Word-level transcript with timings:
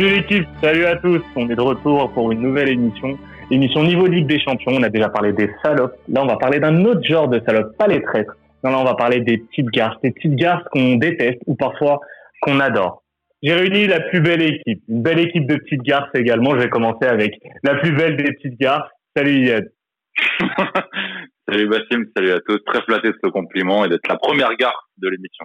Salut 0.00 0.14
l'équipe, 0.14 0.48
salut 0.62 0.86
à 0.86 0.96
tous. 0.96 1.20
On 1.36 1.46
est 1.50 1.54
de 1.54 1.60
retour 1.60 2.10
pour 2.14 2.32
une 2.32 2.40
nouvelle 2.40 2.70
émission. 2.70 3.18
Émission 3.50 3.82
niveau 3.82 4.06
Ligue 4.06 4.26
des 4.26 4.40
Champions. 4.40 4.72
On 4.72 4.82
a 4.82 4.88
déjà 4.88 5.10
parlé 5.10 5.34
des 5.34 5.50
salopes. 5.62 5.94
Là, 6.08 6.22
on 6.22 6.26
va 6.26 6.38
parler 6.38 6.58
d'un 6.58 6.86
autre 6.86 7.04
genre 7.04 7.28
de 7.28 7.38
salopes, 7.46 7.76
pas 7.76 7.86
les 7.86 8.00
traîtres. 8.00 8.34
Non, 8.64 8.70
là, 8.70 8.78
on 8.78 8.84
va 8.84 8.94
parler 8.94 9.20
des 9.20 9.36
petites 9.36 9.66
garces, 9.66 10.00
des 10.02 10.12
petites 10.12 10.36
garces 10.36 10.64
qu'on 10.72 10.94
déteste 10.94 11.40
ou 11.46 11.54
parfois 11.54 12.00
qu'on 12.40 12.60
adore. 12.60 13.02
J'ai 13.42 13.52
réuni 13.52 13.88
la 13.88 14.00
plus 14.00 14.22
belle 14.22 14.40
équipe, 14.40 14.82
une 14.88 15.02
belle 15.02 15.18
équipe 15.18 15.46
de 15.46 15.56
petites 15.56 15.82
garces 15.82 16.08
également. 16.14 16.52
Je 16.52 16.60
vais 16.60 16.70
commencer 16.70 17.04
avec 17.04 17.34
la 17.62 17.74
plus 17.74 17.92
belle 17.92 18.16
des 18.16 18.32
petites 18.32 18.58
garces. 18.58 18.88
Salut 19.14 19.48
Yad. 19.48 19.70
salut 21.46 21.68
Bassim, 21.68 22.06
salut 22.16 22.30
à 22.30 22.40
tous. 22.40 22.58
Très 22.64 22.80
flatté 22.84 23.08
de 23.08 23.18
ce 23.22 23.28
compliment 23.28 23.84
et 23.84 23.90
d'être 23.90 24.08
la 24.08 24.16
première 24.16 24.56
garce 24.56 24.82
de 24.96 25.10
l'émission. 25.10 25.44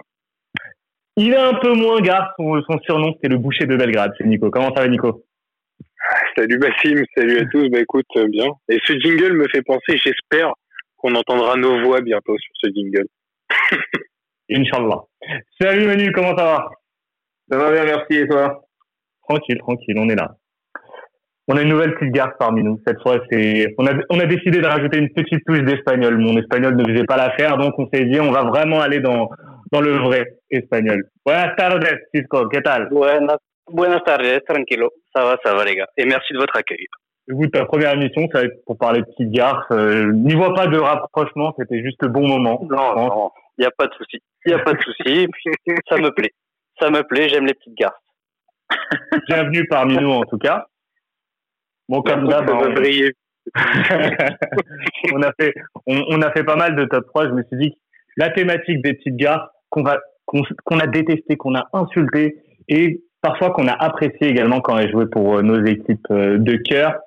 Il 1.18 1.32
est 1.32 1.36
un 1.36 1.54
peu 1.54 1.72
moins 1.72 1.98
garce, 2.00 2.30
son, 2.36 2.78
surnom 2.84 3.14
c'est 3.22 3.28
le 3.28 3.38
boucher 3.38 3.64
de 3.64 3.74
Belgrade, 3.74 4.12
c'est 4.18 4.26
Nico. 4.26 4.50
Comment 4.50 4.74
ça 4.74 4.82
va 4.82 4.88
Nico? 4.88 5.24
Salut 6.36 6.58
Bassim, 6.58 7.02
salut 7.16 7.38
à 7.38 7.44
tous, 7.46 7.70
bah 7.70 7.80
écoute, 7.80 8.06
euh, 8.16 8.28
bien. 8.28 8.48
Et 8.68 8.78
ce 8.84 8.92
jingle 8.98 9.32
me 9.32 9.48
fait 9.48 9.62
penser, 9.62 9.96
j'espère 9.96 10.52
qu'on 10.98 11.14
entendra 11.14 11.56
nos 11.56 11.82
voix 11.84 12.02
bientôt 12.02 12.36
sur 12.36 12.52
ce 12.62 12.70
jingle. 12.70 13.06
Inch'Allah. 14.50 15.04
Salut 15.58 15.86
Manu, 15.86 16.12
comment 16.12 16.36
ça 16.36 16.44
va? 16.44 16.70
Ça 17.50 17.58
va 17.58 17.72
bien, 17.72 17.84
merci, 17.84 18.22
et 18.22 18.28
toi? 18.28 18.62
Tranquille, 19.26 19.58
tranquille, 19.58 19.98
on 19.98 20.10
est 20.10 20.16
là. 20.16 20.36
On 21.48 21.56
a 21.56 21.62
une 21.62 21.70
nouvelle 21.70 21.94
petite 21.94 22.12
garce 22.12 22.34
parmi 22.38 22.62
nous. 22.62 22.78
Cette 22.86 23.00
fois, 23.00 23.20
c'est, 23.30 23.74
on 23.78 23.86
a, 23.86 23.92
on 24.10 24.20
a 24.20 24.26
décidé 24.26 24.60
de 24.60 24.66
rajouter 24.66 24.98
une 24.98 25.10
petite 25.10 25.44
touche 25.46 25.62
d'espagnol. 25.62 26.18
Mon 26.18 26.36
espagnol 26.36 26.76
ne 26.76 26.84
faisait 26.84 27.04
pas 27.04 27.16
l'affaire, 27.16 27.56
donc 27.56 27.72
on 27.78 27.88
s'est 27.88 28.04
dit, 28.04 28.20
on 28.20 28.32
va 28.32 28.42
vraiment 28.42 28.80
aller 28.80 29.00
dans, 29.00 29.30
dans 29.72 29.80
le 29.80 29.96
vrai 29.98 30.26
espagnol. 30.50 31.04
Buenas 31.24 31.54
tardes, 31.56 31.86
Cisco, 32.14 32.48
¿qué 32.48 32.60
tal? 32.60 32.88
Buenas, 32.88 33.38
buenas 33.66 34.02
tardes, 34.04 34.42
tranquilo. 34.46 34.92
Ça 35.14 35.24
va, 35.24 35.36
ça 35.44 35.54
va, 35.54 35.64
les 35.64 35.76
gars. 35.76 35.88
Et 35.96 36.04
merci 36.04 36.32
de 36.32 36.38
votre 36.38 36.56
accueil. 36.56 36.86
Écoute, 37.28 37.52
ta 37.52 37.64
première 37.64 37.94
émission, 37.94 38.28
ça 38.32 38.38
va 38.40 38.44
être 38.44 38.64
pour 38.64 38.78
parler 38.78 39.00
de 39.00 39.06
petites 39.06 39.32
garces. 39.32 39.66
Euh, 39.72 40.12
N'y 40.12 40.34
vois 40.34 40.54
pas 40.54 40.68
de 40.68 40.78
rapprochement, 40.78 41.52
c'était 41.58 41.82
juste 41.82 42.00
le 42.02 42.08
bon 42.08 42.26
moment. 42.26 42.64
Non, 42.70 42.94
non, 42.94 43.30
il 43.58 43.62
n'y 43.62 43.66
a 43.66 43.72
pas 43.72 43.88
de 43.88 43.94
souci. 43.94 44.18
Il 44.44 44.54
n'y 44.54 44.60
a 44.60 44.62
pas 44.62 44.74
de 44.74 44.80
souci. 44.80 45.26
ça 45.88 45.96
me 45.96 46.10
plaît. 46.10 46.32
Ça 46.78 46.90
me 46.90 47.02
plaît, 47.02 47.28
j'aime 47.28 47.46
les 47.46 47.54
petites 47.54 47.76
garces. 47.76 47.96
Bienvenue 49.28 49.66
parmi 49.68 49.96
nous, 49.96 50.10
en 50.10 50.22
tout 50.24 50.38
cas. 50.38 50.66
Bon, 51.88 52.02
comme 52.02 52.28
d'hab, 52.28 52.48
on... 52.50 52.74
on 55.14 55.22
a 55.22 55.32
fait, 55.38 55.54
on, 55.86 56.04
on, 56.08 56.20
a 56.22 56.32
fait 56.32 56.42
pas 56.42 56.56
mal 56.56 56.74
de 56.74 56.84
top 56.84 57.06
3. 57.06 57.28
Je 57.28 57.32
me 57.32 57.42
suis 57.44 57.56
dit 57.56 57.70
que 57.70 57.76
la 58.16 58.30
thématique 58.30 58.82
des 58.82 58.94
petites 58.94 59.16
garces, 59.16 59.48
qu'on 59.76 60.78
va 60.78 60.82
a 60.82 60.86
détesté, 60.86 61.36
qu'on 61.36 61.54
a 61.54 61.68
insulté 61.72 62.36
et 62.68 63.00
parfois 63.20 63.50
qu'on 63.50 63.68
a 63.68 63.72
apprécié 63.72 64.28
également 64.28 64.60
quand 64.60 64.78
elle 64.78 64.90
jouait 64.90 65.06
pour 65.06 65.36
euh, 65.36 65.42
nos 65.42 65.64
équipes 65.64 66.06
euh, 66.10 66.38
de 66.38 66.56
cœur. 66.56 66.98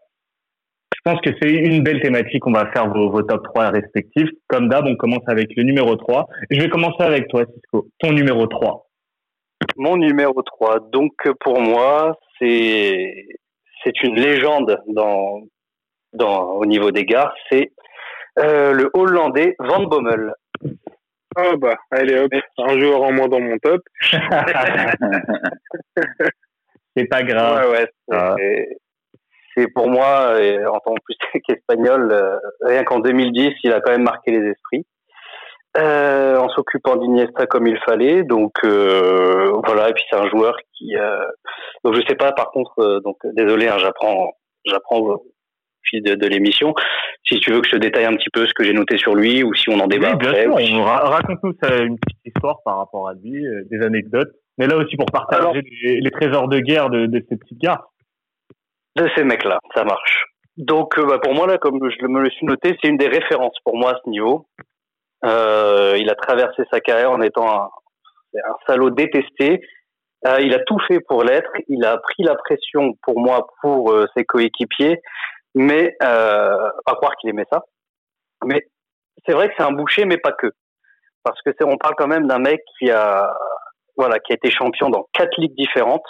Je 0.96 1.12
pense 1.12 1.22
que 1.22 1.30
c'est 1.42 1.50
une 1.50 1.82
belle 1.82 2.02
thématique. 2.02 2.46
On 2.46 2.52
va 2.52 2.72
faire 2.72 2.90
vos, 2.90 3.22
top 3.24 3.44
3 3.46 3.70
respectifs. 3.70 4.30
Comme 4.48 4.68
d'hab, 4.68 4.86
on 4.86 4.96
commence 4.96 5.24
avec 5.28 5.56
le 5.56 5.64
numéro 5.64 5.96
3. 5.96 6.28
Je 6.50 6.60
vais 6.60 6.70
commencer 6.70 7.02
avec 7.04 7.30
toi, 7.30 7.46
Cisco. 7.46 7.88
Ton 8.00 8.12
numéro 8.12 8.48
3. 8.48 8.86
Mon 9.78 9.96
numéro 9.96 10.42
3. 10.42 10.80
Donc, 10.92 11.14
pour 11.40 11.62
moi, 11.62 12.18
c'est, 12.38 13.28
c'est 13.84 14.04
une 14.04 14.16
légende 14.16 14.78
dans, 14.88 15.44
dans, 16.12 16.56
au 16.56 16.66
niveau 16.66 16.92
des 16.92 17.06
gares. 17.06 17.34
C'est 17.50 17.72
euh, 18.40 18.74
le 18.74 18.90
Hollandais 18.94 19.56
Van 19.60 19.84
Bommel. 19.84 20.34
Ah 21.42 21.56
bah, 21.56 21.78
allez 21.92 22.20
hop, 22.20 22.32
un 22.58 22.80
joueur 22.80 23.02
en 23.04 23.14
moins 23.14 23.30
dans 23.30 23.40
mon 23.40 23.58
top. 23.60 23.82
c'est 26.96 27.06
pas 27.10 27.24
grave. 27.24 27.70
Ouais, 27.70 27.78
ouais, 27.78 27.88
ah. 28.12 28.36
c'est 29.56 29.68
pour 29.74 29.88
moi, 29.90 30.34
en 30.68 30.80
tant 30.80 30.94
que 30.96 31.02
plus 31.06 31.16
qu'espagnol, 31.48 32.12
euh, 32.12 32.38
rien 32.62 32.84
qu'en 32.84 33.00
2010, 33.00 33.54
il 33.64 33.72
a 33.72 33.80
quand 33.80 33.92
même 33.92 34.04
marqué 34.04 34.32
les 34.32 34.50
esprits. 34.50 34.86
Euh, 35.78 36.38
en 36.38 36.50
s'occupant 36.50 36.96
d'Iniesta 36.96 37.46
comme 37.46 37.68
il 37.68 37.78
fallait, 37.86 38.24
donc 38.24 38.54
euh, 38.64 39.52
voilà. 39.66 39.90
Et 39.90 39.94
puis 39.94 40.04
c'est 40.10 40.18
un 40.18 40.28
joueur 40.28 40.58
qui, 40.74 40.96
donc 41.84 41.94
je 41.96 42.02
sais 42.08 42.16
pas. 42.16 42.32
Par 42.32 42.52
contre, 42.52 43.02
donc 43.04 43.18
désolé, 43.24 43.68
hein, 43.68 43.78
j'apprends, 43.78 44.34
j'apprends 44.66 45.22
de, 45.94 46.28
l'émission. 46.28 46.74
Si 47.24 47.40
tu 47.40 47.52
veux 47.52 47.62
que 47.62 47.68
je 47.68 47.76
te 47.76 47.80
détaille 47.80 48.06
un 48.06 48.16
petit 48.16 48.30
peu 48.32 48.46
ce 48.48 48.54
que 48.54 48.64
j'ai 48.64 48.74
noté 48.74 48.98
sur 48.98 49.16
lui 49.16 49.44
ou 49.44 49.54
si 49.54 49.70
on 49.70 49.80
en 49.80 49.88
débat 49.88 50.16
bien 50.16 50.30
après. 50.30 50.66
Sûr, 50.66 50.84
raconte-nous 50.86 51.54
une 51.62 52.00
petite 52.00 52.20
histoire 52.26 52.62
par 52.64 52.78
rapport 52.78 53.10
à 53.10 53.14
lui, 53.14 53.46
euh, 53.46 53.64
des 53.70 53.84
anecdotes. 53.84 54.32
Mais 54.58 54.68
là 54.68 54.78
aussi 54.78 54.96
pour 54.98 55.06
partager 55.06 55.62
les, 55.84 56.12
trésors 56.12 56.48
de 56.48 56.60
guerre 56.60 56.90
de, 56.90 57.08
ces 57.30 57.38
petits 57.38 57.56
gars. 57.56 57.86
De 58.96 59.08
ces 59.16 59.24
mecs-là, 59.24 59.60
ça 59.74 59.84
marche. 59.84 60.26
Donc 60.58 60.98
euh, 60.98 61.06
bah, 61.06 61.20
pour 61.20 61.34
moi 61.34 61.48
là, 61.48 61.58
comme 61.58 61.80
je 61.90 62.06
me 62.06 62.22
le 62.22 62.30
suis 62.30 62.46
noté, 62.46 62.76
c'est 62.82 62.90
une 62.90 62.98
des 62.98 63.08
références 63.08 63.58
pour 63.64 63.78
moi 63.78 63.92
à 63.92 64.00
ce 64.04 64.10
niveau. 64.10 64.48
Euh, 65.26 65.96
il 65.98 66.10
a 66.10 66.16
traversé 66.16 66.64
sa 66.72 66.80
carrière 66.80 67.12
en 67.12 67.22
étant 67.22 67.50
un, 67.50 67.70
un 68.36 68.56
salaud 68.68 68.90
détesté. 68.90 69.62
il 70.42 70.54
a 70.54 70.60
tout 70.60 70.80
fait 70.88 71.00
pour 71.00 71.24
l'être. 71.24 71.52
Il 71.70 71.86
a 71.86 71.98
pris 71.98 72.24
la 72.24 72.36
pression 72.36 72.94
pour 73.04 73.20
moi 73.20 73.48
pour 73.62 73.96
ses 74.16 74.26
coéquipiers 74.26 75.00
mais 75.56 75.96
euh, 76.04 76.70
pas 76.86 76.96
croire 76.96 77.16
qu'il 77.18 77.30
aimait 77.30 77.46
ça. 77.52 77.64
Mais 78.46 78.66
c'est 79.26 79.34
vrai 79.34 79.50
que 79.50 79.56
c'est 79.58 79.64
un 79.64 79.72
boucher, 79.72 80.06
mais 80.06 80.18
pas 80.18 80.32
que, 80.32 80.48
parce 81.24 81.42
que 81.42 81.52
c'est 81.58 81.66
on 81.66 81.78
parle 81.78 81.96
quand 81.98 82.08
même 82.08 82.28
d'un 82.28 82.40
mec 82.40 82.62
qui 82.78 82.90
a 82.90 83.36
voilà 83.98 84.20
qui 84.20 84.32
a 84.32 84.36
été 84.36 84.50
champion 84.50 84.90
dans 84.90 85.08
quatre 85.14 85.38
ligues 85.38 85.56
différentes. 85.56 86.08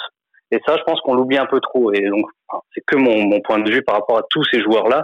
Et 0.52 0.60
ça, 0.66 0.78
je 0.78 0.84
pense 0.84 1.00
qu'on 1.02 1.14
l'oublie 1.14 1.38
un 1.38 1.46
peu 1.46 1.60
trop. 1.60 1.94
Et 1.94 2.02
donc, 2.02 2.26
c'est 2.74 2.82
que 2.86 2.96
mon, 2.96 3.24
mon 3.24 3.40
point 3.40 3.60
de 3.60 3.70
vue 3.70 3.84
par 3.84 3.96
rapport 3.96 4.18
à 4.18 4.24
tous 4.32 4.44
ces 4.52 4.62
joueurs-là, 4.62 5.04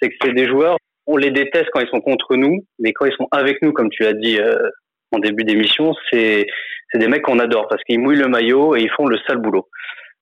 c'est 0.00 0.08
que 0.08 0.14
c'est 0.20 0.32
des 0.32 0.48
joueurs, 0.48 0.76
on 1.06 1.16
les 1.16 1.30
déteste 1.30 1.68
quand 1.72 1.80
ils 1.80 1.88
sont 1.88 2.00
contre 2.00 2.34
nous, 2.36 2.64
mais 2.78 2.92
quand 2.92 3.06
ils 3.06 3.14
sont 3.14 3.28
avec 3.30 3.62
nous, 3.62 3.72
comme 3.72 3.90
tu 3.90 4.04
as 4.04 4.12
dit 4.12 4.40
euh, 4.40 4.70
en 5.12 5.18
début 5.18 5.44
d'émission, 5.44 5.94
c'est 6.10 6.46
c'est 6.90 6.98
des 6.98 7.08
mecs 7.08 7.22
qu'on 7.22 7.38
adore 7.38 7.68
parce 7.68 7.82
qu'ils 7.84 8.00
mouillent 8.00 8.18
le 8.18 8.28
maillot 8.28 8.76
et 8.76 8.82
ils 8.82 8.90
font 8.90 9.06
le 9.06 9.18
sale 9.26 9.38
boulot. 9.38 9.68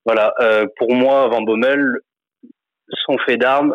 Voilà. 0.04 0.32
Euh, 0.40 0.66
pour 0.76 0.92
moi, 0.92 1.28
Van 1.28 1.42
Bommel, 1.42 1.98
son 3.04 3.18
fait 3.18 3.36
d'armes, 3.36 3.74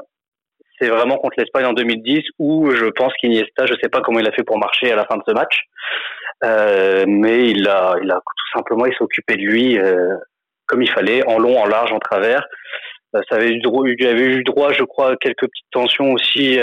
c'est 0.79 0.89
vraiment 0.89 1.17
contre 1.17 1.39
l'Espagne 1.39 1.65
en 1.65 1.73
2010 1.73 2.23
où 2.39 2.71
je 2.71 2.85
pense 2.85 3.13
qu'Iniesta, 3.13 3.65
je 3.65 3.73
sais 3.81 3.89
pas 3.89 4.01
comment 4.01 4.19
il 4.19 4.27
a 4.27 4.31
fait 4.31 4.43
pour 4.43 4.57
marcher 4.57 4.91
à 4.91 4.95
la 4.95 5.05
fin 5.05 5.17
de 5.17 5.23
ce 5.27 5.33
match, 5.33 5.61
euh, 6.43 7.05
mais 7.07 7.49
il 7.49 7.67
a, 7.67 7.95
il 8.01 8.11
a 8.11 8.15
tout 8.15 8.57
simplement, 8.57 8.85
il 8.85 8.93
s'est 8.93 9.03
occupé 9.03 9.35
de 9.35 9.41
lui 9.41 9.79
euh, 9.79 10.15
comme 10.67 10.81
il 10.81 10.89
fallait, 10.89 11.25
en 11.27 11.37
long, 11.37 11.59
en 11.59 11.67
large, 11.67 11.91
en 11.91 11.99
travers. 11.99 12.43
Euh, 13.15 13.21
ça 13.29 13.35
avait 13.35 13.51
eu 13.51 13.61
droit, 13.61 13.87
il 13.87 14.07
avait 14.07 14.25
eu 14.25 14.43
droit, 14.43 14.73
je 14.73 14.83
crois, 14.83 15.11
à 15.11 15.15
quelques 15.15 15.41
petites 15.41 15.71
tensions 15.71 16.11
aussi 16.11 16.57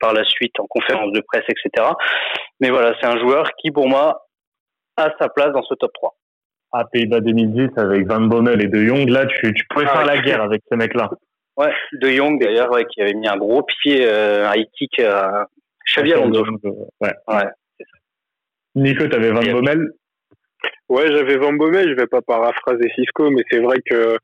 par 0.00 0.12
la 0.12 0.24
suite 0.24 0.58
en 0.58 0.66
conférence 0.66 1.12
de 1.12 1.20
presse, 1.20 1.44
etc. 1.48 1.90
Mais 2.60 2.70
voilà, 2.70 2.94
c'est 3.00 3.06
un 3.06 3.18
joueur 3.18 3.50
qui, 3.58 3.70
pour 3.70 3.88
moi, 3.88 4.26
a 4.96 5.10
sa 5.20 5.28
place 5.28 5.52
dans 5.52 5.62
ce 5.62 5.74
top 5.74 5.92
3. 5.94 6.14
À 6.72 6.84
Pays-Bas 6.86 7.20
2010, 7.20 7.68
avec 7.76 8.06
Van 8.06 8.20
Bommel 8.20 8.62
et 8.62 8.68
De 8.68 8.84
Jong, 8.84 9.08
là, 9.08 9.26
tu, 9.26 9.52
tu 9.52 9.64
pouvais 9.68 9.84
ah 9.88 9.96
faire 9.96 10.06
la 10.06 10.18
guerre 10.18 10.42
avec 10.42 10.62
ces 10.70 10.76
mecs-là. 10.76 11.10
Ouais, 11.56 11.72
De 11.92 12.08
Jong 12.08 12.40
d'ailleurs, 12.40 12.70
ouais, 12.72 12.86
qui 12.86 13.02
avait 13.02 13.12
mis 13.12 13.28
un 13.28 13.36
gros 13.36 13.62
pied, 13.62 14.06
euh, 14.06 14.48
un 14.48 14.54
high 14.54 14.68
kick 14.72 14.98
à 15.00 15.46
Xavi 15.86 16.14
Alonso. 16.14 16.44
Ouais. 17.00 17.12
ouais 17.28 17.44
c'est 17.78 17.84
ça. 17.84 17.98
Nico, 18.74 19.06
t'avais 19.06 19.30
Van 19.30 19.42
Bommel? 19.42 19.90
Ouais, 20.88 21.08
j'avais 21.08 21.36
Van 21.36 21.52
Bommel, 21.52 21.90
je 21.90 21.94
vais 21.94 22.06
pas 22.06 22.22
paraphraser 22.22 22.88
Cisco, 22.94 23.30
mais 23.30 23.42
c'est 23.50 23.58
vrai 23.58 23.78
que 23.84 24.16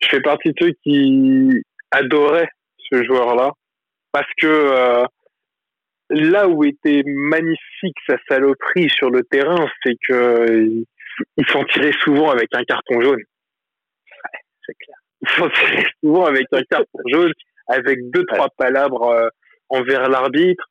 je 0.00 0.08
fais 0.08 0.20
partie 0.20 0.50
de 0.50 0.54
ceux 0.60 0.72
qui 0.82 1.62
adoraient 1.92 2.50
ce 2.90 3.02
joueur-là. 3.04 3.52
Parce 4.12 4.30
que 4.36 4.46
euh, 4.46 5.04
là 6.10 6.48
où 6.48 6.62
était 6.64 7.02
magnifique 7.06 7.96
sa 8.06 8.16
saloperie 8.28 8.90
sur 8.90 9.10
le 9.10 9.22
terrain, 9.22 9.66
c'est 9.82 9.96
que 10.06 10.84
il 11.38 11.46
s'en 11.48 11.64
tirait 11.64 11.96
souvent 12.02 12.30
avec 12.30 12.48
un 12.52 12.64
carton 12.64 13.00
jaune. 13.00 13.16
Ouais, 13.16 14.40
c'est 14.66 14.74
clair 14.74 14.96
souvent 16.02 16.26
avec 16.26 16.46
un 16.52 16.62
carton 16.70 16.98
jaune, 17.12 17.32
avec 17.68 17.98
deux 18.10 18.24
trois 18.26 18.48
palabres 18.56 19.08
euh, 19.08 19.28
envers 19.68 20.08
l'arbitre, 20.08 20.64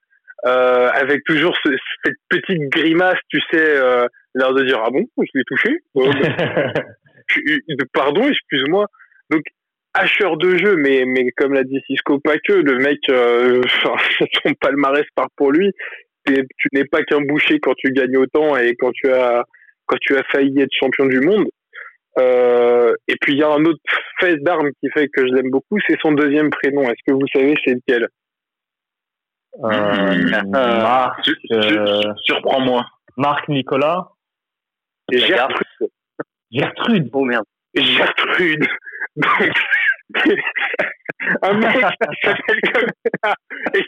euh, 0.46 0.90
avec 0.94 1.24
toujours 1.26 1.58
cette 1.64 2.16
petite 2.30 2.70
grimace, 2.70 3.18
tu 3.30 3.40
sais, 3.52 3.78
euh, 3.78 4.06
l'air 4.36 4.54
de 4.54 4.64
dire 4.64 4.82
ah 4.86 4.90
bon, 4.92 5.06
je 5.18 5.32
l'ai 5.34 5.44
touché? 5.46 5.80
Pardon, 7.94 8.28
excuse-moi. 8.28 8.86
Donc 9.32 9.42
hacheur 9.96 10.38
de 10.38 10.58
jeu, 10.58 10.76
mais 10.76 11.06
mais 11.06 11.32
comme 11.32 11.54
l'a 11.54 11.64
dit 11.64 11.82
Cisco, 11.88 12.20
pas 12.20 12.38
que 12.38 12.54
le 12.54 12.78
mec, 12.78 13.00
euh, 13.10 13.62
son 14.46 14.54
palmarès 14.62 15.06
part 15.16 15.30
pour 15.36 15.52
lui. 15.52 15.72
Tu 16.28 16.44
n'es 16.74 16.86
pas 16.86 17.04
qu'un 17.04 17.22
boucher 17.22 17.60
quand 17.60 17.76
tu 17.76 17.92
gagnes 17.92 18.18
autant 18.18 18.58
et 18.58 18.76
quand 18.76 18.92
tu 18.92 19.12
as 19.12 19.44
quand 19.86 19.98
tu 20.02 20.18
as 20.18 20.24
failli 20.32 20.60
être 20.60 20.74
champion 20.74 21.06
du 21.06 21.20
monde. 21.22 21.46
Euh, 22.18 22.96
et 23.08 23.16
puis 23.20 23.34
il 23.34 23.40
y 23.40 23.44
a 23.44 23.50
un 23.50 23.66
autre 23.66 23.80
fait 24.20 24.38
d'armes 24.38 24.70
qui 24.80 24.90
fait 24.92 25.08
que 25.10 25.28
je 25.28 25.34
l'aime 25.34 25.50
beaucoup, 25.50 25.78
c'est 25.88 26.00
son 26.02 26.14
deuxième 26.14 26.50
prénom. 26.50 26.84
Est-ce 26.84 27.04
que 27.06 27.14
vous 27.14 27.28
savez 27.34 27.56
c'est 27.66 27.74
lequel? 27.74 28.08
Euh, 29.64 30.42
Marc, 30.50 31.30
euh, 31.52 32.14
surprends-moi. 32.24 32.86
Marc 33.18 33.48
Nicolas. 33.48 34.10
Gertrude. 35.12 35.90
Gertrude. 36.52 37.10
Oh 37.14 37.24
merde. 37.24 37.46
Gertrude. 37.76 38.66
Donc, 39.16 39.52
un 41.42 41.54
mec 41.54 41.74
qui 41.74 42.28
s'appelle 42.28 42.62
comme 42.74 42.90
ça. 43.24 43.34
Et 43.74 43.84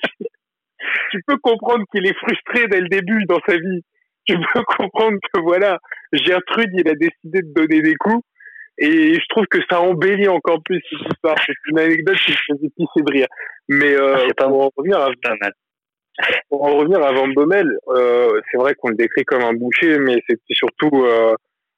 tu 1.11 1.21
peux 1.25 1.37
comprendre 1.37 1.83
qu'il 1.91 2.05
est 2.07 2.17
frustré 2.17 2.67
dès 2.67 2.81
le 2.81 2.87
début 2.87 3.25
dans 3.25 3.39
sa 3.47 3.55
vie. 3.55 3.81
Tu 4.25 4.37
peux 4.53 4.63
comprendre 4.63 5.17
que 5.33 5.39
voilà, 5.41 5.79
Gertrude, 6.13 6.69
il 6.73 6.87
a 6.87 6.95
décidé 6.95 7.41
de 7.41 7.53
donner 7.53 7.81
des 7.81 7.95
coups. 7.95 8.23
Et 8.79 9.15
je 9.15 9.25
trouve 9.29 9.45
que 9.47 9.57
ça 9.69 9.81
embellit 9.81 10.27
encore 10.27 10.61
plus 10.63 10.79
cette 10.89 11.11
histoire. 11.11 11.35
C'est 11.45 11.53
une 11.71 11.79
anecdote 11.79 12.17
qui 12.17 12.31
me 12.31 12.37
faisait 12.57 12.69
pisser 12.77 13.01
de 13.03 13.11
rire. 13.11 13.27
Mais 13.69 13.93
euh, 13.95 14.17
Ah, 14.17 14.33
pas 14.35 14.47
pour 14.47 14.65
en 14.65 14.69
revenir 14.75 14.99
à 14.99 15.09
pour 16.49 16.63
en 16.65 16.77
revenir 16.77 17.01
à 17.03 17.11
Van 17.11 17.27
Bommel, 17.27 17.69
euh, 17.89 18.41
c'est 18.49 18.57
vrai 18.57 18.73
qu'on 18.75 18.89
le 18.89 18.95
décrit 18.95 19.23
comme 19.23 19.43
un 19.43 19.53
boucher, 19.53 19.99
mais 19.99 20.15
c'était 20.27 20.41
surtout 20.53 21.05
euh, 21.05 21.35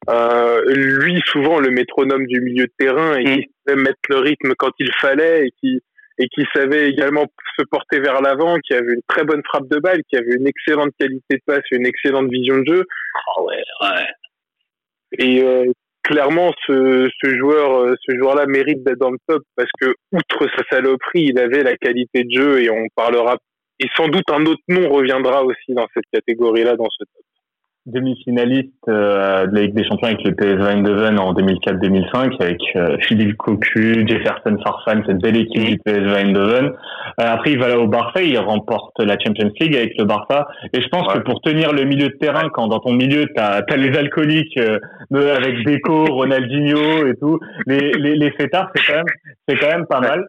euh, 0.10 0.62
lui 0.74 1.22
souvent 1.26 1.60
le 1.60 1.72
métronome 1.72 2.26
du 2.26 2.42
milieu 2.42 2.66
de 2.66 2.74
terrain 2.78 3.18
et 3.18 3.24
qui 3.24 3.50
savait 3.68 3.82
mettre 3.82 4.00
le 4.08 4.18
rythme 4.18 4.54
quand 4.58 4.72
il 4.80 4.92
fallait 5.00 5.48
et 5.48 5.52
qui 5.60 5.82
et 6.22 6.28
qui 6.28 6.46
savait 6.54 6.90
également 6.90 7.26
se 7.58 7.64
porter 7.72 8.02
vers 8.02 8.22
l'avant, 8.22 8.58
qui 8.58 8.74
avait 8.74 8.94
une 8.94 9.02
très 9.08 9.24
bonne 9.24 9.42
frappe 9.46 9.70
de 9.70 9.80
balle, 9.80 10.02
qui 10.10 10.18
avait 10.18 10.36
une 10.36 10.48
excellente 10.48 10.92
qualité 11.00 11.38
de 11.38 11.42
passe, 11.46 11.64
une 11.72 11.86
excellente 11.86 12.30
vision 12.30 12.58
de 12.58 12.66
jeu. 12.66 12.86
Ah 13.16 13.42
ouais, 13.44 13.64
ouais. 13.82 14.06
Et 15.18 15.42
euh, 15.42 15.66
clairement, 16.04 16.52
ce, 16.68 17.10
ce 17.22 17.38
joueur, 17.38 17.82
euh, 17.82 17.96
ce 18.06 18.16
joueur-là 18.16 18.46
mérite 18.46 18.84
d'être 18.84 19.00
dans 19.00 19.12
le 19.12 19.18
top 19.28 19.44
parce 19.56 19.70
que 19.80 19.96
outre 20.12 20.48
sa 20.56 20.64
saloperie, 20.70 21.26
il 21.30 21.40
avait 21.40 21.64
la 21.64 21.76
qualité 21.78 22.24
de 22.24 22.32
jeu 22.32 22.62
et 22.62 22.70
on 22.70 22.86
parlera. 22.96 23.38
Et 23.80 23.88
sans 23.96 24.08
doute 24.08 24.30
un 24.30 24.46
autre 24.46 24.62
nom 24.68 24.90
reviendra 24.90 25.44
aussi 25.44 25.74
dans 25.74 25.88
cette 25.94 26.06
catégorie-là, 26.12 26.76
dans 26.76 26.90
ce 26.90 27.04
top. 27.04 27.24
Demi-finaliste 27.86 28.74
euh, 28.88 29.48
de 29.48 29.56
la 29.56 29.62
Ligue 29.62 29.74
des 29.74 29.84
Champions 29.84 30.08
avec 30.10 30.24
le 30.24 30.36
PSV 30.36 30.62
Eindhoven 30.62 31.18
en 31.18 31.34
2004-2005 31.34 32.36
avec 32.42 32.62
euh, 32.76 32.98
Philippe 33.02 33.36
Cocu, 33.38 34.06
Jefferson 34.08 34.58
Farfan, 34.64 35.02
cette 35.08 35.18
belle 35.22 35.38
équipe 35.38 35.64
du 35.64 35.78
PSV 35.80 36.14
Eindhoven. 36.16 36.66
Euh, 36.66 36.72
après, 37.18 37.52
il 37.54 37.60
va 37.60 37.70
là 37.70 37.80
au 37.80 37.88
Barça, 37.88 38.22
il 38.22 38.38
remporte 38.38 38.94
la 39.00 39.18
Champions 39.18 39.50
League 39.60 39.76
avec 39.76 39.98
le 39.98 40.06
Barça. 40.06 40.48
Et 40.74 40.82
je 40.82 40.88
pense 40.90 41.08
Ouais. 41.08 41.14
que 41.16 41.20
pour 41.24 41.42
tenir 41.42 41.72
le 41.74 41.84
milieu 41.86 42.10
de 42.10 42.18
terrain, 42.20 42.50
quand 42.54 42.68
dans 42.68 42.80
ton 42.80 42.94
milieu, 42.94 43.26
t'as 43.36 43.62
as 43.68 43.78
les 43.78 43.98
alcooliques 43.98 44.58
euh, 44.58 44.80
avec 45.36 45.64
Deco, 45.66 46.06
Ronaldinho 46.14 47.08
et 47.08 47.16
tout, 47.16 47.40
les, 47.66 47.92
les, 47.94 48.16
les 48.16 48.32
fêtards, 48.32 48.70
c'est 48.76 48.84
quand 48.86 48.98
même, 48.98 49.06
c'est 49.48 49.58
quand 49.58 49.68
même 49.68 49.86
pas 49.88 50.02
mal. 50.02 50.28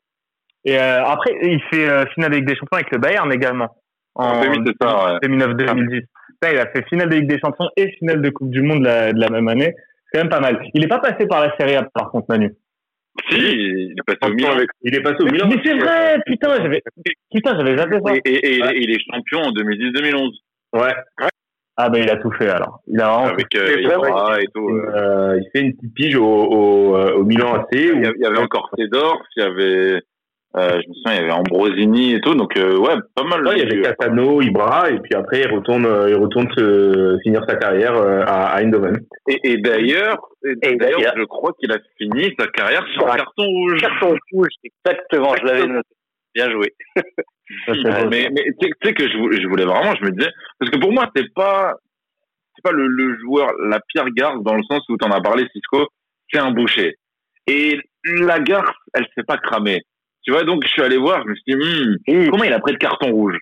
Et 0.65 0.79
euh, 0.79 1.05
après, 1.05 1.33
il 1.43 1.61
fait 1.71 1.89
euh, 1.89 2.05
finale 2.15 2.33
Ligue 2.33 2.47
des 2.47 2.55
Champions 2.55 2.79
avec 2.79 2.91
le 2.93 2.99
Bayern 2.99 3.31
également. 3.33 3.69
En 4.15 4.41
2000, 4.41 4.63
c'est 4.67 4.87
ça, 4.87 5.13
ouais. 5.15 5.19
2009-2010. 5.29 6.03
Il 6.43 6.59
a 6.59 6.67
fait 6.71 6.85
finale 6.89 7.09
de 7.11 7.17
Ligue 7.17 7.29
des 7.29 7.39
Champions 7.39 7.69
et 7.77 7.91
finale 7.99 8.23
de 8.23 8.31
Coupe 8.31 8.51
du 8.51 8.63
Monde 8.63 8.85
la- 8.85 9.13
de 9.13 9.21
la 9.21 9.29
même 9.29 9.49
année. 9.49 9.75
C'est 9.77 10.19
quand 10.19 10.25
même 10.25 10.31
pas 10.31 10.41
mal. 10.41 10.61
Il 10.75 10.83
est 10.85 10.89
pas 10.89 10.99
passé 10.99 11.27
par 11.27 11.41
la 11.47 11.55
Serie 11.59 11.77
A, 11.77 11.83
par 11.93 12.11
contre, 12.11 12.27
Manu. 12.31 12.55
Si, 13.31 13.37
il 13.39 13.93
est 13.99 14.03
passé 14.07 14.19
au 14.33 14.35
Milan. 14.35 14.51
Il 14.83 14.95
est 14.95 15.03
passé 15.03 15.17
au 15.21 15.27
Milan. 15.27 15.49
Mais 15.51 15.61
c'est 15.65 15.75
vrai, 15.77 16.19
putain, 16.25 16.57
j'avais, 16.63 16.83
putain, 17.33 17.57
j'avais 17.59 17.77
zappé 17.77 17.97
ça. 18.05 18.15
Et, 18.15 18.21
et- 18.25 18.47
et 18.47 18.57
il 18.59 18.65
est- 18.65 18.79
il 18.81 18.91
est 18.91 18.99
champion 19.13 19.41
en 19.41 19.53
2010-2011. 19.53 20.39
Ouais. 20.73 20.95
Ah, 21.77 21.89
ben, 21.91 22.03
il 22.03 22.11
a 22.11 22.17
tout 22.17 22.31
fait, 22.33 22.49
alors. 22.49 22.81
Il 22.87 23.01
a 23.01 23.07
vraiment 23.09 23.27
Avec 23.27 23.55
euh, 23.57 23.81
Ibra 23.81 24.41
et 24.41 24.47
tout. 24.55 24.69
euh. 24.69 24.93
Euh, 24.95 25.41
il 25.41 25.49
fait 25.53 25.65
une 25.65 25.75
petite 25.77 25.95
pige 25.95 26.17
au, 26.17 26.25
au, 26.27 26.97
euh, 26.97 27.13
au 27.15 27.25
Milan 27.25 27.55
AC. 27.55 27.69
Il 27.73 27.81
y 27.81 27.91
où- 27.91 27.97
avait- 28.07 28.13
il 28.19 28.23
y 28.23 28.27
avait 28.27 28.39
encore 28.39 28.71
Cédorf, 28.79 29.21
il 29.37 29.43
y 29.43 29.47
avait, 29.47 30.03
je 30.55 30.89
me 30.89 30.95
souviens, 30.95 31.13
il 31.13 31.17
y 31.17 31.19
avait 31.21 31.31
Ambrosini 31.33 32.15
et 32.15 32.21
tout. 32.21 32.35
Donc, 32.35 32.57
euh, 32.57 32.77
ouais, 32.77 32.95
pas 33.15 33.23
mal. 33.25 33.47
Ouais, 33.47 33.55
il 33.57 33.59
y 33.59 33.63
avait 33.63 33.81
Catano, 33.83 34.43
Ibra, 34.43 34.91
et 34.91 34.99
puis 34.99 35.15
après 35.15 35.43
il 35.43 35.53
retourne, 35.55 35.87
euh, 35.87 36.11
il 36.11 36.17
retourne 36.17 36.49
se 36.57 37.19
finir 37.23 37.43
sa 37.49 37.55
carrière 37.57 37.95
euh, 37.95 38.23
à, 38.27 38.47
à 38.55 38.63
Eindhoven. 38.63 38.99
Et, 39.29 39.39
et 39.45 39.57
d'ailleurs, 39.59 40.19
d'ailleurs, 40.77 41.01
je 41.17 41.25
crois 41.25 41.53
qu'il 41.61 41.71
a 41.73 41.79
fini 41.99 42.35
sa 42.39 42.47
carrière 42.49 42.85
sur 42.95 43.07
un 43.07 43.17
carton 43.17 43.45
rouge. 43.45 43.81
Carton 43.81 44.17
rouge, 44.33 44.49
exactement, 44.65 45.35
je 45.41 45.45
l'avais 45.47 45.67
noté. 45.69 45.89
Bien 46.35 46.51
joué. 46.51 46.73
Mais 48.11 48.29
mais 48.33 48.43
tu 48.45 48.55
sais- 48.69 48.71
tu 48.81 48.89
sais 48.89 48.95
que 48.95 49.09
je, 49.09 49.17
vou- 49.19 49.33
je 49.33 49.47
voulais 49.49 49.65
vraiment, 49.65 49.95
je 50.01 50.05
me 50.05 50.11
disais, 50.13 50.31
parce 50.59 50.71
que 50.71 50.79
pour 50.79 50.93
moi, 50.93 51.11
c'est 51.17 51.33
pas, 51.35 51.75
c'est 52.55 52.63
pas 52.63 52.71
le, 52.73 52.87
le 52.87 53.19
joueur, 53.19 53.51
la 53.69 53.81
pire 53.89 54.07
garce 54.17 54.41
dans 54.43 54.55
le 54.55 54.63
sens 54.71 54.83
où 54.89 54.97
t'en 54.97 55.11
as 55.11 55.21
parlé, 55.21 55.47
Cisco, 55.53 55.87
c'est 56.33 56.39
un 56.41 56.53
boucher. 56.53 56.95
Et 57.49 57.79
la 58.05 58.39
garce, 58.39 58.77
elle 58.95 59.07
s'est 59.17 59.25
pas 59.25 59.39
cramée. 59.39 59.83
Tu 60.23 60.33
vois, 60.33 60.45
donc 60.45 60.63
je 60.65 60.69
suis 60.71 60.83
allé 60.83 60.97
voir, 60.99 61.23
je 61.25 61.31
me 61.31 61.35
suis 61.35 61.45
dit, 62.07 62.13
Hmm, 62.15 62.29
comment 62.31 62.45
il 62.45 62.53
a 62.53 62.61
pris 62.61 62.73
le 62.73 62.79
carton 62.79 63.11
rouge? 63.13 63.39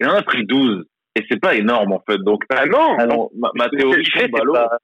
Il 0.00 0.06
en 0.08 0.14
a 0.14 0.22
pris 0.22 0.44
12. 0.46 0.84
Et 1.14 1.24
c'est 1.30 1.38
pas 1.40 1.54
énorme, 1.54 1.92
en 1.92 2.02
fait. 2.08 2.18
Donc, 2.18 2.42
Ah 2.48 2.64
non, 2.66 2.96
Ah 2.98 3.06
non. 3.06 3.28
ma, 3.36 3.50
ma 3.54 3.64
C'est- 3.70 3.76
théorie 3.76 4.04
c'est- 4.16 4.28
pas- 4.28 4.78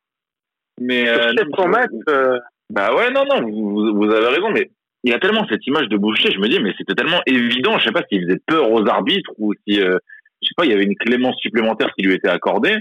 Mais, 0.81 1.09
euh, 1.09 1.33
700 1.37 1.69
non, 1.69 1.79
euh, 2.11 2.39
bah 2.71 2.95
ouais, 2.95 3.11
non, 3.11 3.25
non, 3.25 3.41
vous, 3.49 3.95
vous- 3.97 4.11
avez 4.13 4.27
raison, 4.29 4.51
mais 4.51 4.71
il 5.05 5.13
a 5.15 5.19
tellement 5.19 5.47
cette 5.49 5.67
image 5.67 5.89
de 5.89 5.97
boucher, 5.97 6.31
je 6.31 6.39
me 6.39 6.49
dis, 6.49 6.61
mais 6.61 6.73
c'était 6.79 6.95
tellement 6.95 7.21
évident, 7.27 7.79
je 7.79 7.85
sais 7.87 7.93
pas 7.93 8.03
s'il 8.09 8.23
faisait 8.27 8.39
peur 8.47 8.71
aux 8.71 8.87
arbitres 8.87 9.31
ou 9.39 9.55
si, 9.67 9.81
euh, 9.81 9.97
je 10.43 10.47
sais 10.49 10.55
pas, 10.57 10.67
il 10.67 10.71
y 10.71 10.75
avait 10.75 10.85
une 10.85 10.97
clémence 10.97 11.37
supplémentaire 11.41 11.91
qui 11.99 12.05
lui 12.05 12.15
était 12.15 12.29
accordée, 12.29 12.77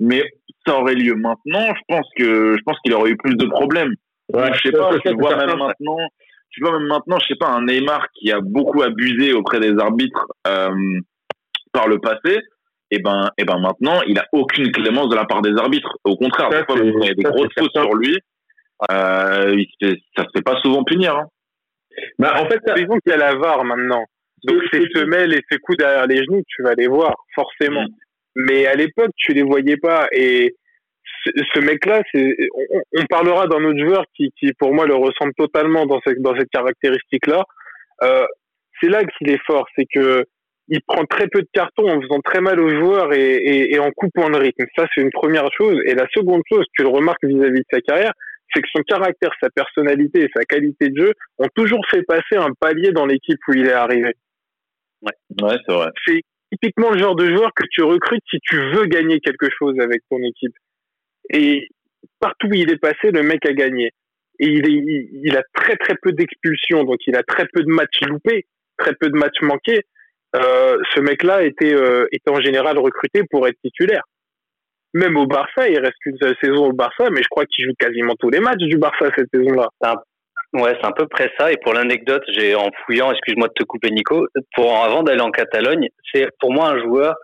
mais 0.00 0.24
ça 0.66 0.78
aurait 0.80 0.94
lieu 0.94 1.14
maintenant, 1.14 1.66
je 1.76 1.80
pense 1.86 2.06
que, 2.16 2.56
je 2.56 2.62
pense 2.64 2.78
qu'il 2.80 2.92
aurait 2.94 3.10
eu 3.10 3.16
plus 3.16 3.36
de 3.36 3.46
problèmes. 3.46 3.94
Donc, 4.32 4.54
je 4.54 4.68
sais 4.68 4.72
pas, 4.72 4.90
je 5.04 5.10
vois 5.12 5.36
même 5.36 5.58
maintenant, 5.58 5.98
tu 6.52 6.62
vois 6.62 6.78
même 6.78 6.86
maintenant, 6.88 7.18
je 7.20 7.26
sais 7.28 7.34
pas, 7.38 7.48
un 7.48 7.64
Neymar 7.64 8.06
qui 8.14 8.30
a 8.30 8.40
beaucoup 8.40 8.82
abusé 8.82 9.32
auprès 9.32 9.58
des 9.60 9.76
arbitres 9.78 10.26
euh, 10.46 10.70
par 11.72 11.88
le 11.88 11.98
passé, 11.98 12.38
et 12.90 12.98
ben, 13.00 13.30
et 13.38 13.44
ben 13.44 13.58
maintenant, 13.58 14.00
il 14.06 14.18
a 14.18 14.26
aucune 14.32 14.70
clémence 14.70 15.08
de 15.08 15.16
la 15.16 15.24
part 15.24 15.40
des 15.42 15.56
arbitres. 15.56 15.96
Au 16.04 16.16
contraire, 16.16 16.50
Ça, 16.52 16.64
fois, 16.64 16.76
il 16.78 17.04
y 17.04 17.08
a 17.10 17.14
des 17.14 17.22
ça, 17.22 17.30
grosses 17.30 17.48
fautes 17.58 17.72
sur 17.74 17.94
lui, 17.94 18.18
euh, 18.90 19.54
il 19.56 19.66
se 19.80 19.88
fait- 19.94 20.00
ça 20.16 20.24
se 20.24 20.28
fait 20.36 20.42
pas 20.42 20.56
souvent 20.62 20.84
punir. 20.84 21.16
Hein. 21.16 21.26
Bah, 22.18 22.34
en 22.40 22.46
fait, 22.48 22.60
disons 22.76 22.98
qu'il 22.98 23.10
y 23.10 23.12
a 23.12 23.16
la 23.18 23.34
VAR 23.34 23.64
maintenant. 23.64 24.04
Donc 24.44 24.60
Ce- 24.64 24.68
ces 24.78 24.84
ce- 24.92 25.00
semelles 25.00 25.32
et 25.34 25.40
ces 25.50 25.58
coups 25.58 25.78
derrière 25.78 26.06
les 26.06 26.16
genoux, 26.24 26.42
tu 26.48 26.62
vas 26.62 26.74
les 26.74 26.88
voir, 26.88 27.14
forcément. 27.34 27.84
Mais 28.34 28.66
à 28.66 28.74
l'époque, 28.74 29.10
tu 29.16 29.32
les 29.32 29.42
voyais 29.42 29.76
pas. 29.76 30.08
Et 30.12 30.54
ce, 31.24 31.30
ce 31.54 31.60
mec-là, 31.60 32.02
c'est, 32.12 32.36
on, 32.54 32.82
on 33.00 33.06
parlera 33.06 33.46
d'un 33.46 33.64
autre 33.64 33.78
joueur 33.78 34.04
qui, 34.14 34.30
qui, 34.38 34.52
pour 34.58 34.74
moi, 34.74 34.86
le 34.86 34.94
ressemble 34.94 35.32
totalement 35.36 35.86
dans 35.86 36.00
cette, 36.06 36.20
dans 36.20 36.36
cette 36.36 36.50
caractéristique-là. 36.50 37.44
Euh, 38.02 38.26
c'est 38.80 38.88
là 38.88 39.02
qu'il 39.04 39.30
est 39.30 39.42
fort, 39.46 39.66
c'est 39.76 39.86
que 39.92 40.24
il 40.68 40.80
prend 40.86 41.04
très 41.04 41.26
peu 41.26 41.42
de 41.42 41.48
cartons 41.52 41.88
en 41.88 42.00
faisant 42.00 42.20
très 42.20 42.40
mal 42.40 42.58
aux 42.60 42.70
joueurs 42.70 43.12
et, 43.12 43.34
et, 43.34 43.74
et 43.74 43.78
en 43.78 43.90
coupant 43.90 44.28
le 44.28 44.38
rythme. 44.38 44.64
Ça, 44.76 44.86
c'est 44.94 45.02
une 45.02 45.10
première 45.10 45.48
chose. 45.56 45.78
Et 45.86 45.94
la 45.94 46.06
seconde 46.14 46.42
chose, 46.50 46.64
tu 46.74 46.82
le 46.82 46.88
remarques 46.88 47.24
vis-à-vis 47.24 47.60
de 47.60 47.66
sa 47.70 47.80
carrière, 47.80 48.12
c'est 48.54 48.62
que 48.62 48.68
son 48.74 48.82
caractère, 48.82 49.32
sa 49.40 49.50
personnalité 49.50 50.22
et 50.22 50.30
sa 50.34 50.44
qualité 50.44 50.88
de 50.88 51.02
jeu 51.02 51.12
ont 51.38 51.48
toujours 51.54 51.84
fait 51.90 52.02
passer 52.02 52.36
un 52.36 52.50
palier 52.58 52.92
dans 52.92 53.06
l'équipe 53.06 53.38
où 53.48 53.54
il 53.54 53.66
est 53.66 53.72
arrivé. 53.72 54.12
Ouais, 55.02 55.56
c'est 55.66 55.74
vrai. 55.74 55.88
C'est 56.06 56.20
typiquement 56.52 56.90
le 56.90 56.98
genre 56.98 57.16
de 57.16 57.28
joueur 57.28 57.50
que 57.54 57.64
tu 57.70 57.82
recrutes 57.82 58.22
si 58.30 58.38
tu 58.40 58.56
veux 58.56 58.86
gagner 58.86 59.20
quelque 59.20 59.48
chose 59.58 59.78
avec 59.80 60.02
ton 60.10 60.18
équipe. 60.18 60.54
Et 61.30 61.68
partout 62.20 62.48
où 62.48 62.54
il 62.54 62.70
est 62.70 62.78
passé, 62.78 63.10
le 63.10 63.22
mec 63.22 63.44
a 63.46 63.52
gagné. 63.52 63.90
Et 64.38 64.46
il, 64.46 64.66
est, 64.66 65.08
il, 65.24 65.36
a 65.36 65.42
très 65.54 65.76
très 65.76 65.94
peu 66.00 66.12
d'expulsions, 66.12 66.84
donc 66.84 66.98
il 67.06 67.16
a 67.16 67.22
très 67.22 67.46
peu 67.52 67.62
de 67.62 67.70
matchs 67.70 68.00
loupés, 68.08 68.46
très 68.76 68.94
peu 68.94 69.08
de 69.08 69.16
matchs 69.16 69.40
manqués. 69.42 69.82
Euh, 70.34 70.78
ce 70.94 71.00
mec-là 71.00 71.42
était, 71.42 71.74
euh, 71.74 72.06
était 72.10 72.30
en 72.30 72.40
général 72.40 72.78
recruté 72.78 73.22
pour 73.30 73.46
être 73.46 73.58
titulaire. 73.62 74.02
Même 74.94 75.16
au 75.16 75.26
Barça, 75.26 75.68
il 75.68 75.78
reste 75.78 75.96
qu'une 76.02 76.16
seule 76.20 76.36
saison 76.42 76.66
au 76.66 76.72
Barça, 76.72 77.08
mais 77.10 77.22
je 77.22 77.28
crois 77.28 77.46
qu'il 77.46 77.64
joue 77.64 77.72
quasiment 77.78 78.14
tous 78.18 78.30
les 78.30 78.40
matchs 78.40 78.58
du 78.58 78.78
Barça 78.78 79.10
cette 79.16 79.28
saison-là. 79.32 79.68
Ouais, 80.54 80.76
c'est 80.78 80.86
à 80.86 80.92
peu 80.92 81.06
près 81.06 81.30
ça. 81.38 81.50
Et 81.50 81.56
pour 81.62 81.72
l'anecdote, 81.72 82.22
j'ai 82.28 82.54
en 82.54 82.68
fouillant, 82.84 83.10
excuse-moi 83.10 83.48
de 83.48 83.54
te 83.54 83.64
couper, 83.64 83.90
Nico, 83.90 84.26
pour 84.54 84.76
avant 84.76 85.02
d'aller 85.02 85.22
en 85.22 85.30
Catalogne, 85.30 85.88
c'est 86.12 86.28
pour 86.40 86.52
moi 86.52 86.70
un 86.70 86.78
joueur 86.78 87.14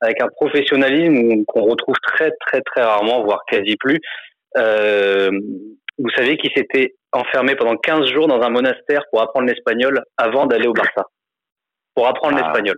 avec 0.00 0.20
un 0.22 0.28
professionnalisme 0.28 1.44
qu'on 1.46 1.62
retrouve 1.62 1.96
très 2.02 2.30
très 2.46 2.60
très 2.62 2.82
rarement, 2.82 3.22
voire 3.24 3.40
quasi 3.48 3.76
plus. 3.76 3.98
Euh, 4.56 5.30
vous 5.98 6.10
savez 6.16 6.36
qu'il 6.36 6.50
s'était 6.56 6.94
enfermé 7.12 7.56
pendant 7.56 7.76
15 7.76 8.06
jours 8.12 8.28
dans 8.28 8.40
un 8.40 8.50
monastère 8.50 9.02
pour 9.10 9.20
apprendre 9.22 9.46
l'espagnol 9.48 10.00
avant 10.16 10.46
d'aller 10.46 10.68
au 10.68 10.72
Barça. 10.72 11.04
Pour 11.94 12.06
apprendre 12.06 12.36
Ah. 12.38 12.42
l'espagnol. 12.44 12.76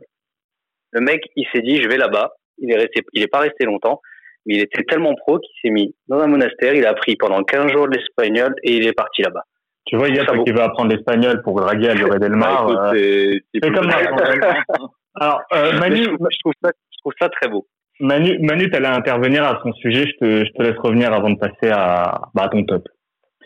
Le 0.93 1.00
mec, 1.00 1.23
il 1.37 1.47
s'est 1.53 1.61
dit, 1.62 1.81
je 1.83 1.89
vais 1.89 1.97
là-bas. 1.99 2.31
Il 2.59 2.73
est 2.73 2.77
resté, 2.77 3.03
il 3.12 3.23
est 3.23 3.29
pas 3.29 3.41
resté 3.41 3.65
longtemps, 3.65 4.00
mais 4.47 4.55
il 4.57 4.61
était 4.62 4.83
tellement 4.85 5.15
pro 5.15 5.39
qu'il 5.39 5.50
s'est 5.62 5.71
mis 5.73 5.95
dans 6.09 6.19
un 6.19 6.27
monastère. 6.27 6.75
Il 6.75 6.85
a 6.87 6.91
appris 6.91 7.17
pendant 7.17 7.43
15 7.45 7.71
jours 7.73 7.87
l'espagnol 7.87 8.55
et 8.62 8.77
il 8.77 8.87
est 8.87 8.93
parti 8.93 9.23
là-bas. 9.23 9.43
Tu 9.87 9.97
vois, 9.97 10.09
il 10.09 10.17
y 10.17 10.21
a 10.21 10.25
qui 10.25 10.53
veut 10.53 10.61
apprendre 10.62 10.91
l'espagnol 10.95 11.43
pour 11.43 11.61
draguer 11.61 11.89
à 11.91 11.95
Lloret 11.95 12.19
Delmar. 12.19 12.93
C'est- 12.95 13.41
comme 13.62 13.91
facile. 13.91 14.11
Alors, 15.17 15.41
euh, 15.55 15.73
Manu, 15.79 15.97
je, 15.97 16.05
trouve, 16.05 16.29
je 16.31 16.39
trouve 16.39 16.53
ça, 16.62 16.71
trouve 17.00 17.12
ça 17.21 17.28
très 17.28 17.49
beau. 17.50 17.66
Manu, 18.00 18.38
Manu, 18.40 18.71
t'allais 18.71 18.88
intervenir 18.88 19.45
à 19.45 19.61
son 19.62 19.73
sujet. 19.75 20.07
Je 20.07 20.16
te, 20.25 20.45
je 20.47 20.52
te 20.52 20.62
laisse 20.62 20.78
revenir 20.78 21.12
avant 21.12 21.30
de 21.30 21.38
passer 21.38 21.71
à, 21.71 22.21
bah, 22.35 22.45
à 22.45 22.49
ton 22.49 22.64
top. 22.64 22.88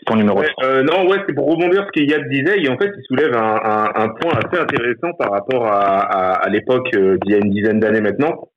Ton 0.05 0.15
numéro 0.17 0.39
Ouais, 0.39 0.47
3. 0.57 0.65
euh, 0.65 0.83
non, 0.83 1.07
ouais, 1.09 1.17
c'est 1.27 1.33
pour 1.33 1.49
rebondir 1.49 1.85
ce 1.85 1.91
qu'Iyad 1.91 2.29
disait, 2.29 2.61
et 2.61 2.69
en 2.69 2.77
fait, 2.77 2.91
il 2.95 3.03
soulève 3.07 3.33
un, 3.35 3.59
un, 3.63 3.91
un 3.95 4.09
point 4.09 4.33
assez 4.33 4.61
intéressant 4.61 5.13
par 5.17 5.31
rapport 5.31 5.65
à, 5.65 5.99
à, 5.99 6.33
à 6.45 6.49
l'époque 6.49 6.87
euh, 6.95 7.17
d'il 7.23 7.31
y 7.31 7.35
a 7.35 7.39
une 7.39 7.49
dizaine 7.51 7.79
d'années 7.79 8.01
maintenant. 8.01 8.49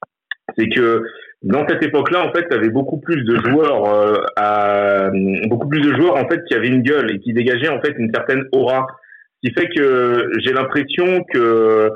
C'est 0.57 0.69
que 0.69 1.03
dans 1.43 1.67
cette 1.69 1.83
époque-là, 1.83 2.27
en 2.27 2.33
fait, 2.33 2.45
il 2.51 2.55
y 2.55 2.59
avait 2.59 2.69
beaucoup 2.71 2.99
plus 3.01 3.23
de 3.25 3.37
joueurs, 3.49 3.85
euh, 3.87 4.17
à, 4.37 5.09
beaucoup 5.49 5.69
plus 5.69 5.81
de 5.81 5.95
joueurs 5.97 6.17
en 6.17 6.29
fait 6.29 6.45
qui 6.47 6.55
avaient 6.55 6.69
une 6.69 6.83
gueule 6.83 7.13
et 7.13 7.19
qui 7.21 7.33
dégageaient 7.33 7.69
en 7.69 7.81
fait 7.81 7.95
une 7.99 8.11
certaine 8.13 8.45
aura, 8.53 8.87
ce 9.43 9.49
qui 9.49 9.55
fait 9.55 9.69
que 9.69 10.31
j'ai 10.41 10.53
l'impression 10.53 11.23
que 11.33 11.91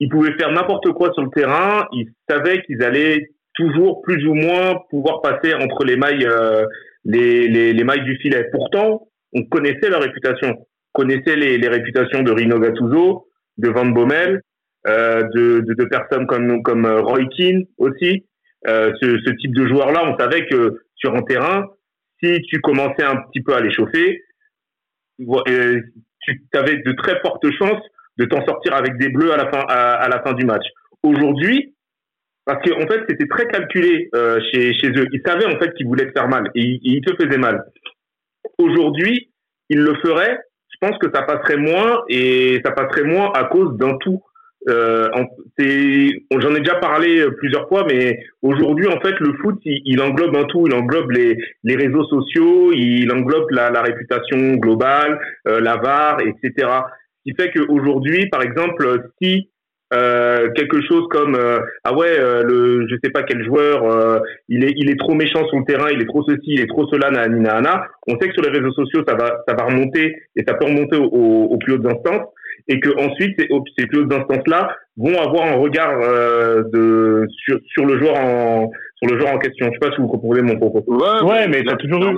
ils 0.00 0.08
pouvaient 0.08 0.36
faire 0.38 0.50
n'importe 0.50 0.90
quoi 0.92 1.12
sur 1.12 1.22
le 1.22 1.30
terrain. 1.30 1.86
Ils 1.92 2.10
savaient 2.28 2.62
qu'ils 2.62 2.82
allaient 2.82 3.30
toujours 3.54 4.00
plus 4.02 4.26
ou 4.26 4.34
moins 4.34 4.80
pouvoir 4.88 5.20
passer 5.20 5.54
entre 5.54 5.84
les 5.84 5.96
mailles, 5.96 6.26
euh, 6.26 6.64
les, 7.04 7.48
les, 7.48 7.72
les, 7.72 7.84
mailles 7.84 8.04
du 8.04 8.16
filet. 8.16 8.48
Pourtant, 8.50 9.08
on 9.34 9.44
connaissait 9.44 9.90
leur 9.90 10.02
réputation, 10.02 10.56
on 10.58 10.66
connaissait 10.92 11.36
les, 11.36 11.58
les 11.58 11.68
réputations 11.68 12.22
de 12.22 12.32
Rino 12.32 12.58
Gattuso, 12.58 13.28
de 13.58 13.68
Van 13.68 13.86
Bommel, 13.86 14.40
euh, 14.86 15.22
de, 15.34 15.60
de, 15.60 15.74
de, 15.74 15.84
personnes 15.84 16.26
comme 16.26 16.62
comme 16.62 16.86
Roy 16.86 17.26
Keane 17.36 17.64
aussi. 17.76 18.24
Euh, 18.66 18.92
ce, 19.00 19.18
ce, 19.24 19.30
type 19.36 19.54
de 19.54 19.66
joueur-là, 19.66 20.02
on 20.04 20.18
savait 20.18 20.46
que 20.46 20.82
sur 20.94 21.14
un 21.14 21.22
terrain, 21.22 21.66
si 22.22 22.42
tu 22.42 22.60
commençais 22.60 23.04
un 23.04 23.16
petit 23.16 23.40
peu 23.40 23.54
à 23.54 23.60
l'échauffer, 23.60 24.22
euh, 25.48 25.80
tu 26.20 26.42
avais 26.52 26.76
de 26.76 26.92
très 26.92 27.18
fortes 27.20 27.50
chances 27.58 27.82
de 28.20 28.26
t'en 28.26 28.44
sortir 28.44 28.74
avec 28.74 28.98
des 28.98 29.08
bleus 29.08 29.32
à 29.32 29.36
la 29.38 29.50
fin 29.50 29.64
à, 29.68 30.08
la 30.08 30.22
fin 30.22 30.34
du 30.34 30.44
match. 30.44 30.64
Aujourd'hui, 31.02 31.74
parce 32.44 32.62
qu'en 32.62 32.82
en 32.82 32.86
fait 32.86 33.00
c'était 33.08 33.26
très 33.26 33.46
calculé 33.46 34.10
euh, 34.14 34.38
chez 34.52 34.74
chez 34.74 34.88
eux, 34.88 35.06
ils 35.10 35.22
savaient 35.24 35.46
en 35.46 35.58
fait 35.58 35.72
qu'ils 35.74 35.86
voulaient 35.86 36.06
te 36.06 36.12
faire 36.12 36.28
mal 36.28 36.50
et, 36.54 36.78
ils 36.82 37.00
te 37.00 37.14
faisaient 37.16 37.38
mal. 37.38 37.64
Aujourd'hui, 38.58 39.30
ils 39.70 39.80
le 39.80 39.94
feraient. 39.96 40.38
Je 40.68 40.86
pense 40.86 40.98
que 40.98 41.08
ça 41.12 41.22
passerait 41.22 41.56
moins 41.56 42.02
et 42.08 42.60
ça 42.64 42.72
passerait 42.72 43.04
moins 43.04 43.32
à 43.32 43.44
cause 43.44 43.76
d'un 43.76 43.96
tout 43.98 44.22
euh, 44.68 45.08
J'en 45.58 46.54
ai 46.54 46.60
déjà 46.60 46.76
parlé 46.76 47.20
euh, 47.20 47.30
plusieurs 47.38 47.68
fois, 47.68 47.84
mais 47.88 48.18
aujourd'hui, 48.42 48.86
en 48.86 49.00
fait, 49.00 49.18
le 49.20 49.32
foot, 49.40 49.58
il, 49.64 50.00
englobe 50.00 50.36
un 50.36 50.44
tout. 50.44 50.66
Il 50.66 50.74
englobe 50.74 51.10
les, 51.10 51.36
les 51.64 51.76
réseaux 51.76 52.04
sociaux, 52.04 52.72
il 52.72 53.10
englobe 53.12 53.50
la, 53.50 53.70
la 53.70 53.82
réputation 53.82 54.54
globale, 54.54 55.18
euh, 55.48 55.60
la 55.60 55.76
VAR, 55.76 56.20
etc. 56.20 56.68
Ce 57.24 57.30
qui 57.30 57.36
fait 57.36 57.50
qu'aujourd'hui, 57.50 58.28
par 58.28 58.42
exemple, 58.42 59.10
si 59.20 59.50
euh, 59.92 60.50
quelque 60.52 60.80
chose 60.82 61.06
comme 61.10 61.34
euh, 61.34 61.58
ah 61.82 61.92
ouais 61.92 62.16
euh, 62.16 62.44
le 62.44 62.86
je 62.88 62.94
sais 63.02 63.10
pas 63.10 63.24
quel 63.24 63.44
joueur 63.44 63.84
euh, 63.84 64.20
il 64.48 64.62
est 64.62 64.72
il 64.76 64.88
est 64.88 64.98
trop 64.98 65.14
méchant 65.14 65.44
sur 65.48 65.58
le 65.58 65.64
terrain 65.64 65.90
il 65.90 66.00
est 66.00 66.06
trop 66.06 66.22
ceci 66.22 66.46
il 66.46 66.60
est 66.60 66.68
trop 66.68 66.86
cela 66.86 67.10
nana 67.10 67.88
on 68.06 68.12
sait 68.12 68.28
que 68.28 68.34
sur 68.34 68.42
les 68.42 68.56
réseaux 68.56 68.72
sociaux 68.72 69.02
ça 69.04 69.16
va 69.16 69.42
ça 69.48 69.54
va 69.56 69.64
remonter 69.64 70.14
et 70.36 70.44
ça 70.46 70.54
peut 70.54 70.66
remonter 70.66 70.96
aux 70.96 71.08
au, 71.08 71.58
plus 71.58 71.72
hautes 71.72 71.86
instances 71.86 72.28
et 72.68 72.78
que 72.78 72.90
ensuite 73.04 73.34
ces, 73.36 73.48
ces 73.76 73.86
plus 73.88 74.02
hautes 74.02 74.12
instances 74.12 74.46
là 74.46 74.76
vont 74.96 75.18
avoir 75.18 75.48
un 75.48 75.56
regard 75.56 75.98
de 75.98 77.26
sur, 77.44 77.58
sur 77.66 77.84
le 77.84 77.98
joueur 77.98 78.14
en 78.16 78.70
sur 79.02 79.12
le 79.12 79.18
joueur 79.18 79.34
en 79.34 79.38
question. 79.38 79.66
Je 79.66 79.72
sais 79.72 79.78
pas 79.78 79.94
si 79.94 80.00
vous 80.00 80.08
comprenez 80.08 80.42
mon 80.42 80.58
propos. 80.58 80.84
Ouais, 80.86 81.22
ouais 81.22 81.48
mais 81.48 81.62
t'as 81.64 81.76
toujours 81.76 82.04
eu 82.04 82.16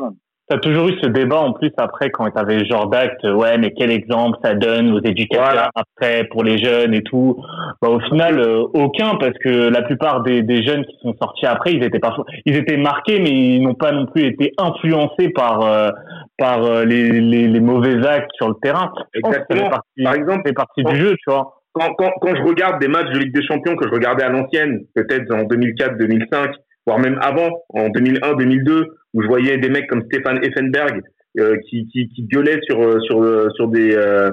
T'as 0.53 0.59
toujours 0.59 0.87
eu 0.89 0.99
ce 1.03 1.09
débat 1.09 1.39
en 1.39 1.55
plus 1.55 1.73
après 1.79 2.11
quand 2.11 2.31
tu 2.31 2.39
avais 2.39 2.67
genre 2.67 2.87
d'acte, 2.87 3.25
ouais, 3.25 3.57
mais 3.57 3.73
quel 3.73 3.91
exemple 3.91 4.37
ça 4.45 4.53
donne 4.53 4.93
aux 4.93 5.01
éducateurs 5.03 5.71
après 5.75 6.25
pour 6.25 6.45
les 6.45 6.59
jeunes 6.59 6.93
et 6.93 7.03
tout. 7.03 7.43
Bah, 7.81 7.89
au 7.89 8.01
final, 8.01 8.39
euh, 8.39 8.61
aucun 8.75 9.15
parce 9.15 9.33
que 9.43 9.71
la 9.71 9.81
plupart 9.81 10.23
des, 10.23 10.43
des, 10.43 10.63
jeunes 10.63 10.85
qui 10.85 10.99
sont 11.01 11.15
sortis 11.19 11.47
après, 11.47 11.73
ils 11.73 11.83
étaient 11.83 12.01
pas, 12.01 12.15
ils 12.45 12.55
étaient 12.55 12.77
marqués, 12.77 13.19
mais 13.19 13.31
ils 13.31 13.63
n'ont 13.63 13.73
pas 13.73 13.93
non 13.93 14.05
plus 14.05 14.27
été 14.27 14.53
influencés 14.59 15.31
par 15.31 15.63
euh, 15.63 15.89
par 16.37 16.63
euh, 16.63 16.85
les, 16.85 17.09
les, 17.23 17.49
les, 17.49 17.61
mauvais 17.61 18.07
actes 18.07 18.33
sur 18.35 18.51
le 18.51 18.57
terrain. 18.63 18.93
Exactement. 19.15 19.71
par 19.71 20.15
exemple, 20.15 20.43
c'est 20.45 20.53
partie 20.53 20.85
du 20.85 20.97
jeu, 20.97 21.13
tu 21.13 21.31
vois. 21.31 21.63
Quand, 21.73 21.95
quand, 21.95 22.11
quand 22.21 22.37
je 22.37 22.43
regarde 22.43 22.79
des 22.79 22.89
matchs 22.89 23.11
de 23.11 23.21
Ligue 23.21 23.35
des 23.35 23.47
Champions 23.47 23.75
que 23.75 23.89
je 23.89 23.95
regardais 23.95 24.25
à 24.25 24.29
l'ancienne, 24.29 24.81
peut-être 24.95 25.35
en 25.35 25.45
2004, 25.45 25.97
2005, 25.97 26.51
voire 26.87 26.99
même 26.99 27.19
avant, 27.23 27.49
en 27.71 27.89
2001, 27.89 28.35
2002 28.35 28.99
où 29.15 29.23
je 29.23 29.27
voyais 29.27 29.59
des 29.59 29.69
mecs 29.69 29.89
comme 29.89 30.03
Stéphane 30.05 30.45
Effenberg 30.45 31.03
euh, 31.39 31.57
qui, 31.69 31.89
qui, 31.89 32.09
qui 32.11 32.25
gueulaient 32.25 32.61
sur 32.69 32.83
euh, 32.83 33.01
sur 33.01 33.23
euh, 33.23 33.49
sur 33.57 33.69
des 33.69 33.95
euh, 33.97 34.31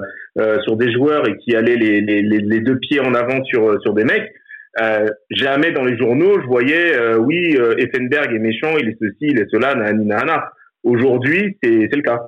sur 0.64 0.76
des 0.76 0.92
joueurs 0.92 1.26
et 1.26 1.36
qui 1.38 1.56
allaient 1.56 1.76
les, 1.76 2.02
les, 2.02 2.22
les, 2.22 2.60
deux 2.60 2.78
pieds 2.78 3.00
en 3.00 3.14
avant 3.14 3.42
sur 3.44 3.80
sur 3.80 3.94
des 3.94 4.04
mecs. 4.04 4.30
jamais 5.30 5.72
dans 5.72 5.84
les 5.84 5.96
journaux 5.96 6.40
je 6.40 6.46
voyais 6.46 6.94
oui 7.16 7.56
Effenberg 7.78 8.34
est 8.34 8.38
méchant, 8.38 8.76
il 8.78 8.90
est 8.90 8.98
ceci, 9.00 9.16
il 9.32 9.38
est 9.38 9.50
cela, 9.50 9.74
nanana. 9.74 10.52
Aujourd'hui 10.84 11.56
c'est 11.62 11.88
c'est 11.90 11.96
le 11.96 12.02
cas. 12.02 12.20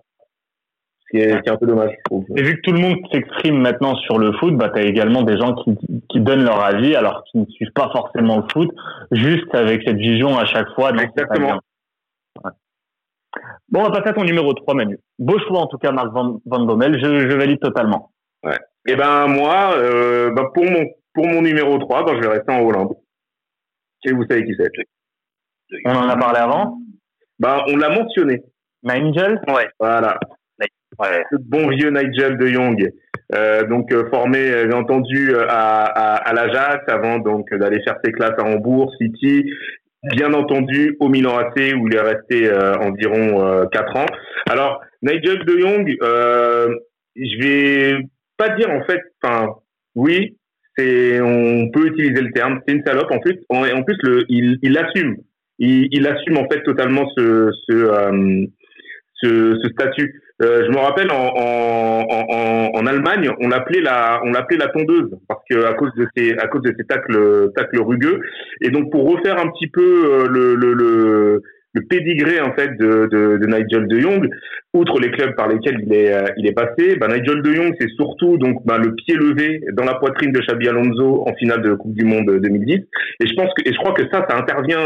C'est 1.14 1.50
un 1.50 1.56
peu 1.56 1.66
dommage. 1.66 1.90
Et 2.38 2.42
vu 2.42 2.56
que 2.56 2.60
tout 2.62 2.72
le 2.72 2.80
monde 2.80 2.96
s'exprime 3.12 3.60
maintenant 3.60 3.94
sur 3.96 4.18
le 4.18 4.32
foot, 4.32 4.56
bah, 4.56 4.70
tu 4.74 4.80
as 4.80 4.84
également 4.84 5.22
des 5.22 5.36
gens 5.36 5.54
qui, 5.56 5.76
qui 6.08 6.20
donnent 6.20 6.44
leur 6.44 6.64
avis 6.64 6.96
alors 6.96 7.22
qu'ils 7.24 7.42
ne 7.42 7.46
suivent 7.46 7.74
pas 7.74 7.90
forcément 7.92 8.38
le 8.38 8.44
foot, 8.50 8.70
juste 9.10 9.54
avec 9.54 9.82
cette 9.86 9.98
vision 9.98 10.38
à 10.38 10.46
chaque 10.46 10.70
fois. 10.74 10.90
Exactement. 10.92 11.60
Bon, 13.72 13.80
on 13.80 13.84
va 13.84 13.90
passer 13.90 14.10
à 14.10 14.12
ton 14.12 14.24
numéro 14.24 14.52
3, 14.52 14.74
Manu. 14.74 14.98
Beau 15.18 15.38
choix, 15.38 15.60
en 15.60 15.66
tout 15.66 15.78
cas, 15.78 15.92
Marc 15.92 16.12
Van, 16.12 16.40
Van 16.44 16.64
Bommel. 16.66 16.94
Je, 17.02 17.30
je, 17.30 17.36
valide 17.36 17.58
totalement. 17.58 18.12
Ouais. 18.44 18.58
Et 18.86 18.92
eh 18.92 18.96
ben, 18.96 19.28
moi, 19.28 19.72
euh, 19.76 20.30
bah, 20.30 20.50
pour, 20.52 20.64
mon, 20.64 20.84
pour 21.14 21.26
mon 21.26 21.40
numéro 21.40 21.78
3, 21.78 22.04
bah, 22.04 22.12
je 22.14 22.20
vais 22.20 22.34
rester 22.34 22.52
en 22.52 22.60
Hollande. 22.60 22.94
Et 24.04 24.12
vous 24.12 24.24
savez 24.28 24.44
qui 24.44 24.52
c'est. 24.58 24.70
On 25.86 25.94
en 25.94 26.08
a 26.08 26.16
parlé 26.16 26.38
avant 26.38 26.76
bah, 27.38 27.64
On 27.68 27.76
l'a 27.76 27.88
mentionné. 27.88 28.42
Nigel? 28.82 29.40
Ouais. 29.48 29.68
Voilà. 29.80 30.18
Ouais. 30.98 31.24
Le 31.30 31.38
bon 31.38 31.68
vieux 31.68 31.90
Nigel 31.90 32.36
de 32.36 32.48
Young. 32.48 32.92
Euh, 33.34 33.64
donc 33.64 33.90
euh, 33.92 34.10
formé, 34.10 34.68
j'ai 34.68 34.74
entendu, 34.74 35.34
à, 35.48 35.84
à, 35.84 36.14
à 36.16 36.32
l'Ajax 36.34 36.84
avant 36.88 37.18
donc 37.18 37.48
d'aller 37.54 37.82
faire 37.82 37.96
ses 38.04 38.12
classes 38.12 38.38
à 38.38 38.44
Hambourg, 38.44 38.92
City, 39.00 39.50
bien 40.02 40.32
entendu 40.34 40.96
au 41.00 41.08
Milan 41.08 41.38
AC 41.38 41.74
où 41.76 41.86
il 41.88 41.94
est 41.94 42.00
resté 42.00 42.48
euh, 42.48 42.74
environ 42.76 43.44
euh, 43.44 43.66
4 43.66 43.96
ans. 43.96 44.06
Alors 44.48 44.80
Nigel 45.02 45.44
De 45.44 45.58
Jong, 45.58 45.96
euh, 46.02 46.68
je 47.16 47.38
vais 47.40 47.98
pas 48.36 48.50
dire 48.50 48.70
en 48.70 48.82
fait, 48.84 49.00
enfin 49.22 49.54
oui, 49.94 50.36
c'est 50.76 51.20
on 51.20 51.70
peut 51.70 51.86
utiliser 51.86 52.20
le 52.20 52.32
terme, 52.32 52.60
c'est 52.66 52.74
une 52.74 52.84
salope 52.84 53.10
en 53.10 53.18
plus. 53.18 53.38
En, 53.48 53.64
en 53.64 53.82
plus 53.82 53.96
le, 54.02 54.24
il, 54.28 54.58
il 54.62 54.76
assume, 54.78 55.16
il, 55.58 55.88
il, 55.92 56.06
assume 56.06 56.38
en 56.38 56.48
fait 56.48 56.62
totalement 56.62 57.08
ce 57.16 57.50
ce, 57.68 57.72
euh, 57.72 58.46
ce, 59.14 59.58
ce 59.62 59.68
statut. 59.70 60.20
Euh, 60.42 60.64
je 60.66 60.70
me 60.70 60.78
rappelle 60.78 61.10
en, 61.12 62.86
Allemagne, 62.86 63.30
on 63.40 63.48
l'appelait 63.48 63.80
la, 63.80 64.20
on 64.24 64.32
l'appelait 64.32 64.58
la 64.58 64.68
tondeuse 64.68 65.10
parce 65.28 65.42
que 65.48 65.64
à 65.64 65.74
cause 65.74 65.92
de 65.96 66.06
ses, 66.16 66.36
à 66.36 66.48
cause 66.48 66.62
de 66.62 66.74
ses 66.76 66.84
tacles, 66.84 67.50
tacles 67.54 67.80
rugueux. 67.80 68.20
Et 68.60 68.70
donc 68.70 68.90
pour 68.90 69.08
refaire 69.08 69.38
un 69.38 69.48
petit 69.50 69.68
peu 69.68 69.80
euh, 70.04 70.26
le, 70.28 70.54
le, 70.54 71.42
pédigré 71.88 72.40
en 72.40 72.52
fait 72.54 72.76
de, 72.76 73.46
Nigel 73.46 73.86
De 73.88 74.00
Jong, 74.00 74.28
outre 74.74 75.00
les 75.00 75.10
clubs 75.10 75.34
par 75.36 75.48
lesquels 75.48 75.80
il 75.86 75.94
est, 75.94 76.12
euh, 76.12 76.52
passé, 76.54 76.96
bah, 76.96 77.08
Nigel 77.08 77.40
De 77.42 77.52
Jong 77.52 77.74
c'est 77.80 77.88
surtout 77.90 78.36
donc 78.36 78.64
bah, 78.66 78.78
le 78.78 78.94
pied 78.94 79.14
levé 79.14 79.60
dans 79.72 79.84
la 79.84 79.94
poitrine 79.94 80.32
de 80.32 80.40
Xabi 80.40 80.68
Alonso 80.68 81.24
en 81.26 81.34
finale 81.34 81.62
de 81.62 81.74
Coupe 81.74 81.94
du 81.94 82.04
Monde 82.04 82.26
2010. 82.26 82.74
Et 82.74 83.26
je 83.26 83.34
pense 83.34 83.50
que, 83.54 83.62
et 83.66 83.72
je 83.72 83.78
crois 83.78 83.92
que 83.92 84.02
ça, 84.12 84.26
ça 84.28 84.36
intervient, 84.36 84.84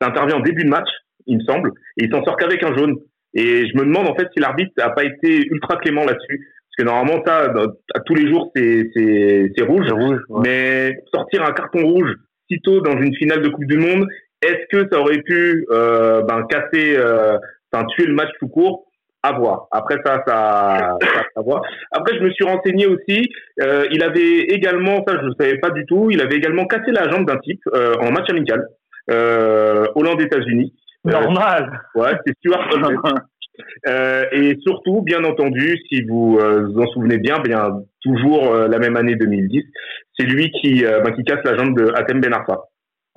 ça 0.00 0.08
intervient 0.08 0.36
en 0.36 0.40
début 0.40 0.64
de 0.64 0.70
match, 0.70 0.88
il 1.26 1.38
me 1.38 1.44
semble, 1.44 1.70
et 1.98 2.04
il 2.04 2.10
s'en 2.10 2.24
sort 2.24 2.36
qu'avec 2.36 2.62
un 2.64 2.74
jaune. 2.76 2.96
Et 3.34 3.66
je 3.68 3.76
me 3.76 3.84
demande 3.84 4.08
en 4.08 4.14
fait 4.14 4.28
si 4.34 4.40
l'arbitre 4.40 4.72
n'a 4.78 4.90
pas 4.90 5.04
été 5.04 5.46
ultra 5.50 5.76
clément 5.76 6.04
là-dessus. 6.04 6.38
Parce 6.38 6.76
que 6.78 6.94
normalement, 6.94 7.22
ça, 7.26 7.52
à 7.94 8.00
tous 8.00 8.14
les 8.14 8.28
jours, 8.28 8.50
c'est, 8.54 8.90
c'est, 8.94 9.52
c'est 9.56 9.64
rouge. 9.64 9.90
rouge 9.90 10.20
Mais 10.44 10.96
sortir 11.12 11.44
un 11.44 11.52
carton 11.52 11.82
rouge 11.82 12.14
si 12.50 12.60
tôt 12.60 12.80
dans 12.80 12.96
une 12.96 13.14
finale 13.16 13.42
de 13.42 13.48
Coupe 13.48 13.66
du 13.66 13.78
Monde, 13.78 14.06
est-ce 14.42 14.66
que 14.70 14.88
ça 14.90 15.00
aurait 15.00 15.20
pu 15.22 15.66
euh, 15.70 16.22
ben, 16.22 16.46
casser, 16.48 16.96
euh, 16.96 17.36
enfin, 17.72 17.84
tuer 17.86 18.06
le 18.06 18.14
match 18.14 18.30
tout 18.38 18.48
court? 18.48 18.84
À 19.24 19.32
voir. 19.32 19.66
Après 19.72 19.96
ça, 20.04 20.22
ça, 20.26 20.96
ça 21.02 21.24
à 21.34 21.40
voir. 21.42 21.62
Après, 21.90 22.16
je 22.16 22.22
me 22.22 22.30
suis 22.30 22.44
renseigné 22.44 22.86
aussi. 22.86 23.28
Euh, 23.60 23.84
il 23.90 24.02
avait 24.04 24.42
également, 24.42 25.04
ça 25.06 25.16
je 25.20 25.26
ne 25.26 25.32
savais 25.38 25.58
pas 25.58 25.70
du 25.70 25.84
tout, 25.86 26.08
il 26.12 26.20
avait 26.22 26.36
également 26.36 26.66
cassé 26.66 26.92
la 26.92 27.10
jambe 27.10 27.26
d'un 27.26 27.38
type 27.38 27.60
euh, 27.74 27.94
en 28.00 28.12
match 28.12 28.30
amical, 28.30 28.64
Hollande-États-Unis. 29.08 30.72
Normal. 31.10 31.80
Ouais, 31.94 32.12
c'est 32.24 32.34
Stuart 32.38 32.68
euh, 33.88 34.24
et 34.32 34.56
surtout, 34.66 35.02
bien 35.02 35.24
entendu, 35.24 35.78
si 35.88 36.02
vous 36.02 36.38
euh, 36.40 36.66
vous 36.66 36.80
en 36.80 36.86
souvenez 36.88 37.18
bien, 37.18 37.38
bien 37.40 37.82
toujours 38.02 38.54
euh, 38.54 38.68
la 38.68 38.78
même 38.78 38.96
année 38.96 39.16
2010, 39.16 39.62
c'est 40.18 40.26
lui 40.26 40.50
qui, 40.50 40.82
bah, 40.82 41.10
qui 41.12 41.24
casse 41.24 41.44
la 41.44 41.56
jambe 41.56 41.76
de 41.76 41.92
Atem 41.94 42.20
Ben 42.20 42.32
Arfa 42.32 42.58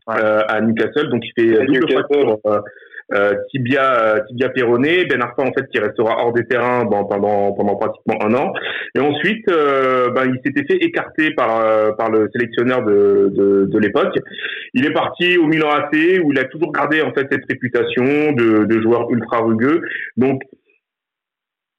à 0.08 0.62
Newcastle. 0.62 1.10
Donc 1.10 1.24
il 1.24 1.32
fait 1.36 1.66
double 1.66 1.92
fracture 1.92 2.40
euh, 3.14 3.34
tibia 3.50 4.16
euh, 4.16 4.20
tibia 4.28 4.50
péroné, 4.50 5.06
Ben 5.06 5.22
Arfa 5.22 5.44
en 5.44 5.54
fait 5.54 5.68
qui 5.72 5.80
restera 5.80 6.18
hors 6.24 6.34
des 6.34 6.46
terrains 6.46 6.86
bon, 6.86 7.06
pendant 7.06 7.54
pendant 7.54 7.76
pratiquement 7.76 8.16
un 8.22 8.34
an. 8.36 8.54
Et 8.96 9.00
ensuite, 9.00 9.48
euh, 9.50 10.10
ben, 10.12 10.26
il 10.26 10.40
s'était 10.46 10.66
fait 10.66 10.84
écarter 10.84 11.32
par 11.32 11.66
euh, 11.66 11.92
par 11.94 12.10
le 12.10 12.30
sélectionneur 12.34 12.84
de 12.84 13.32
de, 13.34 13.66
de 13.66 13.80
l'époque. 13.80 14.18
Il 14.74 14.86
est 14.86 14.94
parti 14.94 15.38
au 15.38 15.48
Milan 15.48 15.70
AC 15.70 16.22
où 16.24 16.32
il 16.32 16.40
a 16.40 16.46
toujours 16.46 16.72
gardé 16.72 17.02
en 17.02 17.14
fait 17.14 17.28
cette 17.32 17.46
réputation 17.50 18.32
de, 18.34 18.66
de 18.66 18.82
joueur 18.82 19.10
ultra 19.12 19.40
rugueux. 19.40 19.82
Donc 20.18 20.42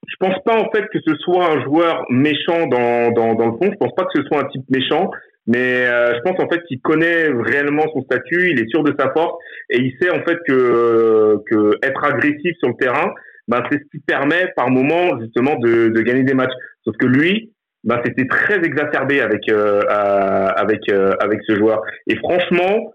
je 0.08 0.16
pense 0.18 0.36
pas 0.44 0.56
en 0.56 0.70
fait 0.70 0.86
que 0.92 0.98
ce 1.06 1.14
soit 1.16 1.46
un 1.46 1.62
joueur 1.62 2.04
méchant 2.10 2.66
dans, 2.66 3.12
dans, 3.12 3.34
dans 3.34 3.46
le 3.46 3.52
fond. 3.52 3.70
Je 3.72 3.76
pense 3.76 3.94
pas 3.94 4.04
que 4.04 4.20
ce 4.20 4.22
soit 4.24 4.40
un 4.40 4.48
type 4.48 4.64
méchant. 4.68 5.10
Mais 5.46 5.86
euh, 5.86 6.14
je 6.14 6.20
pense 6.20 6.38
en 6.38 6.48
fait 6.48 6.62
qu'il 6.68 6.80
connaît 6.80 7.26
réellement 7.28 7.84
son 7.92 8.02
statut, 8.02 8.50
il 8.50 8.60
est 8.60 8.68
sûr 8.68 8.84
de 8.84 8.94
sa 8.98 9.10
force 9.10 9.34
et 9.70 9.78
il 9.78 9.92
sait 10.00 10.10
en 10.10 10.22
fait 10.22 10.38
que, 10.46 11.38
que 11.50 11.78
être 11.82 12.04
agressif 12.04 12.56
sur 12.58 12.68
le 12.68 12.76
terrain, 12.78 13.12
bah, 13.48 13.64
c'est 13.70 13.78
ce 13.78 13.84
qui 13.90 13.98
permet 14.06 14.52
par 14.54 14.70
moment 14.70 15.18
justement 15.20 15.56
de, 15.56 15.88
de 15.88 16.00
gagner 16.02 16.22
des 16.22 16.34
matchs. 16.34 16.54
Sauf 16.84 16.96
que 16.96 17.06
lui, 17.06 17.52
bah, 17.84 18.00
c'était 18.04 18.26
très 18.26 18.62
exacerbé 18.64 19.20
avec 19.20 19.48
euh, 19.48 19.80
avec 19.88 20.80
euh, 20.88 21.14
avec 21.20 21.40
ce 21.46 21.56
joueur. 21.56 21.82
Et 22.06 22.16
franchement, 22.16 22.92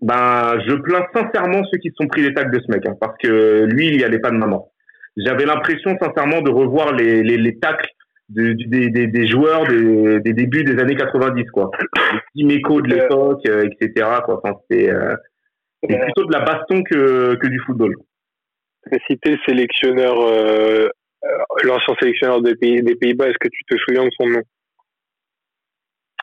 ben 0.00 0.58
je 0.66 0.74
plains 0.76 1.04
sincèrement 1.14 1.62
ceux 1.70 1.78
qui 1.78 1.90
se 1.90 1.96
sont 2.00 2.08
pris 2.08 2.22
les 2.22 2.32
tacs 2.32 2.50
de 2.50 2.60
ce 2.60 2.72
mec, 2.72 2.86
hein, 2.86 2.94
parce 2.98 3.16
que 3.22 3.64
lui, 3.64 3.88
il 3.88 4.00
y 4.00 4.04
allait 4.04 4.18
pas 4.18 4.30
de 4.30 4.36
maman. 4.36 4.72
J'avais 5.18 5.44
l'impression 5.44 5.98
sincèrement 6.00 6.40
de 6.40 6.50
revoir 6.50 6.94
les 6.94 7.22
les, 7.22 7.36
les 7.36 7.58
tacles 7.58 7.90
des, 8.30 8.54
des, 8.90 9.06
des, 9.06 9.26
joueurs 9.26 9.66
des, 9.66 10.20
des, 10.20 10.32
débuts 10.32 10.64
des 10.64 10.80
années 10.80 10.94
90, 10.94 11.50
quoi. 11.50 11.70
Les 12.34 12.44
Meco 12.44 12.80
de 12.80 12.88
l'époque, 12.88 13.44
euh, 13.46 13.68
etc. 13.68 14.06
Quoi. 14.24 14.40
Enfin, 14.42 14.56
c'est 14.70 14.88
euh, 14.88 15.14
plutôt 15.82 16.24
de 16.24 16.32
la 16.32 16.40
baston 16.40 16.82
que, 16.84 17.34
que 17.34 17.46
du 17.48 17.58
football. 17.60 17.94
Le 18.90 19.36
sélectionneur, 19.46 20.20
euh, 20.20 20.88
l'ancien 21.64 21.94
sélectionneur 22.00 22.40
des, 22.40 22.54
pays, 22.54 22.82
des 22.82 22.94
Pays-Bas, 22.94 23.28
est-ce 23.28 23.38
que 23.38 23.48
tu 23.48 23.64
te 23.68 23.76
souviens 23.78 24.04
de 24.04 24.10
son 24.18 24.28
nom? 24.28 24.42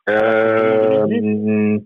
Euh, 0.09 1.77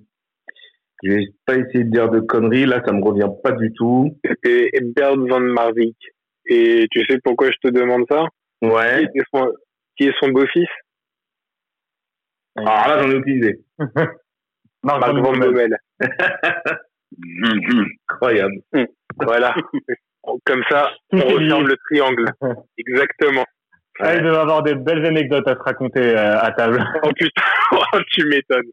Je 1.04 1.12
vais 1.12 1.28
pas 1.46 1.56
essayer 1.56 1.84
de 1.84 1.90
dire 1.90 2.10
de 2.10 2.20
conneries, 2.20 2.68
là, 2.68 2.82
ça 2.86 2.94
me 2.94 3.04
revient 3.04 3.30
pas 3.44 3.51
du 3.54 3.74
tout. 3.74 4.16
C'était 4.24 4.70
Bert 4.82 5.18
van 5.18 5.40
Marwijk. 5.40 5.98
Et 6.46 6.88
tu 6.92 7.04
sais 7.06 7.18
pourquoi 7.24 7.50
je 7.51 7.58
te 7.68 7.74
demande 7.74 8.06
ça? 8.10 8.25
Ouais 8.62 9.08
qui 9.98 10.07
est 10.07 10.13
son 10.21 10.29
beau-fils 10.29 10.69
Alors 12.55 12.88
là, 12.88 13.01
j'en 13.01 13.12
ai 13.12 13.15
utilisé. 13.15 13.60
Marc, 14.83 15.00
Marc 15.00 15.13
Van 15.15 15.33
Bommel. 15.38 15.77
Incroyable. 18.10 18.55
Voilà. 19.17 19.53
Comme 20.45 20.63
ça, 20.69 20.91
on 21.12 21.17
referme 21.19 21.67
le 21.67 21.77
triangle. 21.89 22.25
Exactement. 22.77 23.45
Ah, 24.00 24.15
il 24.15 24.24
doit 24.24 24.41
avoir 24.41 24.63
des 24.63 24.75
belles 24.75 25.05
anecdotes 25.05 25.48
à 25.48 25.53
se 25.53 25.60
raconter 25.60 26.15
euh, 26.17 26.39
à 26.39 26.51
table. 26.51 26.83
Oh 27.03 27.10
putain, 27.15 27.41
oh, 27.74 28.00
tu 28.07 28.25
m'étonnes. 28.25 28.71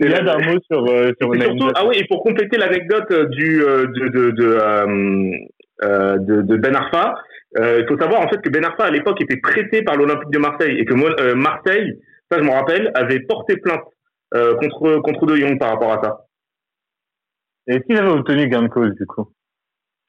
Il 0.00 0.10
y 0.10 0.14
a 0.14 0.22
d'un 0.22 0.38
mot 0.38 0.58
sur, 0.70 0.84
euh, 0.86 1.12
sur 1.20 1.34
et 1.34 1.40
surtout, 1.40 1.70
Ah 1.74 1.84
oui, 1.84 1.96
et 1.98 2.06
pour 2.06 2.22
compléter 2.22 2.56
l'anecdote 2.56 3.12
du 3.30 3.62
euh, 3.62 3.86
de 3.86 4.08
de 4.08 4.30
de, 4.30 4.46
euh, 4.46 5.32
de, 5.82 6.42
de 6.42 6.56
Ben 6.56 6.74
Arfa, 6.74 7.14
euh, 7.56 7.80
il 7.80 7.86
faut 7.86 7.98
savoir 7.98 8.20
en 8.20 8.28
fait 8.28 8.42
que 8.42 8.50
Ben 8.50 8.64
Arfa 8.64 8.84
à 8.84 8.90
l'époque 8.90 9.20
était 9.22 9.38
prêté 9.38 9.82
par 9.82 9.96
l'Olympique 9.96 10.30
de 10.30 10.38
Marseille 10.38 10.78
et 10.78 10.84
que 10.84 10.94
euh, 10.94 11.34
Marseille, 11.34 11.98
ça 12.30 12.38
je 12.38 12.44
me 12.44 12.50
rappelle, 12.50 12.90
avait 12.94 13.20
porté 13.20 13.56
plainte 13.56 13.84
euh, 14.34 14.54
contre 14.56 14.98
contre 14.98 15.26
De 15.26 15.36
Jong 15.36 15.58
par 15.58 15.70
rapport 15.70 15.92
à 15.92 16.02
ça. 16.02 16.26
Et 17.66 17.82
qu'il 17.82 17.96
avait 17.96 18.10
obtenu 18.10 18.48
gain 18.48 18.62
de 18.62 18.68
cause 18.68 18.94
du 18.94 19.06
coup? 19.06 19.28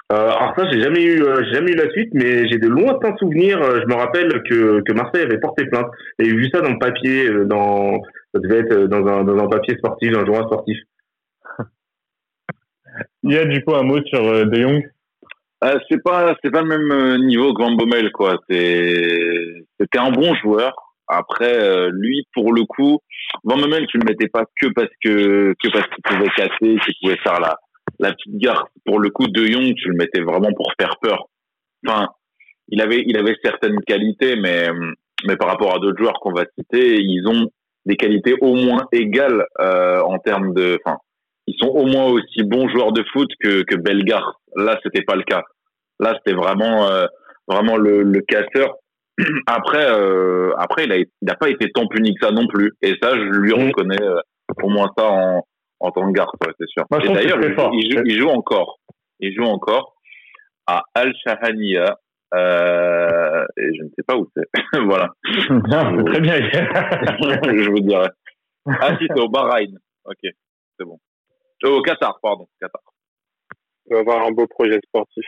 Alors 0.09 0.53
ça 0.57 0.69
j'ai 0.71 0.81
jamais 0.81 1.03
eu 1.03 1.23
jamais 1.53 1.71
eu 1.71 1.75
la 1.75 1.89
suite, 1.91 2.09
mais 2.13 2.47
j'ai 2.49 2.57
de 2.57 2.67
lointains 2.67 3.15
souvenirs. 3.17 3.61
je 3.61 3.85
me 3.85 3.93
rappelle 3.93 4.41
que 4.43 4.81
que 4.81 4.93
Marseille 4.93 5.21
avait 5.21 5.39
porté 5.39 5.65
plainte 5.65 5.87
et 6.17 6.25
j'ai 6.25 6.35
vu 6.35 6.49
ça 6.49 6.61
dans 6.61 6.71
le 6.71 6.79
papier, 6.79 7.29
dans 7.45 8.01
ça 8.33 8.39
devait 8.39 8.59
être 8.61 8.85
dans 8.87 9.05
un 9.07 9.23
dans 9.23 9.37
un 9.37 9.47
papier 9.47 9.77
sportif, 9.77 10.11
dans 10.11 10.21
un 10.21 10.25
journal 10.25 10.45
sportif. 10.45 10.77
Il 13.23 13.33
y 13.33 13.37
a 13.37 13.45
du 13.45 13.63
coup 13.63 13.75
un 13.75 13.83
mot 13.83 14.03
sur 14.03 14.45
De 14.47 14.61
Jong? 14.61 14.89
Euh, 15.63 15.77
c'est 15.89 16.01
pas 16.01 16.35
c'est 16.41 16.51
pas 16.51 16.61
le 16.61 16.67
même 16.67 16.91
euh, 16.91 17.17
niveau 17.17 17.53
que 17.53 17.61
Van 17.61 17.71
Bommel 17.71 18.11
quoi. 18.11 18.37
C'est 18.49 18.93
c'était 19.79 19.99
un 19.99 20.11
bon 20.11 20.33
joueur. 20.35 20.73
Après 21.07 21.61
euh, 21.61 21.89
lui 21.91 22.25
pour 22.33 22.53
le 22.53 22.63
coup, 22.63 22.99
Van 23.43 23.57
Bommel 23.57 23.85
tu 23.87 23.97
le 23.97 24.05
mettais 24.05 24.29
pas 24.29 24.45
que 24.61 24.67
parce 24.67 24.91
que 25.03 25.53
que 25.61 25.69
parce 25.71 25.87
qu'il 25.87 26.03
pouvait 26.03 26.29
casser, 26.29 26.79
qu'il 26.85 26.93
pouvait 27.01 27.17
faire 27.17 27.39
la 27.39 27.57
la 27.99 28.13
petite 28.13 28.37
garde. 28.37 28.67
Pour 28.85 28.99
le 28.99 29.09
coup 29.09 29.27
De 29.27 29.45
Jong 29.45 29.73
tu 29.75 29.89
le 29.89 29.95
mettais 29.95 30.21
vraiment 30.21 30.53
pour 30.53 30.71
faire 30.79 30.95
peur. 31.01 31.25
Enfin 31.85 32.07
il 32.69 32.81
avait 32.81 33.03
il 33.05 33.17
avait 33.17 33.35
certaines 33.43 33.81
qualités 33.81 34.35
mais 34.37 34.69
mais 35.25 35.35
par 35.35 35.49
rapport 35.49 35.75
à 35.75 35.79
d'autres 35.79 35.97
joueurs 35.97 36.19
qu'on 36.21 36.33
va 36.33 36.45
citer 36.57 37.01
ils 37.01 37.27
ont 37.27 37.49
des 37.85 37.97
qualités 37.97 38.35
au 38.41 38.55
moins 38.55 38.87
égales 38.91 39.45
euh, 39.59 40.01
en 40.01 40.19
termes 40.19 40.53
de 40.53 40.79
enfin 40.85 40.97
ils 41.49 41.55
sont 41.59 41.69
au 41.69 41.85
moins 41.87 42.05
aussi 42.05 42.43
bons 42.43 42.69
joueurs 42.69 42.91
de 42.91 43.03
foot 43.11 43.27
que, 43.41 43.63
que 43.63 43.75
Belgar. 43.75 44.39
Là, 44.55 44.79
c'était 44.83 45.01
pas 45.01 45.15
le 45.15 45.23
cas. 45.23 45.41
Là, 45.99 46.13
c'était 46.17 46.37
vraiment, 46.37 46.87
euh, 46.87 47.07
vraiment 47.47 47.75
le, 47.75 48.03
le 48.03 48.21
casseur. 48.21 48.75
Après, 49.47 49.85
euh, 49.89 50.53
après, 50.57 50.85
il 50.85 50.91
a, 50.91 50.97
il 50.97 51.07
n'a 51.23 51.35
pas 51.35 51.49
été 51.49 51.71
tant 51.71 51.87
puni 51.87 52.13
que 52.13 52.25
ça 52.25 52.31
non 52.31 52.47
plus. 52.47 52.73
Et 52.83 52.93
ça, 53.01 53.17
je 53.17 53.39
lui 53.39 53.51
reconnais 53.51 54.01
euh, 54.01 54.21
au 54.61 54.69
moins 54.69 54.89
ça 54.95 55.09
en, 55.09 55.43
en 55.79 55.91
tant 55.91 56.07
que 56.07 56.13
garde, 56.13 56.29
c'est 56.41 56.69
sûr. 56.69 56.85
et 57.03 57.13
d'ailleurs, 57.13 57.39
il, 57.73 57.91
joue, 57.91 58.03
il 58.05 58.19
joue 58.19 58.29
encore. 58.29 58.79
Il 59.19 59.33
joue 59.35 59.43
encore 59.43 59.95
à 60.67 60.83
Al 60.93 61.13
Shahania. 61.25 61.97
Euh, 62.35 63.43
et 63.57 63.75
je 63.75 63.83
ne 63.83 63.89
sais 63.89 64.03
pas 64.05 64.15
où 64.15 64.29
c'est. 64.37 64.45
voilà. 64.85 65.09
très 66.05 66.21
bien. 66.21 66.35
je 66.51 67.69
vous 67.71 67.79
dirais. 67.79 68.09
Ah 68.67 68.95
si, 68.99 69.07
c'est 69.07 69.19
au 69.19 69.29
Bahreïn. 69.29 69.75
Ok, 70.05 70.19
c'est 70.21 70.85
bon. 70.85 70.99
Au 71.63 71.81
Qatar, 71.81 72.19
pardon. 72.21 72.47
Qatar. 72.61 72.81
On 73.89 73.95
va 73.95 73.99
avoir 74.01 74.27
un 74.27 74.31
beau 74.31 74.47
projet 74.47 74.79
sportif. 74.85 75.25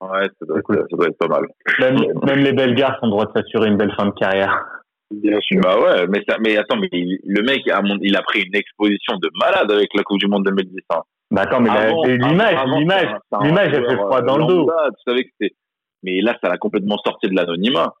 Ouais, 0.00 0.28
ça 0.38 0.46
doit, 0.46 0.58
être, 0.58 0.74
ça 0.74 0.96
doit 0.96 1.06
être 1.06 1.18
pas 1.18 1.28
mal. 1.28 1.44
Même, 1.80 1.96
même 2.24 2.40
les 2.40 2.52
Belgares 2.52 2.98
ont 3.02 3.06
le 3.06 3.12
droit 3.12 3.26
de 3.26 3.32
s'assurer 3.32 3.68
une 3.68 3.76
belle 3.76 3.94
fin 3.96 4.06
de 4.06 4.12
carrière. 4.12 4.62
Bien 5.10 5.38
sûr. 5.40 5.60
Bah 5.62 5.78
ouais, 5.78 6.06
mais, 6.08 6.22
ça, 6.28 6.36
mais 6.40 6.56
attends, 6.56 6.76
mais 6.76 6.88
le 6.92 7.42
mec, 7.42 7.62
il 8.02 8.16
a 8.16 8.22
pris 8.22 8.42
une 8.42 8.54
exposition 8.54 9.16
de 9.16 9.30
malade 9.38 9.70
avec 9.70 9.88
la 9.94 10.02
Coupe 10.02 10.18
du 10.18 10.26
Monde 10.26 10.44
2010. 10.44 10.80
Hein. 10.90 11.00
Bah 11.30 11.42
attends, 11.42 11.60
mais 11.60 11.70
l'image, 12.16 12.56
l'image, 12.66 13.16
l'image, 13.42 13.70
elle 13.72 13.88
fait 13.88 13.96
froid 13.96 14.22
dans 14.22 14.38
le 14.38 14.46
dos. 14.46 14.70
Tu 14.96 15.10
savais 15.10 15.24
que 15.24 15.30
c'était. 15.40 15.54
Mais 16.02 16.20
là, 16.20 16.36
ça 16.42 16.50
l'a 16.50 16.58
complètement 16.58 16.98
sorti 16.98 17.28
de 17.28 17.34
l'anonymat. 17.34 17.94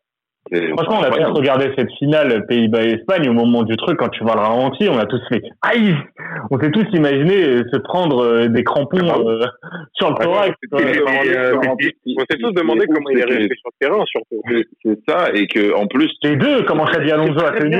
Franchement, 0.52 1.00
on 1.00 1.02
a 1.02 1.10
tous 1.10 1.38
regardé 1.38 1.72
cette 1.76 1.90
finale 1.92 2.46
Pays-Bas-Espagne 2.46 3.28
au 3.28 3.32
moment 3.32 3.62
du 3.62 3.76
truc, 3.76 3.98
quand 3.98 4.10
tu 4.10 4.22
vois 4.24 4.34
le 4.34 4.40
ralenti, 4.40 4.88
on 4.90 4.98
a 4.98 5.06
tous 5.06 5.20
fait 5.28 5.42
aïe 5.62 5.96
On 6.50 6.60
s'est 6.60 6.70
tous 6.70 6.86
imaginé 6.92 7.62
se 7.72 7.78
prendre 7.78 8.22
euh, 8.22 8.48
des 8.48 8.62
crampons 8.62 8.98
euh, 9.26 9.40
sur 9.94 10.10
le 10.10 10.16
thorax. 10.16 10.54
on 10.72 12.24
s'est 12.30 12.38
tous 12.38 12.52
demandé 12.52 12.86
comment 12.86 13.10
il 13.10 13.18
est 13.18 13.24
resté 13.24 13.54
sur 13.56 13.70
le 13.70 13.86
terrain, 13.86 14.04
surtout. 14.06 14.42
C'est 14.84 14.98
ça, 15.08 15.32
et 15.32 15.46
que 15.46 15.74
en 15.74 15.86
plus. 15.86 16.10
Les 16.22 16.36
deux, 16.36 16.62
comment 16.64 16.84
Xabi 16.84 17.10
Alonso 17.10 17.44
a 17.44 17.52
tenu 17.52 17.78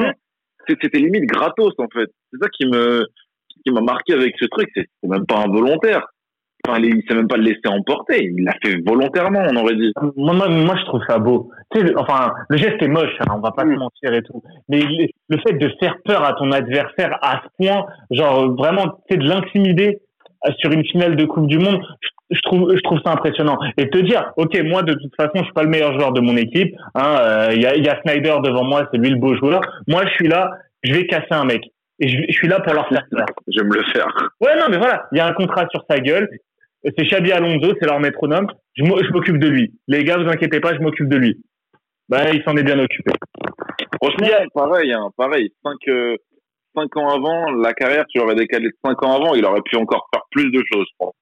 C'était 0.68 0.98
limite 0.98 1.26
gratos, 1.26 1.74
en 1.78 1.88
fait. 1.92 2.08
C'est 2.32 2.38
ça 2.42 2.48
qui 2.48 2.66
me 2.66 3.06
qui 3.64 3.72
m'a 3.72 3.80
marqué 3.80 4.12
avec 4.12 4.34
ce 4.38 4.46
truc, 4.46 4.68
c'est 4.74 4.86
même 5.08 5.26
pas 5.26 5.42
involontaire. 5.42 6.06
Enfin, 6.66 6.80
il 6.80 7.02
s'est 7.06 7.14
même 7.14 7.28
pas 7.28 7.36
laissé 7.36 7.60
emporter. 7.66 8.32
Il 8.36 8.44
l'a 8.44 8.54
fait 8.64 8.80
volontairement, 8.86 9.42
on 9.50 9.56
aurait 9.56 9.74
dit. 9.74 9.92
Moi, 10.16 10.32
moi, 10.34 10.48
moi, 10.48 10.76
je 10.78 10.84
trouve 10.86 11.02
ça 11.06 11.18
beau. 11.18 11.50
Tu 11.70 11.80
sais, 11.80 11.92
enfin, 11.96 12.32
le 12.48 12.56
geste 12.56 12.82
est 12.82 12.88
moche, 12.88 13.14
hein, 13.20 13.32
on 13.34 13.40
va 13.40 13.50
pas 13.50 13.62
se 13.62 13.68
mentir 13.68 14.14
et 14.14 14.22
tout. 14.22 14.42
Mais 14.68 14.80
le 15.28 15.38
fait 15.46 15.54
de 15.54 15.70
faire 15.80 15.96
peur 16.04 16.24
à 16.24 16.32
ton 16.34 16.50
adversaire 16.52 17.18
à 17.22 17.42
ce 17.42 17.48
point, 17.58 17.84
genre 18.10 18.54
vraiment, 18.54 18.98
tu 19.10 19.18
de 19.18 19.28
l'intimider 19.28 19.98
euh, 20.46 20.50
sur 20.58 20.72
une 20.72 20.84
finale 20.86 21.16
de 21.16 21.24
Coupe 21.26 21.46
du 21.48 21.58
Monde, 21.58 21.82
je 22.30 22.40
trouve, 22.40 22.74
je 22.74 22.80
trouve 22.80 22.98
ça 23.04 23.12
impressionnant. 23.12 23.58
Et 23.76 23.90
te 23.90 23.98
dire, 23.98 24.32
ok, 24.36 24.58
moi 24.64 24.82
de 24.82 24.94
toute 24.94 25.14
façon, 25.16 25.32
je 25.36 25.44
suis 25.44 25.52
pas 25.52 25.62
le 25.62 25.68
meilleur 25.68 25.92
joueur 25.98 26.12
de 26.12 26.20
mon 26.20 26.36
équipe. 26.36 26.74
Hein, 26.94 27.16
euh, 27.20 27.48
il 27.54 27.62
y, 27.62 27.66
a, 27.66 27.76
y 27.76 27.88
a 27.88 28.00
Snyder 28.02 28.36
devant 28.42 28.64
moi, 28.64 28.88
c'est 28.90 28.98
lui 28.98 29.10
le 29.10 29.18
beau 29.18 29.34
joueur. 29.36 29.60
Moi, 29.86 30.04
je 30.06 30.12
suis 30.14 30.28
là, 30.28 30.50
je 30.82 30.94
vais 30.94 31.06
casser 31.06 31.26
un 31.32 31.44
mec. 31.44 31.62
Et 32.00 32.08
je, 32.08 32.16
je 32.26 32.32
suis 32.32 32.48
là 32.48 32.60
pour 32.60 32.72
leur 32.72 32.88
faire 32.88 33.04
peur. 33.10 33.26
Je 33.46 33.60
vais 33.60 33.68
me 33.68 33.74
le 33.74 33.84
faire. 33.92 34.06
Ouais, 34.40 34.56
non, 34.56 34.66
mais 34.68 34.78
voilà, 34.78 35.06
il 35.12 35.18
y 35.18 35.20
a 35.20 35.26
un 35.26 35.32
contrat 35.32 35.66
sur 35.70 35.84
sa 35.88 36.00
gueule 36.00 36.28
c'est 36.84 37.04
Xabi 37.04 37.32
Alonso, 37.32 37.72
c'est 37.80 37.86
leur 37.86 38.00
métronome. 38.00 38.46
Je 38.74 38.84
m'occupe 38.84 39.38
de 39.38 39.48
lui. 39.48 39.72
Les 39.88 40.04
gars, 40.04 40.18
vous 40.18 40.28
inquiétez 40.28 40.60
pas, 40.60 40.74
je 40.74 40.80
m'occupe 40.80 41.08
de 41.08 41.16
lui. 41.16 41.40
Ben, 42.08 42.26
il 42.34 42.42
s'en 42.44 42.56
est 42.56 42.62
bien 42.62 42.78
occupé. 42.78 43.12
Franchement, 44.02 44.26
pareil, 44.54 44.92
hein, 44.92 45.08
pareil. 45.16 45.50
Cinq, 45.64 45.78
euh, 45.88 46.16
cinq 46.76 46.94
ans 46.96 47.08
avant, 47.08 47.50
la 47.52 47.72
carrière, 47.72 48.04
tu 48.08 48.18
l'aurais 48.18 48.34
décalé 48.34 48.66
de 48.66 48.74
cinq 48.84 49.02
ans 49.02 49.16
avant, 49.16 49.34
il 49.34 49.44
aurait 49.44 49.62
pu 49.62 49.76
encore 49.76 50.06
faire 50.12 50.22
plus 50.30 50.50
de 50.50 50.62
choses, 50.70 50.86
je 50.90 50.96
pense. 50.98 51.14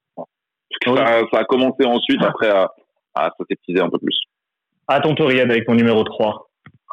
ça, 0.84 1.20
ça, 1.32 1.38
a 1.38 1.44
commencé 1.44 1.84
ensuite, 1.84 2.22
après, 2.22 2.50
à, 2.50 2.68
à 3.14 3.26
un 3.26 3.90
peu 3.90 3.98
plus. 3.98 4.18
À 4.88 5.00
ton 5.00 5.14
Riyad, 5.14 5.50
avec 5.50 5.66
ton 5.66 5.74
numéro 5.74 6.02
3. 6.02 6.48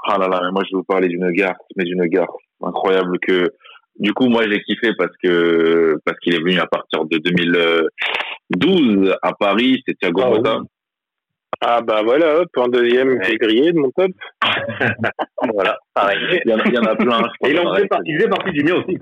Ah 0.05 0.17
là 0.17 0.27
là, 0.27 0.39
mais 0.43 0.51
moi, 0.51 0.61
je 0.65 0.75
vais 0.75 0.77
vous 0.77 0.83
parler 0.83 1.07
d'une 1.07 1.31
gare, 1.31 1.57
mais 1.75 1.83
d'une 1.83 2.05
gare 2.05 2.31
incroyable 2.61 3.17
que, 3.19 3.51
du 3.97 4.13
coup, 4.13 4.27
moi, 4.27 4.43
j'ai 4.49 4.61
kiffé 4.61 4.91
parce 4.97 5.15
que, 5.23 5.97
parce 6.05 6.19
qu'il 6.19 6.35
est 6.35 6.39
venu 6.39 6.59
à 6.59 6.67
partir 6.67 7.05
de 7.05 7.17
2000, 7.17 7.87
12 8.49 9.15
à 9.21 9.33
Paris, 9.33 9.81
c'est 9.85 9.97
Thiago 9.97 10.21
ah, 10.23 10.29
Motta. 10.29 10.59
Ah 11.61 11.81
bah 11.81 12.01
voilà, 12.03 12.39
hop, 12.39 12.47
en 12.55 12.67
deuxième, 12.69 13.21
j'ai 13.23 13.37
grillé 13.37 13.73
de 13.73 13.79
mon 13.79 13.91
top. 13.91 14.11
voilà, 15.53 15.77
pareil. 15.93 16.17
Il 16.45 16.51
y, 16.51 16.53
en, 16.53 16.63
il 16.63 16.73
y 16.73 16.77
en 16.77 16.85
a 16.85 16.95
plein. 16.95 17.21
Et 17.43 17.51
il 17.51 17.59
en 17.59 17.73
faisait 17.73 17.87
partie, 17.87 18.11
il 18.11 18.29
partie 18.29 18.51
du 18.51 18.63
mien 18.63 18.75
aussi. 18.75 18.97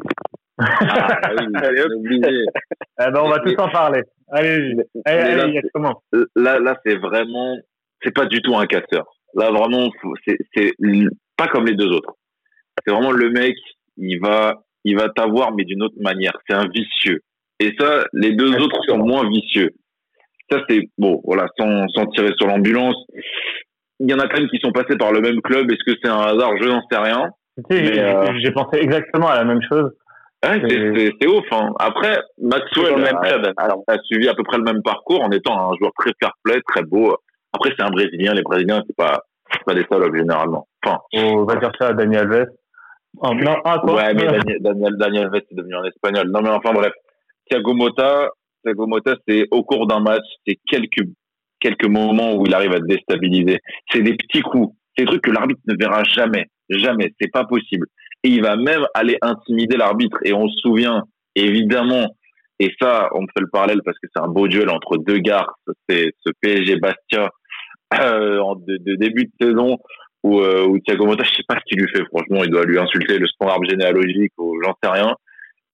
Ah, 0.57 1.19
oui, 1.39 1.45
allez, 1.55 1.81
hop. 1.81 1.91
Eh 2.99 3.11
ben, 3.11 3.21
on 3.21 3.29
va 3.29 3.39
tous 3.39 3.53
en 3.59 3.69
parler. 3.69 4.01
Allez, 4.31 4.73
allez, 5.05 5.19
allez, 5.21 5.41
allez 5.41 5.61
comment 5.71 6.01
Là, 6.35 6.57
là, 6.57 6.75
c'est 6.83 6.95
vraiment, 6.95 7.55
c'est 8.01 8.13
pas 8.13 8.25
du 8.25 8.41
tout 8.41 8.55
un 8.57 8.65
casseur. 8.65 9.05
Là, 9.35 9.51
vraiment, 9.51 9.91
c'est 10.55 10.73
pas 11.37 11.47
comme 11.47 11.67
les 11.67 11.75
deux 11.75 11.89
autres. 11.89 12.15
c'est 12.83 12.91
vraiment 12.91 13.11
le 13.11 13.29
mec, 13.29 13.55
il 13.97 14.19
va, 14.19 14.55
il 14.83 14.97
va 14.97 15.09
t'avoir, 15.09 15.53
mais 15.53 15.63
d'une 15.63 15.83
autre 15.83 15.99
manière. 15.99 16.33
C'est 16.47 16.55
un 16.55 16.67
vicieux. 16.67 17.21
Et 17.59 17.75
ça, 17.79 18.05
les 18.13 18.33
deux 18.33 18.55
autres 18.57 18.79
sont 18.87 18.97
moins 18.97 19.27
vicieux. 19.29 19.71
Ça, 20.49 20.59
c'est 20.69 20.81
bon, 20.97 21.21
voilà, 21.25 21.47
sans, 21.57 21.87
sans 21.89 22.05
tirer 22.07 22.31
sur 22.37 22.47
l'ambulance. 22.47 22.95
Il 23.99 24.09
y 24.09 24.13
en 24.13 24.19
a 24.19 24.27
quand 24.27 24.39
même 24.39 24.49
qui 24.49 24.59
sont 24.63 24.71
passés 24.71 24.95
par 24.97 25.11
le 25.11 25.21
même 25.21 25.41
club. 25.41 25.71
Est-ce 25.71 25.83
que 25.91 25.97
c'est 26.01 26.09
un 26.09 26.19
hasard? 26.19 26.51
Je 26.61 26.67
n'en 26.67 26.81
sais 26.89 26.97
rien. 26.97 27.31
Euh, 27.71 28.33
j'ai 28.39 28.51
pensé 28.51 28.77
exactement 28.77 29.27
à 29.27 29.35
la 29.35 29.43
même 29.43 29.61
chose. 29.67 29.91
Ouais, 30.45 30.61
c'est 31.19 31.27
ouf. 31.27 31.45
Hein. 31.51 31.73
Après, 31.79 32.19
Maxwell 32.39 32.95
le 32.95 33.01
même 33.01 33.19
club. 33.21 33.53
A, 33.57 33.97
suivi 34.03 34.29
à 34.29 34.35
peu 34.35 34.43
près 34.43 34.57
le 34.57 34.63
même 34.63 34.83
parcours 34.83 35.23
en 35.23 35.31
étant 35.31 35.71
un 35.71 35.75
joueur 35.77 35.91
très 35.97 36.11
fair-play, 36.21 36.61
très 36.67 36.83
beau. 36.83 37.15
Après, 37.53 37.73
c'est 37.75 37.83
un 37.83 37.89
Brésilien. 37.89 38.33
Les 38.33 38.43
Brésiliens, 38.43 38.83
c'est 38.85 38.95
pas, 38.95 39.23
pas 39.65 39.73
des 39.73 39.85
salopes 39.89 40.15
généralement. 40.15 40.67
Enfin, 40.85 40.99
on 41.13 41.43
va 41.45 41.55
dire 41.55 41.71
ça 41.79 41.87
à 41.87 41.93
Daniel. 41.93 42.47
Oh, 43.19 43.33
non, 43.33 43.55
ah, 43.65 43.79
quoi 43.81 43.95
ouais, 43.95 44.13
mais 44.13 44.25
Daniel, 44.27 44.57
Daniel, 44.61 44.93
Daniel 44.97 45.23
Alves 45.23 45.35
est 45.37 45.55
devenu 45.55 45.75
un 45.75 45.85
espagnol. 45.85 46.29
Non, 46.29 46.41
mais 46.43 46.49
enfin 46.49 46.71
bref. 46.71 46.93
Thiago 47.49 47.73
Motta, 47.73 48.29
Thiago 48.63 48.87
Motta, 48.87 49.15
c'est 49.27 49.45
au 49.51 49.63
cours 49.63 49.87
d'un 49.87 49.99
match, 49.99 50.25
c'est 50.45 50.57
quelques 50.67 51.07
quelques 51.59 51.87
moments 51.87 52.35
où 52.35 52.45
il 52.45 52.53
arrive 52.53 52.73
à 52.73 52.79
déstabiliser. 52.79 53.59
C'est 53.91 54.01
des 54.01 54.15
petits 54.15 54.41
coups, 54.41 54.75
c'est 54.95 55.05
des 55.05 55.09
trucs 55.09 55.23
que 55.23 55.31
l'arbitre 55.31 55.61
ne 55.67 55.75
verra 55.75 56.03
jamais, 56.03 56.45
jamais. 56.69 57.13
C'est 57.19 57.31
pas 57.31 57.45
possible. 57.45 57.87
Et 58.23 58.29
il 58.29 58.41
va 58.41 58.55
même 58.55 58.85
aller 58.93 59.17
intimider 59.21 59.77
l'arbitre. 59.77 60.17
Et 60.23 60.33
on 60.33 60.47
se 60.47 60.57
souvient 60.59 61.03
évidemment, 61.35 62.15
et 62.59 62.73
ça, 62.81 63.09
on 63.13 63.21
me 63.21 63.27
fait 63.27 63.41
le 63.41 63.49
parallèle 63.49 63.81
parce 63.83 63.97
que 63.99 64.07
c'est 64.13 64.21
un 64.21 64.27
beau 64.27 64.47
duel 64.47 64.69
entre 64.69 64.97
deux 64.97 65.19
gars. 65.19 65.47
C'est 65.87 66.13
ce 66.25 66.31
PSG 66.41 66.77
Bastia 66.77 67.29
euh, 67.99 68.39
de, 68.67 68.77
de, 68.77 68.95
début 68.95 69.25
de 69.25 69.47
saison 69.47 69.77
où, 70.23 70.41
euh, 70.41 70.65
où 70.65 70.79
Thiago 70.79 71.05
Motta, 71.05 71.23
je 71.23 71.35
sais 71.35 71.43
pas 71.47 71.55
ce 71.55 71.63
qu'il 71.67 71.79
lui 71.79 71.89
fait. 71.89 72.03
Franchement, 72.05 72.43
il 72.43 72.49
doit 72.49 72.65
lui 72.65 72.79
insulter 72.79 73.17
le 73.19 73.27
standard 73.27 73.63
généalogique 73.69 74.33
ou 74.37 74.59
j'en 74.63 74.73
sais 74.83 74.89
rien 74.89 75.15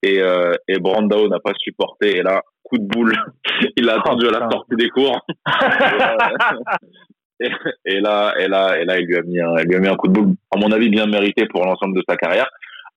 et, 0.03 0.21
euh, 0.21 0.53
et 0.67 0.79
Brandao 0.79 1.27
n'a 1.29 1.39
pas 1.39 1.53
supporté. 1.57 2.17
Et 2.17 2.21
là, 2.21 2.41
coup 2.63 2.77
de 2.77 2.85
boule, 2.85 3.15
il 3.77 3.89
a 3.89 3.99
attendu 3.99 4.27
à 4.27 4.31
la 4.31 4.49
sortie 4.51 4.75
des 4.75 4.89
cours. 4.89 5.19
et, 7.39 7.99
là, 7.99 8.33
et 8.37 8.47
là, 8.47 8.79
et 8.79 8.85
là, 8.85 8.99
il 8.99 9.07
lui 9.07 9.17
a 9.17 9.21
mis 9.21 9.39
un, 9.39 9.55
il 9.59 9.67
lui 9.67 9.75
a 9.75 9.79
mis 9.79 9.87
un 9.87 9.95
coup 9.95 10.07
de 10.07 10.13
boule, 10.13 10.35
à 10.51 10.59
mon 10.59 10.71
avis, 10.71 10.89
bien 10.89 11.07
mérité 11.07 11.47
pour 11.47 11.65
l'ensemble 11.65 11.95
de 11.95 12.03
sa 12.07 12.17
carrière. 12.17 12.49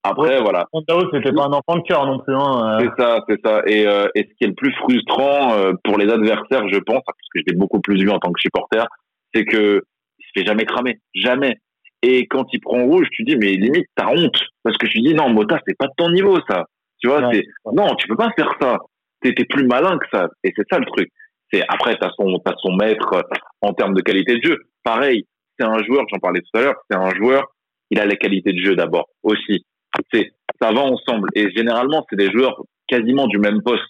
Après, 0.02 0.40
voilà. 0.40 0.66
Brandao, 0.72 1.10
c'était 1.12 1.32
pas 1.32 1.44
un 1.44 1.52
enfant 1.52 1.76
de 1.76 1.82
cœur 1.82 2.06
non 2.06 2.18
plus. 2.20 2.34
Hein, 2.34 2.80
euh. 2.80 2.80
C'est 2.80 3.02
ça, 3.02 3.24
c'est 3.28 3.40
ça. 3.44 3.62
Et, 3.66 3.86
euh, 3.86 4.06
et 4.14 4.22
ce 4.22 4.34
qui 4.36 4.44
est 4.44 4.48
le 4.48 4.54
plus 4.54 4.72
frustrant 4.74 5.54
euh, 5.54 5.72
pour 5.82 5.98
les 5.98 6.08
adversaires, 6.10 6.68
je 6.68 6.78
pense, 6.78 7.02
parce 7.04 7.28
que 7.34 7.40
je 7.40 7.44
l'ai 7.48 7.56
beaucoup 7.56 7.80
plus 7.80 8.00
vu 8.00 8.10
en 8.10 8.18
tant 8.18 8.32
que 8.32 8.40
supporter, 8.40 8.86
c'est 9.34 9.44
que 9.44 9.82
il 10.18 10.24
se 10.24 10.40
fait 10.40 10.46
jamais 10.46 10.64
cramer, 10.64 10.98
jamais. 11.14 11.56
Et 12.02 12.26
quand 12.26 12.46
il 12.52 12.60
prend 12.60 12.84
rouge, 12.84 13.08
tu 13.10 13.24
dis 13.24 13.36
mais 13.36 13.52
limite 13.54 13.86
t'as 13.96 14.08
honte 14.08 14.38
parce 14.62 14.76
que 14.76 14.86
tu 14.86 15.00
dis 15.00 15.14
non 15.14 15.30
Mota 15.30 15.58
c'est 15.66 15.76
pas 15.76 15.86
de 15.86 15.92
ton 15.96 16.10
niveau 16.10 16.38
ça. 16.48 16.66
Tu 17.00 17.08
vois, 17.08 17.30
c'est 17.32 17.44
non, 17.72 17.94
tu 17.96 18.08
peux 18.08 18.16
pas 18.16 18.30
faire 18.36 18.52
ça. 18.60 18.78
T'es 19.22 19.32
plus 19.32 19.66
malin 19.66 19.98
que 19.98 20.06
ça. 20.12 20.28
Et 20.44 20.52
c'est 20.56 20.66
ça 20.70 20.78
le 20.78 20.86
truc. 20.86 21.10
C'est 21.52 21.62
après 21.68 21.96
t'as 21.96 22.10
son 22.16 22.38
t'as 22.44 22.54
son 22.58 22.74
maître 22.76 23.14
euh, 23.14 23.22
en 23.60 23.72
termes 23.72 23.94
de 23.94 24.02
qualité 24.02 24.36
de 24.36 24.42
jeu. 24.42 24.58
Pareil, 24.84 25.26
c'est 25.58 25.66
un 25.66 25.82
joueur. 25.84 26.04
J'en 26.12 26.18
parlais 26.18 26.40
tout 26.40 26.58
à 26.58 26.62
l'heure. 26.62 26.76
C'est 26.90 26.96
un 26.96 27.10
joueur. 27.14 27.44
Il 27.90 28.00
a 28.00 28.06
la 28.06 28.16
qualité 28.16 28.52
de 28.52 28.58
jeu 28.58 28.74
d'abord 28.74 29.08
aussi. 29.22 29.64
C'est 30.12 30.32
ça 30.60 30.72
va 30.72 30.80
ensemble. 30.80 31.28
Et 31.34 31.50
généralement, 31.50 32.04
c'est 32.08 32.16
des 32.16 32.30
joueurs 32.30 32.62
quasiment 32.88 33.26
du 33.26 33.38
même 33.38 33.62
poste 33.62 33.84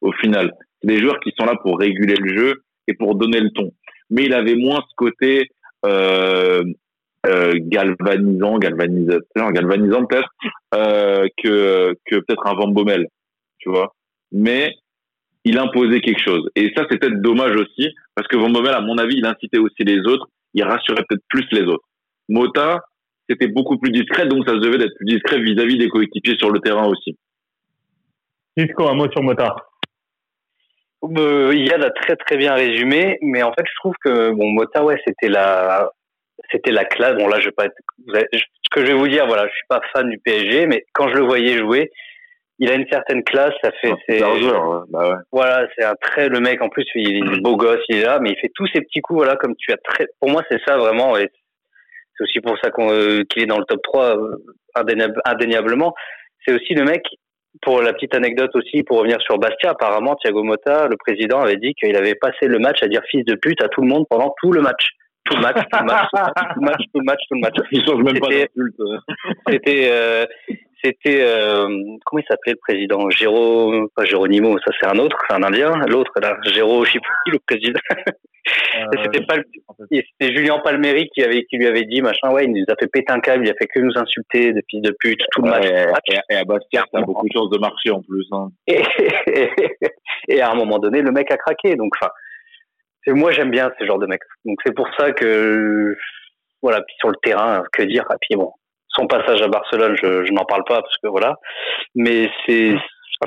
au 0.00 0.12
final. 0.12 0.52
C'est 0.80 0.88
des 0.88 1.00
joueurs 1.00 1.20
qui 1.20 1.32
sont 1.38 1.46
là 1.46 1.54
pour 1.62 1.78
réguler 1.78 2.16
le 2.16 2.36
jeu 2.36 2.62
et 2.88 2.94
pour 2.94 3.14
donner 3.14 3.40
le 3.40 3.50
ton. 3.50 3.70
Mais 4.10 4.24
il 4.24 4.34
avait 4.34 4.56
moins 4.56 4.80
ce 4.88 4.94
côté 4.96 5.48
euh, 5.84 6.62
euh, 7.26 7.52
galvanisant, 7.56 8.58
galvanisateur, 8.58 9.52
galvanisant 9.52 10.06
peut-être 10.06 10.28
euh, 10.74 11.26
que 11.42 11.94
que 12.06 12.16
peut-être 12.16 12.46
un 12.46 12.54
Van 12.54 12.68
Bommel, 12.68 13.06
tu 13.58 13.70
vois. 13.70 13.94
Mais 14.32 14.74
il 15.44 15.58
imposait 15.58 16.00
quelque 16.00 16.22
chose. 16.22 16.48
Et 16.56 16.72
ça, 16.76 16.84
c'est 16.90 16.98
peut-être 16.98 17.20
dommage 17.20 17.54
aussi, 17.56 17.88
parce 18.14 18.28
que 18.28 18.36
Van 18.36 18.50
Bommel, 18.50 18.74
à 18.74 18.80
mon 18.80 18.98
avis, 18.98 19.16
il 19.16 19.26
incitait 19.26 19.58
aussi 19.58 19.84
les 19.84 20.00
autres, 20.00 20.26
il 20.54 20.64
rassurait 20.64 21.04
peut-être 21.08 21.24
plus 21.28 21.46
les 21.52 21.62
autres. 21.62 21.84
Mota, 22.28 22.80
c'était 23.28 23.48
beaucoup 23.48 23.78
plus 23.78 23.92
discret, 23.92 24.26
donc 24.26 24.44
ça 24.46 24.54
se 24.54 24.60
devait 24.60 24.78
d'être 24.78 24.96
plus 24.96 25.06
discret 25.06 25.40
vis-à-vis 25.40 25.78
des 25.78 25.88
coéquipiers 25.88 26.36
sur 26.38 26.50
le 26.50 26.60
terrain 26.60 26.86
aussi. 26.86 27.16
Disco, 28.56 28.88
un 28.88 28.94
mot 28.94 29.10
sur 29.10 29.22
Mota. 29.22 29.54
Euh, 31.04 31.52
Yann 31.54 31.82
a 31.82 31.90
très 31.90 32.16
très 32.16 32.36
bien 32.36 32.54
résumé, 32.54 33.18
mais 33.22 33.42
en 33.42 33.52
fait, 33.52 33.64
je 33.66 33.74
trouve 33.80 33.94
que 34.04 34.30
bon, 34.30 34.50
Mota, 34.50 34.84
ouais, 34.84 35.00
c'était 35.06 35.28
la 35.28 35.90
c'était 36.50 36.72
la 36.72 36.84
classe. 36.84 37.14
Bon 37.16 37.28
là, 37.28 37.40
je 37.40 37.46
vais 37.46 37.52
pas 37.52 37.66
être... 37.66 37.76
ce 38.08 38.70
que 38.70 38.80
je 38.80 38.92
vais 38.92 38.98
vous 38.98 39.08
dire, 39.08 39.26
voilà, 39.26 39.46
je 39.46 39.52
suis 39.52 39.66
pas 39.68 39.80
fan 39.92 40.08
du 40.08 40.18
PSG, 40.18 40.66
mais 40.66 40.84
quand 40.92 41.08
je 41.08 41.14
le 41.14 41.24
voyais 41.24 41.58
jouer, 41.58 41.90
il 42.58 42.70
a 42.70 42.74
une 42.74 42.86
certaine 42.90 43.24
classe. 43.24 43.54
Ça 43.62 43.70
fait, 43.80 43.92
c'est 44.08 44.18
joueur, 44.18 44.84
bah 44.88 45.10
ouais. 45.10 45.16
voilà, 45.32 45.66
c'est 45.76 45.84
un 45.84 45.94
très 46.00 46.28
le 46.28 46.40
mec. 46.40 46.62
En 46.62 46.68
plus, 46.68 46.84
il 46.94 47.16
est 47.16 47.40
beau 47.40 47.56
gosse, 47.56 47.82
il 47.88 47.98
est 47.98 48.04
là, 48.04 48.18
mais 48.20 48.30
il 48.30 48.38
fait 48.38 48.52
tous 48.54 48.66
ces 48.72 48.80
petits 48.80 49.00
coups, 49.00 49.18
voilà, 49.18 49.36
comme 49.36 49.54
tu 49.56 49.72
as 49.72 49.78
très. 49.78 50.06
Pour 50.20 50.30
moi, 50.30 50.42
c'est 50.50 50.60
ça 50.66 50.76
vraiment. 50.76 51.16
Et 51.16 51.28
c'est 52.16 52.24
aussi 52.24 52.40
pour 52.40 52.56
ça 52.62 52.70
euh, 52.78 53.24
qu'il 53.28 53.42
est 53.42 53.46
dans 53.46 53.58
le 53.58 53.64
top 53.64 53.82
3 53.82 54.16
euh, 54.16 54.36
indéniablement. 55.24 55.94
C'est 56.46 56.54
aussi 56.54 56.74
le 56.74 56.84
mec. 56.84 57.02
Pour 57.60 57.82
la 57.82 57.92
petite 57.92 58.14
anecdote 58.14 58.50
aussi, 58.56 58.82
pour 58.82 58.96
revenir 58.96 59.20
sur 59.20 59.36
Bastia, 59.36 59.72
apparemment 59.72 60.16
Thiago 60.16 60.42
Motta, 60.42 60.88
le 60.88 60.96
président, 60.96 61.40
avait 61.40 61.58
dit 61.58 61.74
qu'il 61.74 61.94
avait 61.96 62.14
passé 62.14 62.46
le 62.46 62.58
match 62.58 62.82
à 62.82 62.88
dire 62.88 63.02
fils 63.10 63.26
de 63.26 63.34
pute 63.34 63.62
à 63.62 63.68
tout 63.68 63.82
le 63.82 63.88
monde 63.88 64.06
pendant 64.08 64.34
tout 64.40 64.52
le 64.52 64.62
match 64.62 64.88
tout 65.24 65.36
le 65.36 65.42
match, 65.42 65.56
tout 65.70 65.78
le 65.80 65.86
match, 65.86 66.08
tout 66.12 66.60
le 66.60 66.64
match, 66.64 66.82
tout 66.92 66.98
le 66.98 67.04
match, 67.04 67.20
tout 67.28 67.34
le 67.34 67.40
match. 67.40 67.54
Ils 67.70 67.84
changent 67.84 68.02
même 68.02 68.18
pas 68.18 68.28
C'était, 69.48 69.88
euh, 69.90 70.26
c'était, 70.82 71.22
euh, 71.22 71.66
comment 72.04 72.20
il 72.20 72.26
s'appelait 72.28 72.52
le 72.52 72.58
président? 72.58 73.08
Géro, 73.10 73.88
pas 73.94 74.04
Géronimo, 74.04 74.58
ça 74.58 74.72
c'est 74.80 74.88
un 74.88 74.98
autre, 74.98 75.16
c'est 75.28 75.36
un 75.36 75.42
Indien. 75.42 75.72
L'autre 75.88 76.12
là, 76.20 76.36
je 76.44 76.50
sais 76.50 76.60
le 76.60 77.38
président. 77.46 77.80
Euh, 78.76 79.02
c'était 79.04 79.24
pas, 79.24 79.36
c'était 79.88 80.34
Julien 80.34 80.58
Palméry 80.58 81.08
qui 81.14 81.22
avait, 81.22 81.44
qui 81.44 81.58
lui 81.58 81.66
avait 81.66 81.84
dit 81.84 82.02
machin, 82.02 82.30
ouais, 82.32 82.44
il 82.44 82.52
nous 82.52 82.64
a 82.68 82.74
fait 82.78 82.88
péter 82.88 83.12
un 83.12 83.20
câble, 83.20 83.46
il 83.46 83.50
a 83.50 83.54
fait 83.54 83.68
que 83.68 83.78
nous 83.78 83.96
insulter 83.96 84.52
depuis 84.52 84.80
de 84.80 84.92
pute 84.98 85.20
tout 85.30 85.42
le 85.42 85.50
match. 85.50 85.64
Et, 86.28 86.34
à 86.34 86.44
Bastia, 86.44 86.84
t'as 86.92 87.02
beaucoup 87.02 87.28
de 87.28 87.32
chances 87.32 87.50
de 87.50 87.58
marcher 87.58 87.90
en 87.90 88.02
plus. 88.02 88.26
Hein. 88.32 88.48
Et, 88.66 88.82
et, 90.28 90.40
à 90.40 90.50
un 90.50 90.54
moment 90.54 90.80
donné, 90.80 91.02
le 91.02 91.12
mec 91.12 91.30
a 91.30 91.36
craqué, 91.36 91.76
donc 91.76 91.92
enfin 92.00 92.10
moi 93.10 93.32
j'aime 93.32 93.50
bien 93.50 93.72
ce 93.78 93.84
genre 93.84 93.98
de 93.98 94.06
mec. 94.06 94.20
Donc 94.44 94.58
c'est 94.64 94.74
pour 94.74 94.88
ça 94.98 95.12
que 95.12 95.96
voilà, 96.62 96.80
puis 96.82 96.94
sur 96.98 97.10
le 97.10 97.16
terrain, 97.22 97.64
que 97.72 97.82
dire? 97.82 98.04
Et 98.12 98.16
puis 98.20 98.36
bon, 98.36 98.52
son 98.88 99.06
passage 99.06 99.42
à 99.42 99.48
Barcelone, 99.48 99.96
je, 100.00 100.24
je 100.24 100.32
n'en 100.32 100.44
parle 100.44 100.64
pas 100.64 100.80
parce 100.80 100.96
que 101.02 101.08
voilà, 101.08 101.36
mais 101.94 102.30
c'est 102.46 102.74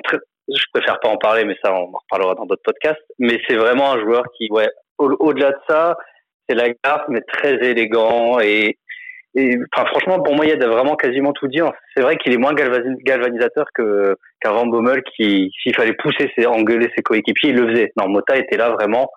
très, 0.04 0.18
je 0.48 0.64
préfère 0.74 1.00
pas 1.00 1.10
en 1.10 1.18
parler, 1.18 1.46
mais 1.46 1.58
ça 1.64 1.74
on 1.74 1.94
en 1.94 2.00
reparlera 2.04 2.36
dans 2.36 2.46
d'autres 2.46 2.62
podcasts. 2.64 3.02
Mais 3.20 3.40
c'est 3.48 3.56
vraiment 3.56 3.94
un 3.94 4.00
joueur 4.00 4.24
qui, 4.38 4.48
ouais, 4.52 4.70
au-delà 4.98 5.52
de 5.52 5.58
ça, 5.68 5.98
c'est 6.48 6.56
la 6.56 6.70
garde, 6.84 7.04
mais 7.10 7.22
très 7.22 7.56
élégant 7.56 8.40
et, 8.40 8.78
et 9.38 9.58
enfin 9.74 9.86
franchement 9.88 10.22
pour 10.22 10.36
moi 10.36 10.46
il 10.46 10.50
y 10.50 10.64
a 10.64 10.68
vraiment 10.68 10.96
quasiment 10.96 11.34
tout 11.34 11.48
dit. 11.48 11.60
C'est 11.96 12.04
vrai 12.04 12.18
qu'il 12.18 12.34
est 12.34 12.38
moins 12.38 12.54
galvanisateur 12.54 13.66
que 13.74 14.16
qu'un 14.42 14.52
Van 14.52 14.68
Bommel 14.68 15.02
qui 15.16 15.52
s'il 15.62 15.76
fallait 15.76 15.94
pousser, 15.94 16.32
ses, 16.38 16.46
engueuler 16.46 16.90
ses 16.96 17.04
coéquipiers, 17.04 17.50
il 17.50 17.56
le 17.56 17.70
faisait. 17.70 17.92
Non, 17.98 18.08
Mota 18.08 18.38
était 18.38 18.58
là 18.58 18.70
vraiment 18.70 19.10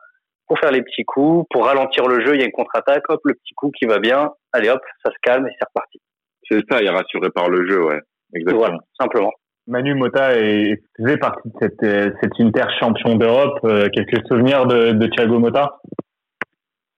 pour 0.49 0.59
faire 0.59 0.73
les 0.73 0.83
petits 0.83 1.05
coups, 1.05 1.47
pour 1.51 1.67
ralentir 1.67 2.07
le 2.09 2.25
jeu, 2.25 2.35
il 2.35 2.41
y 2.41 2.43
a 2.43 2.47
une 2.47 2.53
contre-attaque, 2.53 3.05
hop, 3.09 3.21
le 3.25 3.35
petit 3.35 3.55
coup 3.55 3.71
qui 3.71 3.87
va 3.87 3.99
bien, 3.99 4.31
allez 4.53 4.71
hop, 4.71 4.81
ça 5.05 5.11
se 5.11 5.17
calme 5.23 5.47
et 5.47 5.51
c'est 5.59 5.67
reparti. 5.69 6.01
C'est 6.49 6.61
ça, 6.71 6.81
il 6.81 6.87
est 6.87 6.91
rassuré 6.91 7.29
par 7.31 7.49
le 7.51 7.69
jeu, 7.69 7.85
ouais. 7.85 8.01
Exactement. 8.35 8.59
Voilà, 8.59 8.79
simplement. 8.99 9.33
Manu 9.67 9.95
Mota 9.95 10.35
est, 10.35 10.83
faisait 10.97 11.19
partie 11.19 11.49
de 11.49 11.55
cette, 11.61 11.83
euh, 11.83 12.11
cette 12.23 12.33
Inter 12.41 12.65
champion 12.81 13.17
d'Europe. 13.17 13.59
Euh, 13.65 13.89
quelques 13.93 14.27
souvenirs 14.27 14.67
de, 14.67 14.93
de 14.93 15.07
Thiago 15.09 15.39
Mota 15.39 15.77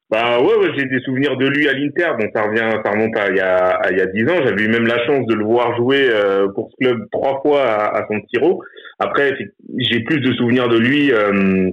bah 0.08 0.40
ouais, 0.40 0.56
ouais 0.56 0.72
j'ai 0.76 0.86
des 0.86 0.98
souvenirs 1.02 1.36
de 1.36 1.46
lui 1.46 1.68
à 1.68 1.72
l'Inter. 1.72 2.08
Bon, 2.18 2.28
ça 2.34 2.42
revient, 2.42 2.68
ça 2.84 2.90
remonte 2.90 3.16
à 3.16 3.28
il 3.28 3.36
y 3.36 3.40
a 3.40 3.80
il 3.92 3.96
y 3.96 4.00
a 4.00 4.06
dix 4.06 4.24
ans. 4.24 4.44
J'avais 4.44 4.64
eu 4.64 4.68
même 4.68 4.86
la 4.86 5.04
chance 5.06 5.24
de 5.26 5.34
le 5.34 5.44
voir 5.44 5.76
jouer 5.76 6.10
euh, 6.10 6.48
pour 6.52 6.68
ce 6.72 6.84
club 6.84 7.06
trois 7.12 7.40
fois 7.42 7.62
à, 7.62 7.96
à 7.96 8.06
San 8.08 8.20
Siro. 8.28 8.60
Après, 8.98 9.32
j'ai 9.78 10.00
plus 10.00 10.20
de 10.20 10.32
souvenirs 10.32 10.68
de 10.68 10.78
lui 10.78 11.12
euh, 11.12 11.70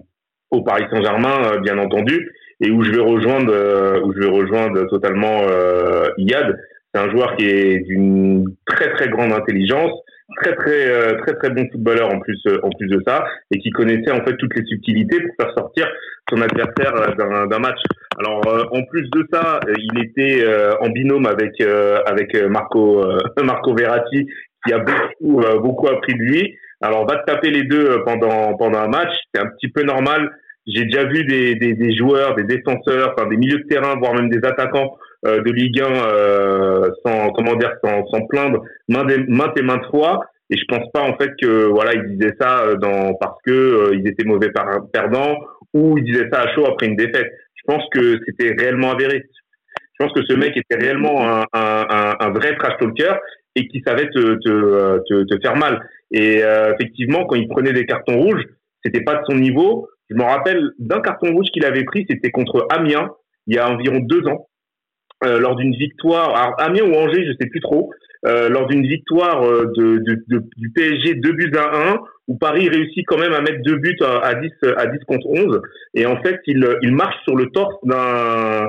au 0.51 0.61
Paris 0.61 0.85
Saint-Germain, 0.91 1.53
euh, 1.53 1.59
bien 1.59 1.77
entendu, 1.77 2.31
et 2.61 2.71
où 2.71 2.83
je 2.83 2.91
vais 2.91 3.01
rejoindre, 3.01 3.51
euh, 3.53 3.99
où 4.03 4.13
je 4.13 4.19
vais 4.19 4.29
rejoindre 4.29 4.87
totalement 4.89 5.43
euh, 5.49 6.07
Iyad. 6.17 6.57
C'est 6.93 7.01
un 7.01 7.11
joueur 7.11 7.35
qui 7.35 7.45
est 7.45 7.79
d'une 7.79 8.45
très 8.65 8.91
très 8.93 9.09
grande 9.09 9.33
intelligence, 9.33 9.91
très 10.37 10.55
très 10.55 11.17
très 11.17 11.33
très 11.35 11.49
bon 11.49 11.67
footballeur 11.71 12.13
en 12.13 12.19
plus 12.19 12.41
en 12.63 12.69
plus 12.69 12.87
de 12.87 13.01
ça, 13.05 13.25
et 13.51 13.59
qui 13.59 13.69
connaissait 13.71 14.11
en 14.11 14.25
fait 14.25 14.35
toutes 14.37 14.55
les 14.55 14.65
subtilités 14.65 15.19
pour 15.19 15.45
faire 15.45 15.53
sortir 15.55 15.87
son 16.29 16.41
adversaire 16.41 17.15
d'un 17.17 17.59
match. 17.59 17.79
Alors 18.17 18.41
en 18.71 18.83
plus 18.85 19.07
de 19.11 19.27
ça, 19.31 19.59
il 19.67 19.99
était 20.01 20.43
en 20.79 20.89
binôme 20.89 21.27
avec 21.27 21.61
avec 21.61 22.35
Marco 22.49 23.05
Marco 23.43 23.75
Verratti, 23.75 24.25
qui 24.65 24.73
a 24.73 24.79
beaucoup 24.79 25.41
beaucoup 25.61 25.87
appris 25.89 26.13
de 26.13 26.23
lui. 26.23 26.57
Alors, 26.81 27.07
va 27.07 27.17
te 27.17 27.25
taper 27.25 27.49
les 27.49 27.63
deux 27.63 27.85
euh, 27.89 28.03
pendant, 28.05 28.55
pendant 28.55 28.79
un 28.79 28.87
match. 28.87 29.13
C'est 29.33 29.41
un 29.41 29.47
petit 29.47 29.69
peu 29.69 29.83
normal. 29.83 30.29
J'ai 30.67 30.83
déjà 30.85 31.05
vu 31.05 31.23
des, 31.25 31.55
des, 31.55 31.73
des, 31.73 31.95
joueurs, 31.95 32.35
des 32.35 32.43
défenseurs, 32.43 33.15
enfin 33.17 33.27
des 33.29 33.37
milieux 33.37 33.59
de 33.59 33.67
terrain, 33.67 33.95
voire 33.97 34.13
même 34.13 34.29
des 34.29 34.45
attaquants 34.45 34.97
de 35.23 35.51
Ligue 35.51 35.81
1 35.81 35.85
sans 37.05 37.31
comment 37.31 37.55
dire 37.55 37.71
sans, 37.83 38.05
sans 38.07 38.25
plaindre 38.27 38.63
maintes 38.89 39.57
et 39.57 39.61
maintes 39.61 39.85
fois. 39.89 40.25
Et 40.49 40.57
je 40.57 40.63
pense 40.67 40.91
pas 40.91 41.01
en 41.01 41.17
fait 41.17 41.31
que 41.41 41.65
voilà 41.67 41.93
il 41.93 42.17
disait 42.17 42.35
ça 42.39 42.75
dans 42.75 43.13
parce 43.13 43.37
que 43.45 43.93
ils 43.93 44.05
étaient 44.07 44.25
mauvais 44.25 44.51
perdants 44.91 45.37
ou 45.73 45.97
il 45.97 46.03
disait 46.03 46.27
ça 46.31 46.41
à 46.41 46.53
chaud 46.53 46.65
après 46.67 46.87
une 46.87 46.97
défaite. 46.97 47.31
Je 47.55 47.73
pense 47.73 47.83
que 47.91 48.19
c'était 48.25 48.53
réellement 48.57 48.91
avéré. 48.91 49.23
Je 49.99 50.05
pense 50.05 50.13
que 50.13 50.25
ce 50.25 50.33
mec 50.33 50.55
était 50.55 50.77
réellement 50.77 51.27
un, 51.27 51.45
un, 51.53 52.15
un 52.19 52.29
vrai 52.29 52.55
trash 52.57 52.77
talker 52.77 53.13
et 53.55 53.67
qui 53.67 53.81
savait 53.85 54.09
te, 54.09 54.35
te, 54.35 54.99
te, 55.09 55.23
te 55.23 55.41
faire 55.41 55.55
mal. 55.57 55.81
Et 56.11 56.43
euh, 56.43 56.73
effectivement, 56.73 57.25
quand 57.25 57.35
il 57.35 57.47
prenait 57.47 57.73
des 57.73 57.85
cartons 57.85 58.19
rouges, 58.19 58.43
c'était 58.83 59.03
pas 59.03 59.15
de 59.15 59.25
son 59.29 59.35
niveau. 59.35 59.87
Je 60.09 60.15
me 60.15 60.23
rappelle 60.23 60.71
d'un 60.79 61.01
carton 61.01 61.33
rouge 61.33 61.47
qu'il 61.53 61.65
avait 61.65 61.83
pris, 61.83 62.05
c'était 62.09 62.31
contre 62.31 62.65
Amiens, 62.69 63.09
il 63.47 63.55
y 63.55 63.59
a 63.59 63.69
environ 63.69 63.99
deux 63.99 64.25
ans, 64.27 64.47
euh, 65.23 65.39
lors 65.39 65.55
d'une 65.55 65.75
victoire, 65.75 66.35
alors 66.35 66.55
Amiens 66.59 66.83
ou 66.83 66.93
Angers, 66.93 67.25
je 67.25 67.33
sais 67.39 67.49
plus 67.49 67.59
trop, 67.59 67.89
euh, 68.25 68.49
lors 68.49 68.67
d'une 68.67 68.85
victoire 68.85 69.43
euh, 69.43 69.71
de, 69.75 69.97
de, 69.97 70.23
de, 70.27 70.43
du 70.57 70.69
PSG 70.71 71.15
2 71.15 71.31
buts 71.33 71.51
à 71.57 71.91
1, 71.93 71.97
où 72.27 72.37
Paris 72.37 72.69
réussit 72.69 73.05
quand 73.05 73.17
même 73.17 73.33
à 73.33 73.41
mettre 73.41 73.61
deux 73.63 73.77
buts 73.77 73.97
à, 74.01 74.19
à 74.19 74.35
10 74.35 74.49
à 74.77 74.85
10 74.85 74.99
contre 75.05 75.27
11, 75.27 75.61
et 75.93 76.05
en 76.05 76.21
fait, 76.21 76.39
il, 76.45 76.65
il 76.83 76.93
marche 76.93 77.15
sur 77.23 77.35
le 77.35 77.47
torse 77.47 77.75
d'un 77.83 78.67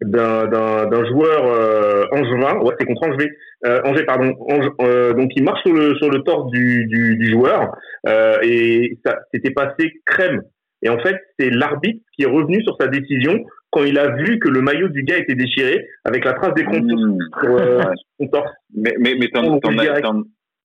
d'un 0.00 1.04
joueur 1.06 1.46
euh, 1.46 2.04
angevin, 2.12 2.60
ouais, 2.60 2.74
c'est 2.78 2.86
contre 2.86 3.08
Angers, 3.08 3.30
euh, 3.64 3.80
Angers 3.84 4.04
pardon, 4.04 4.34
euh, 4.80 5.12
donc 5.14 5.30
il 5.36 5.44
marche 5.44 5.62
sur 5.62 5.72
le 5.72 5.94
sur 5.96 6.10
le 6.10 6.20
torse 6.22 6.50
du, 6.50 6.86
du, 6.86 7.16
du 7.16 7.32
joueur 7.32 7.74
euh, 8.06 8.36
et 8.42 8.98
ça 9.04 9.18
s'était 9.32 9.52
passé 9.52 9.92
crème. 10.04 10.42
Et 10.82 10.90
en 10.90 10.98
fait, 10.98 11.16
c'est 11.38 11.48
l'arbitre 11.48 12.04
qui 12.14 12.24
est 12.24 12.30
revenu 12.30 12.62
sur 12.62 12.76
sa 12.78 12.88
décision 12.88 13.42
quand 13.70 13.84
il 13.84 13.98
a 13.98 14.14
vu 14.16 14.38
que 14.38 14.48
le 14.48 14.60
maillot 14.60 14.88
du 14.88 15.02
gars 15.02 15.16
était 15.16 15.34
déchiré 15.34 15.86
avec 16.04 16.24
la 16.24 16.34
trace 16.34 16.54
des 16.54 16.64
contours 16.64 16.98
mmh. 16.98 17.18
sur 17.42 17.56
euh, 17.56 17.82
son 18.20 18.26
torse. 18.28 18.52
Mais 18.76 18.94
mais 18.98 19.14
mais 19.18 19.28
t'en 19.28 19.56
as 19.56 19.60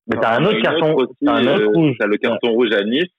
mais 0.09 0.17
t'as 0.19 0.37
un 0.37 0.43
autre 0.43 0.61
carton, 0.61 0.95
t'as 1.23 1.33
un 1.33 1.47
autre 1.47 1.65
rouge. 1.67 1.95
T'as 1.99 2.07
le 2.07 2.17
carton 2.17 2.49
rouge 2.51 2.73
à 2.73 2.83
Nice 2.83 3.09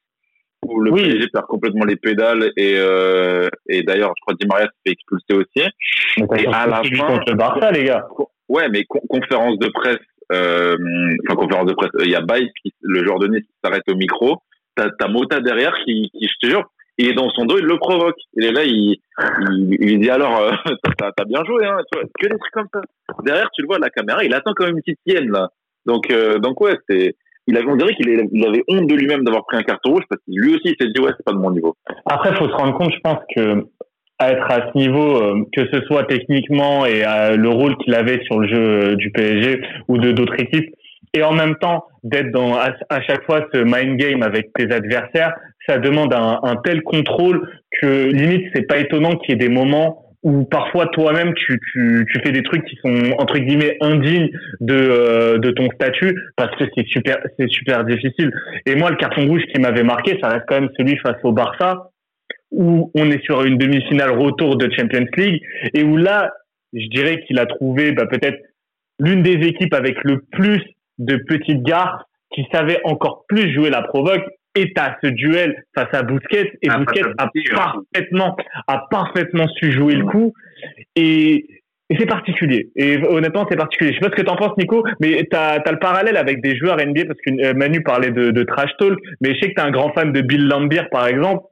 où 0.67 0.81
le 0.81 0.91
Oui. 0.93 1.03
PSG 1.03 1.29
perd 1.33 1.47
complètement 1.47 1.85
les 1.85 1.97
pédales 1.97 2.51
et 2.57 2.75
euh, 2.77 3.49
et 3.69 3.83
d'ailleurs 3.83 4.13
je 4.17 4.21
crois 4.23 4.35
que 4.35 4.39
Di 4.39 4.47
Maria 4.47 4.67
se 4.67 4.71
fait 4.87 4.93
expulser 4.93 5.33
aussi. 5.35 5.69
Mais 6.31 6.43
Et 6.43 6.47
à 6.47 6.67
la 6.67 6.83
fin- 6.83 7.07
contre 7.07 7.31
le 7.31 7.35
Barça, 7.37 7.71
les 7.73 7.85
gars. 7.85 8.07
Ouais, 8.49 8.69
mais 8.69 8.85
con- 8.85 9.01
conférence 9.09 9.59
de 9.59 9.69
presse, 9.69 9.99
euh, 10.33 10.77
enfin 11.29 11.37
conférence 11.37 11.67
de 11.67 11.73
presse, 11.75 11.91
il 12.01 12.11
y 12.11 12.15
a 12.17 12.21
Baye, 12.21 12.51
qui, 12.63 12.75
le 12.83 13.05
joueur 13.05 13.19
de 13.21 13.29
Nice, 13.29 13.45
qui 13.45 13.55
s'arrête 13.65 13.85
au 13.89 13.95
micro. 13.95 14.39
T'as 14.77 15.09
Mota 15.09 15.41
derrière 15.41 15.75
qui, 15.85 16.11
qui, 16.15 16.27
je 16.27 16.35
te 16.47 16.51
jure, 16.51 16.65
il 16.97 17.09
est 17.09 17.13
dans 17.13 17.29
son 17.31 17.45
dos, 17.45 17.59
il 17.59 17.65
le 17.67 17.77
provoque. 17.77 18.17
Il 18.35 18.45
est 18.45 18.53
là, 18.53 18.65
il, 18.65 18.97
il, 19.51 19.77
il 19.81 20.01
dit 20.01 20.09
alors, 20.11 20.39
euh, 20.41 20.51
t'as 21.17 21.25
bien 21.27 21.45
joué, 21.45 21.67
hein, 21.67 21.77
tu 21.93 21.99
vois, 21.99 22.09
que 22.19 22.27
des 22.29 22.39
trucs 22.39 22.53
comme 22.53 22.69
ça. 22.73 22.81
Derrière, 23.25 23.51
tu 23.53 23.61
le 23.63 23.67
vois 23.67 23.79
la 23.79 23.91
caméra, 23.91 24.25
il 24.25 24.33
attend 24.35 24.53
quand 24.55 24.65
même 24.65 24.77
une 24.77 24.83
petite 24.83 25.01
hyène 25.07 25.31
là. 25.31 25.49
Donc, 25.87 26.11
euh, 26.11 26.39
donc 26.39 26.61
ouais, 26.61 26.77
c'est, 26.89 27.15
il 27.51 27.57
avait, 27.57 27.69
on 27.69 27.77
dirait 27.77 27.95
qu'il 27.95 28.09
avait 28.09 28.65
honte 28.69 28.87
de 28.87 28.95
lui-même 28.95 29.25
d'avoir 29.25 29.45
pris 29.47 29.57
un 29.57 29.63
carton 29.63 29.91
rouge 29.93 30.05
parce 30.09 30.21
que 30.21 30.31
lui 30.33 30.55
aussi 30.55 30.63
il 30.67 30.77
s'est 30.81 30.93
dit 30.93 31.01
ouais, 31.01 31.11
c'est 31.17 31.25
pas 31.25 31.33
de 31.33 31.39
mon 31.39 31.51
niveau. 31.51 31.75
Après, 32.07 32.35
faut 32.37 32.49
se 32.49 32.55
rendre 32.55 32.77
compte, 32.79 32.93
je 32.93 33.01
pense 33.01 33.19
que 33.35 33.67
à 34.19 34.33
être 34.33 34.51
à 34.51 34.71
ce 34.71 34.79
niveau, 34.79 35.17
euh, 35.17 35.45
que 35.57 35.67
ce 35.73 35.81
soit 35.87 36.05
techniquement 36.05 36.85
et 36.85 37.05
euh, 37.05 37.37
le 37.37 37.49
rôle 37.49 37.77
qu'il 37.79 37.95
avait 37.95 38.21
sur 38.25 38.39
le 38.39 38.49
jeu 38.49 38.59
euh, 38.59 38.97
du 38.97 39.11
PSG 39.11 39.63
ou 39.89 39.97
de 39.97 40.13
d'autres 40.13 40.39
équipes, 40.39 40.75
et 41.15 41.23
en 41.23 41.33
même 41.33 41.57
temps 41.57 41.87
d'être 42.05 42.31
dans 42.31 42.55
à, 42.55 43.01
chaque 43.03 43.25
fois 43.25 43.47
ce 43.53 43.59
mind 43.59 43.97
game 43.97 44.23
avec 44.23 44.53
tes 44.53 44.71
adversaires, 44.73 45.35
ça 45.67 45.79
demande 45.79 46.13
un 46.15 46.57
tel 46.65 46.83
contrôle 46.83 47.49
que 47.81 48.05
limite 48.07 48.47
c'est 48.55 48.67
pas 48.67 48.79
étonnant 48.79 49.17
qu'il 49.17 49.31
y 49.31 49.33
ait 49.33 49.49
des 49.49 49.53
moments 49.53 50.10
où 50.23 50.45
parfois 50.45 50.87
toi-même 50.89 51.33
tu, 51.35 51.59
tu, 51.73 52.07
tu 52.13 52.21
fais 52.23 52.33
des 52.33 52.43
trucs 52.43 52.65
qui 52.67 52.77
sont 52.77 53.15
entre 53.19 53.39
guillemets 53.39 53.79
indignes 53.81 54.29
de 54.61 54.75
euh, 54.75 55.39
de 55.39 55.51
ton 55.51 55.69
statut 55.71 56.15
parce 56.37 56.55
que 56.57 56.65
c'est 56.75 56.87
super 56.87 57.19
c'est 57.39 57.49
super 57.49 57.85
difficile. 57.85 58.31
Et 58.67 58.75
moi 58.75 58.91
le 58.91 58.97
carton 58.97 59.27
rouge 59.27 59.43
qui 59.53 59.61
m'avait 59.61 59.83
marqué, 59.83 60.19
ça 60.23 60.29
reste 60.29 60.45
quand 60.47 60.61
même 60.61 60.71
celui 60.77 60.97
face 60.99 61.17
au 61.25 61.33
Barça 61.33 61.91
où 62.51 62.91
on 62.95 63.11
est 63.11 63.23
sur 63.25 63.45
une 63.45 63.59
demi-finale 63.59 64.11
retour 64.11 64.57
de 64.57 64.69
Champions 64.77 65.07
League 65.17 65.41
et 65.75 65.85
où 65.85 65.97
là, 65.97 66.33
je 66.73 66.87
dirais 66.89 67.23
qu'il 67.23 67.39
a 67.39 67.47
trouvé 67.47 67.93
bah, 67.93 68.07
peut-être 68.07 68.39
l'une 68.99 69.23
des 69.23 69.47
équipes 69.47 69.75
avec 69.75 69.97
le 70.05 70.21
plus 70.33 70.63
de 70.99 71.17
petites 71.17 71.63
gares 71.63 72.07
qui 72.33 72.47
savait 72.53 72.81
encore 72.85 73.25
plus 73.29 73.53
jouer 73.53 73.71
la 73.71 73.83
provoque 73.83 74.25
et 74.55 74.73
à 74.77 74.97
ce 75.03 75.09
duel 75.09 75.65
face 75.75 75.89
à 75.93 76.03
Busquets 76.03 76.53
et 76.63 76.69
Ah, 76.69 76.75
à 76.75 76.77
a 76.77 77.31
Busquets, 77.35 77.55
parfaitement 77.55 78.37
a 78.67 78.87
parfaitement 78.91 79.49
su 79.49 79.71
jouer 79.73 79.95
le 79.95 80.05
coup 80.07 80.33
et 80.97 81.47
et 81.93 81.97
c'est 81.99 82.07
particulier. 82.07 82.71
Et 82.77 82.99
honnêtement, 83.05 83.45
c'est 83.51 83.57
particulier. 83.57 83.91
Je 83.93 83.97
sais 83.97 84.09
pas 84.09 84.17
ce 84.17 84.23
que 84.23 84.25
t'en 84.25 84.37
penses, 84.37 84.57
Nico, 84.57 84.85
mais 85.01 85.27
t'as 85.29 85.55
as 85.59 85.73
le 85.73 85.79
parallèle 85.81 86.17
avec 86.17 86.41
des 86.41 86.57
joueurs 86.57 86.77
NBA 86.77 87.05
parce 87.07 87.19
que 87.27 87.33
euh, 87.45 87.53
Manu 87.55 87.83
parlait 87.83 88.13
de, 88.13 88.31
de 88.31 88.43
trash 88.45 88.71
talk, 88.79 88.97
mais 89.21 89.35
je 89.35 89.41
sais 89.41 89.49
que 89.51 89.55
t'es 89.55 89.61
un 89.61 89.73
grand 89.73 89.93
fan 89.93 90.13
de 90.13 90.21
Bill 90.21 90.47
Lambier, 90.47 90.83
par 90.93 91.09
exemple. 91.09 91.43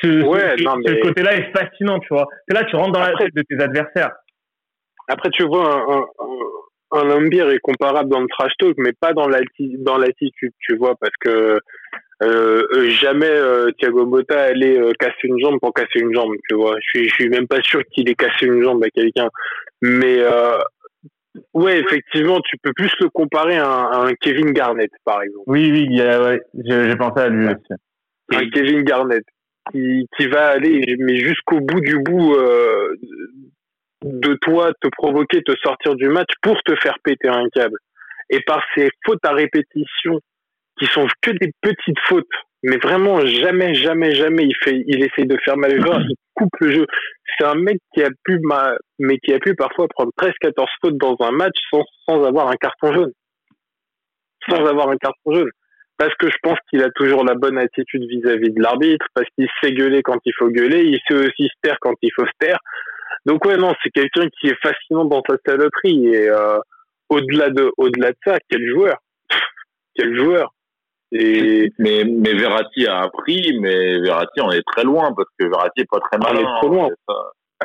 Ce, 0.00 0.22
Ouais, 0.22 0.54
ce- 0.56 1.02
côté-là 1.02 1.34
est 1.34 1.50
fascinant, 1.56 1.98
tu 1.98 2.06
vois. 2.10 2.28
C'est 2.46 2.54
là, 2.54 2.62
tu 2.64 2.76
rentres 2.76 2.92
dans 2.92 3.00
la 3.00 3.16
tête 3.16 3.34
de 3.34 3.42
tes 3.42 3.60
adversaires. 3.60 4.12
Après, 5.08 5.30
tu 5.30 5.42
vois, 5.44 5.68
un, 5.74 5.98
un, 5.98 7.00
un 7.00 7.04
Lambier 7.06 7.42
est 7.52 7.58
comparable 7.58 8.08
dans 8.10 8.20
le 8.20 8.28
trash 8.28 8.52
talk, 8.60 8.74
mais 8.78 8.92
pas 9.00 9.12
dans 9.12 9.26
l'atti- 9.26 9.76
dans 9.80 9.98
l'attitude, 9.98 10.52
tu 10.60 10.76
vois, 10.76 10.94
parce 11.00 11.12
que 11.20 11.58
euh, 12.22 12.66
euh, 12.72 12.88
jamais 12.90 13.26
euh, 13.28 13.70
Thiago 13.78 14.06
Motta 14.06 14.44
allait 14.44 14.78
euh, 14.78 14.92
casser 14.98 15.24
une 15.24 15.38
jambe 15.40 15.58
pour 15.60 15.74
casser 15.74 15.98
une 16.00 16.14
jambe, 16.14 16.32
tu 16.48 16.54
vois. 16.54 16.76
Je 16.80 16.98
suis, 17.00 17.08
je 17.08 17.14
suis 17.14 17.28
même 17.28 17.46
pas 17.48 17.60
sûr 17.62 17.82
qu'il 17.92 18.08
ait 18.08 18.14
cassé 18.14 18.46
une 18.46 18.62
jambe 18.62 18.82
à 18.84 18.90
quelqu'un. 18.90 19.28
Mais 19.82 20.18
euh, 20.20 20.56
ouais, 21.52 21.80
effectivement, 21.80 22.40
tu 22.40 22.56
peux 22.62 22.72
plus 22.72 22.92
le 23.00 23.08
comparer 23.10 23.56
à 23.56 23.68
un, 23.68 23.90
à 23.90 23.96
un 24.08 24.12
Kevin 24.14 24.52
Garnett, 24.52 24.90
par 25.04 25.22
exemple. 25.22 25.44
Oui, 25.48 25.70
oui, 25.72 25.86
il 25.90 25.96
y 25.96 26.02
a- 26.02 26.22
ouais, 26.22 26.42
j'ai 26.54 26.90
j'ai 26.90 26.96
pensé 26.96 27.20
à 27.20 27.28
lui 27.28 27.46
aussi. 27.46 27.72
un 28.32 28.48
Kevin 28.50 28.82
Garnett 28.82 29.24
qui, 29.72 30.06
qui 30.16 30.26
va 30.28 30.48
aller 30.48 30.96
mais 30.98 31.16
jusqu'au 31.16 31.60
bout 31.60 31.80
du 31.80 31.98
bout 31.98 32.34
euh, 32.34 32.94
de 34.02 34.34
toi 34.42 34.72
te 34.80 34.88
provoquer 34.88 35.42
te 35.42 35.52
sortir 35.62 35.94
du 35.96 36.08
match 36.08 36.28
pour 36.42 36.56
te 36.64 36.74
faire 36.76 36.96
péter 37.02 37.28
un 37.28 37.46
câble 37.54 37.78
et 38.30 38.40
par 38.40 38.62
ces 38.74 38.90
fautes 39.06 39.24
à 39.24 39.32
répétition 39.32 40.20
qui 40.78 40.86
sont 40.86 41.06
que 41.22 41.30
des 41.32 41.52
petites 41.60 41.98
fautes. 42.08 42.26
Mais 42.62 42.78
vraiment 42.78 43.20
jamais 43.20 43.74
jamais 43.74 44.14
jamais 44.14 44.44
il 44.44 44.56
fait 44.62 44.82
il 44.86 45.04
essaye 45.04 45.26
de 45.26 45.36
faire 45.44 45.56
mal 45.58 45.78
au 45.78 45.82
joueur 45.82 46.00
il 46.00 46.14
coupe 46.34 46.56
le 46.60 46.72
jeu. 46.72 46.86
C'est 47.38 47.44
un 47.44 47.54
mec 47.56 47.76
qui 47.92 48.02
a 48.02 48.08
pu 48.24 48.38
ma- 48.42 48.74
mais 48.98 49.18
qui 49.18 49.34
a 49.34 49.38
pu 49.38 49.54
parfois 49.54 49.86
prendre 49.88 50.10
13 50.16 50.32
14 50.40 50.70
fautes 50.80 50.96
dans 50.96 51.16
un 51.20 51.30
match 51.30 51.56
sans 51.70 51.82
sans 52.08 52.24
avoir 52.24 52.48
un 52.48 52.56
carton 52.56 52.92
jaune. 52.94 53.12
Sans 54.48 54.64
avoir 54.66 54.88
un 54.88 54.96
carton 54.96 55.32
jaune. 55.34 55.50
Parce 55.96 56.14
que 56.16 56.28
je 56.28 56.36
pense 56.42 56.58
qu'il 56.68 56.82
a 56.82 56.90
toujours 56.90 57.24
la 57.24 57.34
bonne 57.34 57.56
attitude 57.58 58.02
vis-à-vis 58.08 58.50
de 58.50 58.60
l'arbitre, 58.60 59.06
parce 59.14 59.28
qu'il 59.36 59.46
sait 59.62 59.72
gueuler 59.72 60.02
quand 60.02 60.18
il 60.24 60.32
faut 60.36 60.48
gueuler, 60.48 60.82
il 60.82 60.98
sait 61.08 61.14
aussi 61.14 61.44
se 61.44 61.54
taire 61.62 61.76
quand 61.80 61.94
il 62.02 62.10
faut 62.16 62.26
se 62.26 62.32
taire. 62.40 62.58
Donc 63.26 63.44
ouais, 63.44 63.56
non, 63.56 63.72
c'est 63.82 63.90
quelqu'un 63.90 64.26
qui 64.40 64.48
est 64.48 64.58
fascinant 64.60 65.04
dans 65.04 65.22
sa 65.28 65.36
saloperie 65.46 66.08
et 66.08 66.28
euh, 66.28 66.58
au-delà 67.10 67.50
de 67.50 67.70
au-delà 67.76 68.10
de 68.10 68.16
ça, 68.24 68.38
quel 68.50 68.66
joueur, 68.68 68.96
quel 69.94 70.16
joueur. 70.16 70.52
Et 71.16 71.70
Mais 71.78 72.04
mais 72.04 72.34
Verratti 72.34 72.86
a 72.86 73.00
appris, 73.02 73.58
mais 73.60 74.00
Verratti 74.00 74.40
on 74.42 74.50
est 74.50 74.62
très 74.66 74.84
loin 74.84 75.12
parce 75.16 75.28
que 75.38 75.46
Verratti 75.46 75.80
est 75.82 75.90
pas 75.90 76.00
très 76.00 76.18
On 76.18 76.24
malin. 76.24 76.40
est 76.40 76.60
trop 76.60 76.68
loin. 76.68 76.88
ça. 77.08 77.14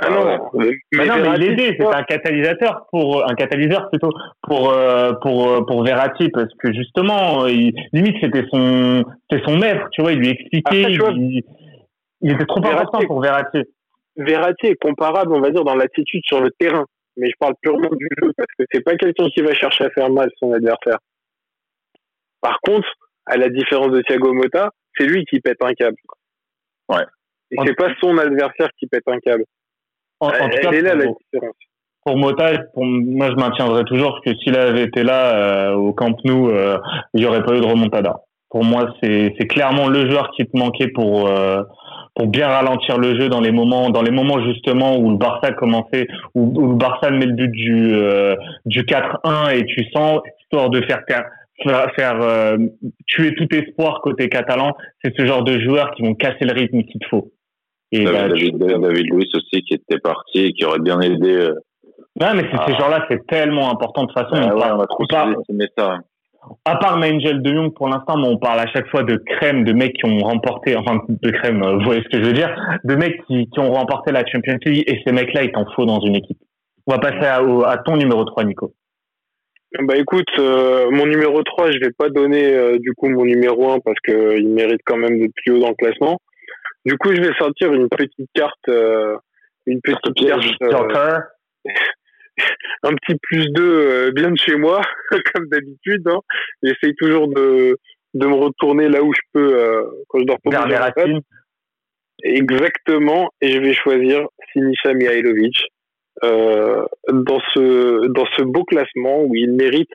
ah 0.01 0.09
non, 0.11 0.25
mais, 0.53 0.67
non, 1.05 1.15
mais 1.17 1.45
il 1.45 1.75
c'est 1.77 1.85
un 1.85 2.03
catalyseur 2.03 2.85
pour 2.91 3.29
un 3.29 3.33
catalyseur 3.33 3.89
plutôt 3.89 4.11
pour 4.43 4.69
euh, 4.71 5.13
pour 5.21 5.49
euh, 5.49 5.61
pour 5.65 5.83
Verratti 5.83 6.29
parce 6.29 6.53
que 6.59 6.71
justement, 6.73 7.47
il, 7.47 7.73
limite 7.91 8.15
c'était 8.21 8.45
son 8.51 9.03
c'était 9.29 9.43
son 9.45 9.57
maître, 9.57 9.87
tu 9.91 10.01
vois, 10.03 10.13
il 10.13 10.19
lui 10.19 10.29
expliquait, 10.29 10.81
Après, 10.81 10.91
tu 10.93 10.99
vois, 10.99 11.11
il, 11.11 11.41
il 12.21 12.31
était 12.33 12.45
trop 12.45 12.61
Verratti- 12.61 12.73
important 12.83 12.99
pour 13.07 13.21
Verratti. 13.21 13.59
Verratti 14.15 14.67
est 14.67 14.75
comparable, 14.75 15.33
on 15.33 15.41
va 15.41 15.49
dire, 15.49 15.63
dans 15.63 15.75
l'attitude 15.75 16.21
sur 16.25 16.39
le 16.41 16.51
terrain. 16.59 16.85
Mais 17.17 17.27
je 17.29 17.35
parle 17.39 17.53
purement 17.61 17.89
du 17.91 18.07
jeu, 18.21 18.31
parce 18.37 18.47
que 18.57 18.63
c'est 18.71 18.81
pas 18.83 18.95
quelqu'un 18.95 19.27
qui 19.29 19.41
va 19.41 19.53
chercher 19.53 19.85
à 19.85 19.89
faire 19.89 20.09
mal 20.09 20.29
son 20.39 20.53
adversaire. 20.53 20.99
Par 22.41 22.59
contre, 22.61 22.87
à 23.29 23.37
la 23.37 23.49
différence 23.49 23.91
de 23.91 24.01
Thiago 24.01 24.33
Motta, 24.33 24.71
c'est 24.97 25.05
lui 25.05 25.23
qui 25.25 25.39
pète 25.39 25.63
un 25.63 25.73
câble. 25.73 25.97
Ouais. 26.89 27.05
Et 27.51 27.55
c'est 27.65 27.75
pas 27.75 27.89
son 28.01 28.17
adversaire 28.17 28.69
qui 28.77 28.87
pète 28.87 29.03
un 29.07 29.19
câble. 29.19 29.45
En, 30.19 30.27
en 30.27 30.31
Elle, 30.31 30.59
tout 30.59 30.69
cas, 30.69 30.71
est 30.71 30.81
là 30.81 30.95
la 30.95 31.05
pour, 31.05 31.17
différence. 31.31 31.55
pour 32.05 32.17
Mota, 32.17 32.57
pour 32.73 32.85
moi 32.85 33.29
je 33.29 33.35
maintiendrai 33.35 33.83
toujours 33.85 34.19
que 34.25 34.31
s'il 34.35 34.57
avait 34.57 34.83
été 34.83 35.03
là 35.03 35.69
euh, 35.69 35.73
au 35.75 35.93
Camp 35.93 36.15
Nou, 36.25 36.49
euh, 36.49 36.77
il 37.13 37.21
y 37.21 37.25
aurait 37.25 37.43
pas 37.43 37.55
eu 37.55 37.61
de 37.61 37.65
remontada. 37.65 38.21
Pour 38.49 38.63
moi, 38.63 38.93
c'est 39.01 39.47
clairement 39.47 39.87
le 39.87 40.09
joueur 40.09 40.31
qui 40.31 40.43
te 40.45 40.57
manquait 40.57 40.87
pour 40.87 41.27
euh, 41.27 41.61
pour 42.15 42.27
bien 42.27 42.47
ralentir 42.47 42.97
le 42.97 43.17
jeu 43.17 43.29
dans 43.29 43.39
les 43.39 43.51
moments 43.51 43.91
dans 43.91 44.01
les 44.01 44.11
moments 44.11 44.43
justement 44.43 44.97
où 44.97 45.11
le 45.11 45.17
Barça 45.17 45.51
commençait 45.53 46.07
où, 46.33 46.51
où 46.59 46.69
le 46.71 46.75
Barça 46.75 47.11
met 47.11 47.27
le 47.27 47.33
but 47.33 47.51
du 47.51 47.93
du 48.65 48.81
4-1 48.83 49.55
et 49.55 49.65
tu 49.65 49.85
sens 49.93 50.21
histoire 50.41 50.71
de 50.71 50.81
faire 50.81 51.01
faire 51.07 51.25
faire, 51.63 51.91
faire, 51.95 52.21
euh, 52.21 52.57
tuer 53.07 53.33
tout 53.35 53.47
espoir 53.53 54.01
côté 54.01 54.29
catalan, 54.29 54.75
c'est 55.03 55.15
ce 55.17 55.25
genre 55.25 55.43
de 55.43 55.59
joueurs 55.59 55.91
qui 55.91 56.03
vont 56.03 56.15
casser 56.15 56.45
le 56.45 56.53
rythme 56.53 56.83
qu'il 56.83 56.99
te 56.99 57.07
faut. 57.07 57.31
Et 57.91 58.05
bah, 58.05 58.27
David, 58.29 58.35
tu- 58.35 58.51
David, 58.57 58.81
David 58.81 59.05
Luiz 59.13 59.29
aussi 59.33 59.63
qui 59.63 59.73
était 59.73 59.99
parti 59.99 60.39
et 60.39 60.53
qui 60.53 60.65
aurait 60.65 60.79
bien 60.79 60.99
aidé 61.01 61.31
euh, 61.31 61.55
Non, 62.19 62.27
mais 62.35 62.43
ces 62.43 62.73
gens-là, 62.73 63.05
c'est 63.09 63.25
tellement 63.27 63.71
important. 63.71 64.03
De 64.03 64.07
toute 64.07 64.17
façon, 64.17 64.35
on, 64.35 64.59
parle, 64.59 64.77
on, 64.77 64.81
a 64.81 64.87
trop 64.87 65.05
ça. 65.09 65.99
À 66.65 66.77
part 66.77 66.99
Nigel 66.99 67.41
de 67.41 67.53
Jong 67.53 67.73
pour 67.73 67.89
l'instant, 67.89 68.17
mais 68.17 68.27
on 68.27 68.37
parle 68.37 68.59
à 68.59 68.67
chaque 68.67 68.87
fois 68.87 69.03
de 69.03 69.17
crème, 69.17 69.63
de 69.63 69.73
mecs 69.73 69.93
qui 69.93 70.05
ont 70.05 70.19
remporté, 70.19 70.75
enfin 70.77 71.01
de 71.09 71.31
crème, 71.31 71.61
vous 71.61 71.83
voyez 71.83 72.01
ce 72.03 72.09
que 72.09 72.23
je 72.23 72.27
veux 72.27 72.33
dire, 72.33 72.49
de 72.83 72.95
mecs 72.95 73.25
qui, 73.25 73.49
qui 73.49 73.59
ont 73.59 73.71
remporté 73.73 74.11
la 74.11 74.25
Champions 74.25 74.57
League 74.65 74.83
et 74.87 75.01
ces 75.05 75.11
mecs-là, 75.11 75.43
ils 75.43 75.51
t'en 75.51 75.65
faut 75.75 75.85
dans 75.85 75.99
une 75.99 76.15
équipe. 76.15 76.37
On 76.87 76.93
va 76.93 76.99
passer 76.99 77.25
à, 77.25 77.39
à 77.69 77.77
ton 77.79 77.97
numéro 77.97 78.23
3, 78.23 78.45
Nico. 78.45 78.73
Bah 79.77 79.97
écoute, 79.97 80.29
euh, 80.39 80.89
mon 80.89 81.05
numéro 81.05 81.43
3, 81.43 81.71
je 81.71 81.77
vais 81.77 81.91
pas 81.91 82.09
donner 82.09 82.53
euh, 82.55 82.79
du 82.79 82.93
coup 82.93 83.07
mon 83.07 83.23
numéro 83.23 83.71
1 83.71 83.79
parce 83.81 83.99
qu'il 83.99 84.49
mérite 84.49 84.81
quand 84.83 84.97
même 84.97 85.19
d'être 85.19 85.33
plus 85.35 85.53
haut 85.53 85.59
dans 85.59 85.69
le 85.69 85.75
classement. 85.75 86.19
Du 86.85 86.97
coup, 86.97 87.13
je 87.13 87.21
vais 87.21 87.33
sortir 87.37 87.71
une 87.71 87.87
petite 87.87 88.29
carte, 88.33 88.67
euh, 88.67 89.15
une 89.67 89.79
petite 89.81 90.27
carte, 90.27 90.43
un 92.83 92.95
petit 92.95 93.15
plus 93.21 93.45
2 93.51 94.11
bien 94.11 94.31
de 94.31 94.37
chez 94.37 94.55
moi, 94.55 94.81
comme 95.33 95.47
d'habitude. 95.49 96.07
Hein. 96.07 96.19
J'essaye 96.63 96.95
toujours 96.95 97.27
de, 97.27 97.77
de 98.15 98.27
me 98.27 98.33
retourner 98.33 98.89
là 98.89 99.03
où 99.03 99.13
je 99.13 99.21
peux 99.33 99.85
quand 100.07 100.19
je 100.19 100.25
dors 100.25 100.39
pas. 100.43 100.49
Exactement, 102.23 103.29
et 103.39 103.51
je 103.51 103.59
vais 103.59 103.73
choisir 103.73 104.27
Sinisa 104.51 104.93
Mihailovic. 104.93 105.55
Euh, 106.23 106.85
dans 107.07 107.39
ce 107.53 108.07
dans 108.07 108.25
ce 108.37 108.43
beau 108.43 108.65
classement 108.65 109.23
où 109.23 109.35
il 109.35 109.53
mérite 109.53 109.89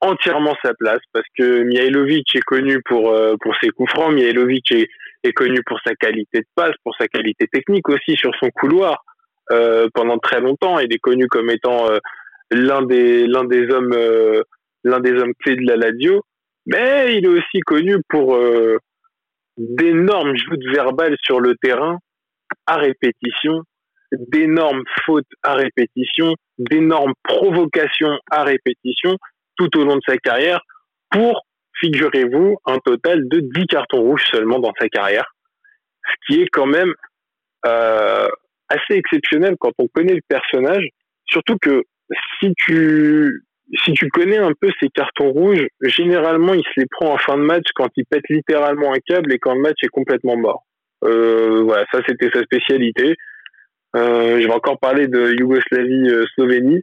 entièrement 0.00 0.56
sa 0.64 0.72
place 0.74 1.00
parce 1.12 1.26
que 1.36 1.62
Mihailovic 1.62 2.34
est 2.34 2.40
connu 2.40 2.80
pour 2.82 3.10
euh, 3.10 3.34
pour 3.40 3.54
ses 3.60 3.68
coups 3.68 3.90
francs, 3.90 4.12
Mihailovic 4.12 4.72
est, 4.72 4.88
est 5.22 5.32
connu 5.32 5.60
pour 5.66 5.78
sa 5.84 5.94
qualité 5.94 6.40
de 6.40 6.46
passe, 6.54 6.74
pour 6.82 6.94
sa 6.96 7.08
qualité 7.08 7.46
technique 7.46 7.88
aussi 7.88 8.16
sur 8.16 8.32
son 8.40 8.48
couloir 8.50 9.04
euh, 9.52 9.88
pendant 9.92 10.18
très 10.18 10.40
longtemps. 10.40 10.78
Il 10.78 10.92
est 10.94 10.98
connu 10.98 11.26
comme 11.28 11.50
étant 11.50 11.90
euh, 11.90 11.98
l'un 12.50 12.82
des 12.82 13.26
l'un 13.26 13.44
des 13.44 13.70
hommes 13.70 13.94
l'un 14.84 15.00
des 15.00 15.12
hommes 15.12 15.34
clés 15.40 15.56
de 15.56 15.66
la 15.66 15.76
Lazio, 15.76 16.22
mais 16.66 17.16
il 17.16 17.24
est 17.26 17.28
aussi 17.28 17.60
connu 17.60 17.96
pour 18.08 18.38
d'énormes 19.58 20.34
joutes 20.36 20.64
verbales 20.72 21.16
sur 21.22 21.38
le 21.38 21.54
terrain 21.56 21.98
à 22.66 22.76
répétition 22.76 23.62
d'énormes 24.12 24.82
fautes 25.04 25.26
à 25.42 25.54
répétition, 25.54 26.34
d'énormes 26.58 27.14
provocations 27.22 28.18
à 28.30 28.44
répétition 28.44 29.16
tout 29.56 29.78
au 29.78 29.84
long 29.84 29.96
de 29.96 30.02
sa 30.06 30.16
carrière 30.16 30.60
pour, 31.10 31.46
figurez-vous, 31.80 32.58
un 32.66 32.78
total 32.78 33.28
de 33.28 33.40
10 33.40 33.66
cartons 33.66 34.02
rouges 34.02 34.24
seulement 34.30 34.58
dans 34.58 34.72
sa 34.78 34.88
carrière. 34.88 35.34
Ce 36.04 36.14
qui 36.26 36.42
est 36.42 36.48
quand 36.48 36.66
même 36.66 36.92
euh, 37.66 38.28
assez 38.68 38.98
exceptionnel 38.98 39.56
quand 39.58 39.72
on 39.78 39.88
connaît 39.88 40.14
le 40.14 40.22
personnage, 40.28 40.84
surtout 41.26 41.56
que 41.60 41.82
si 42.40 42.52
tu 42.56 43.44
si 43.84 43.92
tu 43.92 44.08
connais 44.08 44.38
un 44.38 44.52
peu 44.60 44.68
ces 44.80 44.88
cartons 44.88 45.30
rouges, 45.30 45.66
généralement 45.82 46.54
il 46.54 46.64
se 46.64 46.80
les 46.80 46.86
prend 46.90 47.14
en 47.14 47.18
fin 47.18 47.36
de 47.36 47.42
match 47.42 47.66
quand 47.74 47.88
il 47.96 48.04
pète 48.04 48.24
littéralement 48.28 48.92
un 48.92 48.98
câble 49.06 49.32
et 49.32 49.38
quand 49.38 49.54
le 49.54 49.60
match 49.60 49.76
est 49.82 49.88
complètement 49.88 50.36
mort. 50.36 50.64
Euh, 51.04 51.62
voilà, 51.62 51.86
ça 51.92 52.00
c'était 52.06 52.30
sa 52.32 52.42
spécialité. 52.42 53.14
Euh, 53.96 54.40
je 54.40 54.46
vais 54.46 54.52
encore 54.52 54.78
parler 54.78 55.08
de 55.08 55.32
Yougoslavie-Slovénie. 55.38 56.76
Euh, 56.76 56.80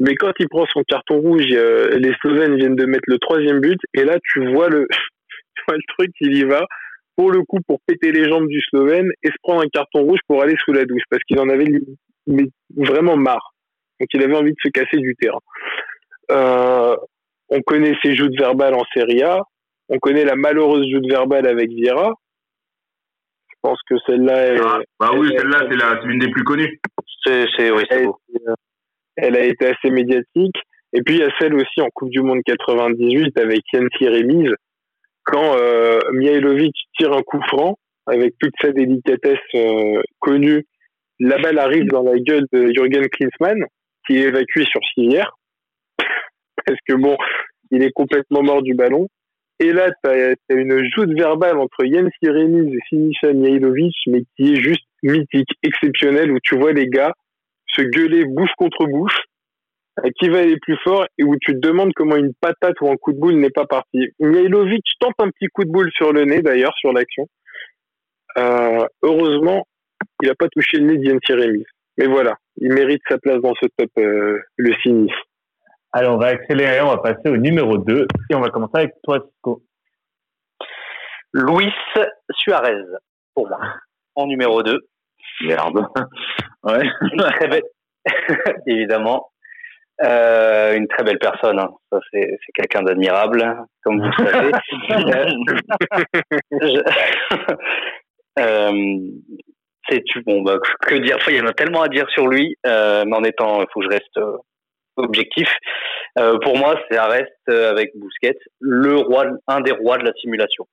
Mais 0.00 0.14
quand 0.14 0.32
il 0.38 0.48
prend 0.48 0.66
son 0.72 0.82
carton 0.86 1.18
rouge, 1.18 1.46
les 1.46 2.12
Slovènes 2.20 2.56
viennent 2.56 2.76
de 2.76 2.86
mettre 2.86 3.08
le 3.08 3.18
troisième 3.18 3.60
but. 3.60 3.80
Et 3.94 4.04
là, 4.04 4.18
tu 4.32 4.52
vois 4.52 4.68
le, 4.68 4.86
tu 5.56 5.62
vois 5.66 5.76
le 5.76 5.94
truc, 5.96 6.10
il 6.20 6.36
y 6.36 6.44
va 6.44 6.66
pour 7.16 7.30
le 7.30 7.42
coup 7.42 7.58
pour 7.66 7.78
péter 7.86 8.12
les 8.12 8.28
jambes 8.28 8.48
du 8.48 8.60
Slovène 8.70 9.10
et 9.22 9.28
se 9.28 9.36
prendre 9.42 9.62
un 9.62 9.68
carton 9.68 10.02
rouge 10.02 10.18
pour 10.26 10.42
aller 10.42 10.56
sous 10.64 10.72
la 10.72 10.84
douche 10.84 11.02
parce 11.10 11.22
qu'il 11.24 11.38
en 11.38 11.48
avait 11.48 11.66
vraiment 12.76 13.16
marre. 13.16 13.54
Donc 14.00 14.08
il 14.12 14.22
avait 14.22 14.36
envie 14.36 14.52
de 14.52 14.60
se 14.62 14.68
casser 14.68 14.96
du 14.96 15.14
terrain. 15.14 15.38
Euh, 16.30 16.96
on 17.50 17.60
connaît 17.60 17.94
ses 18.02 18.16
joutes 18.16 18.36
verbales 18.38 18.74
en 18.74 18.84
Serie 18.92 19.22
A. 19.22 19.42
On 19.88 19.98
connaît 19.98 20.24
la 20.24 20.34
malheureuse 20.34 20.90
joute 20.90 21.06
verbale 21.08 21.46
avec 21.46 21.70
Vieira. 21.70 22.14
Je 23.64 23.70
pense 23.70 23.80
que 23.88 23.94
celle-là 24.06 24.46
est. 24.48 24.60
Ah, 24.60 24.80
bah 25.00 25.10
oui, 25.16 25.30
celle-là, 25.38 25.60
c'est 25.70 26.06
l'une 26.06 26.18
des 26.18 26.30
plus 26.30 26.44
connues. 26.44 26.78
C'est, 27.24 27.46
c'est, 27.56 27.70
oui, 27.70 27.82
c'est 27.90 28.04
euh, 28.04 28.54
Elle 29.16 29.36
a 29.36 29.44
été 29.44 29.68
assez 29.68 29.88
médiatique. 29.90 30.56
Et 30.92 31.00
puis, 31.00 31.14
il 31.14 31.20
y 31.20 31.24
a 31.24 31.30
celle 31.40 31.54
aussi 31.54 31.80
en 31.80 31.88
Coupe 31.94 32.10
du 32.10 32.20
Monde 32.20 32.40
98 32.44 33.38
avec 33.38 33.62
Yancy 33.72 34.06
Remise, 34.06 34.52
quand 35.24 35.56
euh, 35.56 35.98
Mihailovic 36.12 36.74
tire 36.98 37.14
un 37.14 37.22
coup 37.22 37.40
franc 37.48 37.78
avec 38.06 38.34
toute 38.38 38.52
sa 38.60 38.70
délicatesse 38.70 39.38
euh, 39.54 40.02
connue. 40.18 40.66
La 41.18 41.38
balle 41.38 41.58
arrive 41.58 41.86
dans 41.86 42.02
la 42.02 42.18
gueule 42.18 42.44
de 42.52 42.70
Jürgen 42.70 43.08
Klinsmann, 43.08 43.64
qui 44.06 44.18
est 44.18 44.28
évacué 44.28 44.64
sur 44.66 44.80
civière. 44.92 45.32
Parce 46.66 46.78
que 46.86 46.94
bon, 46.96 47.16
il 47.70 47.82
est 47.82 47.92
complètement 47.92 48.42
mort 48.42 48.60
du 48.60 48.74
ballon. 48.74 49.08
Et 49.60 49.72
là, 49.72 49.90
tu 50.02 50.10
as, 50.10 50.34
une 50.50 50.84
joute 50.94 51.12
verbale 51.16 51.58
entre 51.58 51.84
Jens 51.84 52.10
Remis 52.22 52.74
et 52.74 52.78
Sinisa 52.88 53.32
Mihailovic, 53.32 53.94
mais 54.08 54.22
qui 54.36 54.54
est 54.54 54.60
juste 54.60 54.86
mythique, 55.02 55.50
exceptionnelle, 55.62 56.32
où 56.32 56.38
tu 56.42 56.56
vois 56.56 56.72
les 56.72 56.86
gars 56.86 57.14
se 57.68 57.82
gueuler 57.82 58.24
bouche 58.24 58.50
contre 58.56 58.86
bouche, 58.86 59.16
qui 60.18 60.28
va 60.28 60.38
aller 60.40 60.58
plus 60.60 60.76
fort, 60.82 61.06
et 61.18 61.24
où 61.24 61.36
tu 61.40 61.52
te 61.52 61.58
demandes 61.58 61.92
comment 61.94 62.16
une 62.16 62.34
patate 62.40 62.80
ou 62.80 62.88
un 62.88 62.96
coup 62.96 63.12
de 63.12 63.18
boule 63.18 63.36
n'est 63.36 63.50
pas 63.50 63.66
parti. 63.66 64.08
Mihailovic 64.18 64.84
tente 64.98 65.14
un 65.18 65.30
petit 65.30 65.46
coup 65.48 65.64
de 65.64 65.70
boule 65.70 65.90
sur 65.92 66.12
le 66.12 66.24
nez, 66.24 66.42
d'ailleurs, 66.42 66.74
sur 66.76 66.92
l'action. 66.92 67.26
Euh, 68.36 68.86
heureusement, 69.02 69.66
il 70.20 70.28
n'a 70.28 70.34
pas 70.34 70.48
touché 70.48 70.78
le 70.78 70.86
nez 70.86 70.98
de 70.98 71.04
Jens. 71.04 71.64
Mais 71.96 72.06
voilà, 72.06 72.36
il 72.56 72.72
mérite 72.72 73.02
sa 73.08 73.18
place 73.18 73.40
dans 73.40 73.54
ce 73.54 73.68
top, 73.76 73.90
euh, 73.98 74.40
le 74.56 74.74
sinistre. 74.82 75.16
Allez, 75.96 76.08
on 76.08 76.16
va 76.16 76.26
accélérer, 76.26 76.80
on 76.80 76.88
va 76.88 76.98
passer 76.98 77.28
au 77.28 77.36
numéro 77.36 77.78
2 77.78 78.08
et 78.28 78.34
on 78.34 78.40
va 78.40 78.48
commencer 78.48 78.72
avec 78.74 78.94
toi, 79.04 79.20
Cisco. 79.24 79.62
Luis 81.32 81.72
Suarez, 82.32 82.82
pour 83.32 83.48
moi, 83.48 83.60
en 84.16 84.26
numéro 84.26 84.64
2. 84.64 84.76
Merde. 85.42 85.86
ouais. 86.64 86.90
très 87.36 87.46
belle, 87.46 87.62
évidemment. 88.66 89.30
Euh, 90.02 90.76
une 90.76 90.88
très 90.88 91.04
belle 91.04 91.20
personne. 91.20 91.60
Hein. 91.60 91.70
Ça, 91.92 92.00
c'est, 92.12 92.38
quelqu'un 92.54 92.82
d'admirable, 92.82 93.64
comme 93.84 94.00
vous 94.00 94.10
le 94.18 94.26
savez. 94.26 94.50
euh, 98.40 98.98
c'est 99.88 100.02
bon, 100.26 100.42
bah, 100.42 100.56
que 100.88 100.96
dire? 100.96 101.18
Il 101.28 101.36
y 101.36 101.40
en 101.40 101.46
a 101.46 101.52
tellement 101.52 101.82
à 101.82 101.88
dire 101.88 102.10
sur 102.10 102.26
lui, 102.26 102.56
euh, 102.66 103.04
mais 103.06 103.16
en 103.16 103.22
étant, 103.22 103.60
il 103.60 103.66
faut 103.72 103.78
que 103.78 103.86
je 103.86 103.90
reste 103.90 104.16
euh, 104.16 104.38
objectif. 104.96 105.48
Euh, 106.18 106.38
pour 106.38 106.56
moi, 106.56 106.80
ça 106.90 107.06
reste 107.06 107.32
euh, 107.48 107.70
avec 107.70 107.90
Bousquet 107.96 108.36
le 108.60 108.96
roi, 108.96 109.26
un 109.46 109.60
des 109.60 109.72
rois 109.72 109.98
de 109.98 110.04
la 110.04 110.12
simulation. 110.14 110.66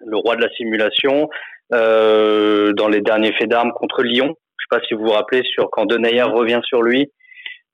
Le 0.00 0.16
roi 0.16 0.36
de 0.36 0.42
la 0.42 0.50
simulation 0.54 1.28
euh, 1.72 2.72
dans 2.72 2.88
les 2.88 3.00
derniers 3.00 3.32
faits 3.32 3.48
d'armes 3.48 3.72
contre 3.72 4.02
Lyon. 4.02 4.34
Je 4.58 4.64
sais 4.64 4.80
pas 4.80 4.86
si 4.86 4.94
vous 4.94 5.04
vous 5.04 5.12
rappelez 5.12 5.42
sur 5.42 5.70
quand 5.70 5.86
Denayer 5.86 6.22
revient 6.22 6.60
sur 6.64 6.82
lui. 6.82 7.10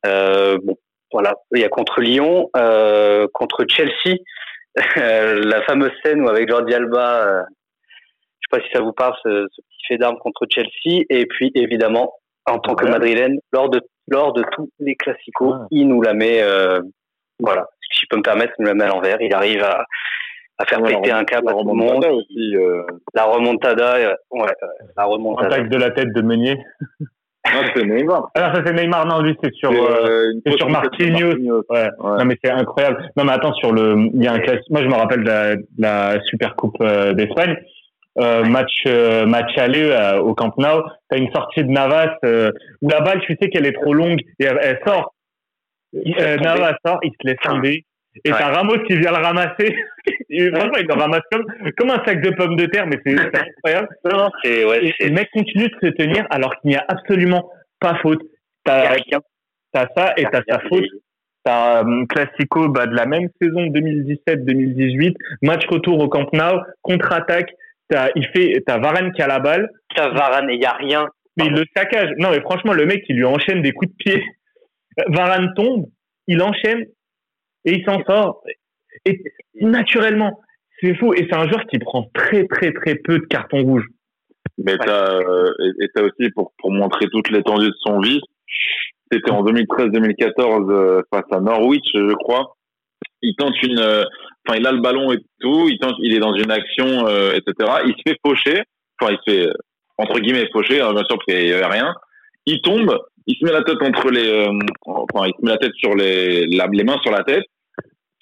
Euh, 0.06 0.58
bon, 0.62 0.76
voilà, 1.12 1.34
il 1.54 1.60
y 1.60 1.64
a 1.64 1.68
contre 1.68 2.00
Lyon, 2.00 2.50
euh, 2.56 3.26
contre 3.32 3.64
Chelsea, 3.68 4.18
la 4.96 5.62
fameuse 5.62 5.92
scène 6.02 6.22
où 6.22 6.28
avec 6.28 6.48
Jordi 6.48 6.74
Alba, 6.74 7.26
euh, 7.26 7.42
je 8.40 8.48
sais 8.48 8.60
pas 8.60 8.66
si 8.66 8.72
ça 8.72 8.80
vous 8.80 8.92
parle, 8.92 9.14
ce, 9.22 9.46
ce 9.50 9.60
petit 9.60 9.86
fait 9.88 9.98
d'armes 9.98 10.18
contre 10.18 10.46
Chelsea, 10.50 11.04
et 11.10 11.26
puis 11.26 11.52
évidemment 11.54 12.14
en 12.46 12.58
tant 12.58 12.74
que 12.74 12.86
madrilène 12.86 13.38
lors 13.52 13.68
de 13.68 13.80
lors 14.08 14.32
de 14.32 14.44
tous 14.52 14.70
les 14.78 14.94
classicos. 14.96 15.54
Ah. 15.54 15.66
Il 15.70 15.88
nous 15.88 16.02
la 16.02 16.14
met, 16.14 16.42
euh, 16.42 16.80
voilà, 17.40 17.66
si 17.90 18.02
je 18.02 18.06
peux 18.10 18.16
me 18.16 18.22
permettre, 18.22 18.52
il 18.58 18.62
nous 18.62 18.68
la 18.68 18.74
met 18.74 18.84
à 18.84 18.88
l'envers. 18.88 19.20
Il 19.20 19.34
arrive 19.34 19.62
à, 19.62 19.84
à 20.58 20.66
faire 20.66 20.82
péter 20.82 21.10
un 21.10 21.24
câble 21.24 21.48
à 21.48 21.52
tout 21.52 21.66
le 21.66 21.74
monde. 21.74 22.04
Aussi, 22.04 22.56
euh... 22.56 22.82
La 23.14 23.24
remontada, 23.24 23.96
euh, 23.96 24.14
ouais, 24.30 24.52
la 24.96 25.04
remontada. 25.04 25.54
Attaque 25.54 25.68
de 25.68 25.76
la 25.76 25.90
tête 25.90 26.12
de 26.12 26.22
Meunier. 26.22 26.56
non, 27.00 27.60
c'est 27.74 27.84
Neymar. 27.84 28.30
Alors 28.34 28.54
ça 28.54 28.62
c'est 28.64 28.72
Neymar, 28.72 29.06
non 29.06 29.20
lui 29.20 29.36
c'est 29.42 29.52
sur 29.54 29.72
euh, 29.72 30.32
c'est 30.44 30.56
sur 30.56 30.68
Marquinhos. 30.68 31.34
Ouais. 31.36 31.62
ouais. 31.70 31.88
Non 31.98 32.24
mais 32.24 32.36
c'est 32.42 32.50
incroyable. 32.50 33.10
Non 33.16 33.24
mais 33.24 33.32
attends 33.32 33.54
sur 33.54 33.72
le, 33.72 34.08
il 34.14 34.22
y 34.22 34.26
a 34.26 34.32
un 34.32 34.38
classique. 34.38 34.70
Moi 34.70 34.82
je 34.82 34.88
me 34.88 34.94
rappelle 34.94 35.24
de 35.24 35.28
la, 35.28 35.56
de 35.56 35.64
la 35.78 36.20
Super 36.24 36.54
Coupe 36.54 36.76
euh, 36.80 37.12
d'Espagne 37.12 37.56
euh, 38.18 38.44
match 38.44 38.72
euh, 38.86 39.24
match 39.24 39.56
aller 39.56 39.84
euh, 39.84 40.20
au 40.20 40.34
Camp 40.34 40.52
Nou, 40.58 40.82
t'as 41.08 41.16
une 41.16 41.32
sortie 41.32 41.64
de 41.64 41.70
Navas 41.70 42.14
où 42.82 42.88
la 42.88 43.00
balle, 43.00 43.20
tu 43.22 43.36
sais 43.40 43.48
qu'elle 43.48 43.66
est 43.66 43.72
trop 43.72 43.94
longue 43.94 44.20
et 44.38 44.44
elle, 44.44 44.80
sort. 44.86 45.14
Navas 45.92 46.76
sort, 46.84 46.98
il 47.02 47.10
se 47.10 47.26
laisse 47.26 47.40
tomber. 47.42 47.84
Et 48.24 48.30
t'as 48.30 48.52
Ramos 48.52 48.78
qui 48.86 48.96
vient 48.98 49.10
le 49.10 49.24
ramasser. 49.24 49.74
et 50.28 50.50
franchement, 50.50 50.78
il 50.78 50.86
le 50.86 50.94
ramasse 50.94 51.22
comme, 51.30 51.46
comme 51.78 51.90
un 51.90 52.04
sac 52.04 52.20
de 52.20 52.30
pommes 52.30 52.56
de 52.56 52.66
terre, 52.66 52.86
mais 52.86 52.98
c'est 53.04 53.16
incroyable. 53.18 53.88
et, 54.44 54.64
ouais, 54.66 54.94
et 55.00 55.08
le 55.08 55.14
mec 55.14 55.30
continue 55.32 55.68
de 55.68 55.76
se 55.82 55.92
tenir 55.92 56.26
alors 56.28 56.54
qu'il 56.60 56.70
n'y 56.70 56.76
a 56.76 56.84
absolument 56.88 57.50
pas 57.80 57.94
faute. 58.02 58.20
T'as 58.64 58.94
as 59.74 59.88
ça 59.96 60.12
et 60.18 60.24
t'as 60.30 60.42
sa 60.46 60.60
faute. 60.68 60.84
T'as 61.44 61.84
un 61.84 62.04
Classico 62.06 62.68
bah, 62.68 62.86
de 62.86 62.94
la 62.94 63.06
même 63.06 63.28
saison 63.40 63.66
2017-2018, 63.66 65.14
match 65.42 65.66
retour 65.66 65.98
au 65.98 66.08
Camp 66.08 66.32
Nou, 66.32 66.60
contre-attaque, 66.82 67.50
T'as, 67.92 68.08
il 68.16 68.26
fait, 68.28 68.62
t'as 68.66 68.78
Varane 68.78 69.12
qui 69.12 69.20
a 69.20 69.26
la 69.26 69.38
balle. 69.38 69.68
T'as 69.94 70.08
Varane 70.08 70.48
et 70.48 70.54
il 70.54 70.62
y 70.62 70.64
a 70.64 70.72
rien. 70.72 71.06
Mais 71.36 71.44
il 71.44 71.52
le 71.52 71.64
saccage. 71.76 72.08
Non, 72.16 72.30
mais 72.30 72.40
franchement, 72.40 72.72
le 72.72 72.86
mec, 72.86 73.04
il 73.10 73.16
lui 73.16 73.26
enchaîne 73.26 73.60
des 73.60 73.72
coups 73.72 73.90
de 73.90 73.96
pied. 73.96 74.24
Varane 75.08 75.52
tombe, 75.54 75.86
il 76.26 76.42
enchaîne 76.42 76.86
et 77.66 77.74
il 77.74 77.84
s'en 77.84 78.02
sort. 78.04 78.42
Et 79.04 79.22
naturellement, 79.60 80.40
c'est 80.80 80.94
fou. 80.94 81.12
Et 81.12 81.28
c'est 81.28 81.36
un 81.36 81.46
joueur 81.48 81.66
qui 81.66 81.78
prend 81.78 82.08
très, 82.14 82.46
très, 82.46 82.72
très 82.72 82.94
peu 82.94 83.18
de 83.18 83.26
cartons 83.26 83.62
rouges. 83.62 83.86
Mais 84.56 84.78
t'as, 84.78 85.14
euh, 85.14 85.52
et 85.82 85.88
t'as 85.94 86.02
aussi, 86.02 86.30
pour, 86.34 86.52
pour 86.58 86.70
montrer 86.70 87.06
toute 87.10 87.30
l'étendue 87.30 87.68
de 87.68 87.76
son 87.84 88.00
vice, 88.00 88.22
c'était 89.10 89.30
en 89.30 89.44
2013-2014 89.44 90.70
euh, 90.70 91.02
face 91.12 91.24
à 91.30 91.40
Norwich, 91.40 91.90
je 91.92 92.14
crois. 92.14 92.56
Il 93.20 93.34
tente 93.36 93.62
une, 93.62 93.78
euh, 93.78 94.04
enfin, 94.46 94.58
il 94.58 94.66
a 94.66 94.72
le 94.72 94.80
ballon 94.80 95.12
et 95.12 95.18
tout, 95.40 95.68
il 95.68 96.14
est 96.14 96.18
dans 96.18 96.34
une 96.34 96.50
action, 96.50 97.06
euh, 97.06 97.32
etc. 97.32 97.70
Il 97.86 97.94
se 97.94 98.02
fait 98.10 98.18
faucher, 98.24 98.62
enfin, 99.00 99.12
il 99.12 99.18
se 99.32 99.40
fait, 99.44 99.52
entre 99.98 100.18
guillemets, 100.20 100.48
faucher, 100.52 100.80
hein, 100.80 100.92
bien 100.92 101.04
sûr, 101.04 101.16
parce 101.16 101.24
qu'il 101.26 101.48
y 101.48 101.52
avait 101.52 101.66
rien. 101.66 101.94
Il 102.46 102.60
tombe, 102.62 102.98
il 103.26 103.36
se 103.36 103.44
met 103.44 103.52
la 103.52 103.62
tête 103.62 103.80
entre 103.80 104.10
les, 104.10 104.46
enfin, 104.86 105.26
il 105.26 105.32
se 105.38 105.44
met 105.44 105.52
la 105.52 105.58
tête 105.58 105.74
sur 105.76 105.94
les, 105.94 106.46
les 106.46 106.84
mains 106.84 106.98
sur 107.02 107.12
la 107.12 107.24
tête. 107.24 107.44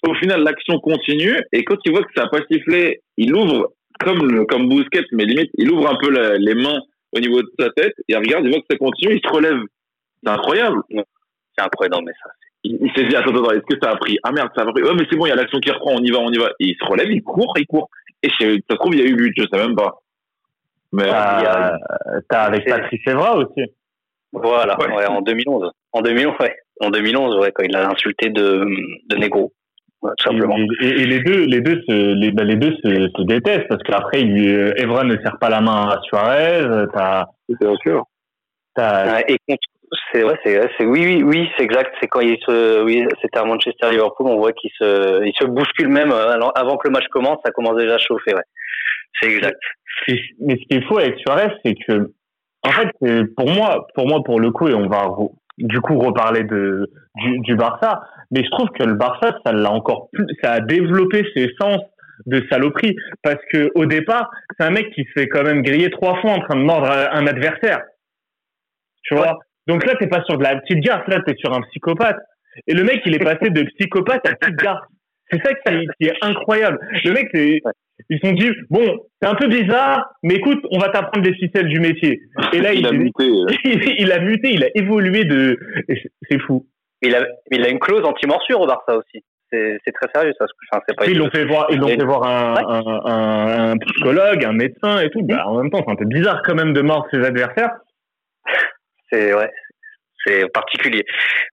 Au 0.06 0.14
final, 0.14 0.42
l'action 0.42 0.78
continue, 0.80 1.36
et 1.52 1.62
quand 1.64 1.76
il 1.84 1.92
voit 1.92 2.02
que 2.02 2.12
ça 2.16 2.24
n'a 2.24 2.30
pas 2.30 2.40
sifflé, 2.50 3.00
il 3.16 3.34
ouvre 3.34 3.72
comme 3.98 4.46
comme 4.46 4.68
Bousquet, 4.68 5.04
mais 5.12 5.24
limite, 5.24 5.50
il 5.58 5.70
ouvre 5.70 5.90
un 5.90 5.96
peu 5.96 6.10
les 6.38 6.54
mains 6.54 6.80
au 7.12 7.20
niveau 7.20 7.42
de 7.42 7.50
sa 7.58 7.70
tête, 7.70 7.94
et 8.08 8.12
il 8.12 8.16
regarde, 8.16 8.44
il 8.44 8.50
voit 8.50 8.60
que 8.60 8.66
ça 8.70 8.78
continue, 8.78 9.16
il 9.16 9.20
se 9.20 9.32
relève. 9.32 9.60
C'est 10.22 10.30
incroyable. 10.30 10.80
C'est 10.90 11.64
incroyable, 11.64 12.04
mais 12.06 12.12
ça. 12.22 12.30
Il, 12.64 12.78
il 12.82 12.92
s'est 12.94 13.06
dit, 13.06 13.16
attends, 13.16 13.30
attends, 13.30 13.50
est-ce 13.52 13.74
que 13.74 13.78
ça 13.82 13.90
a 13.90 13.96
pris? 13.96 14.18
Ah 14.22 14.32
merde, 14.32 14.50
ça 14.54 14.62
a 14.62 14.72
pris. 14.72 14.82
Ouais, 14.82 14.94
mais 14.94 15.06
c'est 15.10 15.16
bon, 15.16 15.26
il 15.26 15.30
y 15.30 15.32
a 15.32 15.36
l'action 15.36 15.58
qui 15.60 15.70
reprend, 15.70 15.92
on 15.94 16.02
y 16.02 16.10
va, 16.10 16.18
on 16.18 16.30
y 16.30 16.38
va. 16.38 16.50
Et 16.60 16.66
il 16.66 16.76
se 16.76 16.84
relève, 16.84 17.10
il 17.10 17.22
court, 17.22 17.54
il 17.56 17.66
court. 17.66 17.88
Et 18.22 18.28
ça 18.28 18.46
se 18.46 18.76
trouve, 18.76 18.94
il 18.94 19.00
y 19.00 19.02
a 19.02 19.06
eu 19.06 19.16
but, 19.16 19.32
je 19.36 19.44
sais 19.50 19.66
même 19.66 19.76
pas. 19.76 20.00
Mais 20.92 21.04
t'as, 21.04 21.76
t'as 22.28 22.42
avec 22.42 22.66
Patrice 22.66 23.00
Evra 23.06 23.36
aussi. 23.36 23.62
Voilà, 24.32 24.78
ouais. 24.78 24.94
ouais. 24.94 25.06
en 25.06 25.22
2011. 25.22 25.70
En 25.92 26.02
2011, 26.02 26.34
ouais. 26.40 26.56
En 26.80 26.90
2011, 26.90 27.36
ouais, 27.38 27.52
quand 27.52 27.64
il 27.64 27.76
a 27.76 27.88
insulté 27.88 28.30
de, 28.30 28.64
de. 29.08 29.16
Ouais, 30.02 30.12
tout 30.16 30.30
simplement. 30.30 30.56
Et, 30.56 30.66
et, 30.80 31.00
et, 31.02 31.06
les 31.06 31.20
deux, 31.20 31.44
les 31.44 31.60
deux 31.60 31.82
se, 31.86 32.14
les, 32.14 32.30
bah, 32.30 32.44
les 32.44 32.56
deux 32.56 32.72
se, 32.82 33.08
se 33.16 33.22
détestent 33.22 33.68
parce 33.68 33.82
qu'après, 33.82 34.22
Evra 34.22 35.04
ne 35.04 35.16
serre 35.18 35.38
pas 35.38 35.50
la 35.50 35.60
main 35.60 35.88
à 35.88 36.00
Suarez. 36.02 36.86
T'as, 36.94 37.26
bien 37.48 37.76
sûr. 37.82 38.04
T'as, 38.74 39.16
ouais, 39.16 39.24
et 39.28 39.38
contre, 39.46 39.68
c'est 40.12 40.24
ouais, 40.24 40.38
c'est 40.44 40.84
oui 40.84 41.04
oui 41.04 41.22
oui 41.22 41.48
c'est 41.56 41.64
exact. 41.64 41.94
C'est 42.00 42.08
quand 42.08 42.20
il 42.20 42.38
se 42.46 42.82
oui 42.82 43.04
c'était 43.20 43.38
à 43.38 43.44
Manchester 43.44 43.90
Liverpool 43.90 44.26
on 44.28 44.36
voit 44.36 44.52
qu'il 44.52 44.70
se 44.78 45.24
il 45.24 45.32
se 45.38 45.46
bouscule 45.46 45.88
même 45.88 46.12
avant 46.12 46.76
que 46.76 46.88
le 46.88 46.92
match 46.92 47.06
commence 47.08 47.38
ça 47.44 47.50
commence 47.50 47.76
déjà 47.76 47.94
à 47.94 47.98
chauffer 47.98 48.34
ouais. 48.34 48.42
C'est 49.20 49.30
exact. 49.30 49.60
Mais 50.06 50.56
ce 50.56 50.68
qui 50.68 50.76
est 50.76 50.86
fou 50.86 50.98
avec 50.98 51.18
Suarez 51.18 51.52
c'est 51.64 51.74
que 51.74 52.12
en 52.62 52.70
fait 52.70 53.26
pour 53.36 53.50
moi 53.50 53.86
pour 53.94 54.06
moi 54.06 54.22
pour 54.24 54.40
le 54.40 54.50
coup 54.50 54.68
et 54.68 54.74
on 54.74 54.88
va 54.88 55.08
du 55.58 55.80
coup 55.80 55.98
reparler 55.98 56.44
de 56.44 56.90
du, 57.16 57.38
du 57.40 57.56
Barça 57.56 58.02
mais 58.30 58.44
je 58.44 58.50
trouve 58.50 58.68
que 58.70 58.84
le 58.84 58.94
Barça 58.94 59.38
ça 59.44 59.52
l'a 59.52 59.70
encore 59.70 60.08
plus 60.12 60.26
ça 60.42 60.52
a 60.52 60.60
développé 60.60 61.26
ses 61.34 61.50
sens 61.60 61.80
de 62.26 62.46
saloperie 62.50 62.94
parce 63.22 63.42
que 63.52 63.70
au 63.74 63.86
départ 63.86 64.30
c'est 64.58 64.66
un 64.66 64.70
mec 64.70 64.90
qui 64.94 65.04
se 65.04 65.20
fait 65.20 65.28
quand 65.28 65.42
même 65.42 65.62
griller 65.62 65.90
trois 65.90 66.20
fois 66.20 66.32
en 66.32 66.40
train 66.40 66.56
de 66.56 66.62
mordre 66.62 66.90
un 66.90 67.26
adversaire. 67.26 67.82
Tu 69.02 69.14
vois? 69.14 69.38
Donc 69.70 69.86
là, 69.86 69.94
t'es 69.94 70.08
pas 70.08 70.22
sur 70.24 70.36
de 70.36 70.42
la 70.42 70.56
petite 70.56 70.80
garce, 70.80 71.06
là, 71.06 71.20
t'es 71.24 71.36
sur 71.36 71.54
un 71.54 71.60
psychopathe. 71.62 72.18
Et 72.66 72.74
le 72.74 72.82
mec, 72.82 73.02
il 73.06 73.14
est 73.14 73.24
passé 73.24 73.50
de 73.50 73.62
psychopathe 73.62 74.28
à 74.28 74.34
petite 74.34 74.56
garce. 74.56 74.82
C'est 75.30 75.40
ça 75.44 75.54
qui 75.54 75.72
est, 75.72 75.86
qui 75.96 76.06
est, 76.08 76.16
incroyable. 76.22 76.80
Le 77.04 77.12
mec, 77.12 77.28
c'est, 77.32 77.60
ils 78.08 78.18
se 78.18 78.26
sont 78.26 78.32
dit, 78.32 78.50
bon, 78.68 78.98
c'est 79.22 79.28
un 79.28 79.36
peu 79.36 79.46
bizarre, 79.46 80.10
mais 80.24 80.34
écoute, 80.34 80.60
on 80.72 80.78
va 80.78 80.88
t'apprendre 80.88 81.24
les 81.24 81.34
ficelles 81.34 81.68
du 81.68 81.78
métier. 81.78 82.20
Et 82.52 82.58
là, 82.58 82.72
il, 82.72 82.80
il 82.80 82.86
a 82.86 82.90
muté. 82.90 83.24
Il, 83.64 83.94
il, 83.98 84.12
a 84.12 84.18
muté, 84.18 84.50
il 84.50 84.64
a 84.64 84.68
évolué 84.74 85.24
de, 85.24 85.56
c'est 86.28 86.40
fou. 86.40 86.66
Il 87.02 87.14
a, 87.14 87.24
il 87.52 87.64
a 87.64 87.68
une 87.68 87.78
clause 87.78 88.04
anti-morsure 88.04 88.60
au 88.60 88.66
Barça 88.66 88.96
aussi. 88.96 89.22
C'est, 89.52 89.78
très 89.92 90.08
sérieux, 90.12 90.32
ça. 90.36 90.46
Enfin, 90.72 90.82
c'est 90.88 90.96
pas 90.96 91.06
ils 91.06 91.16
l'ont 91.16 91.30
fait 91.30 91.44
voir, 91.44 91.68
ils 91.70 91.78
l'ont 91.78 91.88
fait 91.88 92.04
voir 92.04 92.24
un, 92.24 92.54
ouais. 92.54 92.62
un, 92.66 93.12
un, 93.12 93.70
un, 93.70 93.76
psychologue, 93.78 94.44
un 94.44 94.52
médecin 94.52 95.00
et 95.00 95.10
tout. 95.10 95.22
Bah, 95.22 95.46
en 95.46 95.60
même 95.60 95.70
temps, 95.70 95.82
c'est 95.84 95.92
un 95.92 95.96
peu 95.96 96.06
bizarre 96.06 96.42
quand 96.44 96.56
même 96.56 96.72
de 96.72 96.80
mordre 96.80 97.06
ses 97.12 97.24
adversaires 97.24 97.70
c'est 99.10 99.34
ouais, 99.34 99.50
c'est 100.24 100.50
particulier. 100.52 101.04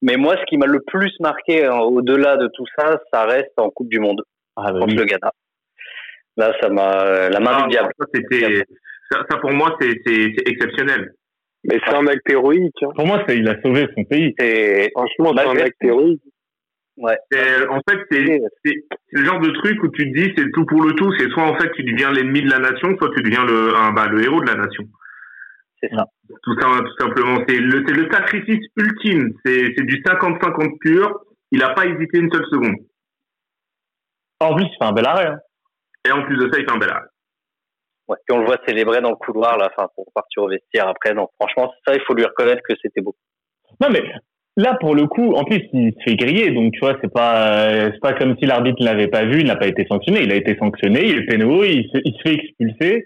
Mais 0.01 0.17
moi, 0.17 0.35
ce 0.37 0.45
qui 0.45 0.57
m'a 0.57 0.65
le 0.65 0.79
plus 0.85 1.13
marqué 1.19 1.65
hein, 1.65 1.79
au-delà 1.79 2.37
de 2.37 2.49
tout 2.53 2.65
ça, 2.77 2.99
ça 3.11 3.25
reste 3.25 3.53
en 3.57 3.69
Coupe 3.69 3.89
du 3.89 3.99
Monde 3.99 4.21
ah, 4.55 4.71
bah 4.71 4.79
contre 4.79 4.93
oui. 4.93 4.95
le 4.95 5.05
Ghana. 5.05 5.31
Là, 6.37 6.53
ça 6.61 6.69
m'a 6.69 7.29
la 7.29 7.39
main 7.39 7.57
ah, 7.59 7.63
du 7.63 7.69
diable. 7.69 7.91
Ça, 7.99 8.05
c'était, 8.13 8.63
ça, 9.11 9.25
ça, 9.29 9.37
pour 9.37 9.51
moi, 9.51 9.75
c'est, 9.81 9.93
c'est, 10.05 10.33
c'est 10.37 10.49
exceptionnel. 10.49 11.13
Mais 11.63 11.79
c'est 11.85 11.95
un 11.95 12.05
acte 12.07 12.29
héroïque. 12.29 12.75
Hein. 12.83 12.89
Pour 12.95 13.07
moi, 13.07 13.23
c'est, 13.27 13.37
il 13.37 13.49
a 13.49 13.59
sauvé 13.61 13.87
son 13.95 14.03
pays. 14.03 14.33
Et 14.39 14.89
franchement, 14.95 15.33
c'est 15.35 15.47
un 15.47 15.65
acte 15.65 15.83
héroïque. 15.83 16.21
Ouais. 16.97 17.17
en 17.69 17.79
fait, 17.87 17.99
c'est, 18.09 18.41
c'est, 18.65 18.73
le 19.11 19.23
genre 19.23 19.39
de 19.39 19.51
truc 19.51 19.83
où 19.83 19.89
tu 19.89 20.11
te 20.11 20.17
dis, 20.17 20.33
c'est 20.35 20.49
tout 20.51 20.65
pour 20.65 20.81
le 20.81 20.93
tout. 20.93 21.11
C'est 21.19 21.29
soit 21.29 21.43
en 21.43 21.55
fait 21.57 21.71
tu 21.73 21.83
deviens 21.83 22.11
l'ennemi 22.11 22.41
de 22.41 22.49
la 22.49 22.57
nation, 22.57 22.95
soit 22.97 23.11
tu 23.15 23.21
deviens 23.21 23.45
le, 23.45 23.75
un, 23.75 23.91
bah, 23.91 24.07
le 24.07 24.23
héros 24.23 24.41
de 24.41 24.47
la 24.47 24.55
nation. 24.55 24.83
C'est 25.89 25.95
ça. 25.95 26.05
Tout, 26.43 26.59
ça, 26.59 26.67
tout 26.79 27.05
simplement. 27.05 27.43
C'est 27.47 27.57
le, 27.57 27.83
c'est 27.87 27.93
le 27.93 28.09
sacrifice 28.11 28.65
ultime. 28.75 29.31
C'est, 29.45 29.73
c'est 29.75 29.85
du 29.85 30.01
50-50 30.03 30.77
pur. 30.79 31.21
Il 31.51 31.59
n'a 31.59 31.69
pas 31.69 31.85
hésité 31.85 32.19
une 32.19 32.31
seule 32.31 32.45
seconde. 32.51 32.75
En 34.39 34.55
plus, 34.55 34.65
il 34.65 34.77
fait 34.77 34.85
un 34.85 34.91
bel 34.91 35.05
arrêt. 35.05 35.27
Hein. 35.27 35.39
Et 36.07 36.11
en 36.11 36.23
plus 36.23 36.37
de 36.37 36.49
ça, 36.51 36.59
il 36.59 36.65
fait 36.65 36.71
un 36.71 36.77
bel 36.77 36.89
arrêt. 36.89 37.07
Ouais, 38.07 38.17
puis 38.25 38.37
on 38.37 38.39
le 38.39 38.45
voit 38.45 38.59
célébrer 38.65 39.01
dans 39.01 39.09
le 39.09 39.15
couloir, 39.15 39.57
là, 39.57 39.69
enfin, 39.75 39.89
pour 39.95 40.05
partir 40.13 40.43
au 40.43 40.49
vestiaire 40.49 40.87
après. 40.87 41.13
Non, 41.13 41.27
franchement, 41.39 41.73
ça, 41.85 41.93
il 41.93 42.01
faut 42.01 42.13
lui 42.13 42.23
reconnaître 42.23 42.61
que 42.67 42.75
c'était 42.81 43.01
beau. 43.01 43.15
Non, 43.81 43.89
mais 43.91 44.01
là, 44.55 44.77
pour 44.79 44.95
le 44.95 45.07
coup, 45.07 45.33
en 45.33 45.43
plus, 45.43 45.61
il 45.73 45.93
se 45.93 46.03
fait 46.03 46.15
griller. 46.15 46.51
Donc, 46.51 46.73
tu 46.73 46.79
vois, 46.79 46.97
c'est 47.01 47.11
pas, 47.11 47.67
euh, 47.69 47.89
c'est 47.91 47.99
pas 47.99 48.13
comme 48.13 48.37
si 48.37 48.45
l'arbitre 48.45 48.77
ne 48.79 48.85
l'avait 48.85 49.09
pas 49.09 49.25
vu, 49.25 49.41
il 49.41 49.47
n'a 49.47 49.57
pas 49.57 49.67
été 49.67 49.85
sanctionné. 49.87 50.23
Il 50.23 50.31
a 50.31 50.35
été 50.35 50.55
sanctionné, 50.57 51.05
il 51.05 51.17
est 51.17 51.25
pénaux, 51.25 51.63
il 51.63 51.83
se, 51.93 51.99
il 52.05 52.13
se 52.13 52.21
fait 52.21 52.35
expulser 52.35 53.05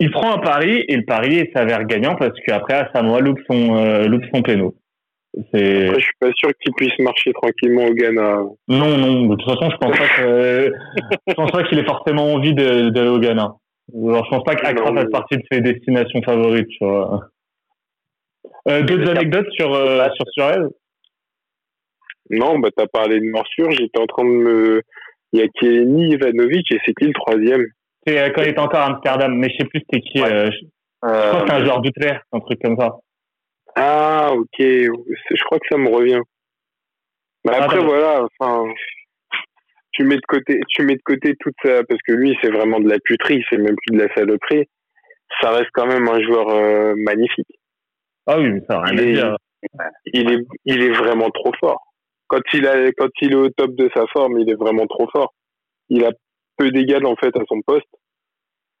il 0.00 0.10
prend 0.10 0.32
un 0.32 0.38
pari 0.38 0.84
et 0.86 0.96
le 0.96 1.04
pari 1.04 1.50
s'avère 1.54 1.84
gagnant 1.84 2.14
parce 2.14 2.38
qu'après 2.46 2.74
Asamoah 2.74 3.20
loupe 3.20 3.40
son 3.50 3.76
euh, 3.76 4.06
loupe 4.06 4.24
son 4.32 4.42
péno. 4.42 4.74
Après, 5.38 5.94
je 5.94 6.00
suis 6.00 6.12
pas 6.18 6.30
sûr 6.34 6.50
qu'il 6.60 6.72
puisse 6.74 6.98
marcher 7.00 7.32
tranquillement 7.32 7.84
au 7.84 7.92
Ghana. 7.92 8.42
Non, 8.68 8.96
non. 8.96 9.26
De 9.26 9.36
toute 9.36 9.44
façon, 9.44 9.70
je 9.70 9.76
pense 9.76 9.96
pas 9.96 10.08
que 10.16 10.72
je 11.28 11.34
pense 11.34 11.50
pas 11.50 11.62
qu'il 11.64 11.78
ait 11.78 11.84
forcément 11.84 12.32
envie 12.32 12.54
d'aller 12.54 13.08
au 13.08 13.18
Ghana. 13.18 13.54
Alors, 13.94 14.24
je 14.24 14.30
pense 14.30 14.44
pas 14.44 14.54
qu'Accra 14.54 14.92
fasse 14.92 15.10
partie 15.10 15.36
de 15.36 15.42
ses 15.50 15.60
destinations 15.60 16.22
favorites. 16.22 16.68
Tu 16.68 16.84
vois. 16.84 17.20
Euh, 18.68 18.82
D'autres 18.82 19.10
anecdotes 19.10 19.50
sur 19.52 19.74
euh, 19.74 20.06
sur 20.14 20.26
Suarez 20.32 20.66
Non, 22.30 22.58
bah 22.58 22.70
t'as 22.76 22.86
parlé 22.86 23.20
de 23.20 23.30
morsure. 23.30 23.70
J'étais 23.70 24.00
en 24.00 24.06
train 24.06 24.24
de 24.24 24.30
me. 24.30 24.82
Il 25.32 25.40
y 25.40 25.42
a 25.42 25.48
Kenny 25.60 26.14
Ivanovic 26.14 26.72
et 26.72 26.78
c'est 26.84 26.94
qui 26.94 27.06
le 27.06 27.12
troisième? 27.12 27.66
C'est 28.08 28.32
quand 28.32 28.42
il 28.42 28.48
était 28.48 28.60
encore 28.60 28.80
à 28.80 28.86
Amsterdam, 28.86 29.34
mais 29.34 29.48
je 29.50 29.58
sais 29.58 29.64
plus 29.64 29.80
c'était 29.80 30.00
qui. 30.00 30.20
Ouais. 30.22 30.32
Euh, 30.32 30.50
je, 30.50 31.08
euh, 31.08 31.22
je 31.22 31.28
crois 31.28 31.40
que 31.42 31.48
c'est 31.48 31.54
un 31.54 31.64
joueur 31.64 31.80
d'Utrecht, 31.80 32.22
un 32.32 32.40
truc 32.40 32.58
comme 32.62 32.78
ça. 32.78 32.96
Ah, 33.76 34.30
ok. 34.32 34.58
Je 34.58 35.44
crois 35.44 35.58
que 35.58 35.66
ça 35.70 35.78
me 35.78 35.88
revient. 35.88 36.20
Mais 37.44 37.54
après, 37.54 37.78
ah, 37.78 37.84
voilà, 37.84 38.26
enfin, 38.40 38.64
tu 39.92 40.04
mets 40.04 40.16
de 40.16 40.26
côté, 40.26 40.60
tu 40.68 40.82
mets 40.82 40.96
de 40.96 41.02
côté 41.04 41.34
toute 41.38 41.54
ça, 41.64 41.84
parce 41.84 42.00
que 42.06 42.12
lui, 42.12 42.36
c'est 42.42 42.50
vraiment 42.50 42.80
de 42.80 42.88
la 42.88 42.98
puterie, 42.98 43.44
c'est 43.48 43.58
même 43.58 43.76
plus 43.86 43.96
de 43.96 44.02
la 44.02 44.14
saloperie. 44.14 44.68
Ça 45.40 45.50
reste 45.50 45.70
quand 45.72 45.86
même 45.86 46.08
un 46.08 46.20
joueur 46.22 46.48
euh, 46.48 46.94
magnifique. 46.96 47.48
Ah 48.26 48.38
oui, 48.38 48.50
mais 48.50 48.62
ça 48.68 48.80
rien 48.80 48.94
il 48.94 49.00
est, 49.00 49.12
dire. 49.12 49.36
Il 50.06 50.32
est, 50.32 50.46
il 50.64 50.82
est 50.82 50.92
vraiment 50.92 51.30
trop 51.30 51.52
fort. 51.60 51.82
Quand 52.26 52.40
il 52.52 52.66
a, 52.66 52.90
quand 52.92 53.08
il 53.22 53.32
est 53.32 53.36
au 53.36 53.48
top 53.50 53.74
de 53.74 53.88
sa 53.94 54.06
forme, 54.08 54.38
il 54.38 54.50
est 54.50 54.54
vraiment 54.54 54.86
trop 54.86 55.08
fort. 55.10 55.34
Il 55.88 56.04
a 56.04 56.10
peu 56.56 56.70
d'égal 56.70 57.06
en 57.06 57.16
fait 57.16 57.34
à 57.36 57.42
son 57.48 57.60
poste. 57.62 57.86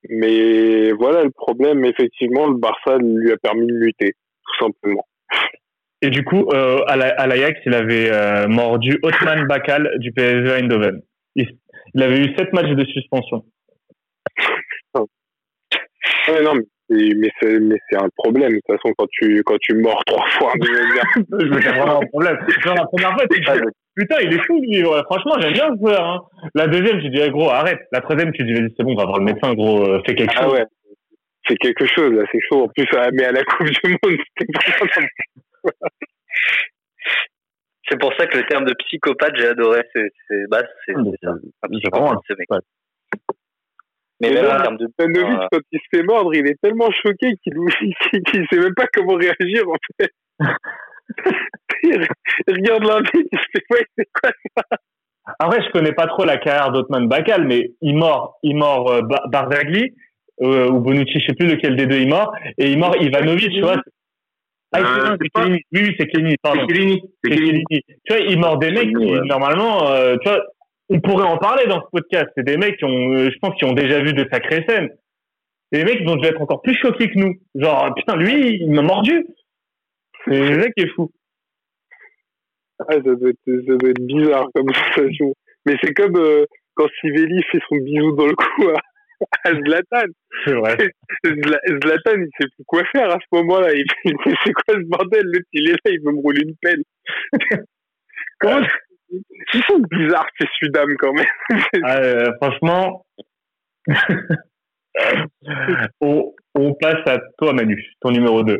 Mais 0.08 0.92
voilà 0.92 1.22
le 1.24 1.30
problème, 1.30 1.84
effectivement, 1.84 2.46
le 2.46 2.56
Barça 2.56 2.96
lui 2.98 3.30
a 3.30 3.36
permis 3.36 3.66
de 3.66 3.74
muter, 3.74 4.12
tout 4.12 4.64
simplement. 4.64 5.06
Et 6.00 6.10
du 6.10 6.24
coup, 6.24 6.48
euh, 6.52 6.78
à 6.86 7.26
l'Ajax, 7.26 7.60
il 7.66 7.74
avait 7.74 8.10
euh, 8.10 8.46
mordu 8.48 8.98
Othman 9.02 9.46
Bakal 9.46 9.98
du 9.98 10.12
PSV 10.12 10.52
Eindhoven. 10.52 11.02
Il, 11.34 11.58
il, 11.94 12.02
avait 12.02 12.20
eu 12.20 12.34
sept 12.36 12.52
matchs 12.52 12.74
de 12.74 12.84
suspension. 12.84 13.44
non, 14.94 16.54
mais, 16.54 16.62
mais 16.90 17.30
c'est 17.40 17.60
mais 17.60 17.76
c'est 17.88 17.96
un 17.96 18.08
problème. 18.16 18.52
De 18.52 18.60
toute 18.66 18.76
façon, 18.76 18.94
quand 18.96 19.06
tu 19.10 19.42
quand 19.44 19.58
tu 19.60 19.74
mords 19.74 20.02
trois 20.06 20.26
fois 20.38 20.52
c'est 20.60 20.68
vraiment 20.68 22.00
un 22.00 22.06
problème. 22.06 22.38
Genre, 22.64 22.74
la 22.74 22.86
première 22.86 23.12
fois, 23.12 23.26
tu 23.30 23.40
dis, 23.40 23.46
putain, 23.96 24.16
il 24.22 24.32
est 24.32 24.46
fou 24.46 24.60
lui. 24.60 24.84
Ouais, 24.84 25.02
franchement, 25.04 25.34
j'aime 25.40 25.52
bien 25.52 25.68
ce 25.74 25.78
joueur. 25.78 26.04
Hein. 26.04 26.20
La 26.54 26.66
deuxième, 26.66 27.00
tu 27.00 27.10
dis, 27.10 27.20
hey, 27.20 27.30
gros, 27.30 27.50
arrête. 27.50 27.80
La 27.92 28.00
troisième, 28.00 28.32
tu 28.32 28.44
dis, 28.44 28.54
vas-y, 28.54 28.72
c'est 28.76 28.84
bon, 28.84 28.92
on 28.92 28.96
va 28.96 29.04
voir 29.04 29.18
le 29.18 29.24
médecin, 29.24 29.54
gros, 29.54 29.84
euh, 29.84 30.02
fais 30.06 30.14
quelque 30.14 30.34
ah, 30.36 30.42
chose. 30.42 30.52
Ouais. 30.54 30.64
C'est 31.46 31.56
quelque 31.56 31.86
chose, 31.86 32.12
là, 32.12 32.24
c'est 32.30 32.40
chaud. 32.48 32.64
En 32.64 32.68
plus, 32.68 32.86
mais 33.14 33.24
à 33.24 33.32
la 33.32 33.44
Coupe 33.44 33.66
du 33.66 33.98
Monde, 34.02 34.18
c'était 34.38 34.52
C'est 37.88 37.98
pour 37.98 38.12
ça 38.14 38.26
que 38.26 38.36
le 38.36 38.46
terme 38.46 38.64
de 38.64 38.74
psychopathe, 38.74 39.34
j'ai 39.36 39.48
adoré. 39.48 39.82
C'est 39.94 40.10
bah, 40.50 40.62
c'est 40.86 40.94
ça. 41.22 41.30
Un 41.62 41.68
psychopathe, 41.68 42.18
ce 42.28 42.34
mec. 42.34 42.48
Mais 44.20 44.32
même 44.32 44.46
en 44.46 44.60
termes 44.62 44.76
de. 44.78 44.88
Panovic, 44.96 45.38
quand 45.52 45.60
il 45.70 45.78
se 45.78 45.96
fait 45.96 46.02
mordre, 46.02 46.34
il 46.34 46.46
est 46.46 46.56
tellement 46.60 46.90
choqué 46.90 47.34
qu'il 47.42 47.54
qu 47.54 48.22
qu 48.26 48.46
sait 48.50 48.58
même 48.58 48.74
pas 48.74 48.86
comment 48.92 49.14
réagir, 49.14 49.68
en 49.68 49.76
fait. 50.00 50.10
Regarde 52.48 52.84
l'arbitre, 52.84 53.28
il 53.32 53.38
fait 53.38 53.64
ouais, 53.70 53.84
c'est 53.96 54.08
quoi 54.20 54.30
ça? 54.56 54.62
Après, 55.38 55.62
je 55.62 55.70
connais 55.70 55.92
pas 55.92 56.06
trop 56.06 56.24
la 56.24 56.38
carrière 56.38 56.72
d'Otman 56.72 57.06
Bakal, 57.06 57.44
mais 57.46 57.72
il 57.82 57.96
mord, 57.96 58.38
il 58.42 58.56
mord 58.56 58.90
euh, 58.90 59.02
Barzagli 59.28 59.92
euh, 60.40 60.68
ou 60.70 60.80
Bonucci, 60.80 61.20
je 61.20 61.26
sais 61.26 61.34
plus 61.34 61.46
lequel 61.46 61.76
des 61.76 61.86
deux 61.86 61.98
il 61.98 62.08
mord, 62.08 62.32
et 62.56 62.70
il 62.70 62.78
mord 62.78 62.96
Ivanovic, 62.96 63.52
tu 63.52 63.60
vois. 63.60 63.76
Ah, 64.72 64.80
Euh, 64.80 65.16
c'est 65.20 65.32
pas-. 65.32 65.46
Oui, 65.46 65.60
oui, 65.72 65.94
c'est 65.98 66.08
Chiellini, 66.10 66.36
pardon. 66.42 66.66
C'est. 66.68 67.30
Tu 67.30 67.82
vois, 68.08 68.18
il 68.20 68.38
mord 68.38 68.58
des 68.58 68.70
mecs 68.70 68.88
qui, 68.88 68.96
Ouais. 69.12 69.20
normalement, 69.24 69.90
euh, 69.90 70.16
tu 70.22 70.28
vois, 70.28 70.42
on 70.90 71.00
pourrait 71.00 71.26
en 71.26 71.38
parler 71.38 71.66
dans 71.66 71.80
ce 71.80 71.86
podcast. 71.92 72.28
C'est 72.36 72.44
des 72.44 72.56
mecs 72.56 72.76
qui 72.78 72.84
ont, 72.84 73.12
euh, 73.14 73.30
je 73.30 73.38
pense, 73.40 73.54
qui 73.56 73.64
ont 73.64 73.72
déjà 73.72 74.00
vu 74.00 74.12
de 74.12 74.26
sacrées 74.30 74.64
scènes. 74.68 74.90
Et 75.72 75.78
les 75.78 75.84
mecs 75.84 76.02
vont 76.04 76.22
être 76.22 76.40
encore 76.40 76.62
plus 76.62 76.74
choqués 76.76 77.10
que 77.10 77.18
nous. 77.18 77.34
Genre, 77.54 77.94
putain, 77.94 78.16
lui, 78.16 78.56
il 78.62 78.70
m'a 78.70 78.82
mordu. 78.82 79.26
C'est 80.24 80.38
le 80.50 80.56
mec 80.56 80.72
qui 80.76 80.84
est 80.84 80.90
fou. 80.94 81.10
Ah, 82.80 82.94
ça 82.94 83.00
doit, 83.00 83.30
être, 83.30 83.38
ça 83.46 83.76
doit 83.76 83.90
être 83.90 84.06
bizarre 84.06 84.46
comme 84.54 84.72
sensation. 84.72 85.34
Mais 85.66 85.76
c'est 85.82 85.92
comme 85.92 86.16
euh, 86.16 86.46
quand 86.74 86.86
Sivelli 87.00 87.42
fait 87.50 87.58
son 87.68 87.76
bisou 87.76 88.12
dans 88.12 88.26
le 88.26 88.34
cou 88.34 88.68
à, 88.70 88.80
à 89.44 89.52
Zlatan. 89.52 90.06
C'est 90.44 90.54
vrai. 90.54 90.76
Zla- 91.24 91.80
Zlatan, 91.82 92.20
il 92.22 92.28
sait 92.40 92.48
plus 92.54 92.64
quoi 92.66 92.82
faire 92.92 93.10
à 93.10 93.18
ce 93.18 93.36
moment-là. 93.36 93.74
Il 93.74 93.84
il 94.04 94.14
c'est 94.44 94.52
quoi 94.52 94.74
ce 94.74 94.86
bordel 94.88 95.24
L'autre, 95.24 95.46
il 95.52 95.68
est 95.68 95.72
là, 95.72 95.78
il 95.86 96.00
veut 96.04 96.12
me 96.12 96.20
rouler 96.22 96.42
une 96.44 96.56
pelle. 96.62 96.82
Comment 98.40 98.64
Ils 99.10 99.62
sont 99.66 99.78
bizarres, 99.90 100.26
ces 100.38 100.46
Sudam, 100.58 100.88
quand 100.98 101.12
même. 101.12 101.26
Ah, 101.84 101.96
euh, 101.98 102.30
franchement, 102.40 103.06
on, 106.00 106.32
on 106.54 106.74
passe 106.74 107.06
à 107.06 107.18
toi, 107.38 107.52
Manu, 107.52 107.82
ton 108.00 108.10
numéro 108.10 108.42
2. 108.42 108.58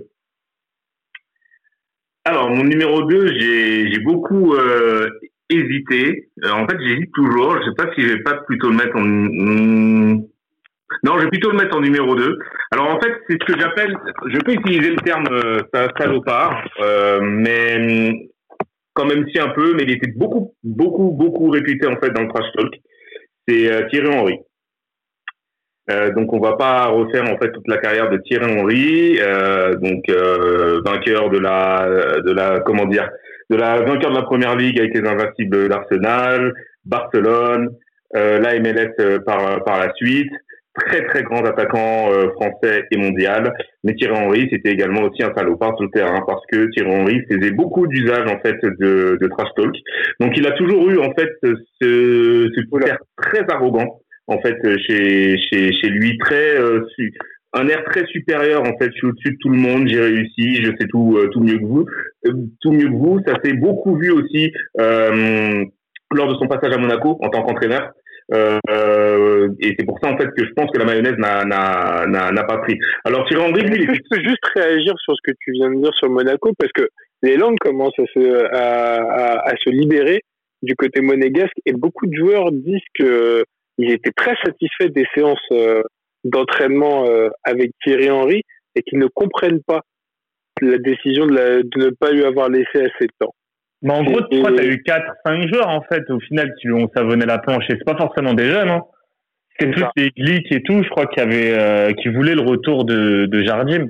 Alors, 2.25 2.51
mon 2.51 2.65
numéro 2.65 3.03
2, 3.05 3.39
j'ai 3.39 3.99
beaucoup 4.01 4.55
euh, 4.55 5.09
hésité. 5.49 6.29
Euh, 6.45 6.51
en 6.51 6.67
fait, 6.67 6.77
j'hésite 6.81 7.11
toujours. 7.15 7.57
Je 7.59 7.69
sais 7.71 7.75
pas 7.77 7.93
si 7.95 8.03
je 8.03 8.15
vais 8.15 8.23
pas 8.23 8.35
plutôt 8.47 8.71
le 8.71 8.77
mettre 8.77 8.97
en... 8.97 9.05
Non, 11.05 11.19
je 11.19 11.25
vais 11.25 11.31
plutôt 11.31 11.51
le 11.51 11.57
mettre 11.59 11.77
en 11.77 11.81
numéro 11.81 12.15
2. 12.15 12.39
Alors, 12.73 12.89
en 12.95 13.01
fait, 13.01 13.13
c'est 13.29 13.37
ce 13.41 13.53
que 13.53 13.59
j'appelle... 13.61 13.97
Je 14.33 14.39
peux 14.41 14.53
utiliser 14.53 14.91
le 14.91 14.97
terme 15.03 15.25
euh, 15.31 15.59
sa- 15.73 15.89
salopard, 15.99 16.67
euh, 16.81 17.21
mais 17.23 18.13
quand 18.99 19.07
même 19.07 19.29
si 19.31 19.39
un 19.39 19.51
peu, 19.51 19.75
mais 19.75 19.85
il 19.85 19.93
était 19.93 20.11
beaucoup, 20.11 20.55
beaucoup, 20.65 21.13
beaucoup 21.13 21.51
réputé, 21.51 21.87
en 21.87 21.97
fait, 22.01 22.11
dans 22.11 22.23
le 22.23 22.29
trash 22.29 22.51
talk. 22.57 22.75
C'est 23.47 23.71
euh, 23.71 23.89
Thierry 23.89 24.09
Henry. 24.09 24.39
Euh, 25.91 26.11
donc 26.11 26.35
on 26.35 26.39
va 26.39 26.55
pas 26.57 26.89
refaire 26.89 27.25
en 27.25 27.39
fait 27.39 27.51
toute 27.51 27.67
la 27.67 27.79
carrière 27.79 28.11
de 28.11 28.19
Thierry 28.19 28.61
Henry, 28.61 29.19
euh, 29.23 29.75
donc 29.77 30.05
vainqueur 30.85 31.31
de 31.31 31.39
la 31.39 32.21
de 32.23 32.31
la 32.31 32.61
comment 32.61 32.85
dire 32.85 33.09
de 33.49 33.57
la 33.57 33.81
vainqueur 33.81 34.11
de 34.11 34.17
la 34.17 34.25
première 34.25 34.55
ligue 34.55 34.79
avec 34.79 34.95
les 34.95 35.09
invincibles 35.09 35.71
d'Arsenal, 35.71 36.53
Barcelone, 36.85 37.71
la 38.13 38.61
MLS 38.61 39.21
par 39.25 39.65
par 39.65 39.79
la 39.79 39.95
suite, 39.95 40.31
très 40.79 41.05
très 41.07 41.23
grand 41.23 41.45
attaquant 41.45 42.11
euh, 42.13 42.29
français 42.37 42.85
et 42.91 42.97
mondial. 42.97 43.53
Mais 43.85 43.95
Thierry 43.95 44.17
Henry 44.17 44.49
c'était 44.51 44.71
également 44.73 45.03
aussi 45.03 45.23
un 45.23 45.33
salopard 45.37 45.77
sur 45.77 45.85
le 45.85 45.91
terrain 45.91 46.21
parce 46.27 46.43
que 46.51 46.67
Thierry 46.71 46.91
Henry 46.91 47.21
faisait 47.31 47.53
beaucoup 47.53 47.87
d'usage 47.87 48.27
en 48.31 48.39
fait 48.41 48.57
de, 48.63 49.19
de 49.21 49.27
trash 49.29 49.49
talk. 49.57 49.75
Donc 50.21 50.37
il 50.37 50.47
a 50.47 50.53
toujours 50.53 50.89
eu 50.91 50.99
en 50.99 51.13
fait 51.15 51.29
ce 51.43 52.49
ce 52.55 52.61
caractère 52.71 52.99
très 53.17 53.45
arrogant 53.53 54.01
en 54.27 54.39
fait 54.41 54.57
euh, 54.65 54.77
chez 54.87 55.37
chez 55.39 55.73
chez 55.73 55.89
lui. 55.89 56.19
Très 56.19 56.59
euh, 56.61 56.85
su- 56.95 57.13
un 57.55 57.67
air 57.69 57.83
très 57.85 58.05
supérieur 58.07 58.61
en 58.63 58.77
fait 58.79 58.91
je 58.93 58.99
suis 58.99 59.07
au-dessus 59.07 59.33
de 59.33 59.39
tout 59.41 59.49
le 59.51 59.57
monde. 59.57 59.89
J'ai 59.89 60.01
réussi 60.01 60.63
je 60.63 60.71
sais 60.79 60.87
tout 60.89 61.17
euh, 61.17 61.29
tout 61.33 61.41
mieux 61.41 61.59
que 61.59 61.65
vous. 61.65 61.87
Euh, 62.27 62.33
tout 62.61 62.73
mieux 62.73 62.89
que 62.89 62.99
vous. 63.05 63.21
Ça 63.27 63.35
s'est 63.43 63.55
beaucoup 63.55 63.97
vu 63.97 64.11
aussi 64.11 64.53
euh, 64.81 65.65
lors 66.15 66.29
de 66.29 66.35
son 66.35 66.47
passage 66.47 66.75
à 66.75 66.79
Monaco 66.79 67.19
en 67.23 67.29
tant 67.31 67.43
qu'entraîneur 67.43 67.93
euh, 68.35 68.59
euh, 68.71 69.49
et 69.61 69.75
c'est 69.79 69.87
pour 69.87 69.99
ça 70.03 70.11
en 70.13 70.19
fait 70.19 70.29
que 70.37 70.45
je 70.45 70.53
pense 70.53 70.71
que 70.71 70.79
la 70.79 70.85
mayonnaise 70.85 71.17
n'a 71.19 71.45
n'a 71.45 72.07
n'a 72.07 72.31
n'a 72.31 72.45
pas 72.45 72.59
pris 72.59 72.77
alors 73.05 73.27
Thierry 73.27 73.43
Henry 73.45 73.63
lui 73.63 73.83
il 73.83 73.95
je 73.95 74.01
peux 74.11 74.23
juste 74.23 74.45
réagir 74.55 74.95
sur 74.99 75.15
ce 75.17 75.21
que 75.31 75.35
tu 75.41 75.53
viens 75.53 75.71
de 75.71 75.81
dire 75.83 75.95
sur 75.95 76.11
Monaco 76.11 76.53
parce 76.59 76.73
que 76.73 76.89
les 77.23 77.37
langues 77.37 77.59
commencent 77.59 77.99
à 77.99 78.05
se, 78.15 78.45
à, 78.55 78.97
à, 79.03 79.49
à 79.51 79.57
se 79.57 79.71
libérer 79.71 80.21
du 80.63 80.75
côté 80.77 81.01
monégasque 81.01 81.57
et 81.67 81.73
beaucoup 81.73 82.07
de 82.07 82.15
joueurs 82.15 82.53
disent 82.53 82.81
que 82.95 83.45
ils 83.79 83.93
étaient 83.93 84.13
très 84.15 84.35
satisfaits 84.45 84.89
des 84.91 85.07
séances 85.15 85.39
euh, 85.53 85.83
d'entraînement 86.25 87.07
euh, 87.09 87.29
avec 87.45 87.71
Thierry 87.83 88.11
Henry 88.11 88.43
et 88.75 88.83
qu'ils 88.83 88.99
ne 88.99 89.07
comprennent 89.07 89.63
pas 89.67 89.81
la 90.61 90.79
décision 90.79 91.27
de, 91.27 91.35
la- 91.35 91.63
de 91.63 91.79
ne 91.87 91.91
pas 91.91 92.11
lui 92.11 92.25
avoir 92.25 92.49
laissé 92.51 92.77
assez 92.77 93.07
de 93.07 93.13
temps. 93.21 93.35
Mais 93.83 93.93
en 93.93 94.03
gros, 94.03 94.21
que 94.23 94.57
t'as 94.57 94.65
eu 94.65 94.83
4, 94.83 95.13
5 95.25 95.49
joueurs, 95.49 95.69
en 95.69 95.83
fait, 95.83 96.11
au 96.11 96.19
final, 96.21 96.53
qui 96.61 96.67
lui 96.67 96.75
ont 96.75 96.91
savonné 96.97 97.27
la 97.27 97.39
planche. 97.39 97.65
Et 97.71 97.75
c'est 97.79 97.85
pas 97.85 97.97
forcément 97.97 98.35
des 98.35 98.51
jeunes, 98.51 98.69
hein. 98.69 98.83
C'était 99.59 99.73
C'est 99.73 99.87
plus 99.87 100.03
des 100.05 100.11
Glick 100.11 100.53
et 100.53 100.63
tout, 100.63 100.83
je 100.83 100.89
crois, 100.89 101.07
qui 101.07 101.21
avaient, 101.21 101.53
euh, 101.53 101.93
qui 101.93 102.09
voulaient 102.09 102.35
le 102.35 102.43
retour 102.43 102.85
de, 102.85 103.27
de 103.27 103.43
Jardim. 103.43 103.87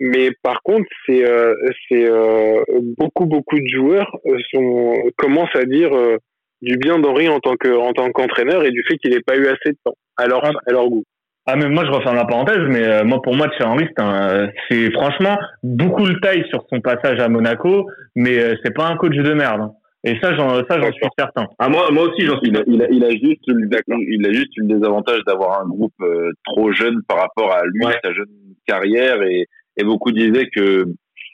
Mais 0.00 0.30
par 0.42 0.62
contre, 0.62 0.88
c'est 1.06 1.24
euh, 1.24 1.54
c'est 1.88 2.04
euh, 2.10 2.62
beaucoup 2.98 3.26
beaucoup 3.26 3.58
de 3.58 3.66
joueurs 3.68 4.10
euh, 4.26 4.36
sont 4.52 4.94
commencent 5.16 5.54
à 5.54 5.64
dire 5.64 5.96
euh, 5.96 6.18
du 6.62 6.76
bien 6.76 6.98
d'Henri 6.98 7.28
en 7.28 7.38
tant 7.38 7.56
que 7.56 7.68
en 7.68 7.92
tant 7.92 8.10
qu'entraîneur 8.10 8.64
et 8.64 8.70
du 8.70 8.82
fait 8.82 8.96
qu'il 8.98 9.12
n'ait 9.12 9.22
pas 9.22 9.36
eu 9.36 9.46
assez 9.46 9.70
de 9.70 9.78
temps 9.84 9.94
à 10.16 10.26
leur 10.26 10.44
Ah. 10.44 10.50
à 10.66 10.72
leur 10.72 10.88
goût. 10.88 11.04
Ah, 11.46 11.56
mais 11.56 11.68
moi, 11.68 11.84
je 11.84 11.90
referme 11.90 12.16
la 12.16 12.24
parenthèse, 12.24 12.66
mais 12.68 12.82
euh, 12.82 13.04
moi, 13.04 13.20
pour 13.20 13.34
moi, 13.36 13.48
Thierry 13.48 13.70
Henry, 13.70 13.84
c'est 13.94 14.02
un- 14.02 14.48
c'est 14.70 14.90
franchement 14.92 15.36
beaucoup 15.62 16.06
le 16.06 16.18
taille 16.20 16.44
sur 16.48 16.64
son 16.72 16.80
passage 16.80 17.20
à 17.20 17.28
Monaco, 17.28 17.86
mais 18.16 18.38
euh, 18.38 18.54
c'est 18.64 18.74
pas 18.74 18.86
un 18.88 18.96
coach 18.96 19.14
de 19.14 19.34
merde. 19.34 19.60
hein. 19.60 19.72
Et 20.06 20.18
ça, 20.22 20.34
j'en, 20.34 20.56
ça, 20.68 20.78
j'en 20.80 20.92
suis 20.92 21.06
certain. 21.18 21.46
ah 21.58 21.68
moi 21.70 21.90
moi 21.90 22.02
aussi 22.04 22.26
j'en 22.26 22.38
suis 22.38 22.50
Il 22.50 22.56
a, 22.58 22.62
il 22.66 22.82
a, 22.82 22.88
il 22.90 23.02
a 23.04 23.10
juste 23.10 23.40
eu 23.48 23.54
le, 23.54 23.68
il 24.10 24.26
a 24.26 24.32
juste 24.32 24.52
le 24.58 24.66
désavantage 24.66 25.20
d'avoir 25.26 25.62
un 25.62 25.66
groupe 25.66 25.94
euh, 26.02 26.30
trop 26.44 26.70
jeune 26.72 27.00
par 27.08 27.18
rapport 27.20 27.52
à 27.54 27.62
lui, 27.64 27.86
Ouais. 27.86 27.94
sa 28.04 28.12
jeune 28.12 28.26
carrière, 28.66 29.22
et, 29.22 29.46
et 29.78 29.84
beaucoup 29.84 30.12
disaient 30.12 30.48
que, 30.54 30.84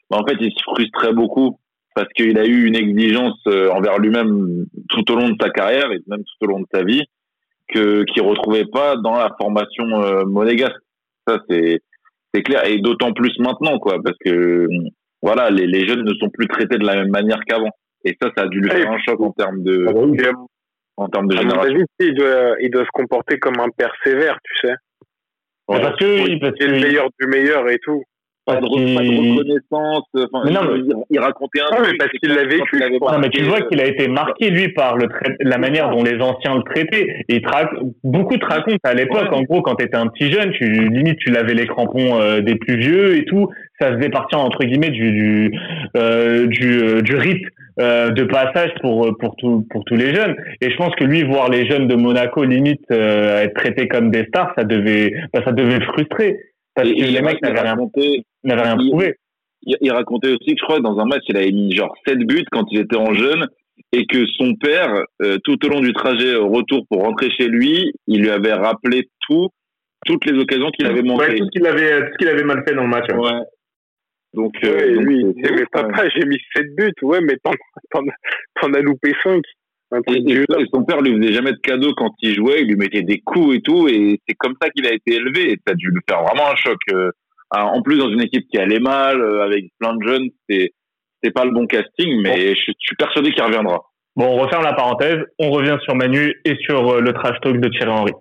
bah, 0.08 0.18
en 0.18 0.26
fait, 0.26 0.36
il 0.40 0.52
se 0.52 0.62
frustrait 0.62 1.12
beaucoup 1.12 1.58
parce 1.96 2.08
qu'il 2.12 2.38
a 2.38 2.46
eu 2.46 2.64
une 2.66 2.76
exigence 2.76 3.40
euh, 3.48 3.70
envers 3.70 3.98
lui-même 3.98 4.66
tout 4.88 5.10
au 5.12 5.16
long 5.16 5.30
de 5.30 5.36
sa 5.40 5.50
carrière 5.50 5.90
et 5.90 5.98
même 6.06 6.22
tout 6.22 6.44
au 6.44 6.46
long 6.46 6.60
de 6.60 6.66
sa 6.72 6.84
vie 6.84 7.02
que 7.72 8.04
qu'il 8.04 8.22
retrouvait 8.22 8.66
pas 8.66 8.96
dans 8.96 9.16
la 9.16 9.30
formation 9.40 9.84
euh, 10.02 10.24
monégasque. 10.24 10.80
Ça 11.26 11.38
c'est 11.48 11.80
c'est 12.32 12.42
clair 12.42 12.64
et 12.66 12.78
d'autant 12.78 13.12
plus 13.12 13.38
maintenant 13.38 13.78
quoi 13.78 13.98
parce 14.02 14.16
que 14.24 14.68
voilà 15.22 15.50
les, 15.50 15.66
les 15.66 15.86
jeunes 15.86 16.04
ne 16.04 16.14
sont 16.14 16.30
plus 16.30 16.46
traités 16.48 16.78
de 16.78 16.86
la 16.86 16.96
même 16.96 17.10
manière 17.10 17.40
qu'avant 17.46 17.70
et 18.04 18.16
ça 18.20 18.30
ça 18.36 18.44
a 18.44 18.48
dû 18.48 18.60
lui 18.60 18.70
faire 18.70 18.90
un 18.90 18.98
choc 18.98 19.20
en 19.20 19.32
termes 19.32 19.62
de 19.62 19.86
Ah 19.88 19.92
bah 19.92 20.00
oui. 20.04 20.18
En 20.96 21.08
termes 21.08 21.28
de 21.28 21.36
génération. 21.36 21.62
avis, 21.62 21.84
il 21.98 22.14
doit 22.14 22.56
il 22.60 22.70
doit 22.70 22.84
se 22.84 22.90
comporter 22.92 23.38
comme 23.38 23.58
un 23.58 23.70
père 23.70 23.92
sévère, 24.04 24.38
tu 24.44 24.66
sais. 24.66 24.74
Parce 25.66 25.96
que, 25.98 26.24
oui, 26.24 26.38
parce 26.38 26.52
C'est 26.58 26.66
le 26.66 26.80
meilleur 26.80 27.08
du 27.18 27.26
meilleur 27.26 27.68
et 27.70 27.78
tout. 27.78 28.02
Pas 28.54 28.60
de, 28.60 28.66
pas 28.94 29.00
reconnaissance. 29.00 30.04
Enfin, 30.14 30.42
Mais 30.44 30.50
non, 30.52 30.60
il, 30.76 30.84
il- 30.86 30.94
il 31.10 31.18
racontait 31.18 31.60
un 31.60 31.64
Ah, 31.72 31.76
mais 31.80 31.86
truc. 31.88 31.98
parce 31.98 32.10
qu'il 32.12 32.30
l'a 32.30 32.44
vécu. 32.44 32.80
Non, 33.00 33.18
mais 33.20 33.28
tu 33.30 33.42
vois 33.42 33.60
qu'il 33.62 33.80
a 33.80 33.86
été 33.86 34.08
marqué, 34.08 34.50
lui, 34.50 34.68
par 34.68 34.96
le 34.96 35.06
trai- 35.08 35.36
la 35.40 35.58
manière 35.58 35.90
dont 35.90 36.02
les 36.02 36.20
anciens 36.20 36.56
le 36.56 36.62
traitaient. 36.62 37.24
Et 37.28 37.36
il 37.36 37.42
te 37.42 37.48
rac- 37.48 37.70
beaucoup 38.04 38.36
te 38.36 38.46
racontent 38.46 38.76
à 38.84 38.94
l'époque, 38.94 39.30
Ouais. 39.30 39.36
en 39.38 39.42
gros, 39.42 39.62
quand 39.62 39.74
tu 39.76 39.84
étais 39.84 39.96
un 39.96 40.06
petit 40.08 40.30
jeune, 40.30 40.50
tu, 40.52 40.64
limite, 40.70 41.18
tu 41.18 41.30
lavais 41.30 41.54
les 41.54 41.66
crampons 41.66 42.20
euh, 42.20 42.40
des 42.40 42.54
plus 42.56 42.76
vieux 42.76 43.16
et 43.16 43.24
tout. 43.24 43.48
Ça 43.80 43.96
faisait 43.96 44.10
partie, 44.10 44.34
entre 44.36 44.64
guillemets, 44.64 44.90
du, 44.90 45.10
du, 45.10 45.52
euh, 45.96 46.46
du, 46.46 46.80
euh, 46.82 47.00
du 47.00 47.16
rite 47.16 47.42
euh, 47.80 48.10
de 48.10 48.24
passage 48.24 48.72
pour, 48.82 49.06
euh, 49.06 49.12
pour, 49.18 49.36
tout, 49.36 49.66
pour 49.70 49.84
tous 49.86 49.96
les 49.96 50.14
jeunes. 50.14 50.36
Et 50.60 50.70
je 50.70 50.76
pense 50.76 50.94
que 50.96 51.04
lui, 51.04 51.22
voir 51.22 51.48
les 51.48 51.66
jeunes 51.66 51.88
de 51.88 51.94
Monaco, 51.94 52.44
limite, 52.44 52.82
euh, 52.92 53.42
être 53.42 53.54
traités 53.54 53.88
comme 53.88 54.10
des 54.10 54.24
stars, 54.26 54.52
ça 54.58 54.64
devait, 54.64 55.14
bah, 55.32 55.40
ça 55.46 55.52
devait 55.52 55.78
le 55.78 55.84
frustrer. 55.86 56.36
Parce 56.74 56.88
Et- 56.88 56.94
que 56.94 57.00
les 57.02 57.12
il- 57.12 57.22
mecs 57.22 57.42
n'avaient 57.42 57.60
rien, 57.60 57.70
racontait- 57.72 58.22
n'avaient 58.44 58.62
rien 58.62 58.76
il- 58.80 58.88
prouvé. 58.90 59.14
il, 59.62 59.76
il 59.80 59.92
racontait 59.92 60.28
aussi 60.28 60.54
que 60.54 60.58
je 60.58 60.62
crois 60.64 60.76
que 60.78 60.82
dans 60.82 60.98
un 60.98 61.04
match, 61.04 61.22
il 61.28 61.36
avait 61.36 61.50
mis 61.52 61.74
genre 61.74 61.94
7 62.06 62.18
buts 62.20 62.44
quand 62.50 62.64
il 62.70 62.80
était 62.80 62.96
en 62.96 63.12
jeune 63.14 63.46
et 63.92 64.06
que 64.06 64.24
son 64.38 64.54
père, 64.54 65.04
euh, 65.22 65.38
tout 65.44 65.64
au 65.66 65.68
long 65.68 65.80
du 65.80 65.92
trajet 65.92 66.36
au 66.36 66.48
retour 66.48 66.86
pour 66.88 67.02
rentrer 67.02 67.30
chez 67.30 67.48
lui, 67.48 67.92
il 68.06 68.20
lui 68.22 68.30
avait 68.30 68.52
rappelé 68.52 69.08
tout, 69.28 69.48
toutes 70.06 70.24
les 70.26 70.38
occasions 70.38 70.70
qu'il 70.70 70.86
avait 70.86 71.00
Ouais, 71.02 71.06
manquées. 71.08 71.36
tout 71.36 71.44
ce 71.46 71.50
qu'il 71.50 71.66
avait 71.66 72.00
tout 72.02 72.12
ce 72.12 72.18
qu'il 72.18 72.28
avait 72.28 72.44
mal 72.44 72.62
fait 72.66 72.74
dans 72.74 72.82
le 72.84 72.88
match. 72.88 73.08
Ouais. 73.12 73.40
Donc, 74.32 74.52
Ouais, 74.62 74.68
euh, 74.68 74.90
et 74.92 74.94
donc, 74.94 75.04
lui, 75.06 75.24
papa, 75.72 76.08
j'ai 76.14 76.24
mis 76.24 76.38
7 76.54 76.66
buts. 76.76 76.92
Ouais, 77.02 77.20
mais 77.20 77.36
t'en, 77.42 77.50
t'en, 77.90 78.02
t'en 78.60 78.72
as 78.74 78.80
loupé 78.80 79.12
5. 79.24 79.42
Un 79.92 79.98
Et, 79.98 80.02
truc 80.02 80.18
et- 80.18 80.34
de 80.34 80.60
et 80.60 80.66
son 80.72 80.84
père 80.84 81.00
lui 81.00 81.16
faisait 81.20 81.32
jamais 81.32 81.52
de 81.52 81.58
cadeaux 81.62 81.92
quand 81.96 82.10
il 82.22 82.34
jouait, 82.34 82.60
il 82.62 82.68
lui 82.68 82.76
mettait 82.76 83.02
des 83.02 83.20
coups 83.20 83.56
et 83.56 83.60
tout, 83.60 83.88
et 83.88 84.20
c'est 84.28 84.34
comme 84.36 84.54
ça 84.62 84.70
qu'il 84.70 84.86
a 84.86 84.92
été 84.92 85.14
élevé. 85.14 85.52
Et 85.52 85.56
ça 85.66 85.72
a 85.72 85.74
dû 85.74 85.88
lui 85.90 86.00
faire 86.08 86.22
vraiment 86.22 86.48
un 86.50 86.56
choc. 86.56 86.78
euh, 86.92 87.10
en 87.52 87.82
plus, 87.82 87.98
dans 87.98 88.08
une 88.10 88.20
équipe 88.22 88.46
qui 88.48 88.58
allait 88.58 88.78
mal, 88.78 89.20
euh, 89.20 89.42
avec 89.42 89.64
plein 89.80 89.94
de 89.96 90.02
jeunes, 90.06 90.28
c'est 90.48 90.70
c'est 91.22 91.32
pas 91.32 91.44
le 91.44 91.50
bon 91.50 91.66
casting, 91.66 92.22
mais 92.22 92.54
je, 92.54 92.62
je 92.68 92.72
suis 92.78 92.96
persuadé 92.96 93.30
qu'il 93.32 93.42
reviendra. 93.42 93.80
Bon, 94.16 94.26
on 94.26 94.36
referme 94.38 94.62
la 94.64 94.72
parenthèse, 94.72 95.18
on 95.38 95.50
revient 95.50 95.76
sur 95.82 95.94
Manu 95.94 96.34
et 96.44 96.56
sur 96.62 96.88
euh, 96.94 97.00
le 97.00 97.12
trash 97.12 97.38
talk 97.42 97.58
de 97.60 97.68
Thierry 97.68 97.90
Henry. 97.90 98.12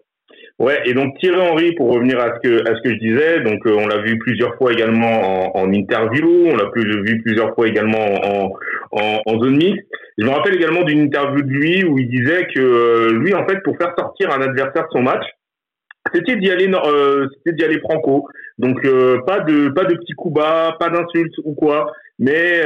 Ouais, 0.60 0.82
et 0.86 0.94
donc 0.94 1.18
Thierry 1.20 1.40
Henry, 1.40 1.74
pour 1.76 1.94
revenir 1.94 2.20
à 2.20 2.36
ce 2.36 2.40
que 2.42 2.70
à 2.70 2.76
ce 2.76 2.82
que 2.82 2.90
je 2.90 3.00
disais, 3.00 3.40
donc 3.40 3.66
euh, 3.66 3.78
on 3.80 3.88
l'a 3.88 4.00
vu 4.00 4.18
plusieurs 4.20 4.56
fois 4.58 4.74
également 4.74 5.56
en, 5.56 5.62
en 5.62 5.72
interview, 5.72 6.48
on 6.48 6.56
l'a 6.58 6.66
plus, 6.66 7.02
vu 7.04 7.22
plusieurs 7.22 7.56
fois 7.56 7.70
également 7.70 7.98
en, 7.98 8.52
en, 8.92 9.22
en 9.26 9.40
zone 9.40 9.56
mixte. 9.56 9.88
Je 10.18 10.26
me 10.26 10.32
rappelle 10.32 10.56
également 10.56 10.84
d'une 10.84 11.00
interview 11.00 11.44
de 11.44 11.50
lui 11.50 11.86
où 11.86 11.98
il 11.98 12.10
disait 12.10 12.46
que 12.54 12.60
euh, 12.60 13.20
lui, 13.20 13.34
en 13.34 13.48
fait, 13.48 13.64
pour 13.64 13.78
faire 13.78 13.94
sortir 13.98 14.32
un 14.32 14.42
adversaire 14.42 14.84
de 14.84 14.90
son 14.92 15.02
match, 15.02 15.24
c'était 16.14 16.36
d'y 16.36 16.52
aller, 16.52 16.70
euh, 16.70 17.28
c'était 17.38 17.56
d'y 17.56 17.64
aller 17.64 17.80
franco. 17.80 18.28
Donc 18.58 18.82
pas 19.26 19.40
de 19.40 19.70
pas 19.70 19.86
de 19.86 19.96
petits 19.96 20.14
coups 20.14 20.36
bas, 20.36 20.76
pas 20.78 20.90
d'insultes 20.90 21.36
ou 21.46 21.54
quoi, 21.54 21.94
mais 22.20 22.62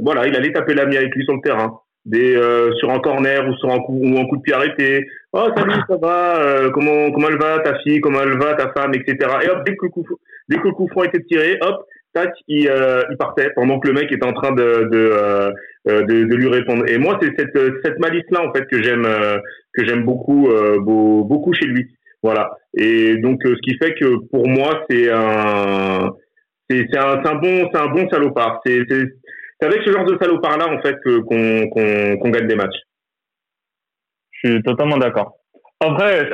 voilà, 0.00 0.26
il 0.26 0.34
allait 0.34 0.52
taper 0.52 0.72
l'ami 0.72 0.96
avec 0.96 1.14
lui 1.14 1.24
sur 1.24 1.34
le 1.34 1.42
terrain 1.42 1.78
des 2.04 2.34
euh, 2.36 2.72
sur 2.74 2.90
un 2.90 2.98
corner 2.98 3.48
ou 3.48 3.54
sur 3.56 3.70
un 3.70 3.78
coup 3.78 4.00
ou 4.02 4.18
un 4.18 4.26
coup 4.26 4.36
de 4.36 4.42
pied 4.42 4.54
arrêté. 4.54 5.06
Oh 5.32 5.48
salut, 5.56 5.80
ça 5.88 5.96
va 5.96 6.40
euh, 6.40 6.70
Comment 6.70 7.12
comment 7.12 7.28
elle 7.28 7.38
va 7.38 7.60
ta 7.60 7.78
fille 7.78 8.00
Comment 8.00 8.22
elle 8.22 8.38
va 8.38 8.54
ta 8.54 8.72
femme, 8.72 8.92
etc. 8.94 9.16
Et 9.44 9.48
hop 9.48 9.58
dès 9.64 9.76
que 9.76 9.86
le 9.86 9.90
coup 9.90 10.06
dès 10.48 10.56
que 10.56 10.64
le 10.64 10.72
coup 10.72 10.88
franc 10.88 11.04
était 11.04 11.22
tiré, 11.22 11.58
hop 11.60 11.84
tac 12.12 12.30
il, 12.48 12.68
euh, 12.68 13.02
il 13.10 13.16
partait 13.16 13.50
pendant 13.54 13.78
que 13.78 13.88
le 13.88 13.94
mec 13.94 14.10
était 14.10 14.26
en 14.26 14.32
train 14.32 14.52
de 14.52 14.88
de, 14.90 16.02
de, 16.02 16.24
de 16.24 16.34
lui 16.34 16.48
répondre. 16.48 16.84
Et 16.88 16.98
moi 16.98 17.18
c'est 17.22 17.30
cette 17.38 17.56
cette 17.84 17.98
malice 18.00 18.24
là 18.30 18.46
en 18.46 18.52
fait 18.52 18.66
que 18.66 18.82
j'aime 18.82 19.06
que 19.72 19.86
j'aime 19.86 20.04
beaucoup 20.04 20.48
beaucoup 20.80 21.52
chez 21.54 21.66
lui. 21.66 21.86
Voilà. 22.22 22.50
Et 22.76 23.16
donc 23.16 23.40
ce 23.44 23.60
qui 23.62 23.76
fait 23.76 23.94
que 23.94 24.16
pour 24.30 24.48
moi 24.48 24.84
c'est 24.90 25.08
un 25.10 26.10
c'est 26.68 26.96
un, 26.96 27.24
un 27.24 27.34
bon 27.36 27.70
c'est 27.72 27.80
un 27.80 27.88
bon 27.88 28.08
salopard. 28.10 28.60
C'est 28.66 28.84
c'est 29.62 29.68
avec 29.68 29.82
ce 29.84 29.92
genre 29.92 30.04
de 30.04 30.18
salopard-là, 30.20 30.68
en 30.68 30.82
fait, 30.82 30.96
qu'on 31.04 32.30
gagne 32.30 32.48
des 32.48 32.56
matchs. 32.56 32.80
Je 34.32 34.48
suis 34.50 34.62
totalement 34.62 34.98
d'accord. 34.98 35.36
En 35.80 35.94
vrai, 35.94 36.30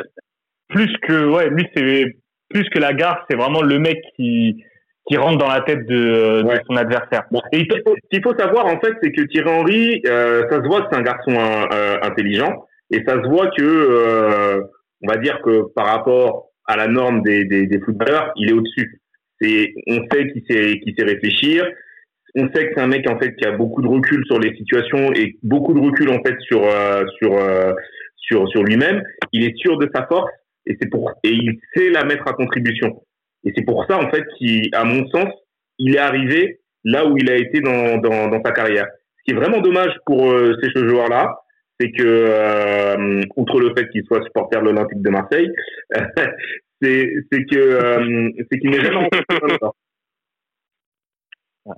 plus 0.68 0.90
que, 1.02 1.26
ouais, 1.28 1.50
lui, 1.50 1.66
c'est 1.76 2.16
plus 2.48 2.68
que 2.70 2.78
la 2.78 2.94
gare, 2.94 3.26
c'est 3.28 3.36
vraiment 3.36 3.60
le 3.60 3.78
mec 3.78 3.98
qui, 4.16 4.64
qui 5.06 5.16
rentre 5.18 5.36
dans 5.36 5.48
la 5.48 5.60
tête 5.60 5.86
de, 5.86 6.42
son 6.66 6.76
adversaire. 6.76 7.24
Et 7.52 7.66
ce 7.70 8.08
qu'il 8.10 8.22
faut 8.22 8.36
savoir, 8.38 8.64
en 8.64 8.80
fait, 8.80 8.94
c'est 9.02 9.12
que 9.12 9.22
Thierry 9.22 9.50
Henry, 9.50 10.02
euh, 10.06 10.48
ça 10.48 10.62
se 10.62 10.66
voit 10.66 10.82
que 10.82 10.88
c'est 10.90 10.98
un 10.98 11.02
garçon 11.02 11.32
euh, 11.36 11.98
intelligent, 12.02 12.64
et 12.90 13.04
ça 13.06 13.22
se 13.22 13.28
voit 13.28 13.50
que, 13.50 13.62
euh, 13.62 14.62
on 15.02 15.08
va 15.08 15.18
dire 15.18 15.40
que 15.42 15.70
par 15.74 15.86
rapport 15.86 16.46
à 16.66 16.76
la 16.76 16.88
norme 16.88 17.22
des, 17.22 17.44
des, 17.44 17.66
des 17.66 17.80
footballeurs, 17.80 18.32
il 18.36 18.48
est 18.48 18.52
au-dessus. 18.54 19.02
On 19.86 19.98
sait 20.10 20.26
qu'il 20.32 20.42
sait, 20.48 20.80
qu'il 20.80 20.94
sait 20.96 21.04
réfléchir, 21.04 21.66
on 22.38 22.48
sait 22.54 22.68
que 22.68 22.74
c'est 22.76 22.80
un 22.80 22.86
mec 22.86 23.08
en 23.10 23.18
fait 23.18 23.34
qui 23.34 23.46
a 23.46 23.52
beaucoup 23.52 23.82
de 23.82 23.88
recul 23.88 24.24
sur 24.26 24.38
les 24.38 24.54
situations 24.56 25.12
et 25.12 25.36
beaucoup 25.42 25.74
de 25.74 25.80
recul 25.80 26.08
en 26.10 26.22
fait 26.22 26.36
sur 26.40 26.62
euh, 26.64 27.04
sur 27.18 27.36
euh, 27.36 27.72
sur 28.16 28.48
sur 28.48 28.62
lui-même. 28.62 29.02
Il 29.32 29.44
est 29.44 29.56
sûr 29.56 29.76
de 29.78 29.90
sa 29.94 30.06
force 30.06 30.30
et 30.66 30.76
c'est 30.80 30.88
pour 30.88 31.10
et 31.24 31.30
il 31.30 31.58
sait 31.74 31.90
la 31.90 32.04
mettre 32.04 32.28
à 32.28 32.32
contribution. 32.32 33.02
Et 33.44 33.52
c'est 33.56 33.64
pour 33.64 33.84
ça 33.86 33.98
en 33.98 34.08
fait 34.10 34.24
qu'à 34.38 34.84
mon 34.84 35.08
sens, 35.08 35.28
il 35.78 35.96
est 35.96 36.00
arrivé 36.00 36.60
là 36.84 37.06
où 37.06 37.16
il 37.16 37.28
a 37.30 37.36
été 37.36 37.60
dans 37.60 37.98
dans, 37.98 38.28
dans 38.28 38.42
sa 38.44 38.52
carrière. 38.52 38.86
Ce 39.18 39.22
qui 39.24 39.36
est 39.36 39.40
vraiment 39.40 39.60
dommage 39.60 39.92
pour 40.06 40.30
euh, 40.30 40.54
ces 40.62 40.70
joueurs-là, 40.70 41.34
c'est 41.80 41.90
que 41.90 43.20
outre 43.36 43.60
le 43.60 43.72
fait 43.76 43.88
qu'il 43.90 44.04
soit 44.04 44.22
supporter 44.22 44.60
de 44.60 44.66
l'Olympique 44.66 45.02
de 45.02 45.10
Marseille, 45.10 45.50
c'est 46.82 47.10
c'est 47.32 47.44
que 47.44 48.30
c'est 48.50 48.58
qu'il 48.60 48.70
n'est 48.70 48.84
jamais 48.84 49.08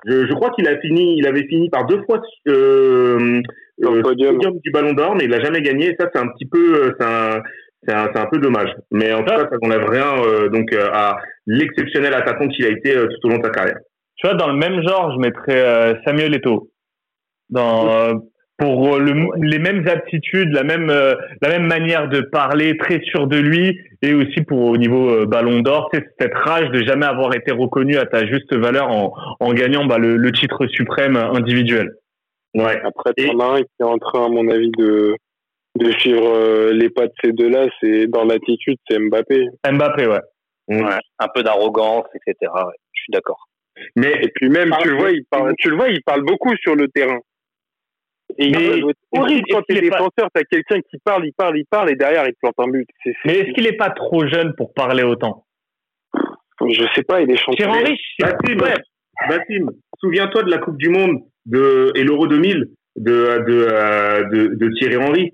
je, 0.06 0.26
je 0.26 0.32
crois 0.34 0.50
qu'il 0.50 0.68
a 0.68 0.78
fini, 0.78 1.16
il 1.18 1.26
avait 1.26 1.46
fini 1.46 1.70
par 1.70 1.86
deux 1.86 2.02
fois 2.04 2.20
euh, 2.48 3.40
euh, 3.82 4.02
podium. 4.02 4.38
du 4.62 4.70
Ballon 4.70 4.92
d'Or, 4.92 5.14
mais 5.14 5.24
il 5.24 5.30
l'a 5.30 5.40
jamais 5.40 5.62
gagné. 5.62 5.90
Et 5.90 5.96
ça, 5.98 6.08
c'est 6.12 6.20
un 6.20 6.28
petit 6.28 6.46
peu, 6.46 6.74
euh, 6.74 6.92
c'est 6.98 7.06
un, 7.06 7.42
c'est 7.86 7.94
un, 7.94 8.22
un, 8.22 8.26
peu 8.26 8.38
dommage. 8.38 8.74
Mais 8.90 9.12
en 9.12 9.18
tout 9.18 9.30
cas, 9.30 9.48
ça 9.50 9.56
n'enlève 9.62 9.88
rien 9.88 10.22
euh, 10.22 10.48
donc 10.48 10.72
euh, 10.72 10.88
à 10.92 11.16
l'exceptionnel 11.46 12.14
attaquant 12.14 12.48
qu'il 12.48 12.66
a 12.66 12.70
été 12.70 12.94
tout 12.94 13.26
au 13.26 13.30
long 13.30 13.38
de 13.38 13.44
sa 13.44 13.50
carrière. 13.50 13.78
Tu 14.16 14.26
vois, 14.26 14.36
dans 14.36 14.48
le 14.48 14.58
même 14.58 14.82
genre, 14.86 15.12
je 15.12 15.18
mettrais 15.18 16.00
Samuel 16.04 16.34
Eto'o. 16.34 16.68
Dans 17.48 18.20
pour 18.60 18.98
le, 18.98 19.14
les 19.42 19.58
mêmes 19.58 19.88
aptitudes, 19.88 20.52
la 20.52 20.64
même 20.64 20.90
euh, 20.90 21.14
la 21.40 21.48
même 21.48 21.66
manière 21.66 22.08
de 22.08 22.20
parler, 22.20 22.76
très 22.76 23.00
sûr 23.00 23.26
de 23.26 23.38
lui, 23.38 23.80
et 24.02 24.12
aussi 24.12 24.42
pour 24.42 24.66
au 24.66 24.76
niveau 24.76 25.08
euh, 25.08 25.24
Ballon 25.24 25.60
d'Or, 25.60 25.88
c'est 25.94 26.06
cette 26.20 26.34
rage 26.34 26.68
de 26.68 26.84
jamais 26.84 27.06
avoir 27.06 27.34
été 27.34 27.52
reconnu 27.52 27.96
à 27.96 28.04
ta 28.04 28.26
juste 28.26 28.54
valeur 28.54 28.90
en, 28.90 29.14
en 29.40 29.52
gagnant 29.54 29.86
bah, 29.86 29.96
le, 29.96 30.16
le, 30.18 30.32
titre 30.32 30.66
suprême 30.66 31.16
individuel. 31.16 31.94
Ouais. 32.54 32.78
Après, 32.84 33.12
et... 33.16 33.30
en 33.30 33.40
a 33.40 33.44
un 33.56 33.62
qui 33.62 33.68
est 33.80 33.84
en 33.84 33.96
train, 33.96 34.26
à 34.26 34.28
mon 34.28 34.46
avis, 34.50 34.70
de 34.76 35.16
de 35.78 35.90
suivre 35.92 36.26
euh, 36.26 36.72
les 36.72 36.90
pas 36.90 37.06
de 37.06 37.12
ces 37.24 37.32
deux-là, 37.32 37.66
c'est 37.80 38.08
dans 38.08 38.24
l'attitude, 38.24 38.76
c'est 38.90 38.98
Mbappé. 38.98 39.46
Mbappé, 39.72 40.06
ouais. 40.06 40.20
ouais. 40.68 40.98
Un 41.18 41.28
peu 41.34 41.42
d'arrogance, 41.42 42.04
etc. 42.14 42.52
Ouais. 42.54 42.74
Je 42.92 43.02
suis 43.02 43.12
d'accord. 43.12 43.48
Mais 43.96 44.12
et 44.22 44.28
puis 44.34 44.50
même, 44.50 44.70
tu 44.82 44.90
le 44.90 44.96
vois, 44.96 45.12
il 45.12 45.24
parle, 45.30 45.54
tu 45.58 45.70
le 45.70 45.76
vois, 45.76 45.88
il 45.88 46.02
parle 46.02 46.22
beaucoup 46.22 46.54
sur 46.56 46.74
le 46.74 46.88
terrain. 46.88 47.20
Et 48.38 48.50
mais 48.50 48.82
horrible 49.12 49.44
quand 49.50 49.62
t'es 49.62 49.80
défenseur, 49.80 50.10
pas... 50.16 50.30
t'as 50.34 50.42
quelqu'un 50.44 50.80
qui 50.80 50.98
parle, 51.04 51.26
il 51.26 51.32
parle, 51.32 51.58
il 51.58 51.66
parle, 51.66 51.90
et 51.90 51.96
derrière 51.96 52.24
il 52.26 52.34
plante 52.34 52.54
un 52.58 52.68
but. 52.68 52.88
C 53.04 53.14
Mais 53.24 53.38
est-ce 53.38 53.52
qu'il 53.52 53.66
est 53.66 53.76
pas 53.76 53.90
trop 53.90 54.26
jeune 54.26 54.54
pour 54.56 54.72
parler 54.74 55.02
autant? 55.02 55.44
Je 56.68 56.84
sais 56.94 57.02
pas, 57.02 57.20
il 57.22 57.30
est 57.30 57.36
champion. 57.36 57.70
Bassim, 58.18 58.56
Bassim, 59.28 59.70
souviens-toi 59.98 60.42
de 60.42 60.50
la 60.50 60.58
Coupe 60.58 60.76
du 60.76 60.90
Monde 60.90 61.22
de, 61.46 61.92
et 61.94 62.04
l'Euro 62.04 62.26
2000 62.26 62.70
de, 62.96 63.12
de, 63.46 63.68
euh, 63.72 64.24
de, 64.24 64.54
de, 64.54 64.68
Thierry 64.78 64.96
Henry. 64.96 65.32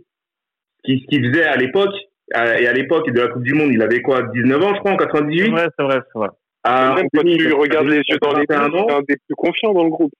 Ce 0.84 0.92
qu'il 1.08 1.26
faisait 1.26 1.44
à 1.44 1.56
l'époque, 1.56 1.94
et 2.32 2.66
à 2.66 2.72
l'époque 2.72 3.10
de 3.10 3.20
la 3.20 3.28
Coupe 3.28 3.42
du 3.42 3.54
Monde, 3.54 3.70
il 3.72 3.82
avait 3.82 4.02
quoi, 4.02 4.22
19 4.22 4.62
ans, 4.62 4.74
je 4.74 4.78
crois, 4.78 4.92
en 4.92 4.96
98 4.96 5.44
C'est 5.44 5.50
vrai, 5.50 5.68
c'est 5.76 5.84
vrai, 5.84 5.98
c'est 6.12 6.18
vrai. 6.18 6.28
même 6.94 7.08
quand 7.12 7.22
tu 7.24 7.52
regardes 7.52 7.88
les 7.88 8.02
yeux 8.08 8.18
dans 8.22 8.32
les 8.32 8.40
yeux, 8.40 8.46
c'est 8.48 8.54
un 8.56 9.00
des 9.08 9.16
plus 9.16 9.34
confiants 9.36 9.72
dans 9.72 9.84
le 9.84 9.90
groupe. 9.90 10.12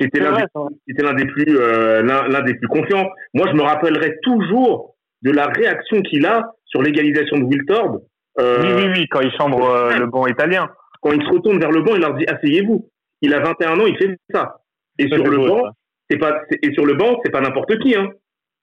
C'était 0.00 0.20
l'un 0.20 0.32
des, 0.36 1.02
l'un 1.02 1.14
des 1.14 1.26
plus 1.26 1.58
euh, 1.58 2.02
l'un 2.02 2.42
des 2.42 2.54
plus 2.54 2.68
confiants. 2.68 3.08
Moi, 3.34 3.46
je 3.50 3.56
me 3.56 3.62
rappellerai 3.62 4.16
toujours 4.22 4.96
de 5.22 5.30
la 5.30 5.46
réaction 5.46 6.02
qu'il 6.02 6.26
a 6.26 6.52
sur 6.64 6.82
l'égalisation 6.82 7.38
de 7.38 7.44
Wiltord. 7.44 8.00
Euh, 8.38 8.58
oui, 8.62 8.84
oui, 8.84 8.92
oui, 8.94 9.06
quand 9.08 9.20
il 9.20 9.32
chambre 9.32 9.64
euh, 9.64 9.96
le 9.96 10.06
banc 10.06 10.26
italien. 10.26 10.68
Quand 11.00 11.12
il 11.12 11.22
se 11.22 11.30
retourne 11.30 11.58
vers 11.58 11.70
le 11.70 11.82
banc, 11.82 11.94
il 11.94 12.00
leur 12.00 12.14
dit 12.14 12.26
asseyez-vous. 12.26 12.88
Il 13.22 13.32
a 13.32 13.40
21 13.40 13.80
ans, 13.80 13.86
il 13.86 13.96
fait 13.96 14.18
ça. 14.32 14.60
Et 14.98 15.08
sur 15.08 15.24
le 15.24 15.38
banc, 15.38 15.62
c'est 16.10 16.18
pas 16.18 16.42
et 16.62 16.72
sur 16.72 16.84
le 16.84 16.94
banc, 16.94 17.18
c'est 17.24 17.30
pas 17.30 17.40
n'importe 17.40 17.78
qui, 17.78 17.94
hein. 17.94 18.10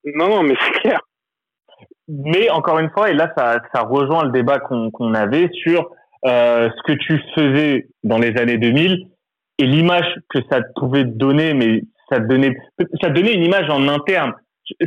Non, 0.03 0.27
non, 0.27 0.43
mais 0.43 0.55
c'est 0.59 0.79
clair. 0.81 0.99
Mais 2.07 2.49
encore 2.49 2.79
une 2.79 2.89
fois, 2.89 3.09
et 3.09 3.13
là, 3.13 3.33
ça, 3.37 3.61
ça 3.73 3.81
rejoint 3.81 4.25
le 4.25 4.31
débat 4.31 4.59
qu'on 4.59 4.91
qu'on 4.91 5.13
avait 5.13 5.49
sur 5.53 5.89
euh, 6.25 6.69
ce 6.69 6.91
que 6.91 6.97
tu 6.97 7.19
faisais 7.33 7.87
dans 8.03 8.17
les 8.17 8.37
années 8.37 8.57
2000 8.57 9.07
et 9.59 9.65
l'image 9.65 10.05
que 10.29 10.39
ça 10.49 10.61
pouvait 10.75 11.03
donner, 11.03 11.53
mais 11.53 11.83
ça 12.09 12.19
donnait, 12.19 12.55
ça 13.01 13.09
donnait 13.09 13.33
une 13.33 13.43
image 13.43 13.69
en 13.69 13.87
interne. 13.87 14.33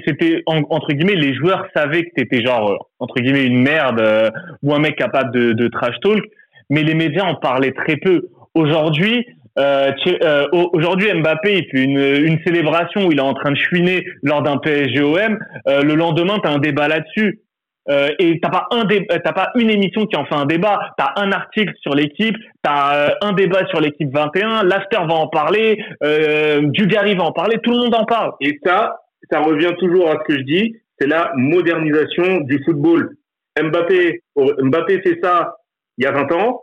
C'était 0.06 0.42
entre 0.46 0.92
guillemets, 0.92 1.14
les 1.14 1.34
joueurs 1.34 1.66
savaient 1.74 2.04
que 2.04 2.10
t'étais 2.16 2.42
genre 2.42 2.70
euh, 2.70 2.76
entre 2.98 3.20
guillemets 3.20 3.44
une 3.44 3.60
merde 3.60 4.00
euh, 4.00 4.30
ou 4.62 4.74
un 4.74 4.78
mec 4.78 4.96
capable 4.96 5.32
de, 5.32 5.52
de, 5.52 5.68
trash 5.68 5.96
talk, 6.00 6.24
mais 6.70 6.82
les 6.82 6.94
médias 6.94 7.24
en 7.24 7.34
parlaient 7.34 7.72
très 7.72 7.96
peu. 7.96 8.28
Aujourd'hui, 8.54 9.26
euh, 9.58 9.92
euh 10.22 10.46
aujourd'hui 10.52 11.12
Mbappé 11.12 11.58
il 11.58 11.64
fait 11.70 11.84
une, 11.84 11.98
une 11.98 12.38
célébration 12.44 13.06
où 13.06 13.12
il 13.12 13.18
est 13.18 13.22
en 13.22 13.34
train 13.34 13.52
de 13.52 13.56
chouiner 13.56 14.06
lors 14.22 14.42
d'un 14.42 14.56
PSGOM. 14.56 15.38
Euh, 15.68 15.82
le 15.82 15.94
lendemain, 15.94 16.38
t'as 16.42 16.50
un 16.50 16.58
débat 16.58 16.88
là-dessus. 16.88 17.40
Euh, 17.88 18.08
et 18.18 18.40
t'as 18.40 18.48
pas 18.48 18.66
un 18.72 18.84
euh, 18.90 19.18
pas 19.32 19.52
une 19.54 19.70
émission 19.70 20.06
qui 20.06 20.16
en 20.16 20.24
fait 20.24 20.34
un 20.34 20.46
débat, 20.46 20.92
t'as 20.98 21.12
un 21.16 21.30
article 21.30 21.72
sur 21.80 21.94
l'équipe, 21.94 22.36
t'as 22.62 22.96
euh, 22.96 23.14
un 23.22 23.32
débat 23.32 23.66
sur 23.68 23.80
l'équipe 23.80 24.12
21, 24.12 24.64
l'after 24.64 24.98
va 25.06 25.14
en 25.14 25.28
parler, 25.28 25.78
euh, 26.02 26.62
Dugarry 26.62 27.14
va 27.14 27.24
en 27.24 27.32
parler, 27.32 27.58
tout 27.62 27.70
le 27.70 27.78
monde 27.78 27.94
en 27.94 28.04
parle. 28.04 28.32
Et 28.40 28.58
ça, 28.64 29.00
ça 29.30 29.40
revient 29.40 29.72
toujours 29.78 30.10
à 30.10 30.14
ce 30.14 30.24
que 30.24 30.38
je 30.38 30.42
dis, 30.42 30.76
c'est 30.98 31.06
la 31.06 31.32
modernisation 31.36 32.40
du 32.40 32.60
football. 32.64 33.16
Mbappé, 33.60 34.20
Mbappé 34.36 35.00
fait 35.02 35.18
ça 35.22 35.56
il 35.98 36.04
y 36.04 36.06
a 36.06 36.12
20 36.12 36.32
ans, 36.32 36.62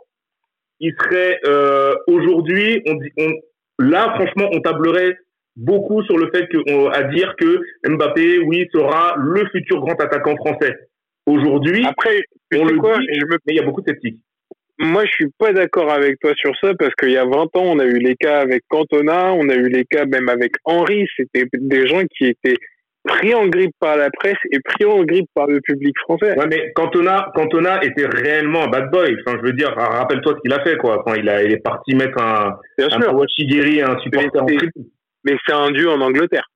il 0.80 0.92
serait 1.02 1.40
euh, 1.46 1.94
aujourd'hui, 2.06 2.82
on, 2.86 2.98
on, 3.18 3.32
là 3.78 4.12
franchement, 4.14 4.48
on 4.52 4.60
tablerait 4.60 5.16
beaucoup 5.56 6.02
sur 6.02 6.18
le 6.18 6.30
fait 6.34 6.46
que, 6.48 6.58
on, 6.70 6.88
à 6.90 7.04
dire 7.04 7.34
que 7.36 7.60
Mbappé, 7.88 8.38
oui, 8.40 8.68
sera 8.72 9.14
le 9.16 9.46
futur 9.50 9.80
grand 9.80 10.00
attaquant 10.00 10.36
français. 10.36 10.76
Aujourd'hui, 11.26 11.84
après, 11.86 12.22
on 12.54 12.64
le 12.64 12.78
quoi, 12.78 12.98
dit, 12.98 13.06
je 13.12 13.26
me... 13.26 13.38
mais 13.46 13.54
il 13.54 13.56
y 13.56 13.60
a 13.60 13.62
beaucoup 13.62 13.80
de 13.80 13.88
sceptiques. 13.88 14.18
Moi, 14.78 15.04
je 15.04 15.10
suis 15.10 15.30
pas 15.38 15.52
d'accord 15.52 15.90
avec 15.92 16.18
toi 16.20 16.32
sur 16.36 16.52
ça 16.60 16.74
parce 16.74 16.94
qu'il 16.96 17.12
y 17.12 17.16
a 17.16 17.24
20 17.24 17.30
ans, 17.30 17.48
on 17.54 17.78
a 17.78 17.84
eu 17.84 17.98
les 17.98 18.16
cas 18.16 18.40
avec 18.40 18.64
Cantona, 18.68 19.32
on 19.32 19.48
a 19.48 19.54
eu 19.54 19.68
les 19.68 19.84
cas 19.84 20.04
même 20.04 20.28
avec 20.28 20.52
Henri. 20.64 21.06
C'était 21.16 21.46
des 21.52 21.86
gens 21.86 22.02
qui 22.16 22.26
étaient 22.26 22.58
pris 23.04 23.34
en 23.34 23.46
grippe 23.46 23.74
par 23.78 23.96
la 23.96 24.10
presse 24.10 24.38
et 24.50 24.58
pris 24.60 24.84
en 24.84 25.04
grippe 25.04 25.28
par 25.34 25.46
le 25.46 25.60
public 25.60 25.94
français. 26.00 26.36
Ouais, 26.38 26.46
mais 26.48 26.72
Cantona, 26.74 27.30
Cantona 27.34 27.82
était 27.84 28.06
réellement 28.06 28.64
un 28.64 28.68
bad 28.68 28.90
boy. 28.90 29.16
Enfin, 29.24 29.38
je 29.40 29.46
veux 29.46 29.52
dire, 29.52 29.74
rappelle-toi 29.76 30.34
ce 30.36 30.40
qu'il 30.40 30.52
a 30.52 30.62
fait, 30.64 30.76
quoi. 30.76 31.02
Quand 31.06 31.14
il, 31.14 31.28
a, 31.28 31.44
il 31.44 31.52
est 31.52 31.62
parti 31.62 31.94
mettre 31.94 32.20
un, 32.20 32.58
Bien 32.78 32.88
un 32.90 33.00
Kawashigiri, 33.00 33.82
un 33.82 33.98
supporter 34.00 34.42
mais 34.46 34.56
en 34.56 34.82
Mais 35.24 35.36
c'est 35.46 35.54
un 35.54 35.70
dieu 35.70 35.88
en 35.88 36.00
Angleterre. 36.00 36.48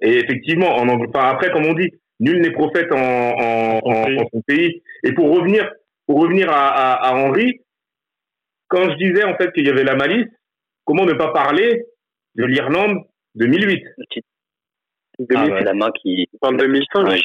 Et 0.00 0.18
effectivement, 0.18 0.76
en 0.76 0.88
Angleterre. 0.88 1.22
Enfin, 1.22 1.30
après, 1.30 1.50
comme 1.50 1.64
on 1.64 1.74
dit, 1.74 1.90
Nul 2.22 2.40
n'est 2.40 2.52
prophète 2.52 2.90
en, 2.92 2.96
en, 2.96 3.80
en, 3.82 4.16
en, 4.16 4.28
son 4.32 4.40
pays. 4.46 4.80
Et 5.02 5.12
pour 5.12 5.34
revenir, 5.36 5.68
pour 6.06 6.20
revenir 6.22 6.48
à, 6.50 6.68
à, 6.68 7.08
à 7.08 7.14
Henri, 7.16 7.60
quand 8.68 8.88
je 8.90 8.96
disais 8.96 9.24
en 9.24 9.36
fait 9.36 9.52
qu'il 9.52 9.66
y 9.66 9.70
avait 9.70 9.82
la 9.82 9.96
malice, 9.96 10.28
comment 10.84 11.04
ne 11.04 11.14
pas 11.14 11.32
parler 11.32 11.84
de 12.36 12.44
l'Irlande 12.44 12.98
2008 13.34 13.82
ah, 15.34 15.44
ouais, 15.46 15.62
la 15.64 15.74
main 15.74 15.90
qui. 16.00 16.28
En 16.40 16.52
2005 16.52 17.06
ouais. 17.08 17.20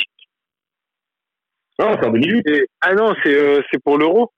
Non, 1.80 1.96
c'est 2.00 2.06
en 2.08 2.12
2008. 2.12 2.46
Ah 2.82 2.94
non, 2.96 3.14
c'est 3.24 3.34
euh, 3.34 3.62
c'est 3.72 3.82
pour 3.84 3.98
l'euro. 3.98 4.32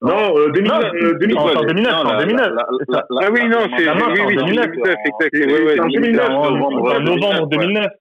Non, 0.00 0.36
euh, 0.38 0.50
2009. 0.52 0.82
Non, 0.82 0.88
euh, 1.08 1.14
2009. 1.18 1.56
en 1.56 1.64
2009, 1.64 1.92
Non, 1.92 1.98
en 1.98 2.12
la- 2.12 2.24
2009. 2.24 2.46
la- 2.46 2.66
la- 2.88 3.06
la- 3.10 3.26
Ah 3.26 3.30
oui, 3.32 3.48
non, 3.48 3.58
c'est 3.76 3.88
oui, 3.88 4.00
c'est 4.16 4.22
en 4.22 4.26
oui, 4.26 4.36
2009. 4.36 4.64
exact, 4.66 5.00
exact. 5.06 5.30
C'est- 5.32 5.46
Ouais, 5.46 5.62
ouais, 5.64 5.74
c'est 5.74 5.80
en 5.80 5.88
2009, 5.88 6.28
En 6.30 6.50
novembre, 6.50 6.92
en 6.94 7.00
novembre 7.00 7.46
2009, 7.48 7.50
2009. 7.50 7.92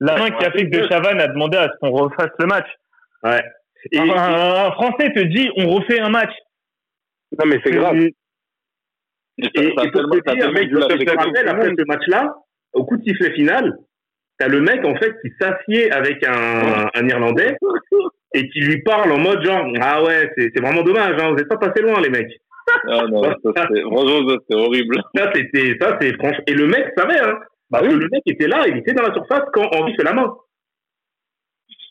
La 0.00 0.16
main 0.16 0.30
qui 0.30 0.44
a 0.44 0.50
fait 0.50 0.68
que 0.68 0.76
De 0.78 0.88
Chavannes 0.88 1.20
a 1.20 1.28
demandé 1.28 1.56
à 1.58 1.64
ce 1.72 1.78
qu'on 1.80 1.90
refasse 1.90 2.30
le 2.38 2.46
match. 2.46 2.66
Ouais. 3.22 3.42
Et, 3.92 3.98
un, 3.98 4.08
un 4.08 4.72
Français 4.72 5.12
te 5.14 5.20
dit 5.20 5.50
on 5.56 5.68
refait 5.68 6.00
un 6.00 6.08
match. 6.10 6.32
Non, 7.38 7.46
mais 7.46 7.60
c'est 7.64 7.72
grave. 7.72 7.96
et, 7.96 8.14
Et 9.38 9.46
et, 9.46 9.74
t'as 9.74 9.84
et 9.84 9.90
pour 9.90 10.10
te 10.10 10.34
dire, 10.34 10.52
mec, 10.52 10.68
je 10.70 10.76
te 10.76 11.10
rappelle, 11.18 11.48
après 11.48 11.68
ce 11.76 11.84
match-là, 11.86 12.34
au 12.72 12.84
coup 12.84 12.96
de 12.96 13.02
sifflet 13.04 13.32
final, 13.32 13.76
t'as 14.38 14.48
le 14.48 14.60
mec, 14.60 14.84
en 14.84 14.94
fait, 14.96 15.12
qui 15.22 15.30
s'assied 15.40 15.90
avec 15.90 16.24
un, 16.26 16.88
un 16.94 17.08
Irlandais 17.08 17.56
et 18.34 18.48
qui 18.50 18.60
lui 18.60 18.82
parle 18.82 19.12
en 19.12 19.18
mode 19.18 19.44
genre, 19.44 19.66
ah 19.80 20.02
ouais, 20.02 20.30
c'est 20.36 20.50
c'est 20.54 20.62
vraiment 20.62 20.82
dommage, 20.82 21.20
hein, 21.20 21.32
vous 21.32 21.38
êtes 21.38 21.48
pas 21.48 21.56
passé 21.56 21.82
loin, 21.82 22.00
les 22.00 22.10
mecs. 22.10 22.32
Ah 22.88 23.02
non, 23.10 23.22
ça, 23.22 23.34
c'est- 23.72 23.80
franchement, 23.82 24.28
ça, 24.28 24.36
c'est 24.48 24.56
horrible. 24.56 24.96
Ça, 25.14 25.30
c'était, 25.34 25.76
ça, 25.80 25.98
c'est 26.00 26.14
franchement. 26.14 26.44
Et 26.46 26.54
le 26.54 26.66
mec 26.66 26.86
savait, 26.96 27.20
hein. 27.20 27.38
Bah 27.74 27.82
le 27.82 28.08
mec 28.08 28.22
était 28.26 28.46
là, 28.46 28.68
il 28.68 28.76
était 28.78 28.92
dans 28.92 29.02
la 29.02 29.12
surface 29.12 29.42
quand 29.52 29.68
Henri 29.74 29.94
fait 29.96 30.04
la 30.04 30.12
main. 30.12 30.32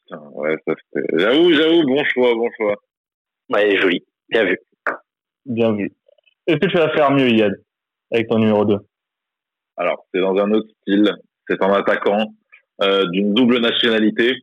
Putain, 0.05 0.21
ouais, 0.31 0.55
ça, 0.65 0.73
c'était- 0.93 1.17
J'avoue, 1.19 1.51
j'avoue, 1.51 1.83
bon 1.85 2.03
choix, 2.05 2.33
bon 2.35 2.49
choix. 2.55 2.75
Ouais, 3.49 3.75
joli. 3.77 4.01
Bien 4.29 4.45
vu. 4.45 4.57
Bien 5.45 5.73
vu. 5.73 5.91
Est-ce 6.47 6.57
que 6.59 6.67
tu 6.67 6.77
vas 6.77 6.89
faire 6.93 7.11
mieux, 7.11 7.29
Yad, 7.29 7.53
avec 8.11 8.29
ton 8.29 8.39
numéro 8.39 8.63
2 8.63 8.77
Alors, 9.75 10.05
c'est 10.13 10.21
dans 10.21 10.37
un 10.37 10.51
autre 10.51 10.69
style. 10.81 11.13
C'est 11.49 11.61
un 11.61 11.73
attaquant 11.73 12.33
euh, 12.81 13.05
d'une 13.09 13.33
double 13.33 13.59
nationalité 13.59 14.35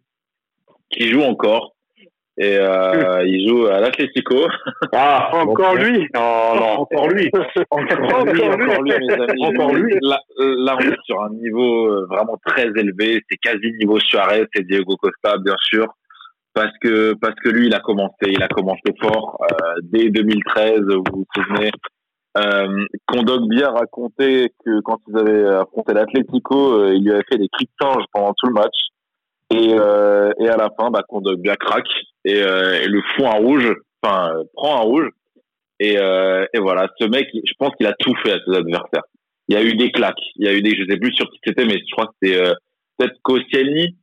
qui 0.90 1.08
joue 1.08 1.22
encore. 1.22 1.74
Et 2.38 2.56
euh, 2.56 3.24
il 3.26 3.48
joue 3.48 3.66
à 3.66 3.80
l'Atlético. 3.80 4.46
Ah, 4.92 5.30
Encore 5.32 5.74
lui? 5.74 6.06
Non, 6.14 6.54
non. 6.56 6.72
Encore 6.80 7.08
lui. 7.08 7.30
Encore 7.70 8.24
lui, 8.24 8.42
Encore 8.42 8.82
lui, 8.82 8.92
mes 8.98 9.14
amis. 9.14 9.44
Encore 9.44 9.74
lui. 9.74 9.94
Là, 10.00 10.20
là, 10.38 10.76
on 10.78 10.80
est 10.80 10.96
sur 11.04 11.22
un 11.22 11.30
niveau 11.30 11.86
euh, 11.86 12.06
vraiment 12.08 12.38
très 12.44 12.66
élevé. 12.66 13.20
C'est 13.30 13.36
quasi 13.36 13.72
niveau 13.78 14.00
Suarez 14.00 14.46
et 14.54 14.62
Diego 14.62 14.96
Costa, 14.96 15.36
bien 15.38 15.56
sûr. 15.58 15.86
Parce 16.54 16.72
que, 16.82 17.14
parce 17.14 17.36
que 17.44 17.50
lui, 17.50 17.66
il 17.66 17.74
a 17.74 17.80
commencé, 17.80 18.26
il 18.26 18.42
a 18.42 18.48
commencé 18.48 18.82
fort. 19.00 19.38
Euh, 19.52 19.74
dès 19.82 20.10
2013, 20.10 20.80
vous 20.80 21.04
vous 21.12 21.26
souvenez. 21.34 21.70
Euh, 22.38 22.86
racontait 23.72 24.52
que 24.64 24.80
quand 24.82 24.98
ils 25.08 25.18
avaient 25.18 25.46
affronté 25.56 25.94
l'Atlético, 25.94 26.74
euh, 26.74 26.94
il 26.94 27.04
lui 27.04 27.12
avait 27.12 27.24
fait 27.30 27.38
des 27.38 27.48
cris 27.48 27.66
de 27.66 27.70
singe 27.80 28.04
pendant 28.12 28.32
tout 28.34 28.46
le 28.46 28.54
match. 28.54 28.76
Et, 29.50 29.74
euh, 29.74 30.32
et 30.38 30.48
à 30.48 30.56
la 30.56 30.70
fin, 30.78 30.90
bah, 30.90 31.02
Kondogbia 31.08 31.56
craque 31.56 31.88
et, 32.24 32.42
euh, 32.42 32.82
et 32.82 32.88
le 32.88 33.02
fout 33.14 33.26
un 33.26 33.38
rouge, 33.38 33.72
enfin, 34.02 34.34
euh, 34.34 34.44
prend 34.54 34.76
un 34.76 34.82
rouge. 34.82 35.08
Et, 35.78 35.96
euh, 35.96 36.44
et 36.52 36.58
voilà, 36.58 36.88
ce 37.00 37.06
mec, 37.06 37.26
je 37.32 37.52
pense 37.58 37.74
qu'il 37.76 37.86
a 37.86 37.94
tout 37.98 38.14
fait 38.22 38.32
à 38.32 38.38
ses 38.46 38.54
adversaires. 38.54 39.04
Il 39.48 39.54
y 39.54 39.58
a 39.58 39.64
eu 39.64 39.74
des 39.74 39.90
claques, 39.90 40.22
il 40.36 40.46
y 40.46 40.48
a 40.48 40.52
eu 40.52 40.62
des, 40.62 40.76
je 40.76 40.84
sais 40.88 40.98
plus 40.98 41.12
sur 41.14 41.28
qui 41.30 41.40
c'était, 41.44 41.64
mais 41.64 41.78
je 41.78 41.92
crois 41.92 42.06
que 42.06 42.12
c'était 42.22 42.40
euh, 42.40 42.54
peut-être 42.96 43.16
Koscielny. 43.22 43.96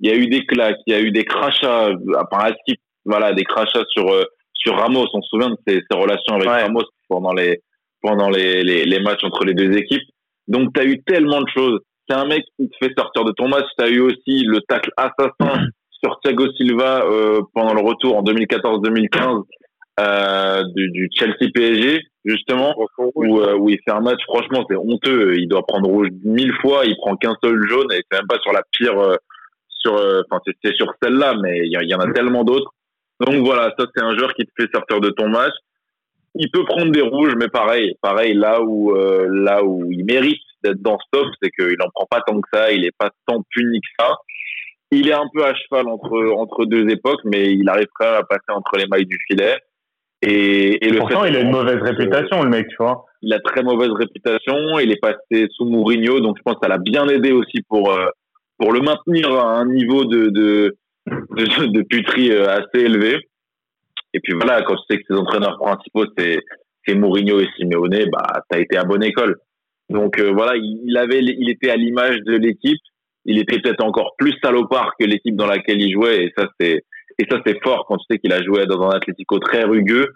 Il 0.00 0.10
y 0.10 0.12
a 0.12 0.16
eu 0.16 0.26
des 0.26 0.46
claques, 0.46 0.78
il 0.86 0.94
y 0.94 0.96
a 0.96 1.00
eu 1.00 1.10
des 1.10 1.24
crachats, 1.24 1.88
euh, 1.90 2.24
par 2.30 2.48
la 2.48 2.56
skip, 2.56 2.80
voilà, 3.04 3.32
des 3.32 3.44
crachats 3.44 3.84
sur 3.90 4.08
euh, 4.10 4.24
sur 4.54 4.76
Ramos. 4.76 5.06
On 5.12 5.22
se 5.22 5.28
souvient 5.28 5.50
de 5.50 5.56
ses, 5.66 5.80
ses 5.88 5.96
relations 5.96 6.34
avec 6.34 6.48
Ouais. 6.48 6.62
Ramos 6.62 6.84
pendant 7.08 7.34
les 7.34 7.60
pendant 8.00 8.30
les, 8.30 8.62
les, 8.62 8.84
les 8.84 9.00
matchs 9.00 9.22
entre 9.22 9.44
les 9.44 9.52
deux 9.52 9.76
équipes. 9.76 10.08
Donc 10.48 10.72
tu 10.74 10.80
as 10.80 10.84
eu 10.84 11.02
tellement 11.02 11.42
de 11.42 11.48
choses. 11.54 11.80
C'est 12.08 12.16
un 12.16 12.24
mec 12.24 12.42
qui 12.58 12.68
te 12.68 12.76
fait 12.84 12.92
sortir 12.96 13.24
de 13.24 13.32
ton 13.32 13.46
match. 13.46 13.66
Tu 13.78 13.84
as 13.84 13.88
eu 13.88 14.00
aussi 14.00 14.44
le 14.44 14.60
tacle 14.62 14.90
assassin 14.96 15.66
sur 16.02 16.18
Thiago 16.20 16.50
Silva 16.52 17.04
euh, 17.04 17.40
pendant 17.54 17.74
le 17.74 17.80
retour 17.80 18.16
en 18.16 18.22
2014-2015 18.22 19.42
euh, 20.00 20.62
du, 20.74 20.90
du 20.90 21.08
Chelsea 21.12 21.50
PSG 21.54 22.00
justement 22.24 22.74
où, 23.14 23.38
euh, 23.40 23.54
où 23.56 23.68
il 23.70 23.78
fait 23.84 23.92
un 23.92 24.00
match 24.00 24.20
franchement 24.24 24.64
c'est 24.68 24.76
honteux. 24.76 25.34
Il 25.36 25.48
doit 25.48 25.66
prendre 25.66 25.88
rouge 25.88 26.08
mille 26.24 26.52
fois 26.60 26.84
il 26.84 26.96
prend 26.96 27.16
qu'un 27.16 27.34
seul 27.42 27.60
jaune 27.68 27.92
et 27.92 28.02
c'est 28.10 28.18
même 28.18 28.26
pas 28.28 28.38
sur 28.42 28.52
la 28.52 28.62
pire 28.72 28.94
sur 29.68 29.94
enfin 29.94 30.40
c'est- 30.46 30.74
sur 30.74 30.92
celle-là 31.02 31.34
mais 31.42 31.58
il 31.64 31.88
y, 31.88 31.94
en 31.94 32.00
a 32.00 32.12
tellement 32.12 32.44
d'autres. 32.44 32.72
Donc 33.20 33.44
voilà 33.44 33.74
ça 33.78 33.86
c'est 33.94 34.02
un 34.02 34.16
joueur 34.16 34.32
qui 34.34 34.44
te 34.44 34.50
fait 34.58 34.68
sortir 34.72 35.00
de 35.00 35.10
ton 35.10 35.28
match. 35.28 35.52
Il 36.36 36.50
peut 36.50 36.64
prendre 36.64 36.92
des 36.92 37.02
rouges 37.02 37.34
mais 37.38 37.48
pareil 37.48 37.94
pareil 38.00 38.34
là 38.34 38.62
où 38.62 38.94
là 38.94 39.64
où 39.64 39.90
il 39.90 40.04
mérite 40.04 40.40
d'être 40.62 40.80
dans 40.80 40.98
ce 40.98 41.04
top 41.18 41.28
c'est 41.42 41.50
qu'il 41.50 41.76
en 41.82 41.90
prend 41.94 42.06
pas 42.10 42.20
tant 42.26 42.40
que 42.40 42.48
ça 42.52 42.70
il 42.72 42.84
est 42.84 42.96
pas 42.98 43.10
tant 43.26 43.42
puni 43.50 43.80
que 43.80 43.88
ça 43.98 44.14
il 44.90 45.08
est 45.08 45.12
un 45.12 45.28
peu 45.32 45.44
à 45.44 45.54
cheval 45.54 45.88
entre 45.88 46.32
entre 46.36 46.64
deux 46.64 46.88
époques 46.88 47.20
mais 47.24 47.52
il 47.52 47.68
arrive 47.68 47.88
quand 47.94 48.06
même 48.06 48.20
à 48.20 48.24
passer 48.24 48.50
entre 48.50 48.76
les 48.76 48.86
mailles 48.86 49.06
du 49.06 49.18
filet 49.26 49.56
et, 50.22 50.84
et 50.86 50.90
le 50.90 50.98
Pourtant, 50.98 51.22
fait 51.22 51.30
il 51.30 51.36
a 51.36 51.40
une 51.40 51.50
mauvaise 51.50 51.80
réputation, 51.80 52.42
le 52.42 52.50
mec, 52.50 52.68
tu 52.68 52.76
vois. 52.78 53.06
il 53.22 53.32
a 53.32 53.40
très 53.40 53.62
mauvaise 53.62 53.90
réputation. 53.90 54.78
Il 54.78 54.92
est 54.92 55.00
passé 55.00 55.46
sous 55.56 55.64
Mourinho, 55.64 56.20
donc 56.20 56.36
je 56.36 56.42
pense 56.42 56.54
que 56.54 56.60
ça 56.62 56.68
l'a 56.68 56.78
bien 56.78 57.08
aidé 57.08 57.32
aussi 57.32 57.62
pour 57.68 57.92
euh, 57.92 58.06
pour 58.58 58.72
le 58.72 58.80
maintenir 58.80 59.32
à 59.32 59.58
un 59.58 59.66
niveau 59.66 60.04
de 60.04 60.26
de 60.26 60.76
de, 61.06 61.66
de 61.66 61.82
puterie 61.82 62.32
euh, 62.32 62.48
assez 62.48 62.84
élevé. 62.84 63.16
Et 64.12 64.20
puis 64.20 64.34
voilà, 64.34 64.62
quand 64.62 64.74
tu 64.76 64.82
sais 64.90 64.98
que 64.98 65.04
ses 65.08 65.18
entraîneurs 65.18 65.56
principaux 65.58 66.04
c'est 66.18 66.40
c'est 66.86 66.94
Mourinho 66.94 67.40
et 67.40 67.48
Simeone, 67.56 68.10
bah 68.12 68.42
t'as 68.50 68.58
été 68.58 68.76
à 68.76 68.84
bonne 68.84 69.04
école. 69.04 69.36
Donc 69.88 70.18
euh, 70.18 70.32
voilà, 70.32 70.54
il, 70.56 70.82
il 70.84 70.98
avait 70.98 71.20
il 71.20 71.48
était 71.48 71.70
à 71.70 71.76
l'image 71.76 72.18
de 72.26 72.36
l'équipe. 72.36 72.80
Il 73.24 73.38
était 73.38 73.58
peut-être 73.60 73.84
encore 73.84 74.14
plus 74.18 74.34
salopard 74.42 74.92
que 74.98 75.04
l'équipe 75.04 75.36
dans 75.36 75.46
laquelle 75.46 75.80
il 75.80 75.92
jouait, 75.92 76.24
et 76.24 76.32
ça 76.36 76.46
c'est 76.58 76.82
et 77.18 77.26
ça 77.30 77.40
c'est 77.44 77.62
fort 77.62 77.84
quand 77.86 77.96
tu 77.98 78.04
sais 78.10 78.18
qu'il 78.18 78.32
a 78.32 78.42
joué 78.42 78.64
dans 78.66 78.80
un 78.82 78.90
Atlético 78.90 79.38
très 79.38 79.64
rugueux 79.64 80.08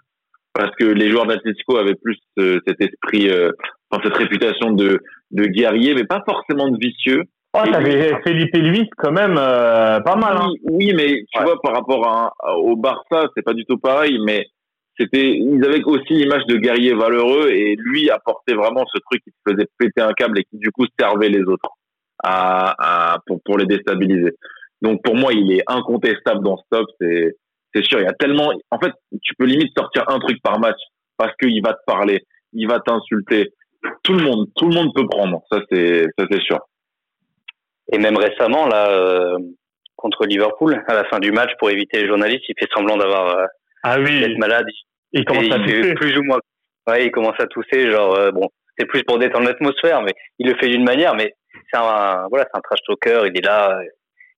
parce 0.53 0.71
que 0.77 0.85
les 0.85 1.11
joueurs 1.11 1.27
d'Atlético 1.27 1.77
avaient 1.77 1.95
plus 1.95 2.17
euh, 2.39 2.59
cet 2.65 2.81
esprit, 2.81 3.29
euh, 3.29 3.51
enfin, 3.91 4.01
cette 4.05 4.15
réputation 4.17 4.71
de, 4.71 4.99
de 5.31 5.43
guerrier, 5.47 5.93
mais 5.93 6.05
pas 6.05 6.23
forcément 6.25 6.69
de 6.69 6.77
vicieux. 6.79 7.23
Oh, 7.53 7.59
Et 7.67 7.71
t'avais 7.71 8.21
Felipe 8.25 8.55
Luis, 8.55 8.89
quand 8.97 9.11
même, 9.11 9.35
euh, 9.37 9.99
pas 9.99 10.15
mal, 10.15 10.37
hein. 10.37 10.47
Oui, 10.63 10.87
oui, 10.87 10.93
mais 10.95 11.23
tu 11.31 11.39
Ouais. 11.39 11.43
vois, 11.45 11.61
par 11.61 11.73
rapport 11.73 12.07
à, 12.07 12.31
à- 12.39 12.55
au 12.55 12.75
Barça, 12.77 13.27
c'est 13.35 13.43
pas 13.43 13.53
du 13.53 13.65
tout 13.65 13.77
pareil, 13.77 14.17
mais 14.25 14.45
c'était, 14.97 15.31
ils 15.37 15.61
avaient 15.65 15.83
aussi 15.83 16.13
l'image 16.13 16.45
de 16.47 16.55
guerrier 16.55 16.93
valeureux 16.93 17.49
et 17.49 17.75
lui 17.77 18.09
apportait 18.09 18.55
vraiment 18.55 18.85
ce 18.93 18.99
truc 19.09 19.21
qui 19.25 19.31
te 19.31 19.51
faisait 19.51 19.67
péter 19.77 20.01
un 20.01 20.13
câble 20.13 20.39
et 20.39 20.43
qui 20.45 20.57
du 20.57 20.71
coup 20.71 20.85
servait 20.97 21.27
les 21.29 21.41
autres 21.43 21.69
à, 22.25 23.13
à 23.13 23.19
pour, 23.25 23.39
pour 23.43 23.57
les 23.57 23.65
déstabiliser. 23.65 24.31
Donc 24.81 25.01
pour 25.03 25.15
moi, 25.15 25.31
il 25.33 25.51
est 25.51 25.63
incontestable 25.67 26.43
dans 26.43 26.57
ce 26.57 26.63
top, 26.69 26.85
c'est, 26.99 27.35
c'est 27.73 27.83
sûr. 27.85 27.99
Il 27.99 28.03
y 28.05 28.07
a 28.07 28.13
tellement, 28.13 28.51
en 28.71 28.79
fait, 28.79 28.91
tu 29.21 29.33
peux 29.35 29.45
limite 29.45 29.71
sortir 29.77 30.03
un 30.09 30.19
truc 30.19 30.41
par 30.41 30.59
match 30.59 30.79
parce 31.17 31.33
qu'il 31.41 31.61
va 31.63 31.73
te 31.73 31.83
parler, 31.87 32.21
il 32.53 32.67
va 32.67 32.79
t'insulter. 32.79 33.51
Tout 34.03 34.13
le 34.13 34.23
monde, 34.23 34.47
tout 34.55 34.67
le 34.67 34.75
monde 34.75 34.91
peut 34.95 35.07
prendre. 35.07 35.41
Ça 35.51 35.59
c'est, 35.71 36.03
ça 36.17 36.25
c'est 36.31 36.41
sûr. 36.41 36.59
Et 37.93 37.99
même 37.99 38.17
récemment, 38.17 38.67
là, 38.67 38.89
euh, 38.89 39.37
contre 39.95 40.25
Liverpool, 40.25 40.83
à 40.87 40.93
la 40.95 41.05
fin 41.05 41.19
du 41.19 41.31
match, 41.31 41.51
pour 41.59 41.69
éviter 41.69 42.01
les 42.01 42.07
journalistes, 42.07 42.43
il 42.49 42.55
fait 42.59 42.69
semblant 42.75 42.97
d'avoir 42.97 43.37
euh, 43.37 43.45
Ah 43.83 43.97
oui, 43.99 44.19
d'être 44.19 44.37
malade. 44.39 44.65
il 45.13 45.21
Et 45.21 45.25
commence 45.25 45.51
à 45.51 45.57
il 45.57 45.65
tousser. 45.65 45.93
plus 45.93 46.17
ou 46.17 46.23
moins. 46.23 46.39
Ouais, 46.87 47.05
il 47.05 47.11
commence 47.11 47.39
à 47.39 47.47
tousser, 47.47 47.91
genre 47.91 48.15
euh, 48.15 48.31
bon, 48.31 48.47
c'est 48.77 48.85
plus 48.85 49.03
pour 49.03 49.19
détendre 49.19 49.45
l'atmosphère, 49.47 50.01
mais 50.01 50.13
il 50.39 50.47
le 50.49 50.55
fait 50.57 50.67
d'une 50.67 50.83
manière, 50.83 51.15
mais 51.15 51.33
c'est 51.71 51.77
un 51.79 52.27
voilà, 52.29 52.45
c'est 52.51 52.57
un 52.57 52.61
trash 52.61 52.79
talker, 52.87 53.29
il 53.33 53.37
est 53.37 53.45
là, 53.45 53.79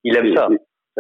il 0.04 0.16
aime 0.16 0.36
ça. 0.36 0.48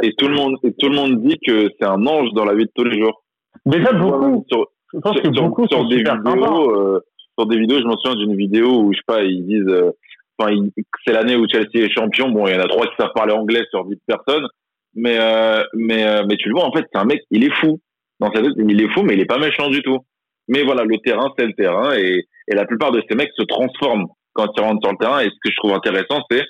Et 0.04 0.14
tout 0.14 0.28
le 0.28 0.36
monde, 0.36 0.56
et 0.64 0.74
tout 0.74 0.90
le 0.90 0.96
monde 0.96 1.22
dit 1.24 1.38
que 1.46 1.70
c'est 1.80 1.88
un 1.88 2.06
ange 2.06 2.30
dans 2.34 2.46
la 2.46 2.54
vie 2.54 2.66
de 2.66 2.72
tous 2.76 2.84
les 2.84 3.00
jours. 3.00 3.24
Déjà, 3.66 3.92
beaucoup. 3.94 4.46
Sur, 4.52 4.68
Je 4.94 5.00
pense 5.00 5.14
sur, 5.14 5.24
que 5.24 5.34
sur- 5.34 5.44
beaucoup 5.44 5.68
sur 5.68 5.80
sont 5.80 5.88
des 5.88 5.98
vidéos, 5.98 6.72
euh, 6.72 7.00
sur 7.38 7.48
des 7.48 7.58
vidéos, 7.60 7.80
je 7.80 7.86
me 7.86 7.96
souviens 7.98 8.16
d'une 8.16 8.36
vidéo 8.36 8.82
où 8.84 8.94
je 8.94 8.98
sais 8.98 9.04
pas, 9.08 9.24
ils 9.24 9.44
disent, 9.46 9.68
euh, 9.68 9.92
enfin, 10.38 10.52
ils- 10.52 10.72
c'est 11.06 11.14
l'année 11.14 11.36
où 11.36 11.48
Chelsea 11.50 11.70
est 11.86 11.90
champion. 11.90 12.30
Bon, 12.30 12.46
il 12.48 12.54
y 12.54 12.58
en 12.58 12.62
a 12.62 12.68
trois 12.68 12.86
qui 12.86 12.94
savent 13.00 13.12
parler 13.16 13.34
anglais 13.34 13.64
sur 13.72 13.86
dix 13.86 14.00
personnes, 14.06 14.48
mais 14.94 15.18
euh, 15.20 15.64
mais 15.74 16.06
euh, 16.08 16.24
mais 16.30 16.36
tu 16.38 16.50
le 16.50 16.54
vois, 16.56 16.66
en 16.66 16.72
fait, 16.72 16.86
c'est 16.94 17.00
un 17.00 17.06
mec, 17.06 17.22
il 17.32 17.44
est 17.44 17.54
fou. 17.56 17.80
Dans 18.20 18.32
sa 18.32 18.42
tête, 18.42 18.54
il 18.58 18.82
est 18.82 18.90
fou, 18.94 19.02
mais 19.04 19.14
il 19.16 19.20
est 19.22 19.26
pas 19.26 19.38
méchant 19.40 19.70
du 19.70 19.82
tout. 19.82 20.00
Mais 20.48 20.64
voilà, 20.64 20.84
le 20.84 20.98
terrain, 21.00 21.32
c'est 21.38 21.46
le 21.48 21.54
terrain, 21.54 21.96
et 21.98 22.26
et 22.50 22.56
la 22.56 22.66
plupart 22.66 22.92
de 22.92 23.02
ces 23.10 23.16
mecs 23.16 23.32
se 23.36 23.44
transforment 23.44 24.06
quand 24.38 24.48
ils 24.56 24.62
rentrent 24.62 24.82
sur 24.82 24.92
le 24.92 24.98
terrain. 24.98 25.20
Et 25.20 25.26
ce 25.26 25.40
que 25.44 25.50
je 25.50 25.56
trouve 25.56 25.74
intéressant, 25.74 26.22
c'est 26.30 26.44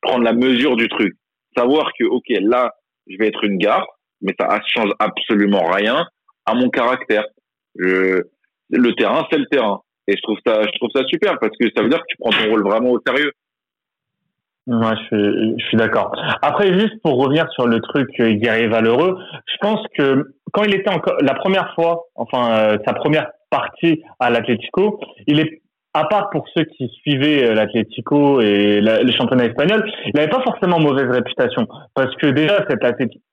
prendre 0.00 0.24
la 0.24 0.32
mesure 0.32 0.76
du 0.76 0.88
truc, 0.88 1.14
savoir 1.56 1.90
que 1.98 2.04
ok, 2.04 2.24
là, 2.40 2.72
je 3.06 3.16
vais 3.18 3.28
être 3.28 3.44
une 3.44 3.58
gare, 3.58 3.86
mais 4.22 4.34
ça 4.38 4.60
change 4.66 4.90
absolument 4.98 5.64
rien 5.70 6.06
à 6.46 6.54
mon 6.54 6.68
caractère. 6.70 7.24
Le 7.76 8.24
terrain, 8.96 9.26
c'est 9.30 9.38
le 9.38 9.46
terrain. 9.46 9.80
Et 10.06 10.16
je 10.16 10.22
trouve 10.22 10.38
ça, 10.46 10.62
je 10.62 10.78
trouve 10.78 10.90
ça 10.94 11.02
super 11.06 11.38
parce 11.38 11.56
que 11.58 11.66
ça 11.74 11.82
veut 11.82 11.88
dire 11.88 11.98
que 11.98 12.06
tu 12.08 12.16
prends 12.18 12.30
ton 12.30 12.50
rôle 12.50 12.62
vraiment 12.62 12.90
au 12.90 13.00
sérieux. 13.06 13.32
Je, 14.66 15.54
je 15.58 15.64
suis 15.66 15.76
d'accord. 15.76 16.14
Après, 16.42 16.72
juste 16.78 17.00
pour 17.02 17.18
revenir 17.18 17.46
sur 17.52 17.66
le 17.66 17.80
truc 17.80 18.08
euh, 18.20 18.32
guerrier 18.32 18.66
valeureux, 18.66 19.18
je 19.46 19.56
pense 19.60 19.80
que 19.96 20.34
quand 20.52 20.64
il 20.64 20.74
était 20.74 20.90
encore 20.90 21.16
la 21.20 21.34
première 21.34 21.74
fois, 21.74 22.04
enfin 22.14 22.50
euh, 22.52 22.78
sa 22.86 22.94
première 22.94 23.30
partie 23.50 24.02
à 24.20 24.30
l'Atlético, 24.30 25.00
il 25.26 25.40
est 25.40 25.60
à 25.94 26.04
part 26.04 26.30
pour 26.30 26.44
ceux 26.54 26.64
qui 26.64 26.88
suivaient 27.00 27.48
euh, 27.48 27.54
l'Atlético 27.54 28.40
et 28.40 28.80
les 28.80 29.12
championnats 29.12 29.46
espagnols, 29.46 29.84
il 30.06 30.12
n'avait 30.14 30.28
pas 30.28 30.42
forcément 30.42 30.80
mauvaise 30.80 31.08
réputation. 31.08 31.66
Parce 31.94 32.14
que 32.16 32.26
déjà, 32.26 32.64
cet 32.68 32.80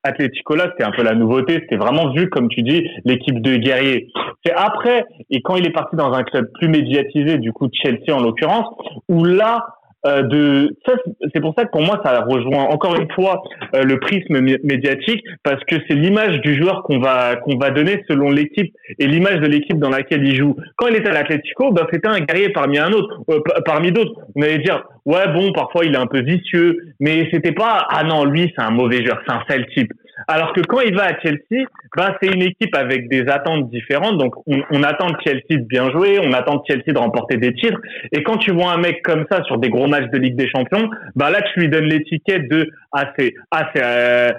Atlético-là, 0.04 0.68
c'était 0.72 0.84
un 0.84 0.92
peu 0.92 1.04
la 1.04 1.16
nouveauté. 1.16 1.54
C'était 1.54 1.78
vraiment 1.78 2.14
vu, 2.14 2.30
comme 2.30 2.50
tu 2.50 2.62
dis, 2.62 2.88
l'équipe 3.04 3.42
de 3.42 3.56
guerriers. 3.56 4.08
C'est 4.46 4.54
après, 4.54 5.06
et 5.30 5.42
quand 5.42 5.56
il 5.56 5.66
est 5.66 5.74
parti 5.74 5.96
dans 5.96 6.14
un 6.14 6.24
club 6.24 6.52
plus 6.54 6.68
médiatisé, 6.68 7.38
du 7.38 7.52
coup 7.52 7.68
Chelsea 7.74 8.14
en 8.14 8.22
l'occurrence, 8.22 8.68
où 9.10 9.24
là, 9.26 9.66
euh, 10.08 10.24
de 10.24 10.76
ça 10.86 10.94
c'est 11.34 11.42
pour 11.42 11.54
ça 11.56 11.66
que 11.66 11.72
pour 11.72 11.82
moi 11.82 12.02
ça 12.04 12.22
rejoint 12.22 12.64
encore 12.64 12.96
une 12.96 13.12
fois 13.12 13.42
euh, 13.76 13.84
le 13.84 14.00
prisme 14.00 14.40
médiatique 14.64 15.24
parce 15.44 15.64
que 15.66 15.76
c'est 15.88 15.94
l'image 15.94 16.42
du 16.42 16.60
joueur 16.60 16.82
qu'on 16.84 17.00
va 17.00 17.36
qu'on 17.36 17.58
va 17.58 17.70
donner 17.70 18.04
selon 18.10 18.32
l'équipe 18.32 18.74
et 18.98 19.06
l'image 19.06 19.40
de 19.40 19.48
l'équipe 19.48 19.78
dans 19.78 19.90
laquelle 19.90 20.26
il 20.26 20.36
joue. 20.36 20.56
Quand 20.78 20.88
il 20.88 20.96
était 20.96 21.10
à 21.10 21.14
l'Atlético, 21.14 21.72
ben 21.72 21.86
c'était 21.92 22.08
un 22.08 22.20
guerrier 22.20 22.50
parmi 22.50 22.80
un 22.80 22.92
autre, 22.92 23.22
euh, 23.30 23.40
parmi 23.64 23.92
d'autres. 23.92 24.14
On 24.36 24.42
allait 24.42 24.58
dire 24.58 24.84
ouais 25.06 25.28
bon 25.34 25.52
parfois 25.54 25.86
il 25.86 25.94
est 25.94 26.00
un 26.00 26.08
peu 26.08 26.22
vicieux, 26.22 26.78
mais 27.00 27.30
c'était 27.32 27.52
pas 27.52 27.86
ah 27.90 28.04
non 28.04 28.26
lui 28.26 28.52
c'est 28.56 28.64
un 28.64 28.72
mauvais 28.72 29.04
joueur, 29.06 29.22
c'est 29.28 29.34
un 29.34 29.44
sale 29.48 29.68
type. 29.76 29.92
Alors 30.28 30.54
que 30.54 30.62
quand 30.62 30.82
il 30.82 30.96
va 30.96 31.06
à 31.06 31.20
Chelsea, 31.20 31.66
ben 31.96 32.16
c'est 32.22 32.30
une 32.30 32.42
équipe 32.42 32.76
avec 32.76 33.10
des 33.10 33.28
attentes 33.28 33.70
différentes. 33.70 34.18
Donc 34.18 34.36
on, 34.48 34.62
on, 34.70 34.84
attend 34.84 35.10
de 35.10 35.18
Chelsea 35.24 35.58
de 35.58 35.66
bien 35.66 35.92
jouer, 35.92 36.20
on 36.20 36.34
attend 36.34 36.58
de 36.58 36.62
Chelsea 36.68 36.94
de 36.94 36.98
remporter 36.98 37.38
des 37.38 37.54
titres. 37.54 37.80
Et 38.12 38.24
quand 38.24 38.38
tu 38.38 38.52
vois 38.52 38.72
un 38.72 38.78
mec 38.78 39.02
comme 39.04 39.26
ça 39.32 39.44
sur 39.44 39.58
des 39.58 39.70
gros 39.70 39.88
matchs 39.88 40.10
de 40.12 40.18
Ligue 40.18 40.36
des 40.36 40.50
Champions, 40.50 40.90
ben 41.16 41.30
là 41.30 41.42
tu 41.54 41.60
lui 41.60 41.70
donnes 41.70 41.86
l'étiquette 41.86 42.48
de 42.50 42.70
ah 42.92 43.12
c'est 43.18 43.34
ah 43.52 43.70
c'est 43.74 43.84
euh, 43.84 44.32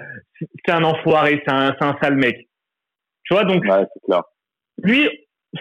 c'est 0.65 0.71
un 0.71 0.83
enfoiré, 0.83 1.41
c'est 1.45 1.53
un 1.53 1.75
c'est 1.79 1.85
un 1.85 1.97
sale 2.01 2.15
mec. 2.15 2.47
Tu 3.23 3.33
vois 3.33 3.45
donc 3.45 3.63
ouais, 3.63 3.85
clair. 4.05 4.23
lui 4.83 5.09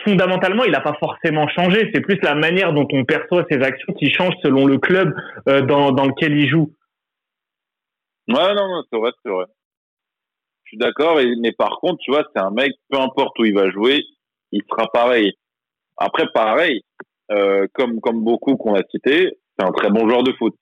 fondamentalement, 0.04 0.64
il 0.64 0.72
n'a 0.72 0.80
pas 0.80 0.96
forcément 0.98 1.48
changé. 1.48 1.90
C'est 1.94 2.00
plus 2.00 2.18
la 2.22 2.34
manière 2.34 2.72
dont 2.72 2.88
on 2.92 3.04
perçoit 3.04 3.44
ses 3.50 3.60
actions 3.62 3.92
qui 3.94 4.10
change 4.10 4.34
selon 4.42 4.66
le 4.66 4.78
club 4.78 5.14
euh, 5.48 5.60
dans, 5.62 5.92
dans 5.92 6.06
lequel 6.06 6.32
il 6.36 6.48
joue. 6.48 6.72
Ouais, 8.28 8.54
non, 8.54 8.68
non 8.68 8.82
c'est 8.90 8.98
vrai, 8.98 9.10
c'est 9.22 9.30
vrai 9.30 9.44
suis 10.72 10.78
d'accord, 10.78 11.18
mais 11.38 11.52
par 11.52 11.78
contre, 11.80 11.98
tu 11.98 12.10
vois, 12.10 12.24
c'est 12.34 12.40
un 12.42 12.50
mec, 12.50 12.72
peu 12.90 12.98
importe 12.98 13.38
où 13.38 13.44
il 13.44 13.54
va 13.54 13.70
jouer, 13.70 14.02
il 14.52 14.62
sera 14.70 14.88
pareil. 14.92 15.32
Après, 15.98 16.24
pareil, 16.34 16.80
euh, 17.30 17.66
comme 17.74 18.00
comme 18.00 18.24
beaucoup 18.24 18.56
qu'on 18.56 18.74
a 18.74 18.82
cité, 18.90 19.36
c'est 19.58 19.66
un 19.66 19.72
très 19.72 19.90
bon 19.90 20.08
joueur 20.08 20.22
de 20.22 20.32
foot. 20.32 20.54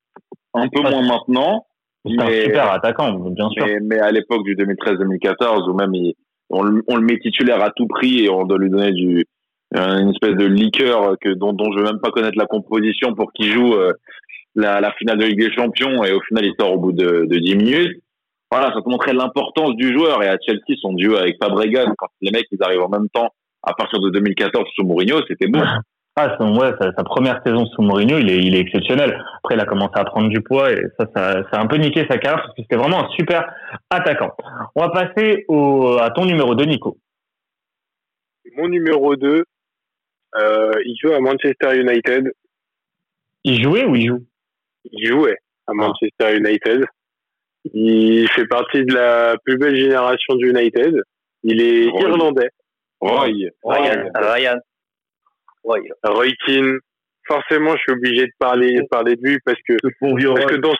Un 0.54 0.68
peu 0.68 0.80
moins 0.82 1.06
maintenant. 1.06 1.66
C'est 2.04 2.20
un 2.20 2.44
super 2.44 2.72
attaquant, 2.72 3.12
bien 3.12 3.48
sûr. 3.50 3.66
Mais, 3.82 3.98
à 3.98 4.11
l'époque 4.11 4.42
du 4.44 4.56
2013-2014, 4.56 5.70
où 5.70 5.74
même 5.74 5.92
on, 6.48 6.62
le 6.62 7.02
met 7.02 7.18
titulaire 7.18 7.62
à 7.62 7.70
tout 7.70 7.86
prix 7.86 8.24
et 8.24 8.30
on 8.30 8.44
doit 8.44 8.58
lui 8.58 8.70
donner 8.70 8.92
du 8.92 9.26
une 9.72 10.11
espèce 10.11 10.34
de 10.34 10.46
liqueur 10.46 11.16
que 11.20 11.28
dont 11.28 11.52
dont 11.52 11.70
je 11.70 11.78
veux 11.78 11.84
même 11.84 12.00
pas 12.00 12.11
connaître 12.11 12.36
la 12.36 12.46
composition 12.46 13.14
pour 13.14 13.32
qu'il 13.32 13.52
joue 13.52 13.74
euh, 13.74 13.92
la, 14.56 14.80
la 14.80 14.90
finale 14.94 15.18
de 15.18 15.26
Ligue 15.26 15.38
des 15.38 15.52
Champions 15.52 16.02
et 16.02 16.11
au 16.11 16.20
final 16.22 16.44
il 16.44 16.54
sort 16.58 16.72
au 16.72 16.78
bout 16.78 16.90
de, 16.90 17.26
de 17.30 17.38
10 17.38 17.54
minutes 17.54 18.02
voilà, 18.51 18.72
ça 18.74 18.82
te 18.82 18.88
montrait 18.88 19.12
l'importance 19.12 19.76
du 19.76 19.92
joueur. 19.96 20.22
Et 20.22 20.28
à 20.28 20.36
Chelsea, 20.44 20.76
son 20.80 20.92
duo 20.92 21.16
avec 21.16 21.36
Fabregas, 21.42 21.86
quand 21.96 22.09
les 22.20 22.32
mecs 22.32 22.46
ils 22.51 22.62
arrivent 22.62 22.82
en 22.82 22.88
même 22.88 23.09
temps 23.09 23.28
à 23.62 23.74
partir 23.74 24.01
de 24.01 24.11
2014 24.11 24.64
sous 24.74 24.84
Mourinho, 24.84 25.20
c'était 25.28 25.48
bon. 25.48 25.62
Ah, 26.16 26.36
ouais, 26.42 26.72
sa, 26.78 26.92
sa, 26.92 27.05
première 27.05 27.40
saison 27.46 27.64
sous 27.66 27.82
Mourinho, 27.82 28.18
il 28.18 28.28
est, 28.28 28.38
il 28.38 28.55
est 28.55 28.59
exceptionnel. 28.59 29.24
Après, 29.38 29.55
il 29.55 29.61
a 29.61 29.64
commencé 29.64 29.92
à 29.94 30.05
prendre 30.05 30.28
du 30.28 30.42
poids 30.42 30.70
et 30.70 30.82
ça, 30.98 31.07
ça, 31.14 31.42
ça 31.51 31.59
a 31.59 31.62
un 31.62 31.66
peu 31.66 31.76
niqué 31.76 32.05
sa 32.11 32.18
carrière 32.18 32.42
parce 32.42 32.55
que 32.55 32.62
c'était 32.62 32.76
vraiment 32.76 33.07
un 33.07 33.09
super 33.11 33.48
attaquant. 33.88 34.32
On 34.74 34.82
va 34.82 34.88
passer 34.90 35.44
au, 35.46 35.98
à 35.98 36.11
ton 36.11 36.26
numéro 36.26 36.57
2, 36.57 36.64
Nico. 36.64 36.98
Mon 38.57 38.68
numéro 38.68 39.14
2, 39.14 39.44
euh, 40.36 40.72
il 40.84 40.96
joue 41.01 41.12
à 41.12 41.20
Manchester 41.20 41.80
United. 41.80 42.32
Il 43.44 43.62
jouait 43.62 43.84
ou 43.84 43.94
il 43.94 44.09
joue? 44.09 44.26
Il 44.90 45.07
jouait 45.07 45.38
à 45.68 45.72
Manchester 45.72 46.36
United. 46.36 46.86
Il 47.72 48.28
fait 48.30 48.46
partie 48.46 48.84
de 48.84 48.94
la 48.94 49.36
plus 49.44 49.58
belle 49.58 49.76
génération 49.76 50.34
du 50.36 50.50
United. 50.50 51.02
Il 51.42 51.61
est 51.61 51.84
irlandais. 51.84 52.50
Roy. 53.00 53.28
Ryan. 53.64 54.11
Ryan. 54.14 54.58
Roy. 55.64 55.80
Roy 56.04 56.26
Keane. 56.46 56.78
Forcément, 57.26 57.76
je 57.76 57.82
suis 57.82 57.92
obligé 57.92 58.26
de 58.26 58.32
parler, 58.38 58.80
parler 58.90 59.14
de 59.14 59.22
lui 59.22 59.38
parce 59.44 59.58
que, 59.68 59.74
parce 59.74 60.46
que 60.46 60.56
dans, 60.56 60.74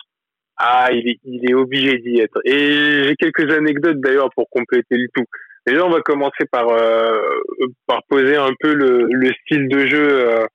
ah, 0.57 0.89
il 0.91 1.09
est, 1.09 1.19
il 1.23 1.49
est 1.49 1.53
obligé 1.53 1.97
d'y 1.99 2.19
être. 2.19 2.39
Et 2.45 3.03
j'ai 3.03 3.15
quelques 3.15 3.51
anecdotes 3.51 3.99
d'ailleurs 3.99 4.29
pour 4.35 4.49
compléter 4.49 4.97
le 4.97 5.07
tout. 5.13 5.23
Déjà, 5.65 5.85
on 5.85 5.89
va 5.89 6.01
commencer 6.01 6.45
par, 6.51 6.67
euh, 6.69 7.19
par 7.87 8.01
poser 8.09 8.35
un 8.35 8.51
peu 8.59 8.73
le, 8.73 9.07
le 9.09 9.31
style 9.41 9.69
de 9.69 9.87
jeu 9.87 10.29
euh, 10.29 10.45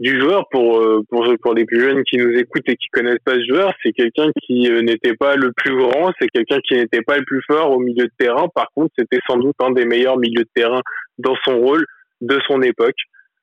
du 0.00 0.18
joueur 0.18 0.48
pour, 0.50 0.80
euh, 0.80 1.02
pour 1.10 1.26
pour 1.42 1.54
les 1.54 1.66
plus 1.66 1.80
jeunes 1.80 2.02
qui 2.04 2.16
nous 2.16 2.30
écoutent 2.30 2.68
et 2.68 2.76
qui 2.76 2.88
connaissent 2.88 3.22
pas 3.22 3.34
ce 3.34 3.44
joueur, 3.46 3.74
c'est 3.82 3.92
quelqu'un 3.92 4.30
qui 4.42 4.70
euh, 4.70 4.80
n'était 4.80 5.14
pas 5.14 5.36
le 5.36 5.52
plus 5.52 5.76
grand, 5.76 6.10
c'est 6.18 6.28
quelqu'un 6.28 6.58
qui 6.66 6.74
n'était 6.74 7.02
pas 7.02 7.18
le 7.18 7.24
plus 7.24 7.42
fort 7.46 7.70
au 7.70 7.78
milieu 7.78 8.06
de 8.06 8.12
terrain. 8.18 8.48
Par 8.54 8.68
contre, 8.74 8.92
c'était 8.98 9.20
sans 9.28 9.36
doute 9.36 9.54
un 9.60 9.72
des 9.72 9.84
meilleurs 9.84 10.18
milieux 10.18 10.44
de 10.44 10.50
terrain 10.54 10.80
dans 11.18 11.36
son 11.44 11.58
rôle 11.58 11.84
de 12.22 12.40
son 12.48 12.62
époque. 12.62 12.96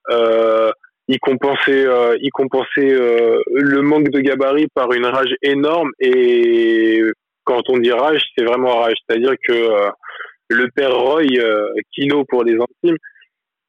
Euh, 0.10 0.72
il 1.08 1.20
compensait, 1.20 1.86
euh, 1.86 2.18
il 2.22 2.32
compensait 2.32 2.89
le 2.89 3.82
manque 3.82 4.10
de 4.10 4.20
gabarit 4.20 4.68
par 4.74 4.91
une 4.91 5.05
rage 5.05 5.34
énorme 5.41 5.91
et 5.99 7.01
quand 7.45 7.70
on 7.70 7.78
dit 7.78 7.91
rage, 7.91 8.22
c'est 8.36 8.43
vraiment 8.43 8.80
rage, 8.80 8.97
c'est-à-dire 9.08 9.36
que 9.47 9.70
le 10.49 10.70
père 10.76 10.93
Roy, 10.97 11.24
Kino 11.93 12.26
pour 12.26 12.43
les 12.43 12.55
intimes, 12.55 12.97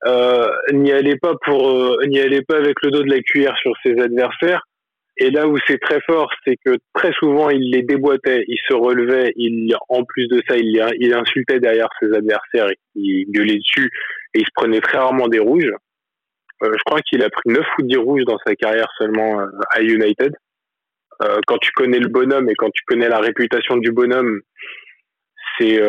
euh, 0.07 0.49
n'y 0.73 0.93
allait 0.93 1.17
pas 1.17 1.35
pour 1.45 1.71
euh, 1.71 1.97
n'y 2.07 2.21
allait 2.21 2.43
pas 2.43 2.57
avec 2.57 2.77
le 2.83 2.91
dos 2.91 3.03
de 3.03 3.11
la 3.11 3.21
cuillère 3.21 3.57
sur 3.59 3.73
ses 3.85 3.99
adversaires. 4.01 4.63
Et 5.21 5.31
là 5.31 5.49
où 5.49 5.59
c'est 5.67 5.81
très 5.81 6.01
fort, 6.03 6.31
c'est 6.47 6.57
que 6.65 6.77
très 6.95 7.13
souvent 7.15 7.51
il 7.51 7.73
les 7.73 7.83
déboîtait, 7.83 8.45
il 8.47 8.59
se 8.69 8.75
relevait, 8.75 9.33
il 9.35 9.75
en 9.89 10.05
plus 10.05 10.29
de 10.29 10.41
ça, 10.49 10.57
il, 10.57 11.13
insultait 11.13 11.59
derrière 11.59 11.89
ses 12.01 12.15
adversaires, 12.15 12.69
il 12.95 13.27
gueulait 13.33 13.59
dessus 13.59 13.91
et 14.35 14.41
il 14.41 14.45
se 14.45 14.51
prenait 14.55 14.81
très 14.81 14.99
rarement 14.99 15.27
des 15.27 15.41
rouges. 15.41 15.73
Euh, 16.63 16.73
je 16.73 16.83
crois 16.87 17.01
qu'il 17.01 17.23
a 17.25 17.31
pris 17.31 17.51
9 17.51 17.67
ou 17.79 17.83
10 17.83 17.97
rouges 17.97 18.25
dans 18.25 18.39
sa 18.47 18.55
carrière 18.55 18.89
seulement 18.97 19.41
euh, 19.41 19.47
à 19.71 19.83
United. 19.83 20.37
Euh, 21.23 21.41
quand 21.49 21.59
tu 21.59 21.73
connais 21.73 21.99
le 21.99 22.09
bonhomme 22.09 22.49
et 22.49 22.55
quand 22.55 22.71
tu 22.71 22.85
connais 22.87 23.09
la 23.09 23.19
réputation 23.19 23.77
du 23.77 23.91
bonhomme, 23.91 24.41
c'est 25.59 25.81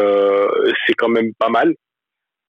c'est 0.88 0.96
quand 0.96 1.10
même 1.10 1.34
pas 1.38 1.50
mal. 1.50 1.76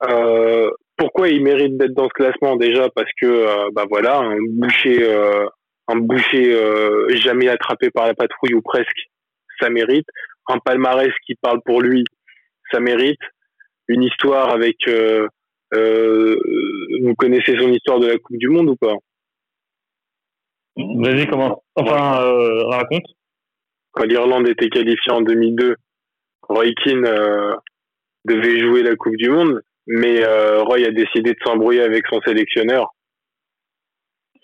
Euh, 0.08 0.70
pourquoi 1.00 1.30
il 1.30 1.42
mérite 1.42 1.78
d'être 1.78 1.94
dans 1.94 2.08
ce 2.08 2.12
classement? 2.12 2.56
Déjà 2.56 2.90
Parce 2.94 3.10
que 3.18 3.26
euh, 3.26 3.70
bah 3.72 3.86
voilà, 3.88 4.18
un 4.18 4.36
boucher, 4.50 5.02
euh, 5.02 5.46
un 5.88 5.96
boucher 5.96 6.54
euh, 6.54 7.08
jamais 7.16 7.48
attrapé 7.48 7.88
par 7.88 8.06
la 8.06 8.12
patrouille 8.12 8.52
ou 8.52 8.60
presque, 8.60 9.08
ça 9.58 9.70
mérite. 9.70 10.06
Un 10.46 10.58
palmarès 10.58 11.12
qui 11.24 11.36
parle 11.36 11.60
pour 11.64 11.80
lui, 11.80 12.04
ça 12.70 12.80
mérite. 12.80 13.20
Une 13.88 14.02
histoire 14.02 14.50
avec, 14.50 14.76
vous 15.72 17.14
connaissez 17.16 17.56
son 17.58 17.72
histoire 17.72 17.98
de 17.98 18.08
la 18.08 18.18
Coupe 18.18 18.36
du 18.36 18.48
Monde 18.48 18.68
ou 18.68 18.76
pas? 18.76 18.94
Vas-y, 20.76 21.26
comment 21.28 21.62
Enfin, 21.76 22.20
raconte. 22.68 23.06
Quand 23.92 24.04
l'Irlande 24.04 24.48
était 24.48 24.68
qualifiée 24.68 25.12
en 25.12 25.22
2002, 25.22 25.76
Roy 26.42 26.72
Keane 26.82 27.08
devait 28.24 28.60
jouer 28.60 28.82
la 28.82 28.96
Coupe 28.96 29.16
du 29.16 29.30
Monde 29.30 29.62
mais 29.86 30.24
euh, 30.24 30.62
Roy 30.62 30.86
a 30.86 30.90
décidé 30.90 31.32
de 31.32 31.38
s'embrouiller 31.44 31.82
avec 31.82 32.06
son 32.08 32.20
sélectionneur. 32.22 32.88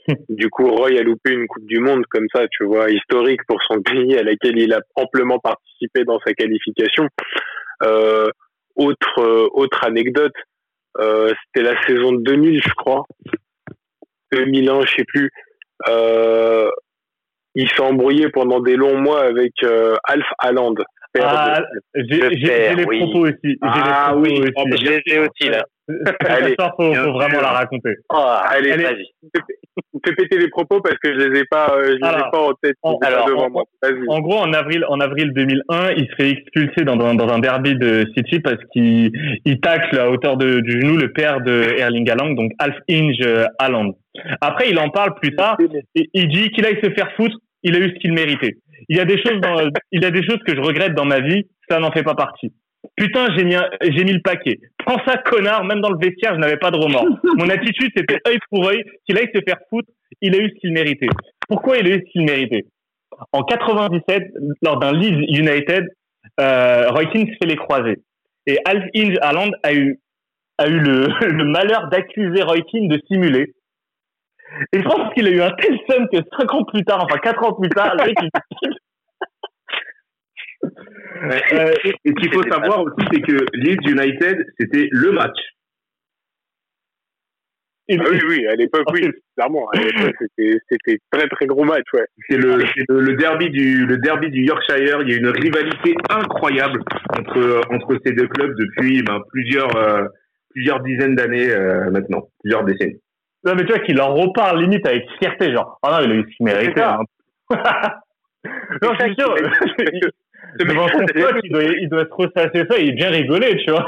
du 0.28 0.48
coup, 0.50 0.68
Roy 0.68 0.98
a 0.98 1.02
loupé 1.02 1.32
une 1.32 1.46
Coupe 1.46 1.66
du 1.66 1.80
Monde 1.80 2.04
comme 2.10 2.26
ça, 2.34 2.46
tu 2.48 2.64
vois, 2.64 2.90
historique 2.90 3.40
pour 3.46 3.58
son 3.68 3.80
pays 3.82 4.16
à 4.16 4.22
laquelle 4.22 4.58
il 4.58 4.72
a 4.72 4.80
amplement 4.94 5.38
participé 5.38 6.04
dans 6.04 6.18
sa 6.24 6.32
qualification. 6.32 7.08
Euh, 7.82 8.28
autre 8.76 9.18
euh, 9.18 9.48
autre 9.52 9.84
anecdote, 9.84 10.34
euh, 10.98 11.32
c'était 11.54 11.66
la 11.66 11.80
saison 11.82 12.12
2000, 12.12 12.62
je 12.62 12.74
crois, 12.74 13.04
2001, 14.32 14.82
je 14.82 14.94
sais 14.96 15.04
plus. 15.04 15.30
Euh, 15.88 16.70
il 17.54 17.68
s'est 17.70 17.80
embrouillé 17.80 18.28
pendant 18.30 18.60
des 18.60 18.76
longs 18.76 18.98
mois 18.98 19.22
avec 19.22 19.52
Alf 20.04 20.26
Haaland. 20.38 20.74
Ah, 21.22 21.62
j'ai 21.94 22.74
les 22.74 22.84
propos 22.84 23.26
aussi. 23.26 23.58
Ah 23.62 24.12
les 24.14 24.20
oui, 24.20 24.40
aussi. 24.40 24.84
je 24.84 24.90
les 24.90 25.02
ai 25.14 25.18
aussi 25.20 25.50
là. 25.50 25.64
Allez, 26.28 26.56
faut, 26.58 26.94
faut 26.94 27.12
vraiment 27.12 27.40
la 27.40 27.50
raconter. 27.50 27.94
Oh, 28.12 28.34
allez, 28.50 28.76
vas-y. 28.76 29.06
Fais 30.04 30.14
péter 30.14 30.38
les 30.38 30.48
propos 30.48 30.80
parce 30.80 30.96
que 30.96 31.12
je 31.12 31.28
les 31.28 31.40
ai 31.40 31.44
pas, 31.44 31.74
euh, 31.76 31.84
je 31.84 31.92
les 31.92 32.18
ai 32.18 32.30
pas 32.32 32.40
en 32.40 32.52
tête. 32.60 32.76
En, 32.82 32.98
alors, 32.98 33.26
devant 33.26 33.46
en, 33.46 33.50
moi. 33.50 33.64
en 34.08 34.20
gros, 34.20 34.38
en 34.38 34.52
avril, 34.52 34.84
en 34.88 34.98
avril 35.00 35.32
2001, 35.32 35.92
il 35.92 36.08
se 36.08 36.14
fait 36.16 36.30
expulser 36.30 36.84
dans, 36.84 36.96
dans, 36.96 37.14
dans 37.14 37.28
un 37.28 37.38
derby 37.38 37.76
de 37.76 38.04
City 38.16 38.40
parce 38.40 38.58
qu'il 38.72 39.12
il 39.44 39.60
tacle 39.60 39.98
à 39.98 40.10
hauteur 40.10 40.36
de, 40.36 40.60
du 40.60 40.80
genou 40.80 40.96
le 40.96 41.12
père 41.12 41.40
de 41.40 41.76
Erling 41.78 42.10
Haaland, 42.10 42.30
donc 42.34 42.50
Alf 42.58 42.76
Inge 42.90 43.24
Haaland. 43.58 43.96
Après, 44.40 44.70
il 44.70 44.78
en 44.78 44.90
parle 44.90 45.14
plus 45.14 45.36
tard 45.36 45.56
et 45.94 46.10
il 46.14 46.28
dit 46.28 46.50
qu'il 46.50 46.66
aille 46.66 46.80
se 46.82 46.90
faire 46.90 47.12
foutre, 47.16 47.36
il 47.62 47.76
a 47.76 47.78
eu 47.78 47.90
ce 47.90 47.98
qu'il 48.00 48.12
méritait. 48.12 48.56
Il 48.88 48.96
y 48.96 49.00
a 49.00 49.04
des 49.04 49.20
choses 49.22 49.40
dans, 49.40 49.70
il 49.92 50.02
y 50.02 50.06
a 50.06 50.10
des 50.10 50.22
choses 50.22 50.38
que 50.46 50.54
je 50.54 50.60
regrette 50.60 50.94
dans 50.94 51.04
ma 51.04 51.20
vie, 51.20 51.44
ça 51.68 51.78
n'en 51.78 51.90
fait 51.90 52.02
pas 52.02 52.14
partie. 52.14 52.52
Putain, 52.96 53.28
j'ai 53.36 53.44
mis, 53.44 53.56
j'ai 53.82 54.04
mis 54.04 54.12
le 54.12 54.22
paquet. 54.22 54.58
Prends 54.78 54.98
ça, 55.06 55.16
connard. 55.18 55.64
Même 55.64 55.80
dans 55.80 55.90
le 55.90 55.98
vestiaire, 55.98 56.34
je 56.34 56.40
n'avais 56.40 56.56
pas 56.56 56.70
de 56.70 56.76
remords. 56.76 57.06
Mon 57.36 57.48
attitude, 57.48 57.90
c'était 57.96 58.18
œil 58.28 58.38
pour 58.50 58.68
œil. 58.68 58.84
Qu'il 59.04 59.18
aille 59.18 59.30
se 59.34 59.40
faire 59.46 59.58
foutre, 59.68 59.88
il 60.20 60.34
a 60.34 60.38
eu 60.38 60.50
ce 60.50 60.60
qu'il 60.60 60.72
méritait. 60.72 61.08
Pourquoi 61.48 61.78
il 61.78 61.86
a 61.86 61.96
eu 61.96 62.02
ce 62.06 62.12
qu'il 62.12 62.24
méritait? 62.24 62.66
En 63.32 63.42
97, 63.42 64.22
lors 64.62 64.78
d'un 64.78 64.92
Leeds 64.92 65.26
United, 65.28 65.88
euh, 66.40 66.88
Roy 66.90 67.06
Keane 67.06 67.28
fait 67.40 67.46
les 67.46 67.56
croisés. 67.56 67.98
Et 68.46 68.58
Alf 68.64 68.84
Inge 68.94 69.16
Haaland 69.20 69.50
a 69.62 69.72
eu, 69.72 69.98
a 70.58 70.68
eu 70.68 70.78
le, 70.78 71.08
le 71.28 71.44
malheur 71.44 71.88
d'accuser 71.88 72.42
Roy 72.42 72.62
Keane 72.70 72.88
de 72.88 73.00
simuler. 73.08 73.54
Et 74.72 74.78
je 74.80 74.84
pense 74.84 75.12
qu'il 75.14 75.26
a 75.26 75.30
eu 75.30 75.40
un 75.40 75.50
tel 75.52 75.78
seum 75.88 76.06
que 76.12 76.18
5 76.38 76.54
ans 76.54 76.64
plus 76.64 76.84
tard, 76.84 77.04
enfin 77.04 77.18
4 77.18 77.44
ans 77.44 77.52
plus 77.54 77.68
tard, 77.70 77.94
le 77.96 78.04
mec, 78.06 78.16
il 78.22 78.30
euh, 81.22 81.74
et 81.84 81.94
ce 82.04 82.12
qu'il 82.12 82.32
faut 82.32 82.42
savoir 82.50 82.82
aussi, 82.82 83.06
c'est 83.12 83.20
que 83.20 83.44
Leeds 83.54 83.90
United, 83.90 84.44
c'était 84.58 84.88
le 84.90 85.12
match. 85.12 85.38
Ah 87.88 87.94
oui, 88.10 88.18
oui, 88.28 88.46
à 88.48 88.56
l'époque, 88.56 88.86
oui, 88.92 89.08
clairement. 89.36 89.68
C'était 90.68 90.98
très, 91.12 91.28
très 91.28 91.46
gros 91.46 91.64
match, 91.64 91.84
ouais. 91.94 92.04
C'est 92.28 92.36
le, 92.36 92.58
le, 92.88 93.14
derby 93.14 93.48
du, 93.50 93.86
le 93.86 93.98
derby 93.98 94.28
du 94.30 94.42
Yorkshire. 94.42 95.02
Il 95.02 95.10
y 95.10 95.14
a 95.14 95.16
une 95.16 95.28
rivalité 95.28 95.94
incroyable 96.10 96.80
entre, 97.16 97.60
entre 97.70 97.96
ces 98.04 98.12
deux 98.12 98.26
clubs 98.26 98.56
depuis 98.58 99.02
ben, 99.02 99.20
plusieurs, 99.30 99.76
euh, 99.76 100.04
plusieurs 100.50 100.80
dizaines 100.80 101.14
d'années 101.14 101.48
euh, 101.48 101.88
maintenant, 101.92 102.28
plusieurs 102.40 102.64
décennies. 102.64 103.00
Non, 103.46 103.54
mais 103.54 103.64
tu 103.64 103.72
vois 103.72 103.78
qu'il 103.78 104.00
en 104.00 104.12
reparle 104.12 104.60
limite 104.60 104.84
avec 104.86 105.08
fierté, 105.18 105.52
genre, 105.52 105.78
ah 105.82 105.92
non, 105.92 106.04
il 106.04 106.10
a 106.10 106.14
eu 106.16 106.22
ce 106.22 106.36
qu'il 106.36 106.46
méritait. 106.46 106.82
Hein. 106.82 106.98
non, 108.82 108.92
c'est 108.98 109.14
sûr. 109.14 109.34
Devant 110.58 110.88
son 110.88 110.98
pote, 110.98 111.40
il 111.44 111.52
doit, 111.52 111.62
il 111.62 111.88
doit 111.88 112.06
se 112.06 112.12
ressasser 112.12 112.64
ça, 112.68 112.76
il 112.78 112.88
est 112.90 112.92
bien 112.92 113.10
rigolé, 113.10 113.56
tu 113.64 113.70
vois. 113.70 113.86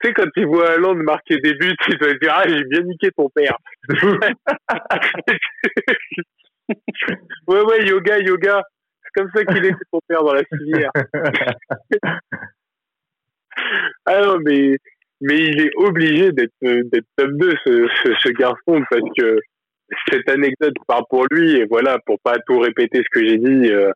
Tu 0.00 0.08
sais, 0.08 0.14
quand 0.14 0.28
il 0.36 0.46
voit 0.46 0.76
Hollande 0.76 1.02
marquer 1.02 1.38
des 1.38 1.52
buts, 1.54 1.76
il 1.88 1.98
doit 1.98 2.10
se 2.10 2.18
dire 2.18 2.32
Ah, 2.34 2.44
j'ai 2.48 2.64
bien 2.64 2.80
niqué 2.82 3.10
ton 3.10 3.28
père. 3.28 3.56
ouais, 7.48 7.60
ouais, 7.60 7.86
yoga, 7.86 8.18
yoga. 8.18 8.62
C'est 9.02 9.10
comme 9.14 9.30
ça 9.34 9.44
qu'il 9.44 9.64
était 9.64 9.76
ton 9.90 10.00
père 10.08 10.22
dans 10.22 10.32
la 10.32 10.44
filière. 10.44 10.90
ah 14.06 14.20
non, 14.22 14.38
mais, 14.44 14.78
mais 15.22 15.38
il 15.38 15.60
est 15.60 15.70
obligé 15.76 16.32
d'être 16.32 16.52
top 17.16 17.30
2, 17.30 17.54
ce, 17.64 17.88
ce, 18.22 18.28
garçon, 18.30 18.82
parce 18.90 19.08
que 19.16 19.38
cette 20.10 20.28
anecdote 20.28 20.74
part 20.88 21.06
pour 21.08 21.26
lui, 21.30 21.56
et 21.56 21.64
voilà, 21.64 21.98
pour 22.04 22.18
pas 22.24 22.38
tout 22.46 22.58
répéter 22.58 22.98
ce 22.98 23.20
que 23.20 23.26
j'ai 23.26 23.38
dit, 23.38 23.70
euh, 23.70 23.92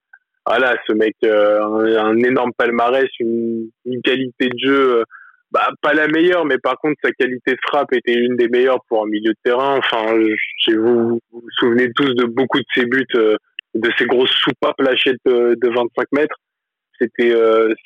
voilà, 0.46 0.76
ce 0.86 0.92
mec, 0.92 1.16
euh, 1.24 1.98
un, 1.98 2.16
énorme 2.18 2.52
palmarès, 2.56 3.08
une, 3.18 3.68
une, 3.84 4.02
qualité 4.02 4.48
de 4.48 4.58
jeu, 4.58 4.98
euh, 4.98 5.02
bah, 5.50 5.68
pas 5.82 5.94
la 5.94 6.06
meilleure, 6.06 6.44
mais 6.44 6.58
par 6.58 6.76
contre, 6.76 6.94
sa 7.02 7.10
qualité 7.10 7.52
de 7.52 7.58
frappe 7.66 7.92
était 7.92 8.14
une 8.14 8.36
des 8.36 8.48
meilleures 8.48 8.84
pour 8.88 9.02
un 9.02 9.08
milieu 9.08 9.32
de 9.32 9.38
terrain. 9.42 9.78
Enfin, 9.78 10.16
je, 10.64 10.76
vous, 10.76 11.08
vous 11.08 11.20
vous 11.32 11.50
souvenez 11.58 11.90
tous 11.96 12.14
de 12.14 12.24
beaucoup 12.24 12.58
de 12.58 12.66
ses 12.72 12.86
buts, 12.86 13.04
euh, 13.16 13.36
de 13.74 13.90
ses 13.98 14.06
grosses 14.06 14.30
soupapes 14.30 14.80
lâchées 14.80 15.14
de, 15.24 15.56
de 15.60 15.68
25 15.68 16.06
mètres. 16.12 16.36
C'était, 16.98 17.34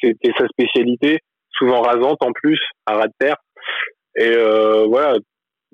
c'était 0.01 0.30
sa 0.38 0.47
spécialité, 0.47 1.18
souvent 1.59 1.82
rasante 1.82 2.22
en 2.22 2.32
plus, 2.32 2.61
à 2.86 2.94
ras 2.94 3.07
de 3.07 3.12
terre. 3.18 3.36
Et 4.16 4.34
voilà, 4.88 5.16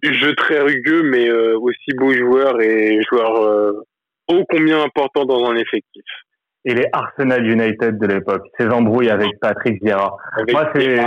jeu 0.02 0.34
très 0.34 0.60
rugueux, 0.60 1.02
mais 1.04 1.30
aussi 1.30 1.94
beau 1.96 2.12
joueur 2.12 2.60
et 2.60 3.00
joueur 3.10 3.74
ô 4.28 4.44
combien 4.48 4.82
important 4.82 5.24
dans 5.24 5.50
un 5.50 5.56
effectif 5.56 6.04
et 6.66 6.74
les 6.74 6.86
Arsenal 6.92 7.46
United 7.46 7.96
de 7.96 8.06
l'époque, 8.08 8.42
ces 8.58 8.66
embrouilles 8.66 9.08
avec 9.08 9.28
Patrick 9.40 9.80
Vieira. 9.82 10.16
Moi, 10.50 10.68
c'est, 10.74 10.98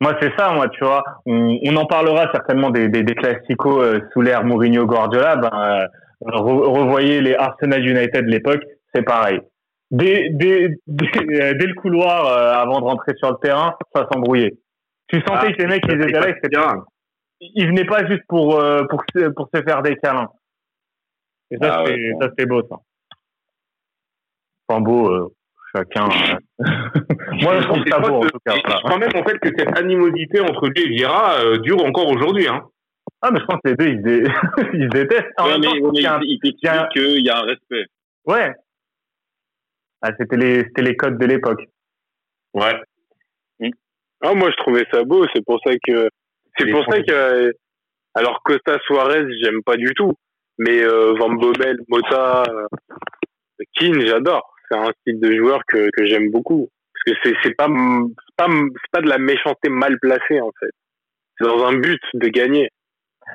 moi, 0.00 0.16
c'est 0.20 0.32
ça, 0.38 0.52
moi, 0.52 0.68
tu 0.68 0.84
vois. 0.84 1.02
On, 1.26 1.58
on 1.66 1.76
en 1.76 1.86
parlera 1.86 2.30
certainement 2.32 2.70
des, 2.70 2.88
des, 2.88 3.02
des 3.02 3.14
classicos 3.14 3.82
euh, 3.82 3.98
sous 4.12 4.20
l'ère 4.20 4.44
Mourinho 4.44 4.86
Guardiola. 4.86 5.36
Ben, 5.36 5.50
euh, 5.52 6.38
revoyez 6.38 7.20
les 7.20 7.34
Arsenal 7.34 7.84
United 7.84 8.24
de 8.24 8.30
l'époque, 8.30 8.62
c'est 8.94 9.02
pareil. 9.02 9.40
Dès, 9.92 10.30
dès, 10.30 10.76
dès, 10.86 11.06
euh, 11.06 11.54
le 11.54 11.74
couloir, 11.74 12.26
avant 12.58 12.80
de 12.80 12.84
rentrer 12.84 13.12
sur 13.16 13.30
le 13.30 13.36
terrain, 13.42 13.76
ça 13.94 14.08
s'embrouillait. 14.10 14.54
Tu 15.08 15.20
sentais 15.20 15.48
ah, 15.48 15.52
que 15.52 15.62
les 15.62 15.66
mecs, 15.66 15.84
ils 15.86 16.00
étaient 16.00 16.12
là, 16.12 16.34
bien. 16.50 16.84
Ils 17.40 17.66
venaient 17.68 17.84
pas 17.84 18.06
juste 18.06 18.22
pour, 18.28 18.60
pour, 18.88 19.04
pour 19.36 19.48
se 19.54 19.62
faire 19.62 19.82
des 19.82 19.96
câlins. 19.96 20.30
Et 21.50 21.58
ça, 21.60 21.80
ah 21.80 21.84
c'est, 21.86 22.12
ça, 22.20 22.30
c'est 22.38 22.46
beau, 22.46 22.62
ça 22.62 22.76
beau, 24.80 25.08
euh, 25.08 25.34
chacun. 25.74 26.08
Euh. 26.62 27.34
Moi, 27.42 27.60
je 27.60 27.66
trouve 27.66 27.84
ça 27.88 27.98
beau, 27.98 28.16
en 28.16 28.20
tout 28.20 28.38
cas. 28.46 28.54
Je 28.54 28.82
crois 28.82 28.98
même, 28.98 29.10
en 29.16 29.24
fait, 29.24 29.38
que 29.38 29.48
cette 29.56 29.76
animosité 29.76 30.40
entre 30.40 30.68
lui 30.68 30.84
et 30.84 30.88
Vira 30.90 31.40
euh, 31.40 31.58
dure 31.58 31.82
encore 31.84 32.08
aujourd'hui. 32.08 32.46
Hein. 32.46 32.62
Ah, 33.20 33.30
mais 33.32 33.40
je 33.40 33.46
pense 33.46 33.58
que 33.64 33.70
les 33.70 33.76
deux, 33.76 33.88
ils, 33.88 34.02
dé... 34.02 34.24
ils 34.74 34.88
détestent. 34.90 35.32
ouais, 35.40 35.58
mais, 35.58 35.68
il, 35.94 36.02
y 36.02 36.06
a 36.06 36.16
un... 36.16 36.20
qu'il 36.20 37.26
y 37.26 37.30
a 37.30 37.38
un 37.38 37.42
respect. 37.42 37.86
Ouais. 38.26 38.52
Ah, 40.02 40.10
c'était 40.18 40.36
les, 40.36 40.64
les 40.76 40.96
codes 40.96 41.18
de 41.18 41.26
l'époque. 41.26 41.62
Ouais. 42.54 42.74
Ah, 44.24 44.34
moi, 44.34 44.50
je 44.50 44.56
trouvais 44.56 44.84
ça 44.92 45.02
beau. 45.04 45.26
C'est 45.34 45.44
pour 45.44 45.60
ça 45.64 45.72
que, 45.84 46.08
c'est 46.58 46.70
pour 46.70 46.84
ça 46.84 47.02
que, 47.02 47.52
alors 48.14 48.40
Costa 48.44 48.78
Suarez, 48.84 49.26
j'aime 49.42 49.62
pas 49.64 49.76
du 49.76 49.92
tout. 49.94 50.12
Mais 50.58 50.82
euh, 50.82 51.14
Van 51.18 51.30
Bommel, 51.30 51.78
Mota, 51.88 52.44
Keane, 53.74 54.00
j'adore 54.06 54.52
c'est 54.72 54.78
un 54.78 54.90
style 55.00 55.20
de 55.20 55.36
joueur 55.36 55.60
que, 55.66 55.88
que 55.96 56.06
j'aime 56.06 56.30
beaucoup. 56.30 56.68
Parce 56.94 57.20
que 57.24 57.32
c'est, 57.42 57.54
pas, 57.54 57.68
pas, 58.36 58.48
pas 58.92 59.00
de 59.00 59.08
la 59.08 59.18
méchanceté 59.18 59.68
mal 59.68 59.98
placée, 60.00 60.40
en 60.40 60.50
fait. 60.58 60.70
C'est 61.38 61.46
dans 61.46 61.64
un 61.66 61.78
but 61.78 62.00
de 62.14 62.28
gagner. 62.28 62.68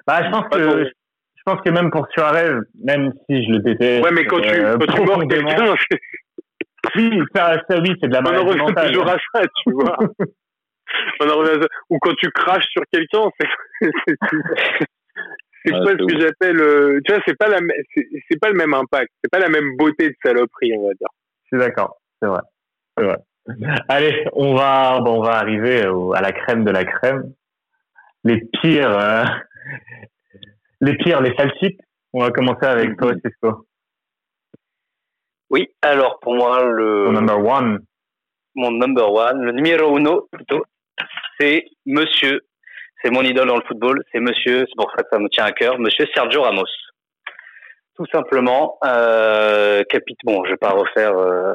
Bah, 0.06 0.24
je 0.24 0.30
pense 0.30 0.48
que, 0.50 0.86
je 0.86 1.42
pense 1.46 1.62
que 1.62 1.70
même 1.70 1.92
pour 1.92 2.08
Suarez, 2.12 2.60
même 2.84 3.14
si 3.26 3.44
je 3.44 3.52
le 3.52 3.60
déteste. 3.60 4.04
Ouais, 4.04 4.12
mais 4.12 4.26
quand 4.26 4.40
tu, 4.40 4.50
euh, 4.50 4.78
quand 4.78 4.94
tu 4.94 5.02
mords 5.02 5.28
quelqu'un, 5.28 5.76
oui, 6.96 7.22
ça, 7.36 7.58
ça, 7.70 7.80
oui, 7.80 7.94
c'est 8.02 8.08
de 8.08 8.14
la 8.14 8.22
On 8.22 8.26
en 8.26 8.46
revient 8.46 8.88
toujours 8.88 9.10
à 9.10 9.18
ça, 9.34 9.42
tu 9.64 9.74
vois. 9.74 9.98
On 11.20 11.30
en 11.30 11.38
revient 11.38 11.58
à 11.58 11.62
ça. 11.62 11.68
Ou 11.90 12.00
quand 12.00 12.14
tu 12.16 12.30
craches 12.32 12.68
sur 12.72 12.84
quelqu'un, 12.92 13.30
c'est, 13.40 13.48
c'est, 15.66 15.72
pas 15.72 15.92
ce 15.92 16.06
que 16.06 16.20
j'appelle, 16.20 16.60
euh, 16.60 17.00
tu 17.06 17.14
vois, 17.14 17.22
c'est 17.28 17.38
pas 17.38 17.48
la, 17.48 17.60
c'est 17.96 18.40
pas 18.40 18.50
le 18.50 18.58
même 18.58 18.74
impact, 18.74 19.12
c'est 19.24 19.32
pas 19.32 19.40
la 19.40 19.50
même 19.50 19.76
beauté 19.78 20.10
de 20.10 20.16
saloperie, 20.24 20.74
on 20.78 20.88
va 20.88 20.94
dire. 20.94 21.10
Je 21.44 21.58
suis 21.58 21.66
d'accord, 21.66 21.98
c'est 22.22 22.28
vrai, 22.28 22.42
c'est 22.98 23.04
vrai. 23.04 23.18
Allez, 23.88 24.26
on 24.34 24.56
va, 24.56 25.00
bon, 25.00 25.20
on 25.20 25.24
va 25.24 25.36
arriver 25.36 25.84
à 25.84 26.22
la 26.22 26.32
crème 26.32 26.66
de 26.66 26.72
la 26.72 26.84
crème. 26.84 27.34
Les 28.24 28.42
pires, 28.62 28.92
euh, 28.92 29.24
les 30.82 30.96
pires, 30.98 31.22
les 31.22 31.34
sales 31.36 31.52
On 32.14 32.22
va 32.22 32.32
commencer 32.32 32.66
avec 32.66 32.98
toi, 32.98 33.14
Cisco. 33.26 33.66
Oui, 35.50 35.68
alors 35.82 36.20
pour 36.20 36.36
moi 36.36 36.64
le. 36.64 37.06
Mon 37.06 37.14
number 37.14 37.40
one. 37.40 37.80
Mon 38.56 38.72
number 38.72 39.12
one, 39.12 39.42
le 39.42 39.52
numéro 39.52 39.98
uno 39.98 40.28
plutôt, 40.32 40.64
c'est 41.40 41.66
Monsieur 41.86 42.42
c'est 43.02 43.12
mon 43.12 43.22
idole 43.22 43.48
dans 43.48 43.58
le 43.58 43.64
football, 43.68 44.04
c'est 44.12 44.20
monsieur, 44.20 44.66
c'est 44.68 44.76
pour 44.76 44.92
ça 44.92 45.04
que 45.04 45.10
ça 45.12 45.20
me 45.20 45.30
tient 45.30 45.46
à 45.46 45.52
cœur, 45.52 45.80
monsieur 45.80 46.06
Sergio 46.14 46.42
Ramos. 46.42 46.66
Tout 47.96 48.06
simplement, 48.12 48.78
euh, 48.86 49.84
capite, 49.90 50.20
bon, 50.24 50.44
je 50.46 50.52
vais 50.52 50.58
pas 50.58 50.72
refaire 50.72 51.18
euh, 51.18 51.54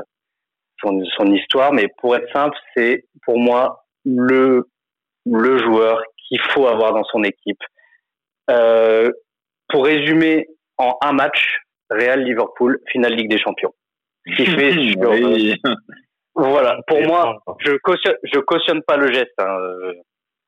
son, 0.81 1.01
son, 1.17 1.27
histoire, 1.27 1.73
mais 1.73 1.89
pour 1.99 2.17
être 2.17 2.31
simple, 2.33 2.57
c'est 2.75 3.05
pour 3.25 3.39
moi 3.39 3.85
le, 4.05 4.69
le 5.27 5.59
joueur 5.59 6.03
qu'il 6.17 6.41
faut 6.41 6.67
avoir 6.67 6.93
dans 6.93 7.05
son 7.05 7.23
équipe. 7.23 7.63
Euh, 8.51 9.11
pour 9.69 9.85
résumer 9.85 10.49
en 10.79 10.97
un 11.01 11.13
match, 11.13 11.61
Real 11.91 12.25
Liverpool, 12.25 12.81
finale 12.91 13.15
Ligue 13.15 13.31
des 13.31 13.39
Champions. 13.39 13.73
Qui 14.27 14.47
fait 14.47 14.73
sur, 14.93 15.13
voilà, 16.35 16.79
pour 16.87 17.01
moi, 17.03 17.43
je 17.59 17.77
cautionne, 17.83 18.17
je 18.23 18.39
cautionne 18.41 18.83
pas 18.83 18.97
le 18.97 19.13
geste. 19.13 19.35
Hein, 19.39 19.59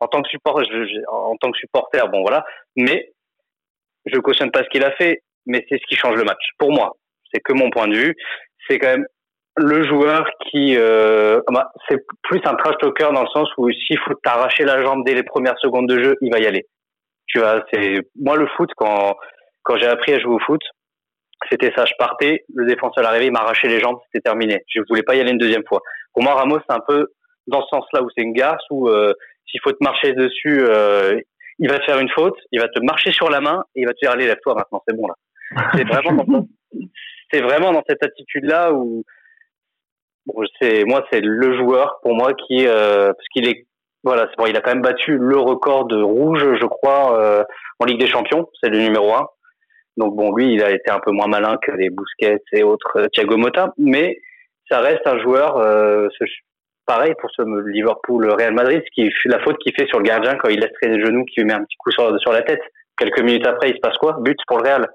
en 0.01 0.09
tant 0.09 0.23
que 0.23 0.29
supporter, 0.29 0.67
en 1.09 1.37
tant 1.37 1.51
que 1.51 1.59
supporter, 1.59 2.09
bon 2.09 2.23
voilà, 2.23 2.45
mais 2.77 3.13
je 4.07 4.19
cautionne 4.19 4.51
pas 4.51 4.63
ce 4.63 4.69
qu'il 4.69 4.85
a 4.85 4.93
fait, 4.93 5.23
mais 5.47 5.65
c'est 5.69 5.79
ce 5.79 5.87
qui 5.89 5.97
change 5.97 6.17
le 6.17 6.25
match. 6.25 6.43
Pour 6.59 6.73
moi, 6.73 6.93
c'est 7.33 7.41
que 7.41 7.53
mon 7.53 7.71
point 7.71 7.89
de 7.89 7.97
vue. 7.97 8.15
C'est 8.69 8.79
quand 8.79 8.89
même 8.89 9.07
le 9.57 9.85
joueur 9.85 10.29
qui, 10.51 10.77
euh, 10.77 11.41
bah, 11.49 11.71
c'est 11.89 11.99
plus 12.23 12.41
un 12.45 12.55
trash 12.55 12.77
talker 12.81 13.13
dans 13.13 13.23
le 13.23 13.29
sens 13.29 13.49
où 13.57 13.71
s'il 13.71 13.99
faut 14.01 14.15
t'arracher 14.23 14.65
la 14.65 14.83
jambe 14.83 15.05
dès 15.05 15.15
les 15.15 15.23
premières 15.23 15.59
secondes 15.59 15.89
de 15.89 16.03
jeu, 16.03 16.17
il 16.21 16.33
va 16.33 16.39
y 16.39 16.47
aller. 16.47 16.67
Tu 17.27 17.39
vois, 17.39 17.65
c'est 17.73 18.01
moi 18.17 18.37
le 18.37 18.47
foot 18.57 18.71
quand 18.77 19.17
quand 19.63 19.79
j'ai 19.79 19.87
appris 19.87 20.13
à 20.13 20.19
jouer 20.19 20.35
au 20.35 20.39
foot, 20.41 20.61
c'était 21.51 21.73
ça. 21.77 21.85
Je 21.85 21.93
partais, 21.99 22.45
le 22.55 22.67
défenseur 22.67 23.07
arrivait, 23.07 23.27
il 23.27 23.33
m'arrachait 23.33 23.69
les 23.69 23.81
jambes, 23.81 23.99
c'était 24.07 24.23
terminé. 24.23 24.65
Je 24.69 24.81
voulais 24.89 25.03
pas 25.03 25.15
y 25.15 25.21
aller 25.21 25.33
une 25.33 25.39
deuxième 25.39 25.65
fois. 25.67 25.81
Pour 26.13 26.23
moi, 26.23 26.35
Ramos, 26.35 26.61
c'est 26.69 26.75
un 26.75 26.83
peu 26.87 27.09
dans 27.47 27.63
ce 27.63 27.69
sens-là 27.69 28.03
où 28.03 28.09
c'est 28.17 28.23
une 28.23 28.33
garce 28.33 28.65
où 28.71 28.89
euh, 28.89 29.13
s'il 29.47 29.61
faut 29.63 29.73
te 29.73 29.83
marcher 29.83 30.13
dessus, 30.13 30.61
euh, 30.61 31.21
il 31.59 31.71
va 31.71 31.79
te 31.79 31.85
faire 31.85 31.99
une 31.99 32.09
faute, 32.11 32.37
il 32.53 32.61
va 32.61 32.69
te 32.69 32.81
marcher 32.81 33.13
sur 33.13 33.31
la 33.31 33.41
main 33.41 33.65
et 33.75 33.83
il 33.83 33.87
va 33.87 33.93
te 33.93 33.99
dire 34.01 34.11
allez 34.11 34.27
lève-toi 34.27 34.55
maintenant, 34.55 34.83
c'est 34.87 34.97
bon 34.97 35.07
là. 35.07 35.15
C'est 35.75 35.85
vraiment 35.85 36.25
c'est 37.33 37.41
vraiment 37.41 37.73
dans 37.73 37.83
cette 37.89 38.03
attitude-là 38.03 38.73
où 38.73 39.05
bon, 40.27 40.43
c'est 40.61 40.85
moi 40.85 41.05
c'est 41.13 41.21
le 41.21 41.57
joueur 41.57 41.99
pour 42.03 42.15
moi 42.15 42.33
qui 42.35 42.67
euh, 42.67 43.13
parce 43.13 43.29
qu'il 43.33 43.49
est 43.49 43.67
voilà 44.03 44.27
c'est 44.29 44.37
bon 44.37 44.47
il 44.47 44.57
a 44.57 44.61
quand 44.61 44.73
même 44.73 44.83
battu 44.83 45.17
le 45.17 45.39
record 45.39 45.87
de 45.87 46.01
rouge 46.01 46.45
je 46.61 46.67
crois 46.67 47.21
euh, 47.21 47.45
en 47.79 47.85
Ligue 47.85 48.01
des 48.01 48.09
Champions 48.09 48.49
c'est 48.61 48.71
le 48.71 48.79
numéro 48.79 49.13
un 49.15 49.29
donc 49.97 50.17
bon 50.17 50.35
lui 50.35 50.55
il 50.55 50.63
a 50.63 50.71
été 50.71 50.91
un 50.91 51.01
peu 51.01 51.11
moins 51.11 51.29
malin 51.29 51.57
que 51.63 51.73
les 51.73 51.91
Busquets 51.91 52.43
et 52.53 52.63
autres 52.63 52.99
euh, 52.99 53.07
Thiago 53.13 53.37
Motta 53.37 53.73
mais 53.79 54.19
ça 54.69 54.81
reste 54.81 55.07
un 55.07 55.19
joueur 55.21 55.59
ce, 55.59 56.25
pareil 56.87 57.13
pour 57.21 57.31
ce 57.31 57.43
Liverpool 57.69 58.31
Real 58.31 58.55
Madrid 58.55 58.83
ce 58.85 58.91
qui 59.03 59.11
la 59.27 59.39
faute 59.41 59.59
qu'il 59.59 59.75
fait 59.75 59.87
sur 59.87 59.99
le 59.99 60.05
gardien 60.05 60.37
quand 60.37 60.49
il 60.49 60.59
laisse 60.59 60.73
traîner 60.81 60.97
les 60.97 61.05
genoux 61.05 61.25
qui 61.27 61.41
lui 61.41 61.47
met 61.47 61.53
un 61.53 61.65
petit 61.65 61.77
coup 61.77 61.91
sur, 61.91 62.19
sur 62.19 62.33
la 62.33 62.43
tête 62.43 62.63
quelques 62.97 63.21
minutes 63.21 63.47
après 63.47 63.71
il 63.71 63.75
se 63.75 63.81
passe 63.81 63.99
quoi? 63.99 64.17
But 64.21 64.39
pour 64.47 64.59
le 64.59 64.65
Real 64.65 64.87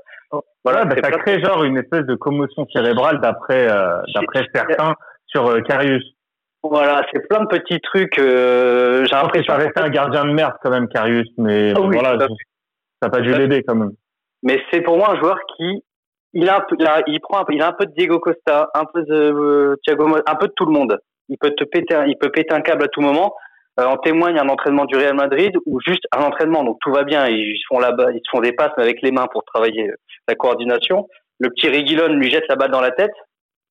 voilà, 0.64 0.86
bah, 0.86 0.96
ça 1.02 1.12
crée 1.12 1.42
genre 1.42 1.64
une 1.64 1.78
espèce 1.78 2.06
de 2.06 2.16
commotion 2.16 2.68
cérébrale 2.74 3.20
d'après 3.22 3.70
euh, 3.70 4.02
d'après 4.14 4.46
certains 4.54 4.94
sur 5.26 5.48
euh, 5.48 5.62
Carius. 5.62 6.04
Voilà, 6.62 7.02
c'est 7.12 7.26
plein 7.28 7.42
de 7.42 7.48
petits 7.48 7.80
trucs. 7.80 8.20
Euh, 8.20 9.06
J'ai 9.06 9.16
l'impression. 9.16 9.54
Ça 9.54 9.60
restait 9.60 9.82
un 9.82 9.90
gardien 9.90 10.26
de 10.26 10.32
merde 10.32 10.54
quand 10.62 10.70
même, 10.70 10.88
Carius, 10.90 11.30
mais 11.38 11.74
ah 11.76 11.80
voilà, 11.80 12.20
ça 12.20 12.28
n'a 13.04 13.10
pas 13.10 13.22
dû 13.22 13.34
l'aider 13.34 13.64
quand 13.64 13.76
même. 13.76 13.92
Mais 14.44 14.62
c'est 14.72 14.82
pour 14.82 14.98
moi 14.98 15.12
un 15.12 15.20
joueur 15.20 15.38
qui 15.58 15.84
il 16.34 16.48
a 16.48 16.58
un 16.58 16.62
peu, 16.62 16.76
il 17.08 17.20
prend 17.22 17.40
un 17.40 17.44
peu, 17.44 17.54
il 17.54 17.62
a 17.62 17.70
un 17.70 17.74
peu 17.74 17.86
de 17.86 17.92
Diego 17.92 18.20
Costa, 18.20 18.70
un 18.76 18.86
peu 18.86 19.02
de 19.04 19.16
euh, 19.16 19.76
Thiago, 19.84 20.08
un 20.26 20.36
peu 20.36 20.48
de 20.48 20.54
tout 20.56 20.66
le 20.66 20.72
monde. 20.72 21.00
Il 21.28 21.38
peut 21.38 21.52
te 21.52 21.64
péter, 21.64 21.96
il 22.08 22.18
peut 22.18 22.32
péter 22.32 22.54
un 22.54 22.62
câble 22.62 22.84
à 22.84 22.88
tout 22.88 23.02
moment. 23.02 23.36
Euh, 23.80 23.86
en 23.86 23.98
témoigne 23.98 24.38
un 24.38 24.50
entraînement 24.50 24.86
du 24.86 24.96
Real 24.98 25.16
Madrid 25.16 25.52
ou 25.66 25.80
juste 25.80 26.04
un 26.12 26.22
entraînement, 26.24 26.64
donc 26.64 26.78
tout 26.82 26.92
va 26.92 27.04
bien. 27.04 27.28
Ils 27.28 27.62
font 27.68 27.80
là-bas, 27.80 28.12
ils 28.12 28.22
font 28.30 28.42
des 28.42 28.52
passes 28.52 28.78
avec 28.78 29.02
les 29.02 29.12
mains 29.12 29.28
pour 29.32 29.44
travailler 29.44 29.92
la 30.28 30.36
coordination. 30.36 31.08
Le 31.40 31.50
petit 31.50 31.70
Reguilon 31.70 32.14
lui 32.14 32.30
jette 32.30 32.48
la 32.50 32.56
balle 32.56 32.72
dans 32.72 32.82
la 32.82 32.92
tête. 32.92 33.14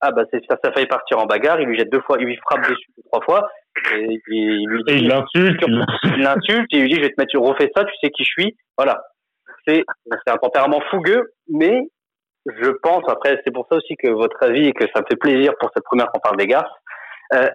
Ah 0.01 0.13
bah 0.13 0.23
c'est 0.33 0.41
ça, 0.49 0.57
ça 0.63 0.73
failli 0.73 0.87
partir 0.87 1.19
en 1.19 1.27
bagarre. 1.27 1.61
Il 1.61 1.67
lui 1.67 1.79
jette 1.79 1.91
deux 1.91 2.01
fois, 2.01 2.17
il 2.21 2.27
lui 2.27 2.37
frappe 2.37 2.69
dessus 2.69 2.91
trois 3.13 3.23
fois. 3.23 3.49
Et, 3.95 4.21
il 4.29 4.67
lui 4.69 4.83
dit, 4.85 4.95
il 4.95 5.09
l'insulte, 5.09 5.61
il 6.05 6.23
l'insulte 6.23 6.73
et 6.73 6.77
il 6.77 6.83
lui 6.83 6.89
dit 6.89 6.97
je 6.97 7.01
vais 7.03 7.11
te 7.11 7.21
mettre, 7.21 7.31
tu 7.31 7.39
refais 7.39 7.71
ça, 7.77 7.85
tu 7.85 7.93
sais 8.03 8.11
qui 8.11 8.25
je 8.25 8.31
suis. 8.31 8.57
Voilà. 8.77 9.03
C'est 9.69 10.33
un 10.33 10.37
tempérament 10.37 10.81
fougueux, 10.91 11.33
mais 11.49 11.89
je 12.47 12.71
pense 12.83 13.03
après 13.09 13.41
c'est 13.45 13.53
pour 13.53 13.67
ça 13.71 13.77
aussi 13.77 13.97
que 13.97 14.09
votre 14.09 14.43
avis 14.43 14.67
et 14.69 14.73
que 14.73 14.85
ça 14.95 15.01
me 15.01 15.07
fait 15.09 15.17
plaisir 15.17 15.53
pour 15.61 15.71
cette 15.75 15.85
première 15.85 16.11
qu'on 16.11 16.21
parle 16.21 16.37
des 16.37 16.47
gars. 16.47 16.69
Euh, 17.35 17.49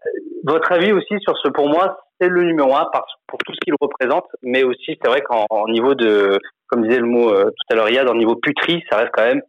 votre 0.44 0.72
avis 0.72 0.92
aussi 0.92 1.16
sur 1.22 1.36
ce, 1.40 1.50
pour 1.50 1.68
moi, 1.68 1.98
c'est 2.20 2.30
le 2.30 2.44
numéro 2.44 2.76
un 2.76 2.88
pour 3.28 3.40
tout 3.40 3.54
ce 3.54 3.60
qu'il 3.64 3.74
représente, 3.82 4.28
mais 4.44 4.64
aussi 4.64 4.98
c'est 5.02 5.10
vrai 5.10 5.22
qu'en 5.22 5.68
niveau 5.68 5.96
de, 5.96 6.38
comme 6.68 6.84
disait 6.84 7.00
le 7.00 7.08
mot 7.08 7.30
euh, 7.30 7.46
tout 7.46 7.74
à 7.74 7.76
l'heure 7.76 7.90
Yad, 7.90 8.08
en 8.08 8.14
niveau 8.14 8.36
puterie, 8.36 8.84
ça 8.90 8.98
reste 8.98 9.12
quand 9.14 9.26
même, 9.26 9.42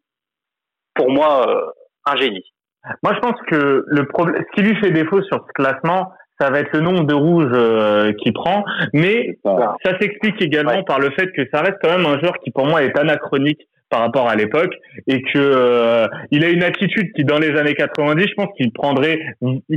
pour 0.95 1.11
moi, 1.11 1.49
euh, 1.49 1.71
un 2.07 2.17
génie. 2.17 2.45
Moi, 3.03 3.15
je 3.15 3.21
pense 3.21 3.41
que 3.49 3.85
le 3.87 4.07
problème, 4.07 4.43
ce 4.47 4.55
qui 4.55 4.67
lui 4.67 4.77
fait 4.81 4.91
défaut 4.91 5.23
sur 5.23 5.45
ce 5.47 5.53
classement, 5.53 6.12
ça 6.41 6.51
va 6.51 6.61
être 6.61 6.72
le 6.72 6.80
nombre 6.80 7.05
de 7.05 7.14
rouges 7.14 7.53
euh, 7.53 8.12
qu'il 8.14 8.32
prend, 8.32 8.64
mais 8.93 9.39
ça, 9.45 9.99
s'explique 10.01 10.41
également 10.43 10.82
par 10.82 10.99
le 10.99 11.11
fait 11.11 11.30
que 11.32 11.43
ça 11.53 11.61
reste 11.61 11.78
quand 11.82 11.97
même 11.97 12.07
un 12.07 12.18
joueur 12.18 12.39
qui 12.43 12.51
pour 12.51 12.66
moi 12.66 12.82
est 12.82 12.99
anachronique 12.99 13.61
par 13.91 14.01
rapport 14.01 14.28
à 14.28 14.35
l'époque 14.35 14.74
et 15.07 15.22
que 15.22 15.39
euh, 15.39 16.09
il 16.32 16.43
a 16.43 16.49
une 16.49 16.64
attitude 16.64 17.12
qui 17.12 17.22
dans 17.24 17.39
les 17.39 17.57
années 17.57 17.74
90 17.74 18.26
je 18.26 18.35
pense 18.35 18.49
qu'il 18.57 18.72
prendrait 18.72 19.20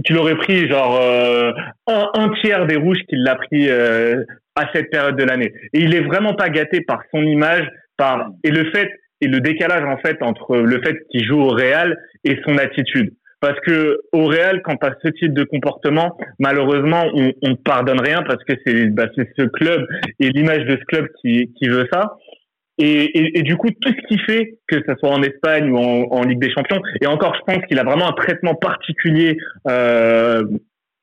qu'il 0.03 0.17
aurait 0.17 0.37
pris 0.37 0.67
genre 0.67 0.99
euh, 0.99 1.51
un, 1.85 2.09
un, 2.15 2.29
tiers 2.41 2.65
des 2.65 2.77
rouges 2.77 2.97
qu'il 3.07 3.21
l'a 3.23 3.35
pris 3.35 3.69
euh, 3.69 4.23
à 4.55 4.69
cette 4.73 4.89
période 4.89 5.17
de 5.17 5.23
l'année. 5.23 5.53
Et 5.73 5.81
il 5.81 5.93
est 5.93 6.01
vraiment 6.01 6.33
pas 6.33 6.49
gâté 6.49 6.81
par 6.81 7.01
son 7.13 7.21
image 7.21 7.69
par 7.95 8.29
et 8.43 8.49
le 8.49 8.71
fait 8.71 8.89
et 9.21 9.27
le 9.27 9.39
décalage 9.39 9.83
en 9.83 9.97
fait 9.97 10.17
entre 10.23 10.57
le 10.57 10.81
fait 10.81 10.97
qu'il 11.11 11.23
joue 11.23 11.39
au 11.39 11.49
Real 11.49 11.95
et 12.23 12.39
son 12.43 12.57
attitude 12.57 13.13
parce 13.39 13.59
que 13.61 13.99
au 14.13 14.25
Real, 14.25 14.61
quand 14.63 14.83
as 14.83 14.95
ce 15.03 15.09
type 15.09 15.33
de 15.33 15.43
comportement, 15.43 16.17
malheureusement, 16.39 17.03
on, 17.13 17.33
on 17.43 17.55
pardonne 17.55 17.99
rien 17.99 18.23
parce 18.23 18.43
que 18.43 18.53
c'est 18.65 18.87
bah, 18.87 19.07
ce 19.15 19.43
club 19.43 19.85
et 20.19 20.29
l'image 20.29 20.65
de 20.65 20.77
ce 20.77 20.85
club 20.85 21.07
qui, 21.21 21.53
qui 21.57 21.67
veut 21.67 21.87
ça. 21.91 22.15
Et, 22.79 23.05
et, 23.05 23.39
et, 23.39 23.41
du 23.41 23.57
coup, 23.57 23.69
tout 23.71 23.89
ce 23.89 24.07
qui 24.07 24.19
fait, 24.19 24.59
que 24.67 24.77
ce 24.87 24.95
soit 24.99 25.09
en 25.09 25.23
Espagne 25.23 25.71
ou 25.71 25.77
en, 25.77 26.07
en 26.11 26.23
Ligue 26.23 26.39
des 26.39 26.51
Champions, 26.51 26.79
et 27.01 27.07
encore, 27.07 27.35
je 27.35 27.41
pense 27.51 27.65
qu'il 27.65 27.79
a 27.79 27.83
vraiment 27.83 28.07
un 28.07 28.13
traitement 28.13 28.53
particulier 28.53 29.37
euh, 29.67 30.43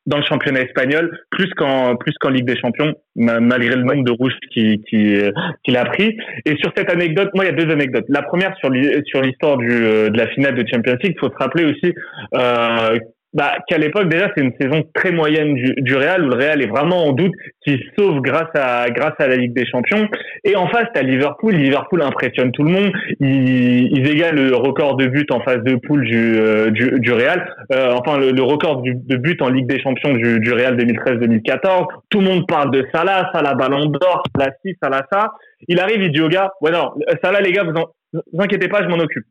dans 0.06 0.18
le 0.18 0.24
championnat 0.24 0.60
espagnol, 0.60 1.10
plus 1.30 1.48
qu'en 1.54 1.96
plus 1.96 2.12
qu'en 2.20 2.30
Ligue 2.30 2.46
des 2.46 2.58
Champions, 2.58 2.92
malgré 3.16 3.74
le 3.74 3.82
nombre 3.82 4.04
de 4.04 4.12
rouges 4.12 4.34
qu'il 4.52 4.80
qui, 4.82 5.16
qu'il 5.64 5.76
a 5.76 5.84
pris. 5.86 6.16
Et 6.44 6.56
sur 6.56 6.72
cette 6.76 6.90
anecdote, 6.90 7.30
moi, 7.34 7.44
il 7.44 7.48
y 7.48 7.50
a 7.50 7.64
deux 7.64 7.72
anecdotes. 7.72 8.04
La 8.08 8.22
première 8.22 8.54
sur 8.58 8.70
l'histoire 8.70 9.56
du 9.56 9.70
euh, 9.70 10.10
de 10.10 10.18
la 10.18 10.26
finale 10.28 10.54
de 10.54 10.64
Champions 10.70 10.96
League, 11.02 11.14
il 11.16 11.18
faut 11.18 11.30
se 11.30 11.38
rappeler 11.38 11.64
aussi 11.64 11.94
euh, 12.34 12.98
bah, 13.34 13.56
qu'à 13.66 13.78
l'époque 13.78 14.08
déjà 14.08 14.30
c'est 14.34 14.42
une 14.42 14.54
saison 14.60 14.84
très 14.94 15.10
moyenne 15.10 15.54
du, 15.54 15.74
du, 15.78 15.96
Real 15.96 16.24
où 16.24 16.28
le 16.28 16.36
Real 16.36 16.62
est 16.62 16.68
vraiment 16.68 17.04
en 17.04 17.12
doute 17.12 17.32
qui 17.66 17.80
sauve 17.98 18.20
grâce 18.20 18.50
à 18.54 18.88
grâce 18.90 19.14
à 19.18 19.26
la 19.26 19.34
Ligue 19.36 19.52
des 19.52 19.66
Champions. 19.66 20.08
Et 20.44 20.54
en 20.54 20.68
face 20.68 20.86
t'as 20.94 21.02
Liverpool. 21.02 21.54
Liverpool 21.54 22.02
impressionne 22.02 22.52
tout 22.52 22.62
le 22.62 22.70
monde. 22.70 22.92
Ils, 23.18 23.88
ils 23.92 24.08
égalent 24.08 24.40
le 24.40 24.54
record 24.54 24.96
de 24.96 25.06
buts 25.06 25.26
en 25.30 25.40
phase 25.40 25.64
de 25.64 25.74
poule 25.74 26.04
du 26.04 26.38
euh, 26.38 26.70
du, 26.70 26.92
du, 27.00 27.12
Real. 27.12 27.44
Euh, 27.72 27.92
enfin 27.94 28.18
le, 28.18 28.42
record 28.42 28.82
du, 28.82 28.94
de 28.94 29.16
buts 29.16 29.36
en 29.40 29.48
Ligue 29.48 29.66
des 29.66 29.80
Champions 29.80 30.14
du, 30.14 30.38
du 30.38 30.52
Real 30.52 30.76
2013-2014 30.76 31.86
tout 32.10 32.20
le 32.20 32.26
monde 32.26 32.46
parle 32.46 32.70
de 32.70 32.86
Salah. 32.94 33.30
Salah 33.34 33.54
Ballon 33.54 33.86
d'Or. 33.86 34.22
Salah 34.36 34.52
ci 34.64 34.76
Salah 34.80 35.06
ça. 35.10 35.32
Il 35.66 35.80
arrive 35.80 36.02
il 36.02 36.12
dit 36.12 36.20
aux 36.20 36.28
gars 36.28 36.52
ouais 36.60 36.70
non 36.70 36.92
Salah 37.22 37.40
les 37.40 37.50
gars 37.50 37.64
vous, 37.64 37.74
en, 37.74 37.86
vous 38.12 38.42
inquiétez 38.42 38.68
pas 38.68 38.82
je 38.82 38.88
m'en 38.88 39.02
occupe. 39.02 39.26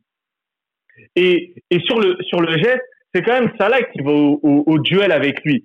Et, 1.16 1.54
et 1.70 1.80
sur 1.80 1.98
le 1.98 2.16
sur 2.22 2.40
le 2.40 2.56
geste 2.58 2.82
c'est 3.14 3.22
quand 3.22 3.40
même 3.40 3.52
Salah 3.58 3.82
qui 3.82 4.00
va 4.00 4.10
au, 4.10 4.78
duel 4.80 5.12
avec 5.12 5.44
lui. 5.44 5.64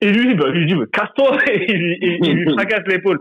Et 0.00 0.10
lui, 0.10 0.34
bah, 0.34 0.48
lui 0.52 0.66
dit, 0.66 0.74
casse-toi, 0.92 1.38
et 1.50 1.72
il, 1.72 2.18
il, 2.22 2.34
lui 2.34 2.52
fracasse 2.52 2.86
l'épaule. 2.86 3.20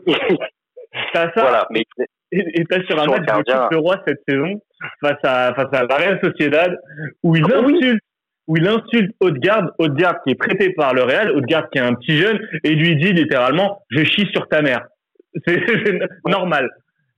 T'as 1.14 1.32
ça, 1.34 1.42
voilà, 1.42 1.68
mais... 1.72 1.84
et 2.32 2.64
t'as 2.66 2.84
sur 2.86 3.00
un 3.00 3.06
match 3.06 3.26
de 3.26 3.74
le 3.74 3.78
roi 3.78 4.02
cette 4.08 4.22
saison, 4.28 4.62
face 5.02 5.20
à, 5.24 5.54
face 5.54 5.74
à 5.74 5.84
la 5.84 5.96
Real 5.96 6.20
Sociedad, 6.24 6.80
où 7.24 7.36
il 7.36 7.44
ah 7.52 7.58
insulte, 7.58 8.02
où 8.48 8.58
il 8.58 8.68
insulte 8.68 9.14
Odegaard, 9.20 9.72
Odegaard 9.78 10.24
qui 10.24 10.32
est 10.32 10.36
prêté 10.36 10.72
par 10.72 10.94
le 10.94 11.04
Real, 11.04 11.32
Odegaard 11.32 11.70
qui 11.70 11.80
est 11.80 11.82
un 11.82 11.94
petit 11.94 12.18
jeune, 12.18 12.40
et 12.64 12.72
lui 12.72 12.96
dit 12.96 13.12
littéralement, 13.12 13.84
je 13.90 14.04
chie 14.04 14.28
sur 14.34 14.48
ta 14.48 14.62
mère. 14.62 14.88
C'est 15.46 15.62
normal 16.26 16.70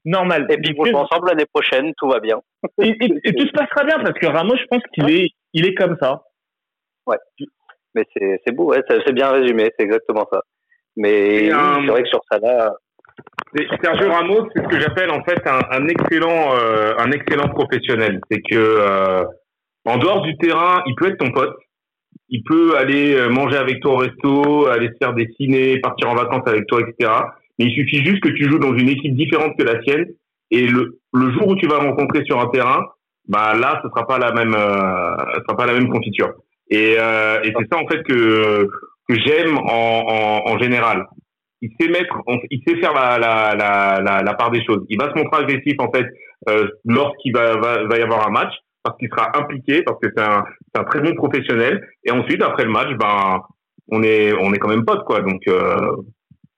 normal. 0.05 0.47
Et 0.49 0.57
puis, 0.57 0.73
vous 0.77 0.91
ensemble 0.91 1.27
l'année 1.29 1.45
prochaine, 1.51 1.93
tout 1.97 2.09
va 2.09 2.19
bien. 2.19 2.39
et, 2.81 2.93
tout 2.97 3.47
se 3.47 3.51
passera 3.51 3.83
bien 3.85 3.99
parce 3.99 4.17
que 4.17 4.27
Ramos, 4.27 4.55
je 4.55 4.65
pense 4.69 4.83
qu'il 4.93 5.09
est, 5.09 5.29
il 5.53 5.65
est 5.65 5.75
comme 5.75 5.97
ça. 6.01 6.23
Ouais. 7.05 7.17
Mais 7.95 8.05
c'est 8.15 8.51
beau, 8.51 8.65
ouais, 8.71 8.83
c'est 8.87 9.13
bien 9.13 9.31
résumé, 9.31 9.71
c'est 9.77 9.85
exactement 9.85 10.27
ça. 10.31 10.41
Mais 10.95 11.49
c'est 11.49 11.87
vrai 11.87 12.03
que 12.03 12.09
sur 12.09 12.21
ça 12.29 12.39
là. 12.39 12.73
Sergio 13.83 14.11
Ramos, 14.11 14.47
c'est 14.53 14.63
ce 14.63 14.67
que 14.67 14.79
j'appelle 14.79 15.09
en 15.11 15.23
fait 15.23 15.41
un, 15.45 15.87
excellent, 15.87 16.55
euh, 16.55 16.93
un 16.97 17.11
excellent 17.11 17.49
professionnel. 17.49 18.21
C'est 18.29 18.41
que 18.41 18.55
euh, 18.55 19.23
en 19.85 19.97
dehors 19.97 20.21
du 20.21 20.37
terrain, 20.37 20.83
il 20.85 20.95
peut 20.95 21.07
être 21.07 21.17
ton 21.17 21.31
pote. 21.31 21.55
Il 22.29 22.43
peut 22.43 22.77
aller 22.77 23.15
euh, 23.15 23.29
manger 23.29 23.57
avec 23.57 23.81
toi 23.81 23.93
au 23.93 23.97
resto, 23.97 24.67
aller 24.67 24.89
se 24.89 24.97
faire 25.01 25.13
des 25.13 25.27
ciné, 25.35 25.79
partir 25.79 26.09
en 26.09 26.15
vacances 26.15 26.47
avec 26.47 26.67
toi, 26.67 26.79
etc. 26.81 27.11
Mais 27.57 27.65
il 27.65 27.73
suffit 27.73 28.05
juste 28.05 28.21
que 28.21 28.29
tu 28.29 28.49
joues 28.49 28.59
dans 28.59 28.75
une 28.75 28.89
équipe 28.89 29.15
différente 29.15 29.57
que 29.57 29.63
la 29.63 29.81
sienne. 29.81 30.05
Et 30.51 30.67
le, 30.67 30.99
le 31.13 31.31
jour 31.31 31.47
où 31.47 31.55
tu 31.55 31.67
vas 31.67 31.79
rencontrer 31.79 32.23
sur 32.25 32.39
un 32.39 32.47
terrain, 32.47 32.85
bah 33.29 33.53
là, 33.53 33.79
ce 33.83 33.89
sera 33.89 34.05
pas 34.05 34.17
la 34.17 34.31
même, 34.33 34.53
euh, 34.55 35.15
ce 35.35 35.41
sera 35.47 35.55
pas 35.55 35.67
la 35.67 35.73
même 35.73 35.89
confiture. 35.89 36.33
Et, 36.69 36.95
euh, 36.99 37.39
et 37.43 37.53
c'est 37.57 37.67
ça 37.71 37.79
en 37.79 37.87
fait 37.87 38.03
que 38.03 38.67
que 39.07 39.15
j'aime 39.25 39.57
en, 39.57 40.03
en, 40.07 40.51
en, 40.51 40.59
général. 40.59 41.07
Il 41.61 41.71
sait 41.79 41.89
mettre, 41.89 42.15
il 42.51 42.61
sait 42.67 42.77
faire 42.79 42.93
la, 42.93 43.17
la, 43.17 43.55
la, 43.55 44.21
la, 44.21 44.33
part 44.33 44.51
des 44.51 44.63
choses. 44.63 44.85
Il 44.89 44.99
va 44.99 45.09
se 45.09 45.17
montrer 45.17 45.43
agressif 45.43 45.75
en 45.79 45.91
fait 45.91 46.05
euh, 46.47 46.67
lorsqu'il 46.85 47.33
va, 47.33 47.57
va, 47.57 47.83
va 47.85 47.97
y 47.97 48.01
avoir 48.01 48.27
un 48.27 48.31
match, 48.31 48.53
parce 48.83 48.97
qu'il 48.97 49.09
sera 49.09 49.31
impliqué, 49.37 49.81
parce 49.83 49.99
que 49.99 50.09
c'est 50.15 50.23
un, 50.23 50.43
un 50.75 50.83
très 50.83 51.01
bon 51.01 51.15
professionnel. 51.15 51.83
Et 52.03 52.11
ensuite, 52.11 52.41
après 52.43 52.65
le 52.65 52.71
match, 52.71 52.89
ben 52.99 53.41
on 53.91 54.03
est 54.03 54.33
on 54.33 54.53
est 54.53 54.59
quand 54.59 54.69
même 54.69 54.85
potes 54.85 55.05
quoi. 55.05 55.21
Donc 55.21 55.41
euh, 55.47 55.75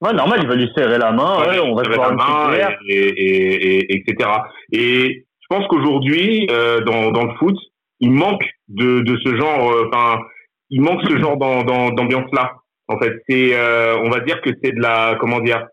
Ouais, 0.02 0.14
normal, 0.14 0.40
il 0.42 0.48
va 0.48 0.56
lui 0.56 0.68
serrer 0.76 0.98
la 0.98 1.12
main, 1.12 1.38
ouais, 1.42 1.60
on 1.60 1.76
va 1.76 1.84
faire 1.84 2.02
la 2.02 2.12
main, 2.14 2.54
et, 2.88 2.96
et, 2.96 3.94
et, 3.94 3.96
etc. 3.98 4.30
Et 4.72 5.26
pense 5.52 5.68
qu'aujourd'hui, 5.68 6.48
euh, 6.50 6.80
dans, 6.82 7.24
le 7.26 7.36
foot, 7.38 7.58
il 8.00 8.12
manque 8.12 8.44
de, 8.70 9.04
ce 9.24 9.36
genre, 9.36 9.72
euh, 9.72 9.90
enfin, 9.92 10.22
il 10.70 10.82
manque 10.82 11.02
ce 11.08 11.18
genre 11.18 11.38
d'ambiance-là. 11.38 12.56
En 12.88 12.98
fait, 12.98 13.22
c'est, 13.28 13.54
euh, 13.54 13.98
on 14.00 14.10
va 14.10 14.22
dire 14.22 14.42
que 14.42 14.50
c'est 14.64 14.72
de 14.72 14.82
la, 14.82 15.18
comment 15.20 15.42
dire, 15.42 15.68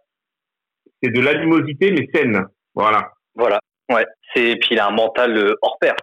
c'est 1.01 1.11
de 1.11 1.21
l'animosité 1.21 1.93
mais 1.93 2.09
saine. 2.13 2.45
Voilà. 2.75 3.13
Voilà. 3.37 3.61
Ouais. 3.89 4.05
C'est 4.35 4.57
puis 4.57 4.71
il 4.73 4.81
a 4.81 4.89
un 4.89 4.93
mental 4.93 5.55
hors 5.63 5.79
pair. 5.81 5.95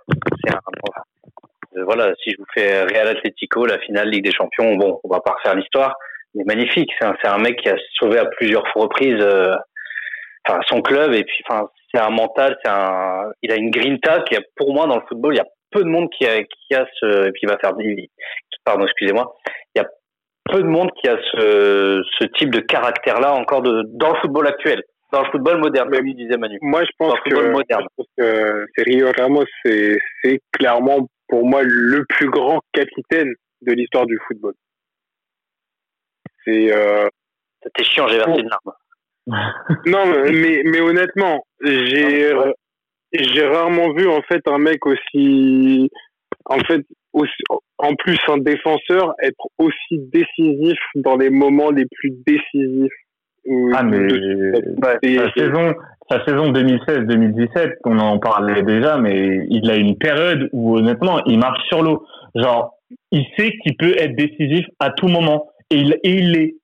Voilà. 1.86 2.14
Si 2.24 2.32
je 2.32 2.38
vous 2.38 2.46
fais 2.54 2.84
Real 2.84 3.10
Atletico, 3.10 3.66
la 3.66 3.80
finale 3.80 4.10
Ligue 4.10 4.24
des 4.24 4.32
Champions, 4.32 4.76
bon, 4.76 5.00
on 5.04 5.10
va 5.10 5.20
pas 5.20 5.34
refaire 5.34 5.56
l'histoire. 5.56 5.96
Mais 6.34 6.44
magnifique. 6.46 6.90
C'est 6.98 7.06
un, 7.06 7.16
un, 7.24 7.38
mec 7.40 7.58
qui 7.58 7.70
a 7.70 7.76
sauvé 8.00 8.18
à 8.20 8.26
plusieurs 8.26 8.64
reprises, 8.74 9.24
son 10.70 10.82
club 10.82 11.14
et 11.14 11.24
puis, 11.24 11.44
enfin, 11.48 11.70
c'est 11.96 12.02
un 12.02 12.10
mental, 12.10 12.58
c'est 12.64 12.70
un, 12.70 13.32
il 13.42 13.52
a 13.52 13.56
une 13.56 13.72
grinta 13.72 14.22
qui, 14.22 14.36
pour 14.56 14.74
moi, 14.74 14.86
dans 14.88 14.96
le 14.96 15.06
football, 15.08 15.34
il 15.34 15.38
y 15.38 15.42
a 15.42 15.48
peu 15.72 15.82
de 15.82 15.90
monde 15.90 16.10
qui 16.12 16.26
a, 16.26 16.44
qui 16.44 16.76
a 16.76 16.86
ce, 17.00 17.32
qui 17.32 17.46
va 17.46 17.58
faire, 17.58 17.74
pardon, 18.64 18.86
excusez-moi, 18.86 19.34
il 19.76 19.80
y 19.80 19.82
a 19.82 19.88
peu 20.46 20.62
de 20.62 20.68
monde 20.68 20.92
qui 21.02 21.08
a 21.08 21.18
ce, 21.32 22.04
ce 22.20 22.26
type 22.38 22.50
de 22.50 22.60
caractère-là 22.60 23.34
encore 23.34 23.62
de, 23.62 23.84
dans 23.94 24.14
le 24.14 24.20
football 24.20 24.48
actuel, 24.48 24.84
dans 25.12 25.24
le 25.24 25.32
football 25.32 25.60
moderne, 25.60 25.90
comme 25.90 26.14
disait 26.14 26.38
Manu. 26.38 26.60
Moi, 26.62 26.84
je 26.84 26.92
pense 26.98 27.20
que, 27.22 27.50
moderne. 27.50 27.86
que 28.18 28.68
Sergio 28.76 29.12
Ramos, 29.18 29.46
c'est, 29.64 29.98
c'est 30.22 30.40
clairement 30.52 31.08
pour 31.28 31.46
moi 31.46 31.62
le 31.64 32.06
plus 32.06 32.30
grand 32.30 32.60
capitaine 32.74 33.34
de 33.62 33.74
l'histoire 33.74 34.06
du 34.06 34.20
football. 34.28 34.54
C'est. 36.44 36.72
Euh... 36.72 37.08
C'était 37.64 37.84
chiant, 37.84 38.08
j'ai 38.08 38.18
versé 38.18 38.42
une 38.42 38.50
larme. 38.50 38.78
non, 39.86 40.06
mais, 40.32 40.62
mais 40.66 40.82
honnêtement, 40.82 41.46
j'ai 41.62 42.32
j'ai 43.14 43.46
rarement 43.46 43.94
vu 43.94 44.08
en 44.08 44.22
fait 44.24 44.42
un 44.48 44.58
mec 44.58 44.86
aussi, 44.86 45.90
en 46.46 46.60
fait, 46.60 46.86
aussi, 47.14 47.44
en 47.78 47.96
plus 47.96 48.20
un 48.28 48.38
défenseur 48.38 49.14
être 49.22 49.48
aussi 49.58 50.00
décisif 50.12 50.78
dans 50.96 51.16
les 51.16 51.30
moments 51.30 51.72
les 51.72 51.86
plus 51.86 52.14
décisifs. 52.26 52.92
Ah 53.76 53.84
mais 53.84 54.08
sa 54.82 55.32
saison, 55.34 55.76
sa 56.10 56.26
saison 56.26 56.52
2016-2017, 56.52 57.76
on 57.86 58.00
en 58.00 58.18
parlait 58.18 58.64
déjà, 58.64 58.98
mais 58.98 59.46
il 59.50 59.70
a 59.70 59.76
une 59.76 59.98
période 59.98 60.50
où 60.52 60.78
honnêtement, 60.78 61.24
il 61.26 61.38
marche 61.38 61.64
sur 61.68 61.84
l'eau. 61.84 62.06
Genre, 62.34 62.74
il 63.12 63.24
sait 63.38 63.52
qu'il 63.62 63.78
peut 63.78 63.96
être 64.00 64.16
décisif 64.16 64.66
à 64.80 64.90
tout 64.90 65.08
moment 65.08 65.48
et 65.70 65.78
il 65.78 65.94
et 66.04 66.12
il 66.12 66.32
l'est. 66.32 66.56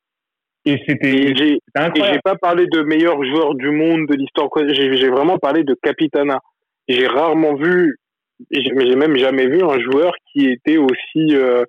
Et 0.66 0.78
c'était 0.88 1.36
j'ai 1.36 1.60
j'ai 1.96 2.20
pas 2.24 2.36
parlé 2.36 2.66
de 2.68 2.82
meilleur 2.84 3.24
joueur 3.24 3.56
du 3.56 3.72
monde 3.72 4.08
de 4.08 4.16
l'histoire 4.16 4.50
j'ai 4.70 5.10
vraiment 5.10 5.38
parlé 5.38 5.64
de 5.64 5.76
capitana. 5.82 6.40
J'ai 6.88 7.08
rarement 7.08 7.56
vu 7.56 7.98
mais 8.50 8.86
j'ai 8.86 8.96
même 8.96 9.16
jamais 9.18 9.48
vu 9.48 9.64
un 9.64 9.80
joueur 9.80 10.14
qui 10.32 10.48
était 10.48 10.78
aussi 10.78 11.36
euh, 11.36 11.64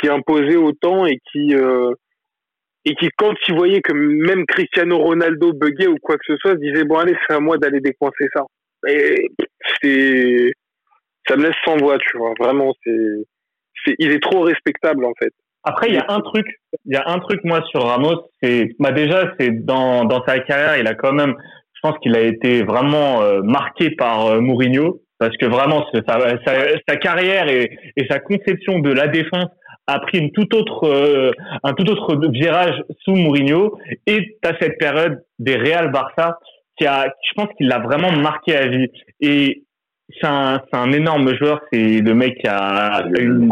qui 0.00 0.08
imposait 0.08 0.56
autant 0.56 1.06
et 1.06 1.18
qui 1.30 1.54
euh, 1.54 1.92
et 2.84 2.94
qui 2.94 3.08
quand 3.16 3.34
il 3.48 3.54
voyait 3.54 3.80
que 3.80 3.92
même 3.92 4.44
Cristiano 4.46 4.98
Ronaldo 4.98 5.52
buguait 5.52 5.86
ou 5.86 5.96
quoi 6.02 6.16
que 6.16 6.24
ce 6.26 6.36
soit, 6.36 6.54
disait 6.56 6.84
bon 6.84 6.98
allez 6.98 7.16
c'est 7.26 7.34
à 7.34 7.40
moi 7.40 7.58
d'aller 7.58 7.80
décoincer 7.80 8.28
ça. 8.34 8.44
Et 8.86 9.30
c'est 9.82 10.52
ça 11.26 11.36
me 11.36 11.44
laisse 11.44 11.56
sans 11.64 11.76
voix, 11.76 11.98
tu 11.98 12.18
vois. 12.18 12.34
Vraiment, 12.38 12.74
c'est 12.84 13.94
il 13.98 14.12
est 14.12 14.22
trop 14.22 14.40
respectable 14.40 15.04
en 15.04 15.12
fait. 15.18 15.32
Après, 15.64 15.88
il 15.88 15.94
y 15.94 15.98
a 15.98 16.04
un 16.08 16.20
truc, 16.20 16.46
il 16.84 16.92
y 16.92 16.96
a 16.96 17.04
un 17.06 17.18
truc 17.18 17.40
moi 17.44 17.62
sur 17.70 17.84
Ramos, 17.84 18.28
c'est 18.42 18.70
bah 18.78 18.92
déjà 18.92 19.32
c'est 19.38 19.64
dans 19.64 20.04
dans 20.04 20.22
sa 20.26 20.38
carrière, 20.40 20.76
il 20.78 20.86
a 20.86 20.94
quand 20.94 21.12
même, 21.12 21.34
je 21.74 21.80
pense 21.82 21.98
qu'il 22.00 22.14
a 22.16 22.20
été 22.20 22.62
vraiment 22.62 23.22
euh, 23.22 23.40
marqué 23.42 23.90
par 23.90 24.26
euh, 24.26 24.40
Mourinho 24.40 25.00
parce 25.18 25.36
que 25.38 25.46
vraiment 25.46 25.86
sa, 25.92 26.18
sa, 26.86 26.96
carrière 26.96 27.48
et, 27.48 27.78
et, 27.96 28.06
sa 28.10 28.18
conception 28.18 28.80
de 28.80 28.92
la 28.92 29.08
défense 29.08 29.46
a 29.86 30.00
pris 30.00 30.18
une 30.18 30.32
toute 30.32 30.52
autre 30.54 30.86
euh, 30.86 31.30
un 31.62 31.72
tout 31.72 31.88
autre 31.90 32.16
virage 32.30 32.82
sous 33.00 33.14
Mourinho. 33.14 33.78
Et 34.06 34.36
as 34.44 34.54
cette 34.60 34.78
période 34.78 35.22
des 35.38 35.56
Real 35.56 35.90
Barça 35.90 36.38
qui 36.76 36.86
a 36.86 37.06
je 37.06 37.34
pense 37.36 37.48
qu'il 37.56 37.68
l'a 37.68 37.78
vraiment 37.78 38.12
marqué 38.12 38.56
à 38.56 38.66
vie. 38.66 38.88
Et 39.20 39.64
c'est 40.20 40.26
un, 40.26 40.60
un 40.72 40.92
énorme 40.92 41.34
joueur. 41.34 41.60
C'est 41.72 42.00
le 42.00 42.14
mec 42.14 42.38
qui 42.38 42.48
a, 42.48 42.56
ah, 42.56 43.02
une, 43.18 43.50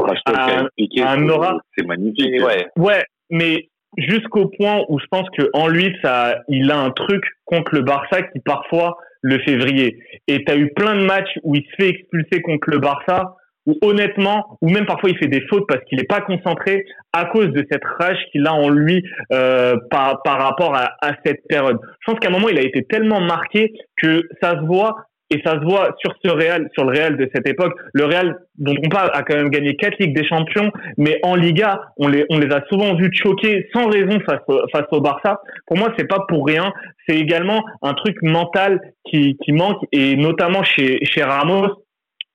un, 1.01 1.29
aura. 1.29 1.59
C'est 1.77 1.87
magnifique. 1.87 2.43
Ouais. 2.43 2.67
ouais, 2.77 3.05
mais 3.31 3.69
jusqu'au 3.97 4.47
point 4.49 4.83
où 4.89 4.99
je 4.99 5.07
pense 5.11 5.29
que 5.37 5.49
en 5.53 5.69
lui, 5.69 5.95
ça, 6.03 6.37
il 6.49 6.71
a 6.71 6.79
un 6.79 6.91
truc 6.91 7.25
contre 7.45 7.75
le 7.75 7.83
Barça 7.83 8.23
qui 8.23 8.41
parfois 8.41 8.97
le 9.21 9.39
fait 9.41 9.57
vriller. 9.57 9.99
Et 10.29 10.45
tu 10.45 10.53
as 10.53 10.57
eu 10.57 10.73
plein 10.73 10.97
de 10.97 11.05
matchs 11.05 11.39
où 11.43 11.55
il 11.55 11.63
se 11.63 11.77
fait 11.77 11.91
expulser 11.91 12.43
contre 12.43 12.71
le 12.71 12.79
Barça, 12.79 13.37
où 13.67 13.79
honnêtement, 13.83 14.59
ou 14.61 14.69
même 14.69 14.87
parfois 14.87 15.11
il 15.11 15.19
fait 15.19 15.29
des 15.29 15.43
fautes 15.49 15.65
parce 15.69 15.85
qu'il 15.85 15.99
n'est 15.99 16.05
pas 16.05 16.21
concentré 16.21 16.85
à 17.13 17.27
cause 17.27 17.51
de 17.53 17.65
cette 17.71 17.85
rage 17.85 18.19
qu'il 18.33 18.47
a 18.47 18.55
en 18.55 18.69
lui 18.69 19.05
euh, 19.33 19.77
par, 19.91 20.23
par 20.23 20.39
rapport 20.39 20.75
à, 20.75 20.97
à 21.01 21.13
cette 21.25 21.47
période. 21.49 21.79
Je 22.01 22.11
pense 22.11 22.19
qu'à 22.19 22.29
un 22.29 22.33
moment, 22.33 22.49
il 22.49 22.59
a 22.59 22.63
été 22.63 22.83
tellement 22.85 23.21
marqué 23.21 23.73
que 23.97 24.29
ça 24.43 24.53
se 24.53 24.67
voit 24.67 24.97
et 25.33 25.41
ça 25.45 25.55
se 25.55 25.65
voit 25.65 25.95
sur 25.99 26.15
ce 26.23 26.31
Real, 26.31 26.69
sur 26.75 26.85
le 26.85 26.91
Real 26.91 27.17
de 27.17 27.29
cette 27.35 27.49
époque. 27.49 27.75
Le 27.95 28.05
Real, 28.05 28.39
dont 28.59 28.75
on 28.85 28.89
parle, 28.91 29.11
a 29.15 29.23
quand 29.23 29.35
même 29.35 29.49
gagné 29.49 29.77
quatre 29.77 29.99
Ligues 29.99 30.15
des 30.15 30.27
Champions, 30.27 30.71
mais 30.99 31.19
en 31.23 31.35
Liga, 31.35 31.81
on 31.97 32.09
les, 32.09 32.27
a 32.29 32.65
souvent 32.69 32.95
vus 32.95 33.11
choquer 33.13 33.69
sans 33.73 33.89
raison 33.89 34.19
face 34.21 34.87
au, 34.91 35.01
Barça. 35.01 35.41
Pour 35.67 35.79
moi, 35.79 35.93
c'est 35.97 36.07
pas 36.07 36.25
pour 36.29 36.47
rien. 36.47 36.73
C'est 37.09 37.17
également 37.17 37.65
un 37.81 37.95
truc 37.95 38.17
mental 38.23 38.81
qui, 39.07 39.39
qui 39.43 39.53
manque, 39.53 39.83
et 39.91 40.17
notamment 40.17 40.63
chez, 40.63 41.03
chez 41.05 41.23
Ramos, 41.23 41.85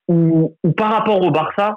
où, 0.08 0.56
où 0.64 0.72
par 0.72 0.90
rapport 0.90 1.22
au 1.22 1.30
Barça, 1.30 1.76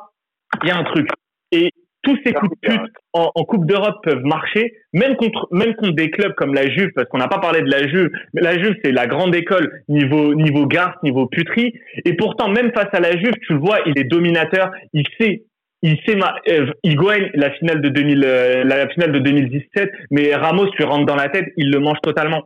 il 0.63 0.69
y 0.69 0.71
a 0.71 0.77
un 0.77 0.83
truc. 0.83 1.07
Et 1.51 1.69
tous 2.03 2.17
ces 2.25 2.33
coups 2.33 2.51
de 2.51 2.67
pute 2.67 2.93
en, 3.13 3.29
Coupe 3.43 3.65
d'Europe 3.65 3.97
peuvent 4.03 4.23
marcher, 4.23 4.73
même 4.93 5.15
contre, 5.15 5.47
même 5.51 5.75
contre 5.75 5.93
des 5.93 6.09
clubs 6.09 6.33
comme 6.35 6.53
la 6.53 6.69
Juve, 6.69 6.89
parce 6.95 7.07
qu'on 7.09 7.17
n'a 7.17 7.27
pas 7.27 7.39
parlé 7.39 7.61
de 7.61 7.69
la 7.69 7.87
Juve, 7.87 8.09
mais 8.33 8.41
la 8.41 8.57
Juve 8.57 8.75
c'est 8.83 8.91
la 8.91 9.07
grande 9.07 9.35
école 9.35 9.83
niveau 9.87 10.33
niveau 10.33 10.65
garce, 10.65 10.95
niveau 11.03 11.27
puterie, 11.27 11.73
et 12.05 12.13
pourtant 12.13 12.49
même 12.49 12.71
face 12.71 12.89
à 12.93 12.99
la 12.99 13.11
Juve, 13.11 13.33
tu 13.45 13.53
le 13.53 13.59
vois, 13.59 13.79
il 13.85 13.99
est 13.99 14.05
dominateur, 14.05 14.71
il 14.93 15.05
sait 15.19 15.43
il 15.81 15.97
sait 16.05 16.17
euh, 16.49 16.71
il 16.83 16.95
gagne 16.95 17.31
la 17.33 17.51
finale 17.51 17.81
de 17.81 17.89
2000 17.89 18.23
euh, 18.23 18.63
la 18.63 18.87
finale 18.89 19.11
de 19.11 19.19
2017 19.19 19.91
mais 20.11 20.35
Ramos 20.35 20.69
lui 20.77 20.83
rentre 20.83 21.05
dans 21.05 21.15
la 21.15 21.29
tête 21.29 21.51
il 21.57 21.71
le 21.71 21.79
mange 21.79 21.99
totalement. 22.03 22.43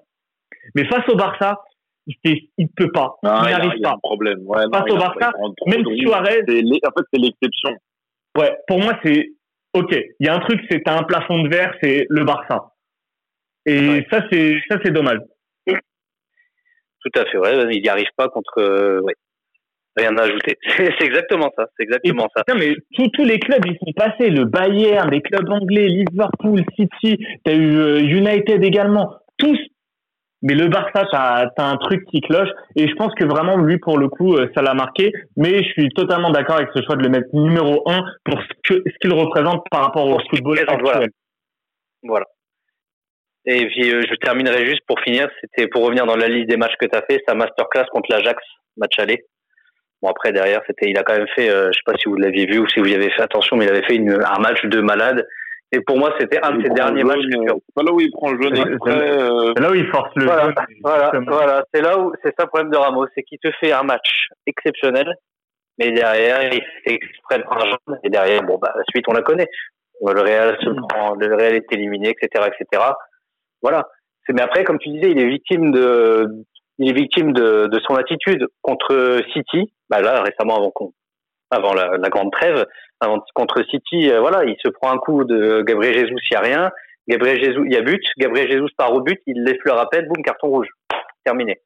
Mais 0.74 0.86
face 0.86 1.08
au 1.10 1.16
Barça 1.16 1.60
il 2.08 2.16
il 2.58 2.70
peut 2.70 2.92
pas. 2.92 3.16
Il 3.24 3.28
n'arrive 3.28 3.82
pas. 3.82 3.98
problème. 4.02 4.40
Face 4.74 4.92
au 4.92 4.98
Barça 4.98 5.32
même 5.68 5.84
Suarez 5.98 6.42
en 6.42 6.92
fait 6.92 7.06
c'est 7.14 7.20
l'exception. 7.20 7.72
Ouais 8.38 8.56
pour 8.68 8.80
moi 8.80 8.98
c'est 9.04 9.32
ok, 9.76 9.92
il 9.92 10.26
y 10.26 10.30
a 10.30 10.36
un 10.36 10.40
truc, 10.40 10.62
c'est 10.70 10.88
un 10.88 11.04
plafond 11.04 11.44
de 11.44 11.50
verre, 11.50 11.74
c'est 11.82 12.06
le 12.10 12.24
Barça. 12.24 12.72
Et 13.66 14.06
ça, 14.12 14.24
c'est 14.32 14.56
ça, 14.70 14.78
c'est 14.84 14.92
dommage. 14.92 15.20
Tout 15.68 17.20
à 17.20 17.26
fait 17.26 17.38
vrai. 17.38 17.68
Il 17.72 17.82
n'y 17.82 17.90
arrive 17.90 18.10
pas 18.18 18.30
contre. 18.30 18.58
Euh, 18.58 19.00
ouais. 19.02 19.14
Rien 19.96 20.18
à 20.18 20.24
ajouter. 20.24 20.58
c'est 20.78 21.06
exactement 21.06 21.52
ça. 21.56 21.68
C'est 21.78 21.84
exactement 21.84 22.28
ça. 22.36 22.44
mais 22.56 22.76
tous 23.14 23.24
les 23.24 23.40
clubs, 23.40 23.66
ils 23.66 23.78
sont 23.78 23.94
passés. 23.96 24.30
Le 24.30 24.46
Bayern, 24.46 25.10
les 25.12 25.22
clubs 25.22 25.50
anglais, 25.50 25.88
Liverpool, 25.88 26.64
City, 26.76 27.18
tu 27.46 27.52
as 27.52 27.56
eu 27.56 27.78
euh, 27.78 28.00
United 28.00 28.64
également. 28.64 29.16
Tous 29.38 29.58
mais 30.46 30.54
le 30.54 30.68
Barça, 30.68 31.08
t'as 31.12 31.50
as 31.58 31.70
un 31.72 31.78
truc 31.78 32.06
qui 32.06 32.22
cloche. 32.22 32.50
Et 32.76 32.88
je 32.88 32.94
pense 32.94 33.12
que 33.16 33.26
vraiment, 33.26 33.58
lui, 33.58 33.80
pour 33.80 33.98
le 33.98 34.10
coup, 34.10 34.36
euh, 34.36 34.48
ça 34.54 34.62
l'a 34.62 34.76
marqué. 34.76 35.12
Mais 35.36 35.64
je 35.64 35.70
suis 35.72 35.90
totalement 35.90 36.30
d'accord 36.30 36.58
avec 36.58 36.70
ce 36.76 36.84
choix 36.84 36.96
de 36.96 37.02
le 37.02 37.10
mettre 37.10 37.30
numéro 37.34 37.82
un 37.90 38.06
pour 38.24 38.40
ce 38.40 38.98
qu'il 39.02 39.14
représente 39.14 39.64
par 39.72 39.86
rapport 39.86 40.06
au 40.06 40.20
football 40.30 40.60
actuel. 40.60 41.10
Voilà. 42.04 42.26
Et 43.48 43.66
puis, 43.66 43.92
euh, 43.92 44.04
je 44.08 44.14
terminerai 44.18 44.68
juste 44.68 44.84
pour 44.88 45.00
finir. 45.00 45.28
C'était 45.42 45.68
pour 45.68 45.84
revenir 45.84 46.06
dans 46.06 46.16
la 46.16 46.28
liste 46.28 46.48
des 46.48 46.58
matchs 46.58 46.76
que 46.80 46.86
tu 46.86 46.96
as 46.96 47.02
fait, 47.10 47.24
sa 47.28 47.34
masterclass 47.34 47.86
contre 47.92 48.12
l'Ajax, 48.12 48.38
match 48.78 49.00
aller. 49.00 49.26
Bon, 50.04 50.10
après, 50.10 50.32
derrière, 50.32 50.62
c'était, 50.68 50.92
il 50.92 50.98
a 51.00 51.02
quand 51.02 51.18
même 51.18 51.28
fait, 51.36 51.50
euh, 51.50 51.72
je 51.72 51.78
sais 51.78 51.92
pas 51.92 51.98
si 51.98 52.08
vous 52.08 52.18
l'aviez 52.18 52.46
vu 52.46 52.60
ou 52.60 52.68
si 52.70 52.80
vous 52.80 52.88
y 52.88 52.94
avez 52.94 53.10
fait 53.10 53.24
attention, 53.24 53.58
mais 53.58 53.66
il 53.66 53.72
avait 53.72 53.86
fait 53.88 53.96
une, 53.96 54.12
un 54.12 54.40
match 54.40 54.64
de 54.64 54.80
malade. 54.80 55.26
Et 55.76 55.82
pour 55.82 55.98
moi, 55.98 56.14
c'était 56.18 56.40
un 56.42 56.56
de 56.56 56.64
ses 56.64 56.70
derniers 56.70 57.04
matchs. 57.04 57.26
C'est 57.30 57.76
pas 57.76 57.84
là 57.84 57.92
où 57.92 58.00
il 58.00 58.10
prend 58.12 58.32
le 58.32 58.42
jaune 58.42 58.58
euh, 58.58 59.54
C'est 59.56 59.62
là 59.62 59.72
où 59.72 59.76
il 59.76 59.88
force 59.88 60.10
le 60.16 60.24
voilà, 60.24 60.54
Voilà, 60.82 61.12
voilà. 61.28 61.66
c'est 61.74 61.82
là 61.82 62.00
où 62.00 62.14
c'est 62.24 62.34
ça 62.38 62.44
le 62.44 62.48
problème 62.48 62.72
de 62.72 62.78
Ramos, 62.78 63.08
c'est 63.14 63.24
qu'il 63.24 63.40
te 63.40 63.52
fait 63.60 63.74
un 63.74 63.84
match 63.84 64.30
exceptionnel, 64.48 65.14
mais 65.78 65.92
derrière 65.92 66.42
il 66.46 66.62
fait 66.86 66.94
exprès 66.94 67.40
de 67.40 67.44
prendre 67.44 67.66
un 67.66 67.70
jaune. 67.72 68.00
Et 68.06 68.10
derrière, 68.10 68.42
bon 68.44 68.58
bah 68.58 68.72
la 68.74 68.84
suite 68.90 69.04
on 69.10 69.14
la 69.14 69.22
connaît. 69.22 69.50
Le 70.02 70.22
Real 70.22 70.58
se 70.62 70.70
prend, 70.88 71.16
le 71.16 71.36
Real 71.36 71.56
est 71.56 71.72
éliminé, 71.74 72.10
etc., 72.10 72.48
etc. 72.48 72.84
Voilà. 73.62 73.88
Mais 74.30 74.42
après, 74.42 74.64
comme 74.64 74.80
tu 74.80 74.90
disais, 74.90 75.12
il 75.12 75.20
est 75.20 75.28
victime 75.28 75.72
de, 75.72 76.28
il 76.78 76.90
est 76.90 76.94
victime 76.94 77.34
de, 77.34 77.68
de 77.68 77.80
son 77.86 77.96
attitude 77.96 78.48
contre 78.62 79.20
City. 79.34 79.74
Bah 79.90 80.02
là, 80.02 80.22
récemment, 80.24 80.58
avant 80.58 80.72
qu'on 80.72 80.94
avant 81.52 81.74
la, 81.74 81.98
la, 81.98 82.10
grande 82.10 82.32
trêve. 82.32 82.66
Avant, 83.06 83.24
contre 83.34 83.64
City, 83.70 84.10
euh, 84.10 84.20
voilà, 84.20 84.44
il 84.46 84.56
se 84.64 84.68
prend 84.70 84.92
un 84.92 84.98
coup 84.98 85.24
de 85.24 85.62
Gabriel 85.62 85.94
Jesus, 85.94 86.18
il 86.32 86.34
n'y 86.34 86.38
a 86.38 86.42
rien. 86.42 86.72
Gabriel 87.08 87.44
Jesus, 87.44 87.64
il 87.66 87.72
y 87.72 87.78
a 87.78 87.82
but. 87.82 88.02
Gabriel 88.18 88.52
Jesus 88.52 88.74
part 88.78 88.94
au 88.94 89.02
but, 89.02 89.22
il 89.28 89.44
l'effleure 89.44 89.80
à 89.80 89.90
peine, 89.90 90.08
boum, 90.08 90.24
carton 90.24 90.48
rouge. 90.48 90.68
Terminé. 91.24 91.60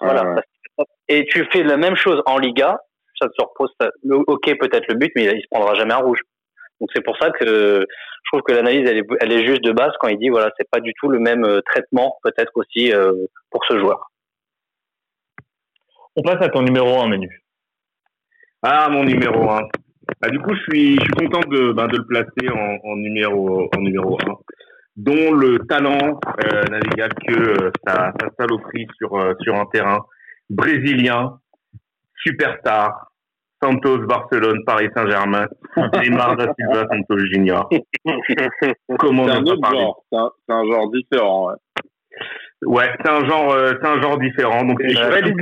Voilà. 0.00 0.36
Et 1.08 1.26
tu 1.26 1.44
fais 1.52 1.62
la 1.62 1.76
même 1.76 1.96
chose 1.96 2.22
en 2.26 2.38
Liga, 2.38 2.80
ça 3.20 3.28
te 3.28 3.42
repose, 3.42 3.74
ok, 4.04 4.58
peut-être 4.58 4.86
le 4.88 4.94
but, 4.94 5.12
mais 5.16 5.24
il, 5.24 5.42
se 5.42 5.48
prendra 5.50 5.74
jamais 5.74 5.92
un 5.92 5.98
rouge. 5.98 6.20
Donc 6.80 6.88
c'est 6.94 7.04
pour 7.04 7.16
ça 7.18 7.30
que 7.30 7.44
je 7.44 8.30
trouve 8.32 8.42
que 8.42 8.52
l'analyse 8.52 8.88
elle 8.88 8.98
est, 8.98 9.06
elle 9.20 9.32
est 9.32 9.46
juste 9.46 9.62
de 9.62 9.72
base 9.72 9.92
quand 10.00 10.08
il 10.08 10.18
dit 10.18 10.30
voilà 10.30 10.50
c'est 10.56 10.68
pas 10.70 10.80
du 10.80 10.94
tout 10.94 11.08
le 11.08 11.18
même 11.18 11.44
euh, 11.44 11.60
traitement 11.60 12.16
peut-être 12.22 12.52
aussi 12.54 12.92
euh, 12.94 13.12
pour 13.50 13.62
ce 13.66 13.78
joueur. 13.78 14.10
On 16.16 16.22
passe 16.22 16.40
à 16.40 16.48
ton 16.48 16.62
numéro 16.62 17.00
1 17.00 17.08
menu. 17.08 17.42
Ah, 18.62 18.88
mon 18.88 19.04
numéro 19.04 19.50
1. 19.50 19.68
Ah, 20.22 20.28
du 20.28 20.38
coup, 20.40 20.54
je 20.54 20.60
suis, 20.70 20.96
je 20.96 21.02
suis 21.02 21.12
content 21.12 21.40
de, 21.48 21.72
ben, 21.72 21.86
de 21.88 21.96
le 21.96 22.06
placer 22.06 22.48
en, 22.50 22.78
en, 22.88 22.96
numéro, 22.96 23.70
en 23.74 23.80
numéro 23.80 24.18
1, 24.26 24.34
dont 24.96 25.32
le 25.32 25.58
talent 25.60 26.20
euh, 26.44 26.62
navigable 26.70 27.14
que 27.26 27.34
euh, 27.34 27.70
sa, 27.86 28.12
sa 28.20 28.28
saloperie 28.38 28.86
sur, 28.98 29.14
euh, 29.16 29.32
sur 29.40 29.54
un 29.54 29.64
terrain 29.66 30.00
brésilien, 30.50 31.38
superstar, 32.16 33.10
Santos, 33.62 34.06
Barcelone, 34.06 34.64
Paris 34.66 34.88
Saint-Germain, 34.94 35.46
Neymar 35.76 36.36
da 36.36 36.52
Silva, 36.58 36.86
Santos 36.90 37.18
Junior. 37.32 37.68
Comment 38.98 39.24
c'est 39.26 39.32
un 39.32 39.42
autre 39.42 39.70
genre, 39.70 40.04
c'est 40.46 40.52
un, 40.52 40.64
genre 40.64 40.90
différent. 40.90 41.50
Ouais, 42.62 42.76
ouais 42.76 42.90
c'est 43.02 43.10
un 43.10 43.24
genre, 43.26 43.52
euh, 43.52 43.72
c'est 43.80 43.88
un 43.88 44.00
genre 44.00 44.18
différent. 44.18 44.64
Donc 44.64 44.80
je 44.82 44.98
valide 44.98 45.34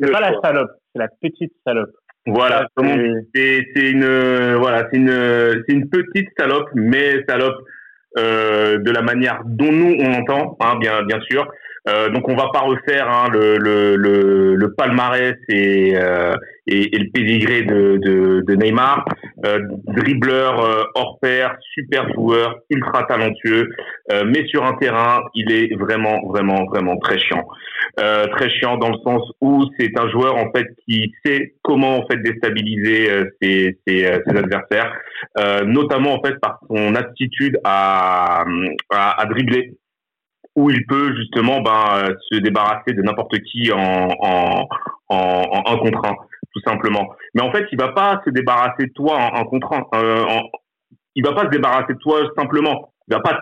C'est 0.00 0.12
pas 0.12 0.20
la 0.20 0.40
salope, 0.42 0.70
c'est 0.92 0.98
la 0.98 1.08
petite 1.20 1.52
salope. 1.66 1.90
Voilà, 2.26 2.68
c'est 2.76 3.64
une 3.74 4.54
voilà, 4.54 4.88
c'est 4.90 4.98
une 4.98 5.64
c'est 5.66 5.74
une 5.74 5.88
petite 5.90 6.28
salope, 6.38 6.68
mais 6.74 7.24
salope 7.28 7.58
euh, 8.16 8.78
de 8.78 8.90
la 8.92 9.02
manière 9.02 9.42
dont 9.44 9.72
nous 9.72 9.96
on 9.98 10.12
entend, 10.14 10.56
hein, 10.60 10.76
bien 10.78 11.02
bien 11.02 11.20
sûr. 11.22 11.50
Euh, 11.88 12.10
donc 12.10 12.28
on 12.28 12.36
va 12.36 12.48
pas 12.52 12.60
refaire 12.60 13.08
hein, 13.08 13.28
le, 13.32 13.56
le, 13.58 13.96
le, 14.54 14.74
palmarès 14.74 15.34
et, 15.48 15.94
euh, 15.96 16.34
et, 16.68 16.96
le 16.96 17.10
pédigré 17.10 17.62
de, 17.62 17.98
de, 17.98 18.44
de 18.46 18.54
Neymar. 18.54 19.04
Euh, 19.44 19.58
dribbleur 19.88 20.64
euh, 20.64 20.84
hors 20.94 21.18
pair, 21.20 21.56
super 21.74 22.12
joueur, 22.12 22.60
ultra 22.70 23.02
talentueux, 23.04 23.68
euh, 24.12 24.22
mais 24.24 24.46
sur 24.46 24.64
un 24.64 24.74
terrain, 24.74 25.20
il 25.34 25.50
est 25.50 25.74
vraiment, 25.74 26.24
vraiment, 26.28 26.64
vraiment 26.66 26.96
très 26.98 27.18
chiant. 27.18 27.44
très 27.96 28.50
chiant 28.50 28.76
dans 28.76 28.90
le 28.90 28.98
sens 29.04 29.22
où 29.40 29.64
c'est 29.78 29.98
un 29.98 30.08
joueur 30.10 30.36
en 30.36 30.52
fait 30.52 30.66
qui 30.86 31.12
sait 31.24 31.54
comment 31.62 31.98
en 31.98 32.06
fait 32.06 32.18
déstabiliser 32.18 33.08
ses, 33.40 33.78
ses, 33.86 34.04
ses 34.26 34.36
adversaires, 34.36 34.96
notamment 35.66 36.14
en 36.14 36.22
fait 36.22 36.38
par 36.40 36.60
son 36.68 36.94
aptitude 36.94 37.58
à, 37.64 38.44
à, 38.90 39.20
à 39.20 39.26
dribbler 39.26 39.74
où 40.56 40.70
il 40.70 40.84
peut 40.86 41.14
justement 41.16 41.60
ben, 41.60 42.14
se 42.30 42.38
débarrasser 42.38 42.92
de 42.92 43.02
n'importe 43.02 43.38
qui 43.40 43.72
en, 43.72 44.08
en, 44.20 44.68
en, 45.08 45.62
en, 45.66 45.78
contre 45.78 46.04
un, 46.04 46.14
tout 46.52 46.60
simplement. 46.66 47.08
Mais 47.34 47.42
en 47.42 47.50
fait, 47.52 47.66
il 47.72 47.78
va 47.78 47.88
pas 47.92 48.20
se 48.24 48.30
débarrasser 48.30 48.86
de 48.86 48.92
toi 48.92 49.16
en, 49.16 49.40
en 49.40 49.44
contre 49.44 49.72
un. 49.72 49.86
Euh, 49.94 50.24
en, 50.24 50.42
il 51.14 51.24
va 51.24 51.32
pas 51.32 51.44
se 51.44 51.50
débarrasser 51.50 51.94
de 51.94 51.98
toi 51.98 52.20
simplement. 52.36 52.92
Il 53.08 53.14
va 53.14 53.20
pas 53.20 53.40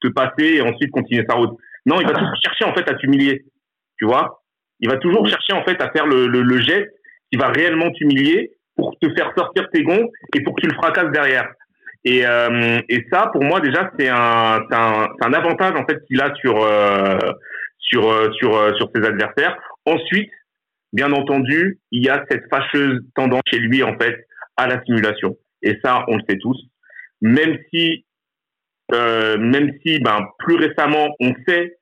te, 0.00 0.08
passer 0.08 0.56
et 0.56 0.62
ensuite 0.62 0.90
continuer 0.90 1.24
sa 1.28 1.36
route. 1.36 1.56
Non, 1.86 2.00
il 2.00 2.06
va 2.06 2.12
toujours 2.18 2.36
chercher 2.42 2.64
en 2.64 2.74
fait 2.74 2.88
à 2.90 2.94
t'humilier. 2.94 3.44
Tu 3.98 4.06
vois? 4.06 4.42
Il 4.80 4.88
va 4.88 4.96
toujours 4.96 5.26
chercher 5.28 5.52
en 5.52 5.62
fait 5.64 5.80
à 5.82 5.90
faire 5.90 6.06
le, 6.06 6.26
le, 6.26 6.42
le 6.42 6.60
geste 6.60 6.90
qui 7.30 7.38
va 7.38 7.48
réellement 7.48 7.90
t'humilier 7.90 8.52
pour 8.76 8.96
te 8.98 9.08
faire 9.14 9.30
sortir 9.36 9.68
tes 9.72 9.82
gonds 9.82 10.08
et 10.34 10.42
pour 10.42 10.54
que 10.56 10.62
tu 10.62 10.68
le 10.68 10.74
fracasses 10.74 11.12
derrière. 11.12 11.46
Et, 12.04 12.26
euh, 12.26 12.80
et 12.88 13.04
ça, 13.12 13.28
pour 13.32 13.44
moi, 13.44 13.60
déjà, 13.60 13.90
c'est 13.98 14.08
un, 14.08 14.60
un, 14.70 15.08
un, 15.20 15.32
avantage 15.32 15.74
en 15.76 15.84
fait 15.86 16.02
qu'il 16.06 16.20
a 16.20 16.34
sur 16.36 16.62
euh, 16.62 17.18
sur 17.78 18.10
euh, 18.10 18.30
sur 18.32 18.56
euh, 18.56 18.72
sur 18.76 18.90
ses 18.94 19.04
adversaires. 19.04 19.56
Ensuite, 19.84 20.30
bien 20.92 21.12
entendu, 21.12 21.78
il 21.90 22.04
y 22.04 22.08
a 22.08 22.24
cette 22.30 22.44
fâcheuse 22.50 23.00
tendance 23.14 23.42
chez 23.50 23.58
lui 23.58 23.82
en 23.82 23.98
fait 23.98 24.26
à 24.56 24.66
la 24.66 24.82
simulation. 24.84 25.36
Et 25.62 25.78
ça, 25.84 26.04
on 26.08 26.16
le 26.16 26.22
sait 26.28 26.38
tous. 26.38 26.56
Même 27.20 27.58
si 27.72 28.06
euh, 28.94 29.36
même 29.38 29.72
si 29.84 30.00
ben 30.00 30.26
plus 30.38 30.56
récemment, 30.56 31.14
on 31.20 31.32
sait 31.46 31.76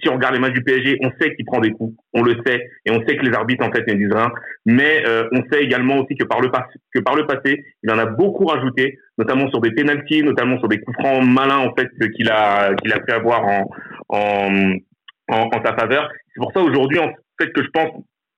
si 0.00 0.08
on 0.08 0.14
regarde 0.14 0.34
les 0.34 0.40
matchs 0.40 0.54
du 0.54 0.62
PSG, 0.62 0.98
on 1.02 1.10
sait 1.20 1.34
qu'il 1.34 1.44
prend 1.44 1.60
des 1.60 1.72
coups, 1.72 1.94
on 2.14 2.22
le 2.22 2.34
sait, 2.46 2.68
et 2.86 2.90
on 2.90 3.04
sait 3.06 3.16
que 3.16 3.24
les 3.24 3.34
arbitres 3.34 3.64
en 3.64 3.70
fait 3.70 3.86
ne 3.86 3.94
disent 3.94 4.12
rien. 4.12 4.30
Mais 4.64 5.04
euh, 5.06 5.28
on 5.32 5.42
sait 5.52 5.62
également 5.62 5.98
aussi 5.98 6.16
que 6.16 6.24
par 6.24 6.40
le 6.40 6.50
passé, 6.50 6.78
le 6.94 7.26
passé, 7.26 7.64
il 7.82 7.90
en 7.90 7.98
a 7.98 8.06
beaucoup 8.06 8.46
rajouté, 8.46 8.98
notamment 9.18 9.48
sur 9.50 9.60
des 9.60 9.72
pénalties, 9.72 10.22
notamment 10.22 10.58
sur 10.58 10.68
des 10.68 10.80
coups 10.80 10.96
francs 10.98 11.24
malins 11.24 11.58
en 11.58 11.74
fait 11.74 11.88
qu'il 12.16 12.30
a 12.30 12.74
qu'il 12.74 12.92
a 12.92 13.00
fait 13.04 13.12
avoir 13.12 13.44
en 13.44 13.70
en, 14.08 14.72
en, 15.28 15.50
sa 15.64 15.76
faveur. 15.76 16.08
C'est 16.34 16.40
pour 16.40 16.52
ça 16.52 16.60
aujourd'hui 16.60 16.98
en 16.98 17.10
fait 17.40 17.52
que 17.52 17.62
je 17.62 17.68
pense 17.68 17.90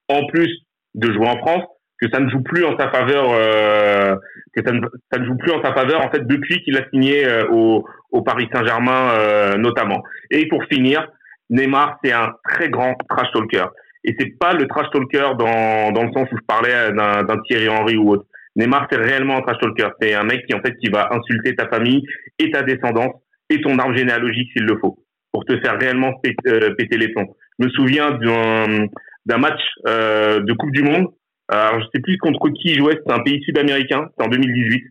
en 0.08 0.26
plus 0.26 0.50
de 0.94 1.12
jouer 1.12 1.28
en 1.28 1.38
France 1.38 1.64
que 2.00 2.08
ça 2.10 2.18
ne 2.18 2.30
joue 2.30 2.42
plus 2.42 2.64
en 2.64 2.78
sa 2.78 2.90
faveur, 2.90 3.30
euh, 3.30 4.16
que 4.56 4.62
ça 4.66 4.72
ne, 4.72 5.24
joue 5.26 5.36
plus 5.36 5.52
en 5.52 5.62
sa 5.62 5.74
faveur 5.74 6.04
en 6.04 6.10
fait 6.10 6.26
depuis 6.26 6.62
qu'il 6.64 6.76
a 6.78 6.88
signé 6.88 7.26
euh, 7.26 7.46
au, 7.50 7.84
au 8.10 8.22
Paris 8.22 8.48
Saint-Germain 8.52 9.56
notamment. 9.58 10.02
Et 10.30 10.48
pour 10.48 10.64
finir, 10.64 11.06
Neymar, 11.50 11.98
c'est 12.02 12.12
un 12.12 12.32
très 12.44 12.68
grand 12.70 12.94
trash 13.08 13.30
talker. 13.32 13.66
Et 14.04 14.16
c'est 14.18 14.38
pas 14.38 14.54
le 14.54 14.66
trash 14.66 14.86
talker 14.92 15.34
dans, 15.38 15.92
dans 15.92 16.04
le 16.04 16.12
sens 16.12 16.28
où 16.32 16.36
je 16.36 16.44
parlais 16.46 16.92
d'un 16.92 17.42
Thierry 17.46 17.68
Henry 17.68 17.96
ou 17.96 18.10
autre. 18.10 18.24
Neymar, 18.56 18.88
c'est 18.90 18.98
réellement 18.98 19.36
un 19.36 19.42
trash 19.42 19.58
talker. 19.60 19.88
C'est 20.00 20.14
un 20.14 20.24
mec 20.24 20.46
qui, 20.46 20.54
en 20.54 20.60
fait, 20.60 20.76
qui 20.76 20.90
va 20.90 21.08
insulter 21.12 21.54
ta 21.54 21.68
famille 21.68 22.02
et 22.38 22.50
ta 22.50 22.62
descendance 22.62 23.14
et 23.48 23.60
ton 23.60 23.78
arbre 23.78 23.96
généalogique 23.96 24.50
s'il 24.52 24.64
le 24.64 24.78
faut 24.78 24.98
pour 25.32 25.44
te 25.44 25.58
faire 25.60 25.78
réellement 25.78 26.12
euh, 26.46 26.74
péter, 26.74 26.96
les 26.96 27.08
plombs. 27.08 27.36
Je 27.58 27.66
me 27.66 27.70
souviens 27.70 28.10
d'un 28.12 29.38
match 29.38 29.60
euh, 29.86 30.40
de 30.40 30.52
Coupe 30.54 30.72
du 30.72 30.82
Monde. 30.82 31.08
Alors, 31.48 31.80
je 31.80 31.86
sais 31.94 32.00
plus 32.00 32.16
contre 32.18 32.48
qui 32.50 32.70
il 32.70 32.78
jouait. 32.78 32.96
C'était 32.96 33.12
un 33.12 33.22
pays 33.22 33.42
sud-américain. 33.42 34.06
C'était 34.10 34.26
en 34.26 34.30
2018 34.30 34.84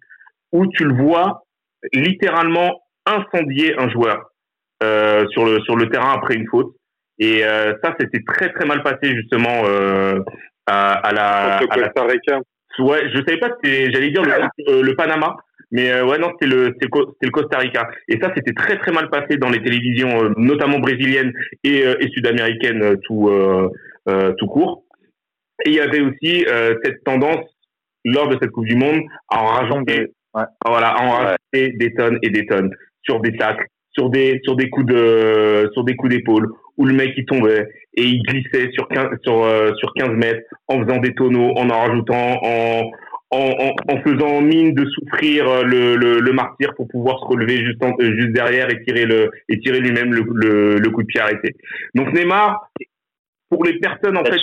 où 0.52 0.68
tu 0.68 0.86
le 0.86 0.94
vois 0.94 1.44
littéralement 1.94 2.81
incendier 3.06 3.80
un 3.80 3.90
joueur. 3.90 4.28
Euh, 4.81 5.27
sur 5.31 5.45
le 5.45 5.60
sur 5.61 5.76
le 5.76 5.89
terrain 5.89 6.14
après 6.14 6.35
une 6.35 6.47
faute. 6.47 6.73
Et 7.19 7.43
euh, 7.43 7.73
ça, 7.84 7.93
c'était 7.99 8.23
très 8.26 8.49
très 8.53 8.65
mal 8.65 8.81
passé 8.81 9.14
justement 9.14 9.64
euh, 9.65 10.19
à, 10.68 10.93
à, 10.93 11.11
la. 11.11 11.57
À 11.57 11.65
Costa 11.65 12.03
Rica. 12.06 12.39
Ouais, 12.80 13.10
je 13.14 13.18
savais 13.18 13.39
pas 13.39 13.49
c'était, 13.61 13.91
j'allais 13.91 14.11
dire 14.11 14.22
le, 14.23 14.81
le 14.81 14.95
Panama, 14.95 15.35
mais 15.69 16.01
ouais 16.01 16.18
non 16.18 16.30
c'était 16.31 16.56
le 16.56 16.68
c'était 16.80 16.88
le 17.23 17.31
Costa 17.31 17.57
Rica. 17.57 17.89
Et 18.07 18.18
ça, 18.22 18.31
c'était 18.34 18.53
très 18.53 18.77
très 18.77 18.93
mal 18.93 19.10
passé 19.10 19.35
dans 19.35 19.49
les 19.49 19.61
télévisions, 19.61 20.34
notamment 20.38 20.80
brésiliennes 20.80 21.34
et, 21.65 21.80
et 21.80 22.10
sud-américaines 22.14 22.97
tout 23.03 23.30
tout 24.38 24.47
court. 24.47 24.85
Et 25.65 25.72
il 25.72 25.76
y 25.76 25.81
avait 25.81 25.99
aussi 25.99 26.45
cette 26.85 27.03
tendance 27.03 27.45
lors 28.06 28.30
de 28.30 28.38
cette 28.41 28.51
Coupe 28.51 28.65
du 28.65 28.77
Monde 28.77 29.01
à 29.27 29.41
en 29.41 29.47
rajouter, 29.47 30.14
ouais. 30.34 30.43
voilà, 30.65 30.88
à 30.88 31.03
en 31.03 31.11
rajouter 31.11 31.73
des 31.76 31.93
tonnes 31.95 32.18
et 32.22 32.30
des 32.30 32.45
tonnes 32.45 32.73
sur 33.03 33.19
des 33.19 33.35
tacles, 33.35 33.65
sur 33.93 34.09
des 34.09 34.39
sur 34.43 34.55
des 34.55 34.69
coups 34.69 34.87
de 34.87 35.69
sur 35.73 35.83
des 35.83 35.95
coups 35.95 36.13
d'épaule 36.13 36.49
où 36.77 36.85
le 36.85 36.93
mec 36.93 37.13
il 37.17 37.25
tombait 37.25 37.67
et 37.95 38.03
il 38.03 38.21
glissait 38.23 38.71
sur 38.71 38.87
15 38.87 39.07
sur 39.23 39.43
euh, 39.43 39.71
sur 39.79 39.93
15 39.93 40.09
mètres 40.11 40.41
en 40.67 40.83
faisant 40.83 40.97
des 40.97 41.13
tonneaux, 41.13 41.51
en 41.57 41.69
en 41.69 41.79
rajoutant, 41.79 42.39
en 42.41 42.91
en, 43.31 43.75
en, 43.87 44.01
faisant 44.01 44.41
mine 44.41 44.73
de 44.73 44.85
souffrir 44.85 45.47
euh, 45.47 45.63
le, 45.63 45.95
le, 45.95 46.19
le, 46.19 46.31
martyr 46.33 46.73
pour 46.75 46.87
pouvoir 46.87 47.19
se 47.19 47.25
relever 47.25 47.63
juste 47.63 47.83
en, 47.83 47.91
euh, 47.99 48.17
juste 48.17 48.31
derrière 48.31 48.71
et 48.71 48.83
tirer 48.83 49.05
le 49.05 49.29
et 49.49 49.59
tirer 49.59 49.79
lui-même 49.79 50.11
le, 50.11 50.25
le, 50.33 50.77
le, 50.79 50.89
coup 50.89 51.03
de 51.03 51.07
pied 51.07 51.21
arrêté. 51.21 51.55
Donc 51.93 52.11
Neymar, 52.11 52.71
pour 53.49 53.63
les 53.65 53.77
personnes 53.77 54.17
en 54.17 54.23
fait, 54.23 54.39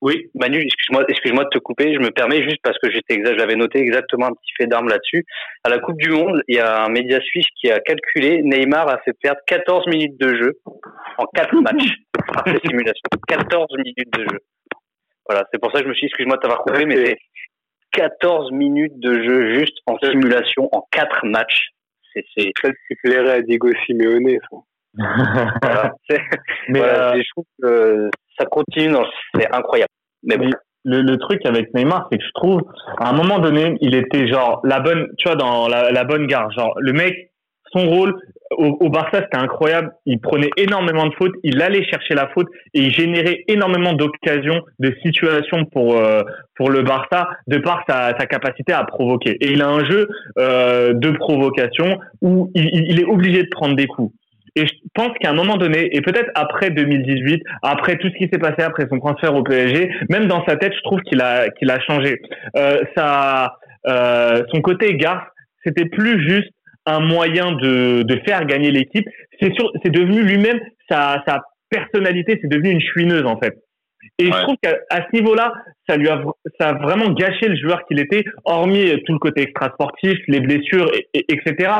oui. 0.00 0.30
Manu, 0.34 0.60
excuse-moi, 0.60 1.04
excuse-moi 1.08 1.44
de 1.44 1.48
te 1.50 1.58
couper. 1.58 1.92
Je 1.92 1.98
me 1.98 2.10
permets 2.10 2.42
juste 2.42 2.60
parce 2.62 2.78
que 2.78 2.90
j'étais, 2.90 3.20
j'avais 3.36 3.56
noté 3.56 3.80
exactement 3.80 4.26
un 4.26 4.32
petit 4.32 4.52
fait 4.56 4.66
d'armes 4.66 4.88
là-dessus. 4.88 5.24
À 5.64 5.68
la 5.68 5.78
Coupe 5.78 5.96
du 5.96 6.10
Monde, 6.10 6.42
il 6.46 6.56
y 6.56 6.60
a 6.60 6.84
un 6.84 6.88
média 6.88 7.20
suisse 7.20 7.46
qui 7.60 7.70
a 7.70 7.80
calculé 7.80 8.42
Neymar 8.42 8.88
a 8.88 8.98
fait 8.98 9.14
perdre 9.20 9.40
14 9.46 9.86
minutes 9.88 10.18
de 10.20 10.36
jeu 10.36 10.58
en 11.18 11.26
4 11.34 11.54
matchs 11.62 11.94
par 12.32 12.44
ces 12.46 12.60
simulations. 12.66 13.08
14 13.26 13.66
minutes 13.76 14.12
de 14.16 14.22
jeu. 14.22 14.40
Voilà, 15.28 15.44
c'est 15.52 15.60
pour 15.60 15.72
ça 15.72 15.78
que 15.78 15.84
je 15.84 15.88
me 15.88 15.94
suis 15.94 16.06
dit, 16.06 16.10
excuse-moi 16.10 16.36
de 16.36 16.42
t'avoir 16.42 16.60
coupé, 16.60 16.86
mais 16.86 17.04
c'est 17.04 17.18
14 17.92 18.52
minutes 18.52 18.98
de 19.00 19.22
jeu 19.22 19.58
juste 19.58 19.78
en 19.86 19.98
simulation 19.98 20.68
en 20.72 20.86
4 20.92 21.26
matchs. 21.26 21.70
C'est, 22.14 22.24
c'est... 22.36 22.52
Ça, 22.62 22.70
plairait 23.02 23.30
à 23.30 23.42
Diego 23.42 23.68
Simeone, 23.84 24.38
ça. 24.50 24.56
voilà, 25.62 25.94
mais 26.68 26.78
voilà, 26.78 27.12
euh... 27.12 27.22
je 27.22 27.30
trouve 27.30 27.44
que 27.62 28.10
ça 28.38 28.46
continue, 28.46 28.94
c'est 29.34 29.52
incroyable. 29.54 29.90
Mais. 30.22 30.36
Le, 30.84 31.16
truc 31.16 31.44
avec 31.44 31.74
Neymar, 31.74 32.08
c'est 32.10 32.16
que 32.16 32.24
je 32.24 32.30
trouve, 32.32 32.62
à 32.98 33.10
un 33.10 33.12
moment 33.12 33.40
donné, 33.40 33.76
il 33.82 33.94
était 33.94 34.26
genre 34.26 34.62
la 34.64 34.80
bonne, 34.80 35.08
tu 35.18 35.28
vois, 35.28 35.36
dans 35.36 35.68
la, 35.68 36.04
bonne 36.04 36.26
gare. 36.26 36.50
Genre, 36.52 36.72
le 36.78 36.92
mec, 36.94 37.30
son 37.72 37.86
rôle 37.88 38.14
au, 38.52 38.88
Barça, 38.88 39.20
c'était 39.22 39.36
incroyable. 39.36 39.92
Il 40.06 40.20
prenait 40.20 40.50
énormément 40.56 41.06
de 41.06 41.14
fautes, 41.14 41.34
il 41.42 41.60
allait 41.60 41.84
chercher 41.84 42.14
la 42.14 42.28
faute 42.28 42.46
et 42.74 42.80
il 42.80 42.92
générait 42.92 43.44
énormément 43.48 43.92
d'occasions, 43.92 44.62
de 44.78 44.94
situations 45.04 45.64
pour 45.66 45.96
euh, 45.96 46.22
pour 46.56 46.70
le 46.70 46.82
Barça, 46.82 47.28
de 47.46 47.58
par 47.58 47.84
sa, 47.86 48.12
capacité 48.26 48.72
à 48.72 48.84
provoquer. 48.84 49.36
Et 49.40 49.52
il 49.52 49.62
a 49.62 49.68
un 49.68 49.84
jeu 49.84 50.08
euh, 50.38 50.92
de 50.94 51.10
provocation 51.10 51.98
où 52.22 52.50
il 52.54 52.98
est 52.98 53.04
obligé 53.04 53.42
de 53.42 53.48
prendre 53.50 53.76
des 53.76 53.86
coups. 53.86 54.12
Et 54.58 54.66
je 54.66 54.72
pense 54.92 55.16
qu'à 55.20 55.30
un 55.30 55.34
moment 55.34 55.56
donné, 55.56 55.88
et 55.96 56.00
peut-être 56.00 56.30
après 56.34 56.70
2018, 56.70 57.42
après 57.62 57.96
tout 57.96 58.08
ce 58.08 58.18
qui 58.18 58.28
s'est 58.32 58.40
passé 58.40 58.62
après 58.62 58.86
son 58.90 58.98
transfert 58.98 59.36
au 59.36 59.44
PSG, 59.44 59.88
même 60.10 60.26
dans 60.26 60.44
sa 60.46 60.56
tête, 60.56 60.72
je 60.74 60.82
trouve 60.82 61.00
qu'il 61.02 61.20
a 61.20 61.48
qu'il 61.50 61.70
a 61.70 61.78
changé. 61.80 62.20
Euh, 62.56 62.78
euh, 63.86 64.42
son 64.52 64.60
côté 64.60 64.96
garce, 64.96 65.24
c'était 65.64 65.84
plus 65.84 66.28
juste 66.28 66.50
un 66.86 66.98
moyen 66.98 67.52
de, 67.52 68.02
de 68.02 68.20
faire 68.26 68.44
gagner 68.46 68.72
l'équipe. 68.72 69.06
C'est 69.40 69.54
sûr, 69.54 69.70
c'est 69.84 69.92
devenu 69.92 70.22
lui-même 70.22 70.58
sa, 70.90 71.22
sa 71.24 71.42
personnalité, 71.70 72.40
c'est 72.42 72.48
devenu 72.48 72.70
une 72.70 72.80
chouineuse 72.80 73.26
en 73.26 73.38
fait. 73.38 73.54
Et 74.18 74.26
je 74.26 74.42
trouve 74.42 74.56
qu'à 74.62 74.76
ce 74.90 75.16
niveau-là, 75.16 75.52
ça 75.88 75.96
lui 75.96 76.08
a, 76.08 76.20
ça 76.60 76.70
a 76.70 76.72
vraiment 76.74 77.10
gâché 77.10 77.48
le 77.48 77.56
joueur 77.56 77.84
qu'il 77.86 78.00
était, 78.00 78.24
hormis 78.44 78.90
tout 79.06 79.12
le 79.12 79.18
côté 79.18 79.42
extra-sportif, 79.42 80.18
les 80.26 80.40
blessures, 80.40 80.90
et, 81.14 81.24
etc. 81.28 81.70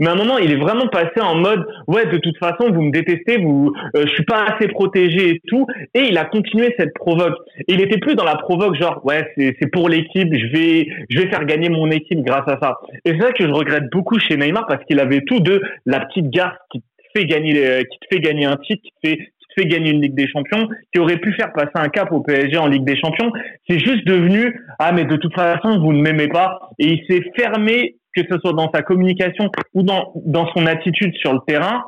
Mais 0.00 0.08
à 0.08 0.12
un 0.12 0.14
moment, 0.14 0.38
il 0.38 0.52
est 0.52 0.56
vraiment 0.56 0.86
passé 0.88 1.20
en 1.20 1.34
mode, 1.34 1.66
ouais, 1.86 2.06
de 2.06 2.18
toute 2.18 2.38
façon, 2.38 2.70
vous 2.72 2.82
me 2.82 2.92
détestez, 2.92 3.38
vous, 3.38 3.72
euh, 3.96 4.06
je 4.06 4.12
suis 4.12 4.24
pas 4.24 4.44
assez 4.44 4.68
protégé 4.68 5.30
et 5.30 5.40
tout. 5.48 5.66
Et 5.94 6.04
il 6.08 6.18
a 6.18 6.24
continué 6.24 6.74
cette 6.78 6.94
provoque. 6.94 7.36
il 7.66 7.80
était 7.80 7.98
plus 7.98 8.14
dans 8.14 8.24
la 8.24 8.36
provoque, 8.36 8.76
genre, 8.76 9.04
ouais, 9.04 9.26
c'est 9.36 9.70
pour 9.70 9.88
l'équipe, 9.88 10.32
je 10.32 10.46
vais, 10.52 10.88
je 11.10 11.20
vais 11.20 11.28
faire 11.28 11.44
gagner 11.44 11.68
mon 11.68 11.90
équipe 11.90 12.22
grâce 12.22 12.48
à 12.48 12.58
ça. 12.60 12.78
Et 13.04 13.12
c'est 13.12 13.20
ça 13.20 13.32
que 13.32 13.44
je 13.44 13.52
regrette 13.52 13.90
beaucoup 13.90 14.18
chez 14.18 14.36
Neymar 14.36 14.66
parce 14.66 14.84
qu'il 14.84 15.00
avait 15.00 15.22
tout 15.22 15.40
de 15.40 15.60
la 15.84 16.00
petite 16.00 16.30
garce 16.30 16.56
qui 16.70 16.82
fait 17.14 17.24
gagner, 17.24 17.84
qui 17.90 17.98
te 17.98 18.06
fait 18.14 18.20
gagner 18.20 18.46
un 18.46 18.56
titre, 18.56 18.82
qui 18.82 18.92
te 19.02 19.08
fait 19.08 19.32
gagner 19.64 19.90
une 19.90 20.02
Ligue 20.02 20.14
des 20.14 20.28
Champions, 20.28 20.68
qui 20.92 21.00
aurait 21.00 21.18
pu 21.18 21.32
faire 21.32 21.52
passer 21.52 21.72
un 21.74 21.88
cap 21.88 22.12
au 22.12 22.20
PSG 22.20 22.56
en 22.58 22.66
Ligue 22.66 22.84
des 22.84 22.96
Champions. 22.96 23.32
C'est 23.68 23.78
juste 23.78 24.06
devenu 24.06 24.60
ah 24.78 24.92
mais 24.92 25.04
de 25.04 25.16
toute 25.16 25.34
façon 25.34 25.78
vous 25.80 25.92
ne 25.92 26.00
m'aimez 26.00 26.28
pas 26.28 26.58
et 26.78 26.86
il 26.86 27.04
s'est 27.08 27.22
fermé 27.36 27.96
que 28.14 28.22
ce 28.28 28.38
soit 28.38 28.52
dans 28.52 28.70
sa 28.72 28.82
communication 28.82 29.50
ou 29.74 29.82
dans 29.82 30.12
dans 30.24 30.46
son 30.52 30.66
attitude 30.66 31.14
sur 31.16 31.32
le 31.32 31.40
terrain. 31.46 31.84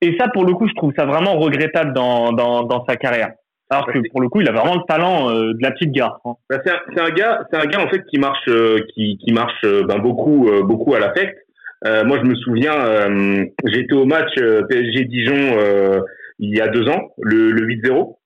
Et 0.00 0.16
ça 0.18 0.28
pour 0.28 0.44
le 0.44 0.54
coup 0.54 0.68
je 0.68 0.74
trouve 0.74 0.92
ça 0.96 1.06
vraiment 1.06 1.38
regrettable 1.38 1.92
dans 1.92 2.32
dans, 2.32 2.84
sa 2.88 2.96
carrière. 2.96 3.32
Alors 3.70 3.86
que 3.86 3.98
pour 4.10 4.22
le 4.22 4.30
coup, 4.30 4.40
il 4.40 4.48
a 4.48 4.52
vraiment 4.52 4.76
le 4.76 4.86
talent 4.88 5.28
euh, 5.28 5.52
de 5.52 5.58
la 5.60 5.70
petite 5.72 5.92
gare. 5.92 6.20
Hein. 6.24 6.32
Bah, 6.48 6.56
c'est 6.64 6.72
un, 6.98 7.10
gars, 7.10 7.46
c'est 7.50 7.58
un 7.58 7.66
gars 7.66 7.84
en 7.84 7.88
fait 7.90 8.02
qui 8.06 8.18
marche, 8.18 8.48
euh, 8.48 8.78
qui 8.94 9.30
marche 9.30 9.62
euh, 9.64 9.84
ben, 9.84 9.98
beaucoup, 9.98 10.48
beaucoup 10.64 10.94
à 10.94 11.00
l'affect. 11.00 11.36
moi, 11.84 12.18
je 12.18 12.26
me 12.26 12.34
souviens, 12.36 12.74
j'étais 13.66 13.92
au 13.92 14.06
match 14.06 14.34
PSG 14.70 15.04
Dijon 15.04 16.00
il 16.38 16.56
y 16.56 16.60
a 16.60 16.68
deux 16.68 16.88
ans, 16.88 17.14
le, 17.22 17.50
le 17.50 17.66
8-0. 17.66 18.16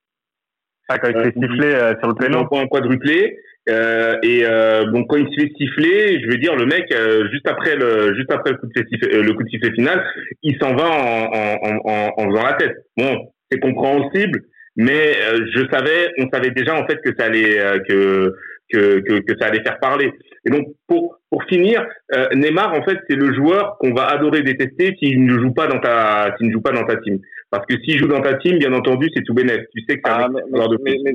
Ah, 0.89 0.99
quand 0.99 1.11
il 1.11 1.25
s'est 1.25 1.33
sifflé 1.33 1.75
euh, 1.75 1.95
sur 2.01 2.09
le 2.09 2.15
pénal. 2.15 2.45
Un 2.53 2.67
quadruplé. 2.67 3.37
Euh, 3.69 4.17
et 4.23 4.43
euh, 4.45 4.85
bon, 4.91 5.05
quand 5.05 5.17
il 5.17 5.29
se 5.29 5.41
fait 5.41 5.53
siffler, 5.57 6.21
je 6.21 6.27
veux 6.29 6.37
dire, 6.39 6.57
le 6.57 6.67
mec, 6.67 6.93
euh, 6.93 7.29
juste 7.31 7.49
après 7.49 7.77
le 7.77 8.15
juste 8.17 8.33
après 8.33 8.51
le 8.51 8.57
coup 8.57 8.67
de 8.67 8.73
sifflet, 8.91 9.15
euh, 9.15 9.23
le 9.23 9.33
coup 9.35 9.45
de 9.45 9.49
sifflet 9.49 9.71
final, 9.73 10.05
il 10.43 10.59
s'en 10.61 10.75
va 10.75 10.85
en, 10.85 11.31
en, 11.33 11.79
en, 11.85 12.11
en, 12.17 12.31
faisant 12.31 12.45
la 12.45 12.55
tête. 12.55 12.77
Bon, 12.97 13.33
c'est 13.51 13.61
compréhensible, 13.61 14.41
mais 14.75 15.13
je 15.55 15.65
savais, 15.71 16.11
on 16.19 16.29
savait 16.33 16.51
déjà 16.51 16.75
en 16.75 16.85
fait 16.89 16.99
que 17.05 17.15
ça 17.17 17.27
allait 17.27 17.57
que 17.89 18.35
que, 18.73 19.01
que, 19.01 19.21
que 19.21 19.39
ça 19.39 19.47
allait 19.49 19.63
faire 19.63 19.79
parler. 19.79 20.13
Et 20.45 20.51
donc, 20.51 20.67
pour, 20.89 21.19
pour 21.31 21.45
finir, 21.45 21.87
euh, 22.15 22.29
Neymar, 22.35 22.73
en 22.75 22.83
fait, 22.83 22.99
c'est 23.09 23.17
le 23.17 23.33
joueur 23.35 23.77
qu'on 23.79 23.95
va 23.95 24.07
adorer 24.07 24.43
détester 24.43 24.97
s'il 24.99 25.25
ne 25.25 25.39
joue 25.39 25.53
pas 25.53 25.67
dans 25.67 25.79
ta, 25.79 26.35
s'il 26.37 26.49
ne 26.49 26.53
joue 26.53 26.61
pas 26.61 26.73
dans 26.73 26.85
ta 26.85 26.97
team. 26.97 27.19
Parce 27.53 27.67
que 27.67 27.79
s'il 27.85 27.99
joue 27.99 28.09
dans 28.09 28.23
ta 28.23 28.35
team, 28.35 28.59
bien 28.59 28.73
entendu, 28.73 29.11
c'est 29.15 29.23
tout 29.25 29.35
bénéf. 29.35 29.61
Tu 29.75 29.85
sais 29.87 29.97
que 29.97 30.01
c'est 30.03 30.11
un 30.11 30.33
ah, 30.35 30.69
mais, 30.83 30.97
mais, 31.05 31.13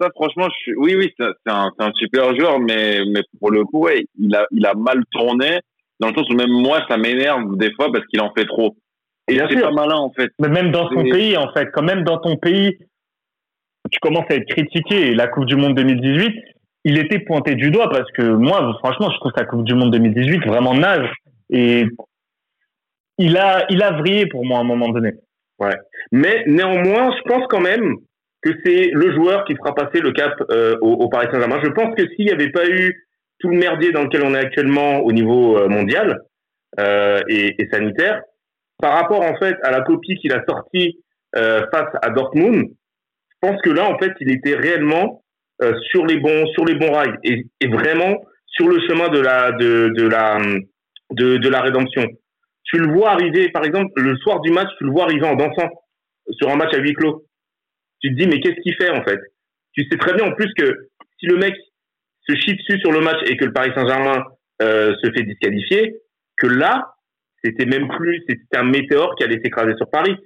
ça, 0.00 0.10
franchement, 0.12 0.48
je 0.50 0.58
suis, 0.60 0.74
oui, 0.74 0.96
oui, 0.96 1.14
c'est 1.16 1.26
un, 1.46 1.70
un 1.78 1.92
super 1.94 2.36
joueur, 2.36 2.58
mais, 2.58 3.00
mais 3.12 3.22
pour 3.38 3.52
le 3.52 3.64
coup, 3.64 3.84
ouais, 3.84 4.04
il 4.18 4.34
a, 4.34 4.44
il 4.50 4.66
a 4.66 4.74
mal 4.74 5.04
tourné, 5.12 5.60
dans 6.00 6.08
le 6.08 6.14
sens 6.14 6.28
où 6.30 6.34
même 6.34 6.50
moi, 6.50 6.84
ça 6.88 6.96
m'énerve 6.96 7.56
des 7.58 7.72
fois 7.74 7.92
parce 7.92 8.04
qu'il 8.06 8.20
en 8.20 8.32
fait 8.36 8.44
trop. 8.46 8.76
Et 9.28 9.38
c'est 9.38 9.60
pas 9.60 9.70
malin, 9.70 9.96
en 9.96 10.10
fait. 10.10 10.30
Mais 10.40 10.48
même 10.48 10.72
dans 10.72 10.88
son 10.88 11.04
pays, 11.04 11.36
en 11.36 11.52
fait, 11.52 11.68
quand 11.72 11.82
même 11.82 12.02
dans 12.02 12.18
ton 12.18 12.36
pays, 12.36 12.76
tu 13.90 14.00
commences 14.00 14.26
à 14.30 14.34
être 14.34 14.48
critiqué. 14.48 15.14
La 15.14 15.28
Coupe 15.28 15.44
du 15.44 15.54
Monde 15.54 15.76
2018, 15.76 16.34
il 16.86 16.98
était 16.98 17.20
pointé 17.20 17.54
du 17.54 17.70
doigt 17.70 17.88
parce 17.88 18.10
que 18.12 18.22
moi, 18.22 18.74
franchement, 18.80 19.10
je 19.12 19.16
trouve 19.18 19.32
sa 19.36 19.44
Coupe 19.44 19.64
du 19.64 19.74
Monde 19.74 19.92
2018 19.92 20.44
vraiment 20.44 20.74
naze. 20.74 21.06
Et 21.50 21.86
il 23.18 23.36
a, 23.36 23.64
il 23.70 23.80
a 23.80 23.92
vrillé 23.92 24.26
pour 24.26 24.44
moi 24.44 24.58
à 24.58 24.62
un 24.62 24.64
moment 24.64 24.88
donné. 24.88 25.12
Ouais. 25.58 25.76
Mais 26.12 26.44
néanmoins, 26.46 27.10
je 27.16 27.22
pense 27.28 27.46
quand 27.48 27.60
même 27.60 27.96
que 28.42 28.50
c'est 28.64 28.90
le 28.92 29.12
joueur 29.12 29.44
qui 29.44 29.56
fera 29.56 29.74
passer 29.74 30.00
le 30.00 30.12
cap 30.12 30.32
euh, 30.50 30.76
au, 30.80 31.08
Paris 31.08 31.28
Saint-Germain. 31.32 31.60
Je 31.62 31.70
pense 31.70 31.94
que 31.96 32.06
s'il 32.14 32.26
n'y 32.26 32.32
avait 32.32 32.50
pas 32.50 32.68
eu 32.68 33.06
tout 33.40 33.48
le 33.48 33.58
merdier 33.58 33.92
dans 33.92 34.04
lequel 34.04 34.22
on 34.24 34.34
est 34.34 34.38
actuellement 34.38 35.00
au 35.00 35.12
niveau 35.12 35.58
euh, 35.58 35.68
mondial 35.68 36.20
euh, 36.78 37.20
et, 37.28 37.56
sanitaire, 37.72 38.22
par 38.80 38.94
rapport 38.94 39.22
en 39.22 39.36
fait 39.36 39.56
à 39.62 39.70
la 39.70 39.80
copie 39.80 40.16
qu'il 40.16 40.32
a 40.32 40.44
sortie 40.48 41.00
face 41.34 41.94
à 42.00 42.10
Dortmund, 42.10 42.64
je 42.64 43.48
pense 43.48 43.60
que 43.60 43.70
là 43.70 43.84
en 43.84 43.98
fait 43.98 44.12
il 44.20 44.30
était 44.30 44.54
réellement 44.54 45.22
sur 45.90 46.06
les 46.06 46.16
bons 46.18 46.46
sur 46.54 46.64
les 46.64 46.74
bons 46.74 46.92
rails 46.92 47.16
et, 47.22 47.44
vraiment 47.68 48.22
sur 48.46 48.66
le 48.68 48.80
chemin 48.88 49.08
de 49.08 49.18
la 49.18 49.52
de, 49.52 50.08
la 50.08 50.38
de 51.10 51.48
la 51.48 51.60
rédemption. 51.60 52.06
Tu 52.68 52.78
le 52.78 52.92
vois 52.92 53.10
arriver, 53.10 53.48
par 53.50 53.64
exemple, 53.64 53.90
le 53.96 54.16
soir 54.18 54.40
du 54.40 54.50
match, 54.50 54.68
tu 54.78 54.84
le 54.84 54.90
vois 54.90 55.04
arriver 55.04 55.26
en 55.26 55.36
dansant 55.36 55.68
sur 56.30 56.50
un 56.50 56.56
match 56.56 56.74
à 56.74 56.78
huis 56.78 56.92
clos. 56.92 57.24
Tu 58.00 58.10
te 58.10 58.20
dis 58.20 58.28
mais 58.28 58.40
qu'est-ce 58.40 58.60
qu'il 58.60 58.74
fait 58.74 58.90
en 58.90 59.02
fait? 59.02 59.18
Tu 59.72 59.84
sais 59.90 59.98
très 59.98 60.14
bien 60.14 60.26
en 60.26 60.32
plus 60.32 60.52
que 60.54 60.88
si 61.18 61.26
le 61.26 61.36
mec 61.36 61.54
se 62.28 62.36
chie 62.36 62.54
dessus 62.54 62.78
sur 62.80 62.92
le 62.92 63.00
match 63.00 63.18
et 63.26 63.36
que 63.36 63.44
le 63.44 63.52
Paris 63.52 63.72
Saint-Germain 63.74 64.24
euh, 64.62 64.94
se 65.02 65.10
fait 65.12 65.24
disqualifier, 65.24 65.96
que 66.36 66.46
là 66.46 66.94
c'était 67.42 67.66
même 67.66 67.88
plus 67.88 68.22
c'était 68.28 68.56
un 68.56 68.64
météore 68.64 69.14
qui 69.16 69.24
allait 69.24 69.40
s'écraser 69.42 69.74
sur 69.76 69.88
Paris 69.90 70.16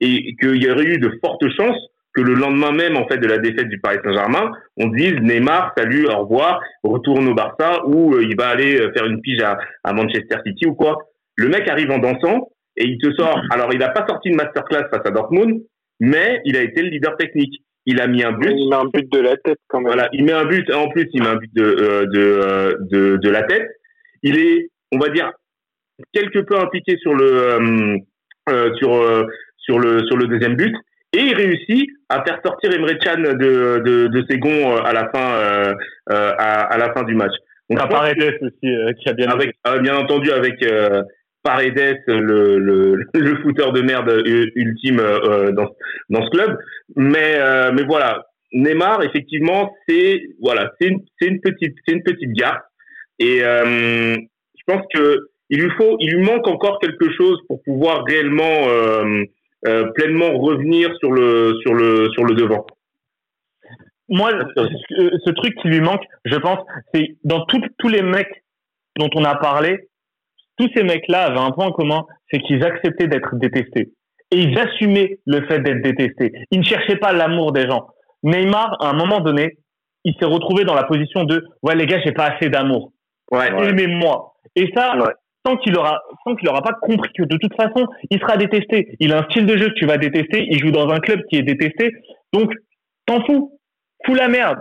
et 0.00 0.34
qu'il 0.36 0.62
y 0.62 0.70
aurait 0.70 0.84
eu 0.84 0.98
de 0.98 1.16
fortes 1.22 1.48
chances 1.56 1.78
que 2.14 2.20
le 2.20 2.34
lendemain 2.34 2.72
même 2.72 2.96
en 2.96 3.06
fait 3.06 3.18
de 3.18 3.26
la 3.26 3.38
défaite 3.38 3.68
du 3.68 3.80
Paris 3.80 3.98
Saint-Germain, 4.04 4.52
on 4.76 4.88
dise 4.88 5.14
Neymar, 5.20 5.72
salut, 5.76 6.06
au 6.06 6.24
revoir, 6.24 6.60
retourne 6.82 7.26
au 7.28 7.34
Barça 7.34 7.86
ou 7.86 8.14
euh, 8.14 8.22
il 8.22 8.36
va 8.36 8.48
aller 8.48 8.78
euh, 8.78 8.92
faire 8.92 9.06
une 9.06 9.20
pige 9.22 9.40
à, 9.42 9.58
à, 9.82 9.92
Manchester 9.92 10.36
City 10.46 10.66
ou 10.66 10.74
quoi. 10.74 10.98
Le 11.36 11.48
mec 11.48 11.68
arrive 11.68 11.90
en 11.90 11.98
dansant 11.98 12.48
et 12.76 12.84
il 12.84 12.98
te 12.98 13.12
sort. 13.14 13.40
Alors 13.50 13.72
il 13.72 13.78
n'a 13.78 13.90
pas 13.90 14.06
sorti 14.06 14.28
une 14.28 14.36
masterclass 14.36 14.88
face 14.90 15.04
à 15.04 15.10
Dortmund, 15.10 15.62
mais 16.00 16.40
il 16.44 16.56
a 16.56 16.62
été 16.62 16.82
le 16.82 16.88
leader 16.88 17.16
technique. 17.16 17.62
Il 17.84 18.00
a 18.00 18.06
mis 18.06 18.22
un 18.22 18.32
but. 18.32 18.54
Il 18.56 18.68
met 18.68 18.76
un 18.76 18.88
but 18.92 19.10
de 19.10 19.20
la 19.20 19.36
tête 19.36 19.58
quand 19.68 19.80
même. 19.80 19.88
Voilà, 19.88 20.08
il 20.12 20.24
met 20.24 20.32
un 20.32 20.44
but. 20.44 20.72
En 20.72 20.88
plus, 20.88 21.08
il 21.12 21.22
met 21.22 21.28
un 21.28 21.36
but 21.36 21.52
de 21.54 21.62
euh, 21.64 22.06
de, 22.06 22.78
de, 22.90 23.16
de 23.16 23.30
la 23.30 23.42
tête. 23.42 23.68
Il 24.22 24.38
est, 24.38 24.70
on 24.92 24.98
va 24.98 25.08
dire, 25.08 25.32
quelque 26.12 26.38
peu 26.38 26.56
impliqué 26.58 26.96
sur 26.98 27.14
le 27.14 27.96
euh, 28.48 28.74
sur 28.76 29.26
sur 29.58 29.78
le 29.80 30.06
sur 30.06 30.16
le 30.16 30.26
deuxième 30.28 30.54
but 30.54 30.74
et 31.14 31.20
il 31.20 31.34
réussit 31.34 31.90
à 32.08 32.24
faire 32.24 32.40
sortir 32.44 32.72
Emre 32.72 32.98
Can 32.98 33.20
de, 33.20 33.82
de, 33.84 34.06
de 34.06 34.24
ses 34.28 34.38
gonds 34.38 34.50
euh, 34.50 34.82
à 34.82 34.92
la 34.92 35.10
fin, 35.10 35.34
euh, 35.34 35.74
euh, 36.10 36.32
à, 36.38 36.72
à, 36.72 36.78
la 36.78 36.92
fin 36.94 37.02
du 37.02 37.14
match. 37.14 37.32
Donc, 37.68 37.80
à 37.80 37.86
Paredes 37.86 38.38
aussi, 38.40 38.74
euh, 38.74 38.92
qui 38.94 39.08
a 39.08 39.12
bien 39.12 39.28
avec, 39.28 39.54
bien 39.82 39.96
entendu 39.96 40.30
avec 40.30 40.62
euh, 40.64 41.02
Paredes, 41.42 42.02
le, 42.06 42.58
le, 42.58 42.96
le 43.14 43.36
footeur 43.42 43.72
de 43.72 43.82
merde 43.82 44.22
ultime 44.24 44.96
dans, 44.96 45.68
dans 46.10 46.24
ce 46.24 46.30
club. 46.30 46.58
Mais, 46.96 47.38
mais 47.72 47.82
voilà, 47.84 48.24
Neymar, 48.52 49.02
effectivement, 49.02 49.74
c'est 49.88 50.22
voilà, 50.40 50.72
c'est 50.80 50.88
une, 50.88 51.00
une 51.22 51.40
petite, 51.40 51.74
c'est 51.86 51.94
une 51.94 52.02
petite 52.02 52.32
gare. 52.32 52.60
Et 53.18 53.38
je 53.38 54.62
pense 54.66 54.84
que 54.94 55.28
il 55.50 55.60
lui 55.60 55.70
faut, 55.76 55.96
il 56.00 56.14
lui 56.14 56.24
manque 56.24 56.48
encore 56.48 56.78
quelque 56.78 57.12
chose 57.12 57.38
pour 57.46 57.62
pouvoir 57.62 58.04
réellement 58.04 58.68
euh, 59.64 59.84
pleinement 59.94 60.36
revenir 60.38 60.90
sur 60.98 61.12
le 61.12 61.54
sur 61.62 61.72
le 61.72 62.10
sur 62.14 62.24
le 62.24 62.34
devant. 62.34 62.66
Moi, 64.08 64.32
ce, 64.56 65.30
truc 65.30 65.54
qui 65.62 65.68
lui 65.68 65.80
manque, 65.80 66.02
je 66.24 66.34
pense, 66.36 66.58
c'est 66.92 67.16
dans 67.22 67.46
tous 67.46 67.88
les 67.88 68.02
mecs 68.02 68.42
dont 68.98 69.08
on 69.14 69.24
a 69.24 69.36
parlé, 69.36 69.88
tous 70.58 70.68
ces 70.74 70.82
mecs-là 70.82 71.24
avaient 71.24 71.38
un 71.38 71.50
point 71.50 71.72
commun, 71.72 72.04
c'est 72.30 72.40
qu'ils 72.40 72.64
acceptaient 72.64 73.08
d'être 73.08 73.36
détestés 73.36 73.92
et 74.32 74.38
ils 74.38 74.58
assumaient 74.58 75.18
le 75.26 75.46
fait 75.46 75.60
d'être 75.60 75.82
détestés. 75.82 76.32
Ils 76.50 76.60
ne 76.60 76.64
cherchaient 76.64 76.96
pas 76.96 77.12
l'amour 77.12 77.52
des 77.52 77.68
gens. 77.68 77.86
Neymar, 78.22 78.76
à 78.80 78.88
un 78.88 78.94
moment 78.94 79.20
donné, 79.20 79.58
il 80.04 80.14
s'est 80.18 80.26
retrouvé 80.26 80.64
dans 80.64 80.74
la 80.74 80.84
position 80.84 81.24
de 81.24 81.44
ouais 81.62 81.76
les 81.76 81.86
gars, 81.86 82.00
j'ai 82.04 82.12
pas 82.12 82.30
assez 82.30 82.48
d'amour. 82.48 82.92
Ouais. 83.30 83.48
Aimez-moi. 83.48 84.34
Et 84.56 84.70
ça, 84.74 84.94
tant 85.44 85.56
qu'il 85.56 85.76
aura, 85.76 86.00
tant 86.24 86.34
qu'il 86.34 86.48
aura 86.48 86.62
pas 86.62 86.72
compris 86.80 87.10
que 87.16 87.24
de 87.24 87.36
toute 87.36 87.54
façon, 87.54 87.86
il 88.10 88.18
sera 88.20 88.36
détesté. 88.36 88.96
Il 89.00 89.12
a 89.12 89.18
un 89.18 89.24
style 89.24 89.46
de 89.46 89.56
jeu 89.56 89.68
que 89.68 89.74
tu 89.74 89.86
vas 89.86 89.98
détester. 89.98 90.46
Il 90.50 90.58
joue 90.60 90.70
dans 90.70 90.88
un 90.88 90.98
club 90.98 91.20
qui 91.28 91.36
est 91.36 91.42
détesté. 91.42 91.92
Donc, 92.32 92.50
t'en 93.06 93.24
fous. 93.24 93.58
Fous 94.06 94.14
la 94.14 94.28
merde. 94.28 94.58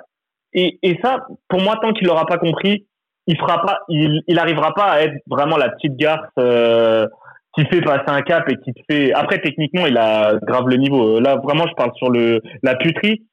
Et, 0.54 0.80
et 0.84 1.00
ça, 1.02 1.26
pour 1.48 1.62
moi, 1.62 1.78
tant 1.82 1.94
qu'il 1.94 2.10
aura 2.10 2.26
pas 2.26 2.38
compris, 2.38 2.86
il 3.28 3.38
fera 3.38 3.62
pas, 3.62 3.80
il, 3.90 4.22
il 4.28 4.40
arrivera 4.40 4.74
pas 4.74 4.92
à 4.92 5.02
être 5.02 5.16
vraiment 5.28 5.58
la 5.58 5.70
petite 5.70 5.96
garce, 5.96 6.30
euh, 6.40 7.08
qui 7.54 7.66
fait 7.66 7.82
passer 7.82 8.08
un 8.08 8.22
cap 8.22 8.50
et 8.50 8.56
qui 8.58 8.74
te 8.74 8.80
fait, 8.90 9.14
après, 9.14 9.40
techniquement, 9.40 9.86
il 9.86 9.98
a 9.98 10.36
grave 10.42 10.68
le 10.68 10.78
niveau. 10.78 11.20
Là, 11.20 11.36
vraiment, 11.36 11.68
je 11.68 11.74
parle 11.76 11.92
sur 11.96 12.10
le, 12.10 12.42
la 12.64 12.76
puterie. 12.76 13.28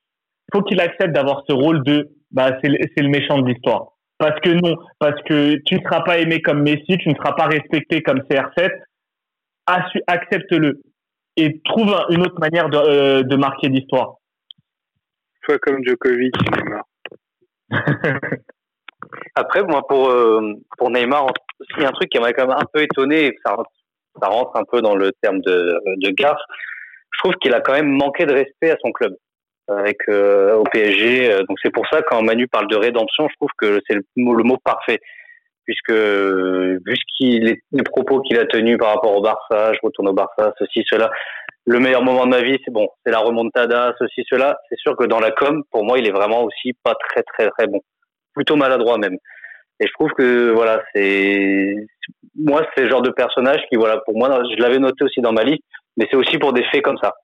Faut 0.52 0.62
qu'il 0.62 0.80
accepte 0.80 1.12
d'avoir 1.12 1.44
ce 1.48 1.54
rôle 1.54 1.84
de, 1.84 2.10
bah, 2.30 2.58
c'est 2.62 2.68
le 2.70 3.08
méchant 3.08 3.38
de 3.38 3.48
l'histoire. 3.48 3.92
Parce 4.18 4.40
que 4.40 4.50
non, 4.50 4.76
parce 4.98 5.20
que 5.22 5.56
tu 5.64 5.76
ne 5.76 5.80
seras 5.80 6.00
pas 6.00 6.18
aimé 6.18 6.42
comme 6.42 6.62
Messi, 6.62 6.98
tu 6.98 7.08
ne 7.08 7.14
seras 7.14 7.32
pas 7.32 7.46
respecté 7.46 8.02
comme 8.02 8.18
CR7. 8.28 8.70
Accepte-le 10.08 10.80
et 11.36 11.60
trouve 11.64 11.94
une 12.10 12.22
autre 12.22 12.40
manière 12.40 12.68
de, 12.68 12.78
euh, 12.78 13.22
de 13.22 13.36
marquer 13.36 13.68
l'histoire. 13.68 14.14
Sois 15.44 15.58
comme 15.58 15.84
Djokovic, 15.84 16.34
Neymar. 16.50 16.84
Après, 19.34 19.62
moi, 19.62 19.86
pour, 19.86 20.10
euh, 20.10 20.54
Neymar, 20.80 21.26
il 21.76 21.82
y 21.82 21.86
a 21.86 21.88
un 21.88 21.92
truc 21.92 22.10
qui 22.10 22.18
m'a 22.18 22.32
quand 22.32 22.46
même 22.46 22.56
un 22.56 22.66
peu 22.72 22.82
étonné, 22.82 23.36
ça, 23.44 23.56
ça 24.20 24.28
rentre 24.28 24.56
un 24.56 24.64
peu 24.64 24.80
dans 24.80 24.94
le 24.94 25.12
terme 25.22 25.40
de, 25.40 25.80
de 25.96 26.10
gaffe. 26.10 26.38
Je 27.12 27.18
trouve 27.20 27.34
qu'il 27.36 27.54
a 27.54 27.60
quand 27.60 27.72
même 27.72 27.90
manqué 27.90 28.26
de 28.26 28.32
respect 28.32 28.70
à 28.70 28.76
son 28.82 28.92
club. 28.92 29.14
avec 29.68 29.98
au 30.08 30.64
PSG. 30.64 31.44
Donc 31.48 31.58
c'est 31.62 31.72
pour 31.72 31.86
ça 31.88 32.02
quand 32.02 32.22
Manu 32.22 32.48
parle 32.48 32.68
de 32.68 32.76
rédemption, 32.76 33.28
je 33.28 33.34
trouve 33.36 33.50
que 33.58 33.80
c'est 33.86 33.94
le, 33.94 34.02
mot 34.16 34.56
parfait 34.58 35.00
puisque 35.68 35.92
vu 35.92 36.96
ce 36.96 37.02
qu'il 37.16 37.56
les 37.72 37.82
propos 37.82 38.20
qu'il 38.22 38.38
a 38.38 38.46
tenus 38.46 38.78
par 38.78 38.94
rapport 38.94 39.14
au 39.14 39.20
Barça, 39.20 39.72
je 39.74 39.78
retourne 39.82 40.08
au 40.08 40.14
Barça, 40.14 40.54
ceci, 40.58 40.82
cela. 40.88 41.10
Le 41.66 41.78
meilleur 41.78 42.02
moment 42.02 42.24
de 42.24 42.30
ma 42.30 42.40
vie, 42.40 42.58
c'est 42.64 42.70
bon, 42.70 42.88
c'est 43.04 43.12
la 43.12 43.18
remontada, 43.18 43.92
ceci, 43.98 44.24
cela. 44.30 44.56
C'est 44.70 44.78
sûr 44.78 44.96
que 44.96 45.04
dans 45.04 45.20
la 45.20 45.30
com, 45.30 45.62
pour 45.70 45.84
moi, 45.84 45.98
il 45.98 46.08
est 46.08 46.12
vraiment 46.12 46.44
aussi 46.44 46.72
pas 46.82 46.94
très, 46.94 47.22
très, 47.22 47.50
très 47.50 47.66
bon, 47.66 47.80
plutôt 48.38 48.56
maladroit 48.56 48.98
même. 48.98 49.16
Et 49.80 49.86
je 49.86 49.92
trouve 49.92 50.10
que 50.12 50.50
voilà, 50.52 50.82
c'est 50.94 51.74
moi, 52.38 52.62
c'est 52.74 52.84
le 52.84 52.90
genre 52.90 53.02
de 53.02 53.10
personnage 53.10 53.60
qui, 53.68 53.76
voilà, 53.76 53.98
pour 54.04 54.16
moi, 54.16 54.28
je 54.50 54.62
l'avais 54.62 54.78
noté 54.78 55.04
aussi 55.04 55.20
dans 55.20 55.32
ma 55.32 55.42
liste, 55.42 55.62
mais 55.96 56.06
c'est 56.10 56.16
aussi 56.16 56.38
pour 56.38 56.52
des 56.52 56.62
faits 56.70 56.82
comme 56.82 56.98
ça. 57.02 57.14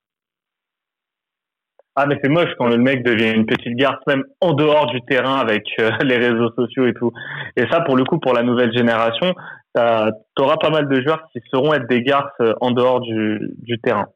Ah 1.97 2.07
mais 2.07 2.19
c'est 2.21 2.29
moche 2.29 2.51
quand 2.59 2.67
le 2.67 2.77
mec 2.77 3.05
devient 3.05 3.31
une 3.31 3.47
petite 3.47 3.77
garce 3.77 4.05
même 4.09 4.25
en 4.41 4.53
dehors 4.53 4.87
du 4.87 5.01
terrain 5.03 5.37
avec 5.37 5.65
euh, 5.79 5.91
les 6.03 6.17
réseaux 6.17 6.51
sociaux 6.57 6.87
et 6.87 6.95
tout. 6.95 7.13
Et 7.57 7.69
ça 7.71 7.83
pour 7.83 7.97
le 7.97 8.03
coup 8.05 8.19
pour 8.19 8.33
la 8.33 8.43
nouvelle 8.43 8.77
génération, 8.77 9.33
tu 9.77 10.43
auras 10.43 10.57
pas 10.57 10.71
mal 10.71 10.89
de 10.89 11.01
joueurs 11.03 11.23
qui 11.33 11.41
seront 11.53 11.73
être 11.73 11.87
des 11.87 12.03
garces 12.03 12.33
euh, 12.41 12.53
en 12.61 12.73
dehors 12.73 13.01
du, 13.01 13.39
du 13.59 13.79
terrain. 13.79 14.07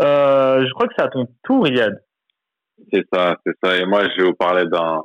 Euh, 0.00 0.64
je 0.66 0.72
crois 0.72 0.88
que 0.88 0.94
c'est 0.96 1.04
à 1.04 1.08
ton 1.08 1.26
tour 1.44 1.68
Yad. 1.68 1.92
C'est 2.90 3.04
ça, 3.12 3.36
c'est 3.44 3.52
ça. 3.62 3.76
Et 3.76 3.84
moi 3.84 4.00
je 4.04 4.22
vais 4.22 4.28
vous 4.28 4.34
parler 4.34 4.64
d'un. 4.64 5.02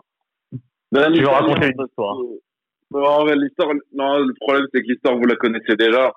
Tu 0.93 1.21
veux 1.21 1.27
raconter 1.27 1.67
une 1.67 1.85
histoire? 1.85 2.15
Non, 2.91 3.25
l'histoire, 3.25 3.69
non, 3.93 4.19
le 4.19 4.33
problème 4.39 4.65
c'est 4.73 4.81
que 4.81 4.87
l'histoire 4.87 5.15
vous 5.17 5.25
la 5.25 5.35
connaissez 5.35 5.75
déjà 5.75 6.13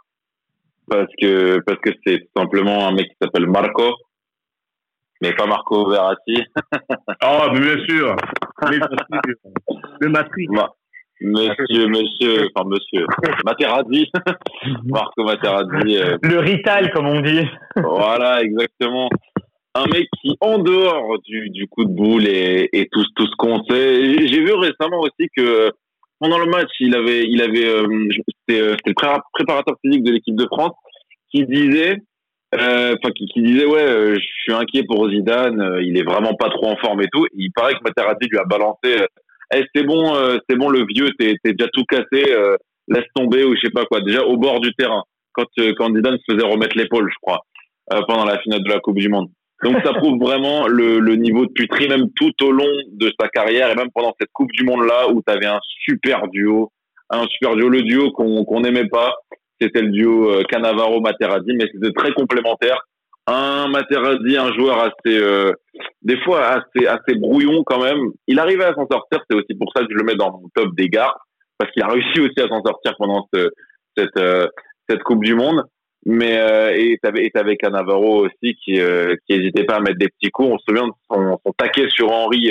parce 0.88 1.10
que 1.20 1.60
parce 1.60 1.78
que 1.80 1.90
c'est 2.06 2.28
simplement 2.36 2.86
un 2.86 2.92
mec 2.92 3.08
qui 3.08 3.16
s'appelle 3.20 3.46
Marco 3.46 3.94
mais 5.20 5.32
pas 5.32 5.46
Marco 5.46 5.90
Verratti. 5.90 6.44
oh, 7.24 7.46
mais 7.52 7.60
bien 7.60 7.84
sûr. 7.86 8.16
le 10.00 10.08
Matrix. 10.08 10.46
Monsieur, 11.20 11.88
monsieur, 11.88 12.48
enfin 12.54 12.68
monsieur, 12.68 13.04
Materazzi, 13.44 14.08
Marco 14.84 15.24
Materazzi. 15.24 15.98
Euh, 15.98 16.16
le 16.22 16.38
Rital, 16.38 16.92
comme 16.92 17.08
on 17.08 17.20
dit. 17.20 17.44
voilà, 17.74 18.40
exactement. 18.42 19.08
Un 19.78 19.86
mec 19.92 20.08
qui, 20.20 20.36
en 20.40 20.58
dehors 20.58 21.20
du, 21.24 21.50
du 21.50 21.68
coup 21.68 21.84
de 21.84 21.92
boule 21.92 22.26
et, 22.26 22.68
et 22.72 22.88
tout, 22.90 23.04
tout 23.14 23.26
ce 23.26 23.36
qu'on 23.36 23.62
sait, 23.64 24.26
j'ai 24.26 24.40
vu 24.40 24.52
récemment 24.52 25.00
aussi 25.00 25.28
que 25.36 25.70
pendant 26.18 26.38
le 26.38 26.46
match, 26.46 26.70
il 26.80 26.96
avait, 26.96 27.24
il 27.28 27.40
avait, 27.40 27.66
euh, 27.66 27.86
c'était 28.40 28.60
euh, 28.60 28.74
le 28.84 28.92
préparateur 29.32 29.76
physique 29.84 30.02
de 30.02 30.10
l'équipe 30.10 30.34
de 30.34 30.46
France 30.46 30.74
qui 31.30 31.46
disait 31.46 31.98
euh, 32.54 32.96
qui, 33.14 33.42
disait 33.42 33.66
ouais 33.66 33.82
euh, 33.82 34.14
je 34.14 34.42
suis 34.42 34.52
inquiet 34.54 34.82
pour 34.82 35.08
Zidane 35.10 35.60
euh, 35.60 35.82
il 35.82 35.98
est 35.98 36.02
vraiment 36.02 36.34
pas 36.34 36.48
trop 36.48 36.66
en 36.68 36.76
forme 36.76 37.02
et 37.02 37.08
tout. 37.12 37.26
Il 37.34 37.52
paraît 37.52 37.74
que 37.74 37.84
Materazzi 37.84 38.26
lui 38.30 38.38
a 38.38 38.44
balancé 38.44 39.06
eh, 39.54 39.64
c'est 39.74 39.82
bon 39.84 40.14
c'est 40.48 40.56
bon 40.56 40.70
le 40.70 40.86
vieux 40.86 41.10
t'es 41.18 41.36
t'es 41.44 41.52
déjà 41.52 41.68
tout 41.72 41.84
cassé 41.84 42.24
laisse 42.88 43.04
tomber 43.14 43.44
ou 43.44 43.54
je 43.54 43.60
sais 43.60 43.70
pas 43.70 43.84
quoi. 43.84 44.00
Déjà 44.00 44.24
au 44.24 44.38
bord 44.38 44.60
du 44.60 44.72
terrain 44.74 45.02
quand 45.32 45.46
quand 45.76 45.94
Zidane 45.94 46.18
se 46.26 46.34
faisait 46.34 46.46
remettre 46.46 46.76
l'épaule 46.76 47.10
je 47.10 47.18
crois 47.20 47.42
pendant 48.06 48.24
la 48.24 48.38
finale 48.38 48.62
de 48.62 48.68
la 48.70 48.80
Coupe 48.80 48.98
du 48.98 49.10
Monde 49.10 49.28
donc 49.64 49.76
ça 49.84 49.92
prouve 49.92 50.18
vraiment 50.20 50.66
le, 50.68 51.00
le 51.00 51.16
niveau 51.16 51.46
de 51.46 51.52
puterie 51.52 51.88
même 51.88 52.10
tout 52.14 52.32
au 52.44 52.52
long 52.52 52.70
de 52.92 53.12
sa 53.20 53.28
carrière 53.28 53.70
et 53.70 53.74
même 53.74 53.90
pendant 53.92 54.14
cette 54.20 54.30
Coupe 54.32 54.52
du 54.52 54.64
Monde 54.64 54.84
là 54.84 55.08
où 55.08 55.22
t'avais 55.22 55.46
un 55.46 55.60
super 55.84 56.28
duo 56.28 56.70
un 57.10 57.26
super 57.26 57.56
duo 57.56 57.68
le 57.68 57.82
duo 57.82 58.12
qu'on 58.12 58.44
qu'on 58.44 58.60
n'aimait 58.60 58.88
pas 58.88 59.14
c'était 59.60 59.82
le 59.82 59.90
duo 59.90 60.30
euh, 60.30 60.42
Cannavaro-Materazzi, 60.44 61.52
mais 61.54 61.66
c'était 61.72 61.92
très 61.92 62.12
complémentaire. 62.12 62.80
Un 63.26 63.68
Materazzi, 63.68 64.36
un 64.36 64.52
joueur 64.54 64.78
assez, 64.78 65.18
euh, 65.18 65.52
des 66.02 66.18
fois 66.22 66.46
assez, 66.46 66.86
assez 66.86 67.18
brouillon 67.18 67.62
quand 67.64 67.82
même. 67.82 67.98
Il 68.26 68.38
arrivait 68.38 68.64
à 68.64 68.74
s'en 68.74 68.86
sortir, 68.90 69.20
c'est 69.28 69.36
aussi 69.36 69.54
pour 69.58 69.70
ça 69.74 69.82
que 69.82 69.88
je 69.90 69.96
le 69.96 70.04
mets 70.04 70.14
dans 70.14 70.30
mon 70.30 70.48
top 70.54 70.74
des 70.76 70.88
gars, 70.88 71.14
parce 71.58 71.70
qu'il 71.72 71.82
a 71.82 71.88
réussi 71.88 72.20
aussi 72.20 72.40
à 72.40 72.48
s'en 72.48 72.62
sortir 72.62 72.94
pendant 72.98 73.28
ce, 73.34 73.50
cette, 73.96 74.16
euh, 74.16 74.46
cette 74.88 75.02
Coupe 75.02 75.24
du 75.24 75.34
Monde. 75.34 75.62
Mais 76.10 76.38
euh, 76.38 76.74
et 76.74 76.98
t'avais 77.02 77.28
t'avais 77.28 77.58
aussi 77.92 78.56
qui 78.64 78.80
euh, 78.80 79.14
qui 79.26 79.34
hésitait 79.34 79.64
pas 79.64 79.76
à 79.76 79.80
mettre 79.80 79.98
des 79.98 80.08
petits 80.08 80.30
coups. 80.30 80.48
On 80.52 80.58
se 80.58 80.64
souvient 80.66 80.88
de 80.88 80.92
son, 81.10 81.38
son 81.44 81.52
taquet 81.52 81.88
sur 81.90 82.10
Henri 82.10 82.50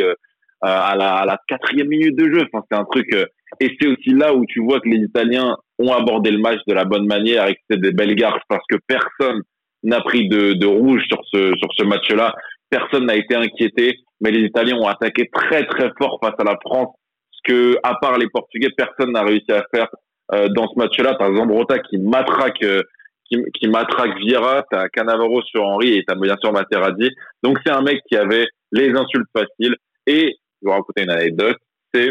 à 0.61 0.95
la 0.95 1.15
à 1.15 1.25
la 1.25 1.39
quatrième 1.47 1.87
minute 1.87 2.15
de 2.15 2.31
jeu. 2.31 2.43
Enfin, 2.53 2.63
c'est 2.69 2.77
un 2.77 2.85
truc. 2.85 3.11
et 3.59 3.77
c'est 3.79 3.87
aussi 3.87 4.11
là 4.11 4.35
où 4.35 4.45
tu 4.45 4.61
vois 4.61 4.79
que 4.79 4.87
les 4.87 4.99
Italiens 4.99 5.57
ont 5.79 5.91
abordé 5.91 6.29
le 6.29 6.37
match 6.37 6.59
de 6.67 6.73
la 6.73 6.85
bonne 6.85 7.07
manière 7.07 7.43
avec 7.43 7.59
des 7.69 7.91
belles 7.91 8.15
garces 8.15 8.43
parce 8.47 8.63
que 8.69 8.77
personne 8.87 9.41
n'a 9.83 10.01
pris 10.01 10.27
de, 10.27 10.53
de, 10.53 10.65
rouge 10.65 11.01
sur 11.07 11.21
ce, 11.31 11.53
sur 11.57 11.69
ce 11.77 11.83
match-là. 11.83 12.33
Personne 12.69 13.05
n'a 13.05 13.15
été 13.15 13.35
inquiété, 13.35 13.95
mais 14.21 14.31
les 14.31 14.45
Italiens 14.45 14.77
ont 14.77 14.87
attaqué 14.87 15.29
très 15.31 15.65
très 15.65 15.89
fort 15.97 16.19
face 16.21 16.35
à 16.39 16.43
la 16.43 16.57
France, 16.63 16.93
ce 17.31 17.51
que, 17.51 17.77
à 17.83 17.95
part 18.01 18.17
les 18.17 18.27
Portugais, 18.29 18.69
personne 18.75 19.13
n'a 19.13 19.23
réussi 19.23 19.51
à 19.51 19.63
faire 19.73 19.87
euh, 20.33 20.49
dans 20.49 20.67
ce 20.67 20.77
match-là. 20.77 21.15
T'as 21.17 21.33
Zambrota 21.33 21.79
qui 21.79 21.97
matraque, 21.97 22.61
euh, 22.63 22.81
qui, 23.29 23.37
qui 23.53 23.67
matraque 23.67 24.17
Vieira, 24.19 24.63
t'as 24.69 24.89
Canavaro 24.89 25.41
sur 25.43 25.63
Henri 25.63 25.97
et 25.97 26.03
t'as 26.05 26.15
bien 26.15 26.35
sûr 26.41 26.51
Materazzi. 26.51 27.09
Donc 27.43 27.59
c'est 27.65 27.71
un 27.71 27.81
mec 27.81 28.01
qui 28.07 28.15
avait 28.15 28.47
les 28.71 28.91
insultes 28.91 29.29
faciles. 29.35 29.75
Et 30.05 30.35
je 30.61 30.67
vais 30.67 30.73
raconter 30.73 31.03
une 31.03 31.11
anecdote, 31.11 31.57
c'est 31.93 32.09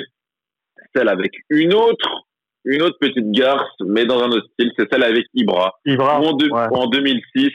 celle 0.95 1.09
avec 1.09 1.33
une 1.51 1.75
autre 1.75 2.27
une 2.67 2.83
autre 2.83 2.97
petite 3.01 3.31
garce, 3.31 3.71
mais 3.81 4.05
dans 4.07 4.21
un 4.21 4.29
autre 4.29 4.49
style, 4.55 4.73
c'est 4.77 4.93
celle 4.93 5.05
avec 5.05 5.25
Ibra. 5.35 5.73
Ibra. 5.85 6.21
En, 6.21 6.33
en 6.33 6.87
2006, 6.89 7.51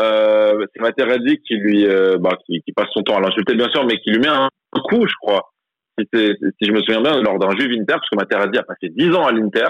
euh, 0.00 0.66
c'est 0.74 0.82
Materazzi 0.82 1.38
qui 1.38 1.54
lui, 1.54 1.86
euh, 1.86 2.18
bah, 2.18 2.36
qui, 2.46 2.60
qui, 2.62 2.72
passe 2.72 2.88
son 2.92 3.02
temps 3.02 3.16
à 3.16 3.20
l'insulter 3.20 3.54
bien 3.54 3.70
sûr, 3.70 3.84
mais 3.86 3.98
qui 3.98 4.10
lui 4.10 4.18
met 4.18 4.28
un, 4.28 4.48
coup, 4.88 5.06
je 5.06 5.14
crois. 5.22 5.52
Si, 5.98 6.06
si, 6.12 6.66
je 6.66 6.72
me 6.72 6.80
souviens 6.80 7.00
bien, 7.00 7.20
lors 7.22 7.38
d'un 7.38 7.50
jeu 7.56 7.64
Inter, 7.70 7.94
parce 7.94 8.08
que 8.10 8.16
Materazzi 8.16 8.58
a 8.58 8.62
passé 8.62 8.90
10 8.90 9.14
ans 9.14 9.26
à 9.26 9.32
l'Inter, 9.32 9.68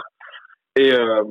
et, 0.76 0.92
euh, 0.92 1.22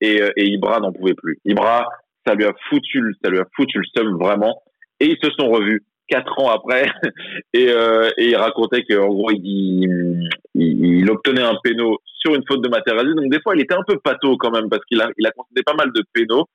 et, 0.00 0.22
euh, 0.22 0.30
et, 0.36 0.46
Ibra 0.46 0.80
n'en 0.80 0.92
pouvait 0.92 1.14
plus. 1.14 1.38
Ibra, 1.44 1.86
ça 2.26 2.34
lui 2.34 2.44
a 2.44 2.52
foutu, 2.68 3.14
ça 3.22 3.30
lui 3.30 3.38
a 3.38 3.44
foutu 3.56 3.78
le 3.78 3.84
seum 3.96 4.18
vraiment, 4.18 4.62
et 5.00 5.06
ils 5.06 5.18
se 5.22 5.30
sont 5.38 5.48
revus 5.48 5.84
quatre 6.08 6.38
ans 6.38 6.50
après. 6.50 6.86
Et, 7.54 7.68
euh, 7.70 8.10
et 8.18 8.30
il 8.30 8.36
racontait 8.36 8.82
qu'en 8.82 9.06
gros 9.06 9.30
il, 9.30 10.28
il, 10.54 10.84
il, 10.84 11.10
obtenait 11.10 11.42
un 11.42 11.54
péno 11.62 11.98
sur 12.04 12.34
une 12.34 12.42
faute 12.48 12.62
de 12.62 12.68
Materazzi 12.68 13.14
donc 13.14 13.30
des 13.30 13.40
fois 13.40 13.54
il 13.54 13.62
était 13.62 13.76
un 13.76 13.84
peu 13.86 13.96
pato 14.02 14.36
quand 14.36 14.50
même 14.50 14.68
parce 14.68 14.84
qu'il 14.86 15.00
a 15.00 15.08
il 15.16 15.26
a 15.26 15.30
concédé 15.30 15.62
pas 15.62 15.74
mal 15.74 15.92
de 15.92 16.02
pénaux 16.12 16.48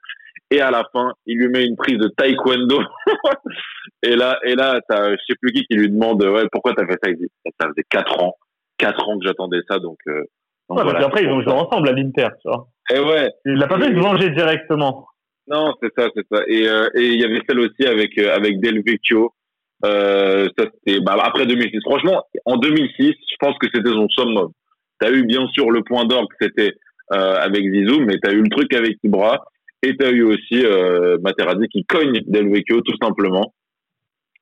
et 0.51 0.59
à 0.59 0.71
la 0.71 0.83
fin 0.91 1.13
il 1.25 1.37
lui 1.37 1.47
met 1.47 1.65
une 1.65 1.77
prise 1.77 1.97
de 1.97 2.09
taekwondo. 2.09 2.81
Et 4.03 4.15
là 4.15 4.39
et 4.43 4.55
là 4.55 4.81
t'as 4.89 5.11
je 5.11 5.17
sais 5.27 5.35
plus 5.41 5.53
qui 5.53 5.65
qui 5.65 5.75
lui 5.75 5.89
demande 5.89 6.23
ouais 6.23 6.43
pourquoi 6.51 6.73
t'as 6.73 6.85
fait 6.85 6.97
ça? 7.01 7.09
Il 7.09 7.17
dit 7.17 7.27
ça 7.59 7.67
faisait 7.69 7.85
quatre 7.89 8.21
ans. 8.21 8.35
Quatre 8.77 9.07
ans 9.09 9.19
que 9.19 9.25
j'attendais 9.25 9.61
ça 9.69 9.77
donc, 9.77 9.97
euh, 10.07 10.23
donc 10.69 10.85
ouais, 10.85 11.03
après 11.03 11.23
ils 11.23 11.29
ont 11.29 11.41
joué 11.41 11.53
ensemble 11.53 11.89
à 11.89 11.91
l'Inter 11.93 12.27
tu 12.41 12.47
vois 12.47 12.67
et 12.93 12.99
ouais 12.99 13.31
il 13.45 13.53
l'a 13.53 13.67
pas 13.67 13.79
fait 13.79 13.93
se 13.93 13.99
venger 13.99 14.29
directement 14.29 15.05
non, 15.51 15.73
c'est 15.81 15.89
ça, 15.97 16.07
c'est 16.15 16.25
ça. 16.31 16.43
Et 16.47 16.67
euh, 16.67 16.89
et 16.93 17.07
il 17.07 17.19
y 17.19 17.25
avait 17.25 17.41
celle 17.49 17.59
aussi 17.59 17.83
avec 17.83 18.15
euh, 18.19 18.35
avec 18.35 18.59
Del 18.59 18.83
Vecchio 18.83 19.33
euh, 19.85 20.47
ça 20.57 20.65
c'était 20.65 20.99
bah, 20.99 21.17
après 21.23 21.45
2006. 21.45 21.79
Franchement, 21.83 22.23
en 22.45 22.57
2006, 22.57 23.07
je 23.07 23.35
pense 23.39 23.57
que 23.57 23.67
c'était 23.73 23.89
son 23.89 24.07
summum. 24.09 24.51
T'as 24.99 25.11
eu 25.11 25.23
bien 25.23 25.47
sûr 25.47 25.71
le 25.71 25.83
point 25.83 26.05
d'orgue, 26.05 26.27
c'était 26.39 26.73
euh, 27.13 27.35
avec 27.37 27.63
Zizou, 27.63 28.01
mais 28.01 28.17
t'as 28.21 28.31
eu 28.31 28.41
le 28.41 28.49
truc 28.49 28.73
avec 28.73 28.97
Ibra 29.03 29.43
et 29.81 29.95
t'as 29.95 30.11
eu 30.11 30.23
aussi 30.23 30.65
euh, 30.65 31.17
Materazzi 31.21 31.67
qui 31.69 31.85
cogne 31.85 32.21
Del 32.27 32.49
Vecchio 32.49 32.81
tout 32.81 32.97
simplement. 33.01 33.53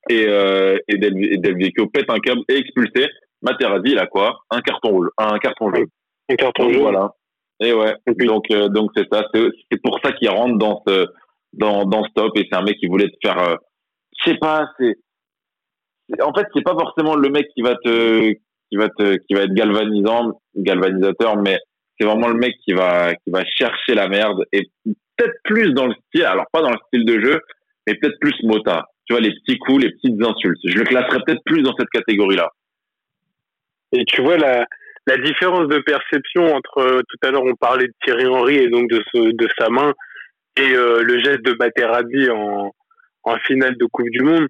Et, 0.09 0.25
euh, 0.27 0.77
et, 0.87 0.97
Del, 0.97 1.39
Del 1.39 1.57
Vecchio 1.57 1.87
pète 1.87 2.09
un 2.09 2.19
câble 2.19 2.41
et 2.49 2.57
expulsé. 2.57 3.07
Materazzi, 3.43 3.91
il 3.91 3.99
a 3.99 4.07
quoi? 4.07 4.39
Un 4.49 4.61
carton 4.61 4.89
rouge, 4.89 5.09
un 5.17 5.37
carton 5.37 5.71
jaune. 5.73 5.87
Un 6.29 6.35
carton 6.35 6.71
jaune. 6.71 6.81
Voilà. 6.81 7.13
Et 7.59 7.73
ouais. 7.73 7.95
Donc 8.07 8.45
euh, 8.51 8.69
donc 8.69 8.91
c'est 8.95 9.07
ça. 9.11 9.25
C'est 9.33 9.81
pour 9.81 9.99
ça 10.03 10.11
qu'il 10.11 10.29
rentre 10.29 10.57
dans 10.57 10.83
ce 10.87 11.07
dans 11.53 11.85
dans 11.85 12.03
ce 12.03 12.09
top 12.15 12.37
et 12.37 12.47
c'est 12.49 12.57
un 12.57 12.63
mec 12.63 12.77
qui 12.77 12.87
voulait 12.87 13.09
te 13.09 13.17
faire. 13.27 13.39
Euh, 13.39 13.55
je 14.19 14.31
sais 14.31 14.37
pas. 14.37 14.69
C'est 14.79 14.95
en 16.21 16.33
fait, 16.33 16.45
c'est 16.55 16.63
pas 16.63 16.75
forcément 16.77 17.15
le 17.15 17.29
mec 17.29 17.47
qui 17.53 17.61
va 17.61 17.75
te, 17.75 18.31
qui 18.31 18.75
va 18.75 18.89
te, 18.89 19.17
qui 19.17 19.33
va 19.33 19.41
être 19.41 19.53
galvanisant, 19.53 20.39
galvanisateur, 20.55 21.37
mais 21.37 21.57
c'est 21.99 22.05
vraiment 22.05 22.27
le 22.27 22.35
mec 22.35 22.55
qui 22.63 22.73
va, 22.73 23.13
qui 23.15 23.29
va 23.29 23.43
chercher 23.45 23.93
la 23.93 24.07
merde 24.07 24.45
et 24.51 24.69
peut-être 24.85 25.35
plus 25.43 25.73
dans 25.73 25.87
le 25.87 25.95
style, 26.07 26.25
alors 26.25 26.45
pas 26.51 26.61
dans 26.61 26.69
le 26.69 26.77
style 26.87 27.05
de 27.05 27.19
jeu, 27.19 27.41
mais 27.85 27.95
peut-être 27.95 28.19
plus 28.19 28.35
mota. 28.43 28.85
Tu 29.05 29.13
vois, 29.13 29.21
les 29.21 29.31
petits 29.31 29.57
coups, 29.57 29.83
les 29.83 29.91
petites 29.91 30.21
insultes. 30.21 30.59
Je 30.63 30.77
le 30.77 30.83
classerais 30.83 31.19
peut-être 31.25 31.41
plus 31.45 31.61
dans 31.61 31.73
cette 31.77 31.89
catégorie-là. 31.89 32.51
Et 33.93 34.03
tu 34.05 34.21
vois 34.21 34.37
la, 34.37 34.65
la 35.07 35.17
différence 35.17 35.67
de 35.67 35.79
perception 35.79 36.53
entre 36.53 37.01
tout 37.09 37.27
à 37.27 37.31
l'heure 37.31 37.43
on 37.43 37.55
parlait 37.55 37.87
de 37.87 37.93
Thierry 38.03 38.27
Henry 38.27 38.57
et 38.57 38.69
donc 38.69 38.89
de, 38.89 39.01
de 39.13 39.47
sa 39.57 39.69
main 39.69 39.93
et 40.57 40.73
euh, 40.73 41.01
le 41.01 41.19
geste 41.19 41.41
de 41.41 41.53
Bateradi 41.53 42.29
en, 42.29 42.71
en 43.23 43.37
finale 43.39 43.75
de 43.77 43.85
Coupe 43.85 44.09
du 44.09 44.21
Monde 44.21 44.47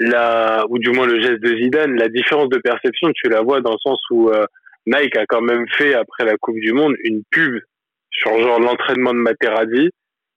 la, 0.00 0.64
ou 0.70 0.78
du 0.78 0.90
moins 0.90 1.06
le 1.06 1.20
geste 1.20 1.40
de 1.40 1.56
Zidane, 1.56 1.94
la 1.96 2.08
différence 2.08 2.48
de 2.48 2.58
perception, 2.58 3.10
tu 3.14 3.28
la 3.28 3.42
vois 3.42 3.60
dans 3.60 3.72
le 3.72 3.78
sens 3.82 4.00
où 4.10 4.30
euh, 4.30 4.46
Nike 4.86 5.16
a 5.16 5.26
quand 5.26 5.42
même 5.42 5.66
fait, 5.76 5.94
après 5.94 6.24
la 6.24 6.36
Coupe 6.38 6.58
du 6.58 6.72
Monde, 6.72 6.94
une 7.04 7.22
pub 7.30 7.60
sur 8.10 8.36
genre 8.40 8.58
l'entraînement 8.58 9.12
de 9.12 9.18
Materazzi, 9.18 9.90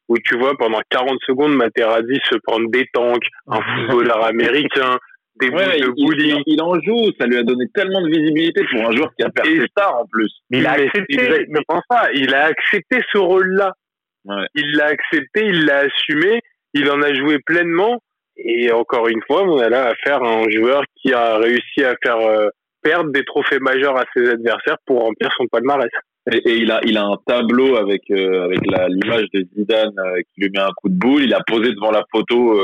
où 0.10 0.18
tu 0.20 0.38
vois 0.38 0.56
pendant 0.58 0.82
40 0.90 1.18
secondes 1.26 1.56
Materazzi 1.56 2.20
se 2.30 2.36
prendre 2.44 2.70
des 2.70 2.86
tanks, 2.94 3.26
un 3.48 3.62
footballeur 3.88 4.26
américain, 4.26 4.98
des 5.40 5.50
Ouais, 5.50 5.80
de 5.80 5.94
il, 5.98 6.22
il- 6.26 6.44
il 6.46 6.62
en 6.62 6.74
joue, 6.82 7.12
ça 7.20 7.26
lui 7.26 7.38
a 7.38 7.44
donné 7.44 7.66
tellement 7.74 8.02
de 8.02 8.08
visibilité 8.10 8.64
pour 8.72 8.82
un 8.88 8.92
joueur 8.96 9.12
qui 9.18 9.24
a 9.26 9.30
perdu 9.30 9.64
Et- 9.64 9.68
star 9.68 9.96
en 9.98 10.06
plus. 10.06 10.32
Mais 10.52 10.60
il 10.60 10.68
a 10.68 10.72
accepté. 10.74 11.06
c'est 11.10 11.26
exactement 11.42 11.82
ça. 11.90 12.08
Il 12.14 12.34
a 12.36 12.46
accepté 12.46 12.98
ce 13.12 13.18
rôle-là. 13.18 13.74
Ouais. 14.26 14.46
Il 14.56 14.76
l'a 14.78 14.86
accepté, 14.86 15.46
il 15.48 15.66
l'a 15.66 15.80
assumé, 15.80 16.40
il 16.74 16.90
en 16.90 17.02
a 17.02 17.14
joué 17.14 17.40
pleinement. 17.46 18.00
Et 18.38 18.72
encore 18.72 19.08
une 19.10 19.22
fois, 19.28 19.44
on 19.44 19.60
a 19.60 19.70
là 19.70 19.88
affaire 19.90 20.24
à 20.24 20.30
un 20.40 20.50
joueur 20.50 20.84
qui 20.96 21.14
a 21.14 21.38
réussi 21.38 21.84
à 21.84 21.96
faire 22.04 22.18
euh, 22.18 22.48
perdre 22.82 23.12
des 23.12 23.24
trophées 23.26 23.60
majeurs 23.60 23.98
à 23.98 24.06
ses 24.16 24.30
adversaires 24.30 24.78
pour 24.86 25.02
remplir 25.02 25.30
son 25.38 25.46
palmarès. 25.48 25.90
Et, 26.32 26.38
et 26.50 26.56
il 26.58 26.72
a, 26.72 26.80
il 26.86 26.98
a 26.98 27.04
un 27.04 27.18
tableau 27.28 27.76
avec 27.76 28.02
euh, 28.12 28.46
avec 28.46 28.60
l'image 28.62 29.26
de 29.34 29.46
Zidane 29.56 29.92
euh, 30.00 30.22
qui 30.34 30.42
lui 30.42 30.50
met 30.52 30.60
un 30.62 30.72
coup 30.78 30.90
de 30.90 30.98
boule. 30.98 31.24
Il 31.24 31.34
a 31.34 31.42
posé 31.46 31.74
devant 31.74 31.92
la 31.92 32.04
photo, 32.12 32.60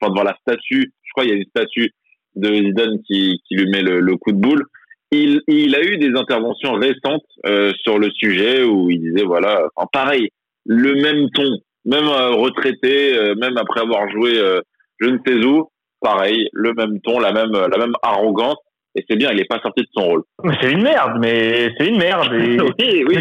enfin 0.00 0.10
devant 0.12 0.24
la 0.24 0.36
statue. 0.40 0.92
Je 1.04 1.10
crois 1.12 1.24
qu'il 1.24 1.32
y 1.32 1.36
a 1.36 1.38
une 1.38 1.48
statue 1.48 1.90
de 2.36 2.54
Zidane 2.54 2.98
qui, 3.06 3.40
qui 3.46 3.54
lui 3.56 3.68
met 3.70 3.82
le, 3.82 4.00
le 4.00 4.16
coup 4.16 4.32
de 4.32 4.38
boule. 4.38 4.64
Il, 5.12 5.40
il 5.48 5.74
a 5.74 5.82
eu 5.82 5.98
des 5.98 6.16
interventions 6.18 6.72
récentes 6.74 7.24
euh, 7.46 7.72
sur 7.82 7.98
le 7.98 8.10
sujet 8.10 8.64
où 8.64 8.90
il 8.90 9.00
disait 9.00 9.24
voilà, 9.24 9.68
enfin, 9.74 9.88
pareil, 9.92 10.30
le 10.64 10.94
même 10.94 11.30
ton, 11.30 11.58
même 11.84 12.08
euh, 12.08 12.30
retraité, 12.30 13.16
euh, 13.16 13.34
même 13.36 13.56
après 13.56 13.80
avoir 13.80 14.08
joué 14.10 14.38
euh, 14.38 14.60
je 14.98 15.08
ne 15.08 15.18
sais 15.26 15.44
où, 15.44 15.70
pareil, 16.00 16.48
le 16.52 16.72
même 16.74 17.00
ton, 17.00 17.18
la 17.20 17.32
même 17.32 17.52
la 17.52 17.78
même 17.78 17.94
arrogance. 18.02 18.56
Et 18.98 19.04
c'est 19.08 19.16
bien, 19.16 19.30
il 19.30 19.36
n'est 19.36 19.44
pas 19.44 19.60
sorti 19.60 19.82
de 19.82 19.88
son 19.94 20.06
rôle. 20.06 20.22
Mais 20.42 20.54
c'est 20.60 20.72
une 20.72 20.82
merde, 20.82 21.18
mais 21.20 21.70
c'est 21.76 21.86
une 21.86 21.98
merde. 21.98 22.32
Et... 22.32 23.04
oui, 23.04 23.18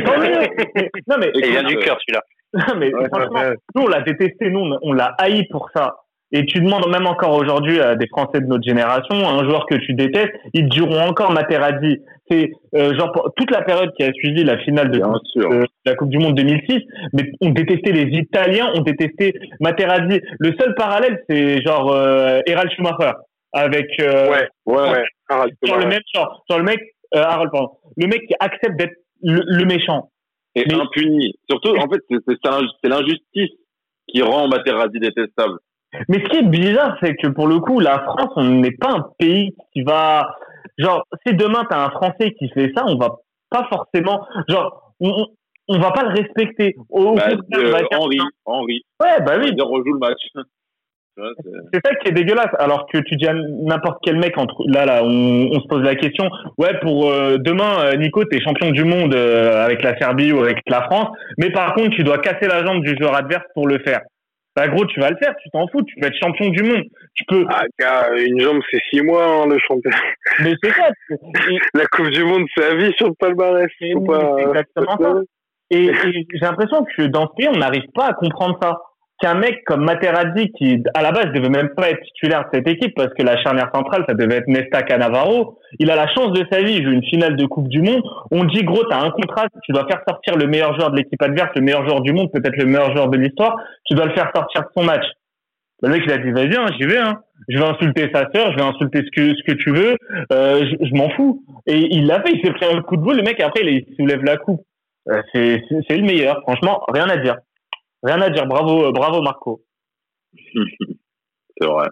non 1.08 1.16
mais, 1.20 1.32
il 1.36 1.52
vient 1.52 1.64
du 1.64 1.76
cœur 1.78 1.98
celui-là. 2.00 2.22
non, 2.54 2.80
mais 2.80 2.94
Ouais, 2.94 3.08
franchement, 3.14 3.40
ouais. 3.42 3.56
nous 3.76 3.82
on 3.84 3.88
l'a 3.88 4.02
détesté, 4.02 4.50
nous 4.50 4.74
on 4.82 4.94
l'a 4.94 5.14
haï 5.18 5.46
pour 5.50 5.70
ça. 5.76 5.98
Et 6.32 6.46
tu 6.48 6.60
demandes 6.60 6.88
même 6.90 7.06
encore 7.08 7.34
aujourd'hui 7.36 7.80
à 7.80 7.96
des 7.96 8.08
Français 8.08 8.42
de 8.42 8.46
notre 8.48 8.64
génération, 8.64 9.16
un 9.16 9.44
joueur 9.46 9.66
que 9.68 9.76
tu 9.76 9.94
détestes, 9.94 10.34
ils 10.54 10.68
diront 10.68 11.00
encore 11.02 11.32
Materazzi. 11.32 12.00
C'est 12.30 12.52
euh, 12.74 12.96
genre 12.98 13.12
toute 13.38 13.52
la 13.52 13.62
période 13.62 13.92
qui 13.96 14.04
a 14.04 14.12
suivi 14.12 14.44
la 14.44 14.58
finale 14.58 14.90
de 14.90 14.98
de 14.98 15.66
la 15.86 15.96
Coupe 15.96 16.10
du 16.10 16.18
Monde 16.18 16.36
2006, 16.36 16.82
mais 17.14 17.32
on 17.42 17.52
détestait 17.52 17.92
les 17.92 18.18
Italiens, 18.18 18.72
on 18.76 18.82
détestait 18.82 19.34
Materazzi. 19.60 20.20
Le 20.40 20.54
seul 20.60 20.74
parallèle, 20.76 21.24
c'est 21.30 21.62
genre 21.62 21.92
euh, 21.94 22.40
Harald 22.50 22.72
Schumacher 22.72 23.12
avec 23.54 23.88
euh, 24.02 24.30
Ouais, 24.32 24.50
Ouais, 24.66 24.92
ouais. 24.92 25.04
Genre 25.64 25.78
le 25.78 25.86
même 25.86 26.02
genre, 26.14 26.44
genre 26.50 26.60
le 26.60 26.66
mec 26.66 26.80
euh, 27.14 27.22
Harold, 27.22 27.52
pardon, 27.52 27.70
le 27.96 28.08
mec 28.08 28.22
qui 28.28 28.34
accepte 28.40 28.76
d'être 28.78 28.96
le, 29.22 29.42
le 29.46 29.66
méchant. 29.66 30.10
et 30.56 30.64
Mais- 30.68 30.74
impuni. 30.74 31.34
Surtout, 31.50 31.76
en 31.78 31.88
fait, 31.88 32.02
c'est 32.10 32.90
l'injustice 32.90 33.52
qui 34.08 34.22
rend 34.24 34.48
Materazzi 34.48 35.00
détestable. 35.00 35.60
Mais 36.10 36.20
ce 36.20 36.30
qui 36.30 36.38
est 36.38 36.44
bizarre, 36.50 36.98
c'est 37.02 37.16
que 37.16 37.28
pour 37.28 37.48
le 37.48 37.60
coup, 37.60 37.80
la 37.80 38.00
France, 38.00 38.32
on 38.36 38.44
n'est 38.44 38.72
pas 38.76 38.92
un 38.92 39.06
pays 39.20 39.56
qui 39.74 39.82
va, 39.84 40.36
genre, 40.78 41.04
si 41.26 41.34
demain 41.36 41.64
t'as 41.70 41.86
un 41.86 41.90
Français 41.92 42.32
qui 42.38 42.50
fait 42.50 42.72
ça, 42.76 42.84
on 42.88 42.98
va 42.98 43.16
pas 43.50 43.68
forcément, 43.72 44.26
genre, 44.48 44.94
on, 45.00 45.10
on- 45.10 45.28
on 45.68 45.80
va 45.80 45.90
pas 45.90 46.04
le 46.04 46.10
respecter. 46.10 46.76
Au, 46.92 47.16
Bah, 47.16 47.24
on 47.32 47.58
euh, 47.58 47.74
Henri, 47.98 48.20
Henri, 48.46 48.82
Ouais, 49.02 49.20
bah 49.26 49.34
on 49.38 49.42
oui, 49.42 49.56
dire 49.56 49.66
rejoue 49.66 49.94
le 49.94 50.00
match. 50.00 50.22
C'est 51.74 51.80
ça 51.84 51.96
qui 51.96 52.10
est 52.10 52.12
dégueulasse. 52.12 52.54
Alors 52.60 52.86
que 52.92 52.98
tu 53.00 53.16
dis 53.16 53.26
à 53.28 53.34
n'importe 53.34 54.00
quel 54.04 54.18
mec 54.18 54.38
entre 54.38 54.54
là 54.68 54.86
là, 54.86 55.02
on, 55.04 55.48
on 55.52 55.60
se 55.62 55.68
pose 55.68 55.82
la 55.82 55.96
question. 55.96 56.30
Ouais, 56.58 56.78
pour 56.82 57.10
euh, 57.10 57.38
demain, 57.40 57.80
euh, 57.86 57.96
Nico, 57.96 58.24
t'es 58.26 58.42
champion 58.42 58.72
du 58.72 58.84
monde 58.84 59.16
euh, 59.16 59.64
avec 59.66 59.82
la 59.82 59.98
Serbie 59.98 60.34
ou 60.34 60.40
avec 60.42 60.58
la 60.68 60.84
France, 60.84 61.08
mais 61.38 61.50
par 61.52 61.74
contre, 61.74 61.92
tu 61.96 62.04
dois 62.04 62.18
casser 62.20 62.48
la 62.48 62.66
jambe 62.66 62.84
du 62.84 62.96
joueur 63.00 63.16
adverse 63.16 63.46
pour 63.54 63.66
le 63.68 63.80
faire. 63.80 64.02
Bah 64.56 64.68
gros, 64.70 64.86
tu 64.86 65.00
vas 65.02 65.10
le 65.10 65.18
faire, 65.18 65.34
tu 65.44 65.50
t'en 65.50 65.68
fous, 65.68 65.84
tu 65.84 65.96
peux 66.00 66.08
être 66.08 66.18
champion 66.18 66.48
du 66.50 66.64
monde. 66.64 66.84
Tu 67.14 67.26
peux. 67.28 67.46
Ah, 67.50 67.64
gars, 67.80 68.08
une 68.18 68.40
jambe, 68.40 68.62
c'est 68.72 68.80
six 68.90 69.02
mois, 69.02 69.26
hein, 69.26 69.48
le 69.48 69.60
championnat. 69.60 69.98
Mais 70.42 70.54
c'est 70.64 70.72
ça. 70.72 70.90
Et- 71.10 71.58
La 71.74 71.86
Coupe 71.88 72.10
du 72.10 72.24
Monde, 72.24 72.46
c'est 72.56 72.64
à 72.64 72.76
vie 72.76 72.94
sur 72.98 73.08
le 73.08 73.14
palmarès. 73.16 73.68
Oui, 73.82 73.94
pas, 74.08 74.36
exactement 74.40 74.98
ça. 74.98 75.22
Et, 75.72 75.86
et 75.88 75.94
j'ai 76.34 76.40
l'impression 76.42 76.86
que 76.96 77.04
dans 77.04 77.28
ce 77.28 77.34
pays, 77.36 77.50
on 77.50 77.58
n'arrive 77.58 77.90
pas 77.94 78.08
à 78.08 78.14
comprendre 78.14 78.58
ça. 78.62 78.78
Qu'un 79.22 79.36
mec 79.36 79.64
comme 79.66 79.86
Materazzi, 79.86 80.52
qui 80.52 80.84
à 80.94 81.02
la 81.02 81.12
base 81.12 81.32
devait 81.34 81.50
même 81.50 81.70
pas 81.70 81.90
être 81.90 82.02
titulaire 82.02 82.42
de 82.42 82.58
cette 82.58 82.68
équipe 82.68 82.94
parce 82.96 83.14
que 83.14 83.24
la 83.24 83.42
charnière 83.42 83.72
centrale, 83.74 84.04
ça 84.08 84.14
devait 84.14 84.36
être 84.36 84.48
Nesta 84.48 84.84
Canavaro, 84.84 85.58
il 85.80 85.90
a 85.90 85.96
la 85.96 86.08
chance 86.14 86.34
de 86.34 86.46
sa 86.52 86.62
vie, 86.62 86.74
il 86.74 86.84
joue 86.84 86.92
une 86.92 87.06
finale 87.06 87.38
de 87.38 87.46
Coupe 87.46 87.70
du 87.70 87.82
Monde. 87.82 88.04
On 88.32 88.44
dit 88.44 88.64
gros, 88.64 88.84
t'as 88.90 89.02
un 89.02 89.12
contrat, 89.12 89.48
tu 89.64 89.72
dois 89.72 89.88
faire 89.88 90.02
sortir 90.08 90.36
le 90.36 90.48
meilleur 90.48 90.76
joueur 90.76 90.92
de 90.92 90.98
l'équipe 90.98 91.22
adverse, 91.22 91.52
le 91.56 91.62
meilleur 91.62 91.88
joueur 91.88 92.02
du 92.02 92.12
monde, 92.12 92.30
peut-être 92.32 92.58
le 92.58 92.66
meilleur 92.66 92.94
joueur 92.94 93.08
de 93.08 93.18
l'histoire, 93.18 93.56
tu 93.86 93.96
dois 93.96 94.06
le 94.06 94.14
faire 94.14 94.32
sortir 94.36 94.62
de 94.64 94.68
son 94.76 94.84
match. 94.84 95.06
Le 95.82 95.90
mec, 95.90 96.04
il 96.06 96.12
a 96.12 96.18
dit, 96.18 96.32
vas-y, 96.32 96.56
hein, 96.56 96.66
j'y 96.80 96.88
vais, 96.88 96.98
hein. 96.98 97.22
Je 97.50 97.58
vais 97.58 97.66
insulter 97.66 98.10
sa 98.14 98.30
sœur, 98.34 98.52
je 98.52 98.56
vais 98.56 98.64
insulter 98.64 99.00
ce 99.00 99.12
que, 99.12 99.36
ce 99.36 99.44
que 99.44 99.52
tu 99.58 99.72
veux, 99.72 99.98
euh, 100.32 100.66
je, 100.82 100.96
m'en 100.96 101.10
fous. 101.12 101.44
Et 101.68 101.88
il 101.92 102.08
l'a 102.08 102.22
fait, 102.22 102.32
il 102.34 102.42
s'est 102.44 102.54
pris 102.54 102.66
un 102.66 102.82
coup 102.82 102.96
de 102.96 103.02
boule, 103.02 103.18
le 103.18 103.24
mec, 103.24 103.40
après, 103.42 103.62
il, 103.64 103.86
soulève 103.96 104.24
la 104.24 104.38
coupe. 104.38 104.62
Euh, 105.10 105.22
c'est 105.34 105.98
le 105.98 106.02
meilleur, 106.02 106.42
franchement, 106.42 106.82
rien 106.88 107.08
à 107.10 107.18
dire. 107.18 107.36
Rien 108.06 108.22
à 108.22 108.30
dire, 108.30 108.46
bravo, 108.46 108.86
euh, 108.86 108.92
bravo 108.92 109.22
Marco. 109.24 109.64
c'est 110.34 111.66
vrai. 111.66 111.88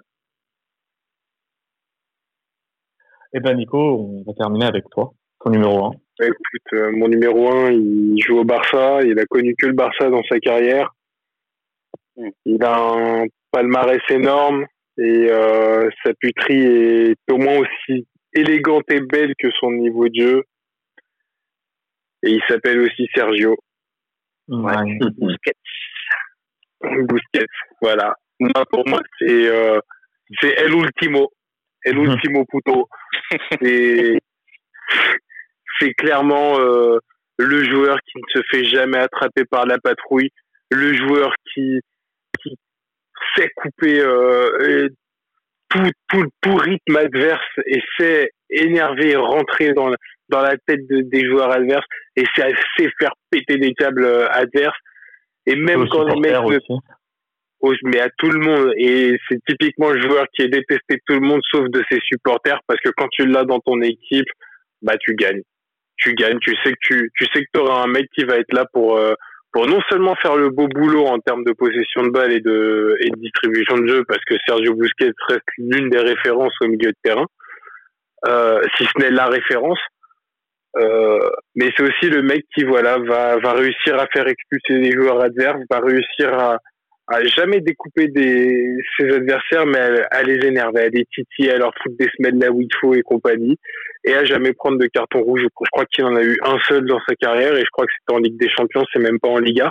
Eh 3.34 3.40
ben 3.40 3.58
Nico, 3.58 3.80
on 3.80 4.24
va 4.24 4.34
terminer 4.34 4.66
avec 4.66 4.88
toi, 4.92 5.12
ton 5.40 5.50
numéro 5.50 5.86
1. 5.88 5.90
Bah, 5.90 6.26
écoute, 6.28 6.74
euh, 6.74 6.92
mon 6.92 7.08
numéro 7.08 7.50
un, 7.50 7.72
il 7.72 8.22
joue 8.22 8.38
au 8.38 8.44
Barça. 8.44 9.02
Il 9.02 9.18
a 9.18 9.26
connu 9.26 9.56
que 9.56 9.66
le 9.66 9.74
Barça 9.74 10.12
dans 10.12 10.22
sa 10.30 10.40
carrière. 10.40 10.94
Il 12.46 12.64
a 12.64 12.78
un 12.78 13.26
palmarès 13.50 14.02
énorme 14.12 14.68
et 15.00 15.32
euh, 15.32 15.90
sa 16.04 16.14
puterie 16.14 16.62
est 16.62 17.32
au 17.32 17.38
moins 17.38 17.58
aussi 17.58 18.06
élégante 18.34 18.84
et 18.92 19.02
belle 19.02 19.34
que 19.40 19.50
son 19.60 19.72
niveau 19.72 20.08
de 20.10 20.16
jeu. 20.16 20.44
Et 22.22 22.30
il 22.30 22.42
s'appelle 22.48 22.82
aussi 22.82 23.08
Sergio 23.16 23.58
Ouais. 24.50 25.00
Busquets. 25.18 25.54
Busquets. 27.08 27.46
Voilà. 27.82 28.14
Moi, 28.40 28.66
pour 28.72 28.88
moi, 28.88 29.00
c'est 29.20 29.48
euh, 29.50 29.80
c'est 30.42 30.54
El 30.60 30.74
Ultimo. 30.74 31.32
El 31.86 31.96
Mhm. 31.98 32.12
Ultimo 32.12 32.46
Puto. 32.46 32.88
C'est 33.62 34.18
c'est 35.80 35.94
clairement 35.94 36.60
euh, 36.60 36.98
le 37.38 37.64
joueur 37.64 37.98
qui 38.06 38.20
ne 38.20 38.42
se 38.42 38.46
fait 38.52 38.64
jamais 38.66 39.00
attraper 39.00 39.44
par 39.46 39.66
la 39.66 39.78
patrouille, 39.80 40.30
le 40.70 40.94
joueur 40.94 41.34
qui, 41.54 41.80
qui 42.42 42.56
sait 43.36 43.50
couper 43.56 44.00
euh, 44.00 44.88
tout, 45.70 45.90
tout, 46.10 46.26
tout 46.42 46.56
rythme 46.56 46.96
adverse 46.96 47.44
et 47.66 47.82
sait 47.98 48.30
énerver 48.50 49.12
et 49.12 49.16
rentrer 49.16 49.74
dans, 49.74 49.90
la- 49.90 49.98
dans 50.30 50.42
la 50.42 50.56
tête 50.68 50.86
de- 50.88 51.02
des 51.02 51.26
joueurs 51.28 51.52
adverses 51.52 51.86
et 52.16 52.24
sait, 52.36 52.54
sait 52.78 52.90
faire 53.00 53.14
péter 53.32 53.58
des 53.58 53.74
câbles 53.74 54.06
euh, 54.06 54.28
adverses. 54.30 54.78
Et 55.46 55.56
même 55.56 55.82
quand 55.90 56.04
les 56.06 56.22
mecs 56.22 56.32
aussi. 56.58 56.68
au- 57.62 57.74
mais 57.86 58.00
à 58.02 58.10
tout 58.18 58.30
le 58.30 58.40
monde. 58.40 58.74
Et 58.78 59.18
c'est 59.30 59.40
typiquement 59.48 59.92
le 59.92 60.02
joueur 60.02 60.26
qui 60.34 60.42
est 60.44 60.48
détesté 60.50 60.96
de 60.96 61.02
tout 61.06 61.14
le 61.14 61.26
monde 61.26 61.42
sauf 61.52 61.68
de 61.70 61.82
ses 61.90 62.00
supporters 62.04 62.60
parce 62.68 62.80
que 62.82 62.90
quand 62.98 63.08
tu 63.12 63.26
l'as 63.26 63.46
dans 63.46 63.60
ton 63.60 63.82
équipe, 63.82 64.28
bah 64.82 64.98
tu 65.00 65.16
gagnes. 65.16 65.42
Tu 65.98 66.14
gagnes. 66.14 66.40
Tu 66.42 66.56
sais 66.64 66.72
que 66.72 66.78
tu, 66.82 67.12
tu 67.18 67.26
sais 67.34 67.42
que 67.46 67.60
auras 67.60 67.84
un 67.84 67.88
mec 67.88 68.08
qui 68.14 68.26
va 68.26 68.36
être 68.38 68.52
là 68.54 68.66
pour 68.74 68.98
euh, 68.98 69.14
pour 69.54 69.68
non 69.68 69.80
seulement 69.90 70.16
faire 70.16 70.36
le 70.36 70.50
beau 70.50 70.68
boulot 70.68 71.06
en 71.06 71.20
termes 71.20 71.44
de 71.46 71.52
possession 71.54 72.04
de 72.04 72.10
balle 72.10 72.32
et 72.34 72.42
de 72.42 72.98
et 73.02 73.10
de 73.10 73.16
distribution 73.20 73.78
de 73.78 73.88
jeu 73.88 74.04
parce 74.08 74.24
que 74.26 74.36
Sergio 74.48 74.74
Busquets 74.76 75.12
reste 75.30 75.44
l'une 75.58 75.90
des 75.90 76.00
références 76.00 76.54
au 76.62 76.68
milieu 76.68 76.90
de 76.92 76.98
terrain, 77.04 77.28
euh, 78.28 78.62
si 78.78 78.84
ce 78.86 79.00
n'est 79.00 79.12
la 79.12 79.28
référence. 79.28 79.80
Euh, 80.78 81.20
mais 81.56 81.70
c'est 81.78 81.84
aussi 81.84 82.10
le 82.10 82.24
mec 82.24 82.44
qui 82.54 82.64
voilà 82.64 82.98
va 82.98 83.38
va 83.38 83.54
réussir 83.54 83.96
à 84.00 84.08
faire 84.08 84.28
expulser 84.28 84.80
les 84.80 84.92
joueurs 84.92 85.22
adverses, 85.22 85.62
va 85.70 85.80
réussir 85.80 86.34
à 86.34 86.58
à 87.10 87.22
jamais 87.26 87.60
découper 87.60 88.08
des, 88.08 88.78
ses 88.98 89.14
adversaires, 89.14 89.66
mais 89.66 89.78
à, 89.78 90.08
à 90.10 90.24
les 90.24 90.40
énerver, 90.48 90.84
à 90.84 90.88
les 90.90 91.06
titiller, 91.14 91.52
à 91.52 91.58
leur 91.58 91.74
foutre 91.84 91.98
des 92.00 92.10
semaines 92.18 92.40
là 92.40 92.50
où 92.50 92.62
il 92.62 92.70
faut 92.80 92.96
et 92.96 93.02
compagnie, 93.02 93.58
et 94.06 94.14
à 94.14 94.24
jamais 94.24 94.54
prendre 94.54 94.78
de 94.80 94.88
carton 94.88 95.22
rouge. 95.22 95.42
Je 95.44 95.70
crois 95.72 95.86
qu'il 95.86 96.06
en 96.06 96.16
a 96.16 96.24
eu 96.24 96.38
un 96.44 96.58
seul 96.68 96.86
dans 96.86 97.02
sa 97.08 97.14
carrière, 97.16 97.56
et 97.56 97.60
je 97.62 97.70
crois 97.74 97.86
que 97.86 97.92
c'était 98.00 98.18
en 98.18 98.22
Ligue 98.22 98.40
des 98.40 98.50
Champions, 98.50 98.86
c'est 98.92 99.02
même 99.02 99.20
pas 99.20 99.28
en 99.28 99.40
Liga. 99.40 99.70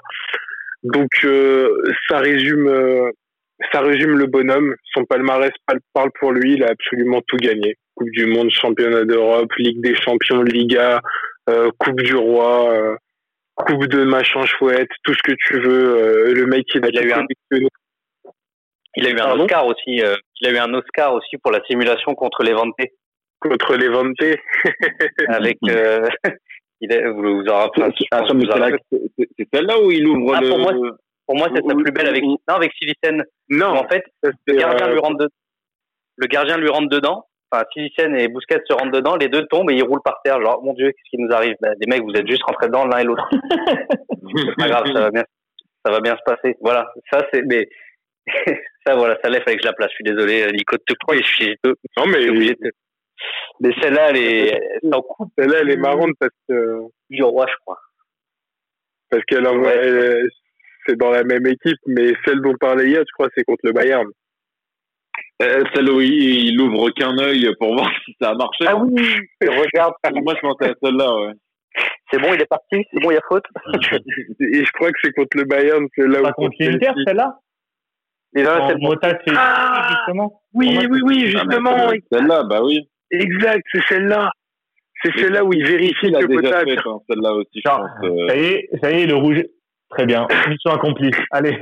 Donc 0.82 1.08
euh, 1.24 1.70
ça 2.08 2.18
résume, 2.18 2.68
euh, 2.68 3.10
ça 3.72 3.80
résume 3.80 4.18
le 4.18 4.26
bonhomme. 4.26 4.74
Son 4.92 5.04
palmarès 5.04 5.52
parle- 5.66 5.80
parle 5.94 6.10
pour 6.20 6.32
lui. 6.32 6.54
Il 6.54 6.64
a 6.64 6.68
absolument 6.70 7.22
tout 7.26 7.38
gagné. 7.38 7.76
Coupe 7.94 8.10
du 8.10 8.26
Monde, 8.26 8.50
Championnat 8.50 9.04
d'Europe, 9.04 9.52
Ligue 9.58 9.80
des 9.82 9.94
Champions, 9.94 10.42
Liga, 10.42 11.00
euh, 11.50 11.70
Coupe 11.78 12.00
du 12.00 12.14
Roi. 12.16 12.72
euh, 12.72 12.96
coupe 13.54 13.86
de 13.86 14.02
machin 14.04 14.44
chouette, 14.46 14.88
tout 15.04 15.12
ce 15.14 15.22
que 15.22 15.32
tu 15.46 15.60
veux. 15.60 15.96
euh, 15.96 16.34
le 16.34 16.46
mec, 16.46 16.64
il 16.74 16.84
a, 16.84 16.88
Il 16.90 16.98
a 16.98 17.02
eu 17.02 17.12
un-. 17.12 17.26
Il 18.96 19.06
a 19.06 19.10
eu 19.10 19.18
un 19.20 19.38
Oscar 19.40 19.66
aussi. 19.66 20.02
euh, 20.02 20.16
il 20.40 20.48
a 20.48 20.52
eu 20.52 20.58
un 20.58 20.72
Oscar 20.74 21.14
aussi 21.14 21.36
pour 21.38 21.52
la 21.52 21.62
simulation 21.64 22.14
contre 22.14 22.42
les 22.42 22.50
Levante 22.52 22.74
contre 23.40 23.76
les 23.76 23.88
Vente. 23.88 24.16
avec. 25.28 25.58
euh, 25.68 26.08
il 26.80 26.92
est, 26.92 27.08
vous 27.10 27.40
vous 27.42 27.44
en 27.48 27.56
rappelez 27.58 27.84
en 27.84 27.90
c'est 27.90 29.48
celle-là 29.52 29.80
où 29.80 29.90
il 29.90 30.06
ouvre 30.06 30.34
Ah, 30.34 30.40
le. 30.40 30.48
pour 30.48 30.58
moi, 30.58 30.72
Pour 31.26 31.36
moi, 31.36 31.48
c'est 31.54 31.62
sa 31.66 31.74
plus 31.74 31.92
belle 31.92 32.08
avec 32.08 32.22
non 32.24 32.36
avec 32.48 32.72
Silicen. 32.74 33.24
Non, 33.48 33.68
En 33.76 33.88
fait, 33.88 34.02
ça, 34.22 34.30
le 34.46 34.54
gardien 34.56 34.86
euh, 34.88 34.92
lui 34.92 34.98
rentre 35.00 35.18
de- 35.18 35.28
le 36.16 36.26
gardien 36.26 36.56
lui 36.58 36.68
rentre 36.68 36.88
dedans 36.88 37.26
enfin, 37.52 37.64
si 37.72 37.80
Lucien 37.80 38.14
et 38.14 38.28
Bousquet 38.28 38.60
se 38.66 38.72
rentrent 38.72 38.92
dedans, 38.92 39.16
les 39.16 39.28
deux 39.28 39.46
tombent 39.46 39.70
et 39.70 39.74
ils 39.74 39.82
roulent 39.82 40.02
par 40.02 40.20
terre. 40.24 40.40
Genre, 40.40 40.62
mon 40.62 40.72
Dieu, 40.72 40.88
qu'est-ce 40.88 41.10
qui 41.10 41.22
nous 41.22 41.32
arrive? 41.32 41.54
Ben, 41.60 41.74
Les 41.80 41.86
mecs, 41.86 42.02
vous 42.02 42.14
êtes 42.14 42.26
juste 42.26 42.42
rentrés 42.44 42.66
dedans 42.66 42.86
l'un 42.86 42.98
et 42.98 43.04
l'autre. 43.04 43.28
c'est 43.30 44.56
pas 44.56 44.68
grave, 44.68 44.86
ça 44.92 45.00
va 45.00 45.10
bien, 45.10 45.24
ça 45.84 45.92
va 45.92 46.00
bien 46.00 46.16
se 46.16 46.22
passer. 46.24 46.56
Voilà, 46.60 46.90
ça 47.10 47.26
c'est, 47.32 47.42
mais 47.42 47.68
ça 48.86 48.94
voilà, 48.94 49.18
ça 49.22 49.30
lève 49.30 49.42
avec 49.46 49.58
que 49.58 49.62
je 49.62 49.68
la 49.68 49.74
place. 49.74 49.90
Je 49.90 49.94
suis 49.96 50.04
désolé, 50.04 50.46
Nico, 50.52 50.76
de 50.76 50.82
te 50.86 50.94
couper. 51.04 51.22
Je 51.22 51.28
suis 51.28 51.56
non 51.64 52.06
mais 52.06 52.28
obligé 52.28 52.54
de... 52.60 52.70
Mais 53.60 53.70
celle-là, 53.80 54.10
elle 54.10 54.16
est, 54.16 54.60
Celle-là, 55.38 55.58
elle 55.60 55.70
est 55.70 55.76
marrante 55.76 56.14
parce 56.18 56.32
que 56.48 56.80
du 57.10 57.22
roi, 57.22 57.46
je 57.48 57.56
crois. 57.60 57.78
Parce 59.10 59.22
qu'elle 59.24 59.46
c'est 60.86 60.96
dans 60.96 61.10
la 61.10 61.22
même 61.22 61.46
équipe, 61.46 61.78
mais 61.86 62.12
celle 62.24 62.40
dont 62.40 62.54
parlait 62.56 62.88
hier, 62.88 63.02
je 63.06 63.12
crois, 63.12 63.28
c'est 63.36 63.44
contre 63.44 63.64
le 63.64 63.72
Bayern. 63.72 64.08
Euh, 65.42 65.64
celle 65.74 65.90
où 65.90 66.00
il, 66.00 66.12
il 66.52 66.60
ouvre 66.60 66.90
qu'un 66.90 67.16
œil 67.18 67.48
pour 67.58 67.74
voir 67.74 67.90
si 68.04 68.14
ça 68.20 68.30
a 68.30 68.34
marché. 68.34 68.64
Ah 68.66 68.76
oui, 68.76 69.02
regarde. 69.42 69.94
Moi, 70.22 70.34
je 70.36 70.40
pensais 70.40 70.70
à 70.70 70.74
celle-là, 70.82 71.14
ouais. 71.16 71.32
C'est 72.10 72.20
bon, 72.20 72.34
il 72.34 72.40
est 72.42 72.46
parti, 72.46 72.84
c'est 72.92 73.00
bon, 73.00 73.10
il 73.10 73.14
y 73.14 73.16
a 73.16 73.22
faute. 73.26 73.44
Et 74.40 74.64
je 74.64 74.72
crois 74.72 74.90
que 74.90 74.98
c'est 75.02 75.12
contre 75.12 75.36
le 75.38 75.44
Bayern, 75.44 75.86
c'est 75.96 76.06
là 76.06 76.20
Pas 76.22 76.32
contre 76.32 76.54
l'Inter, 76.60 76.90
celle-là? 77.06 77.38
Et 78.36 78.42
là, 78.42 78.66
c'est 78.68 78.78
Mota, 78.78 79.08
c'est 79.26 79.34
Ah 79.36 79.88
justement. 79.90 80.42
Oui, 80.54 80.78
oui, 80.90 81.00
oui, 81.04 81.26
justement. 81.30 81.74
Ah, 81.88 81.92
celle-là, 82.12 82.42
bah 82.44 82.60
oui. 82.62 82.80
Exact, 83.10 83.62
c'est 83.72 83.82
celle-là. 83.88 84.30
C'est 85.02 85.18
celle-là 85.18 85.44
où 85.44 85.52
il 85.52 85.66
vérifie 85.66 86.06
Il 86.08 86.16
a 86.16 86.20
que 86.20 86.26
déjà 86.26 86.40
Mota. 86.42 86.60
fait, 86.64 86.78
hein, 86.88 86.98
celle-là 87.10 87.32
aussi, 87.34 87.48
je 87.64 87.68
Genre, 87.68 87.80
pense. 88.00 88.10
euh. 88.10 88.28
Ça 88.28 88.36
y 88.36 88.44
est, 88.44 88.68
ça 88.82 88.90
y 88.92 89.02
est, 89.02 89.06
le 89.06 89.16
rouge. 89.16 89.42
Très 89.90 90.06
bien. 90.06 90.26
Mission 90.48 90.70
accomplie. 90.72 91.10
Allez. 91.30 91.58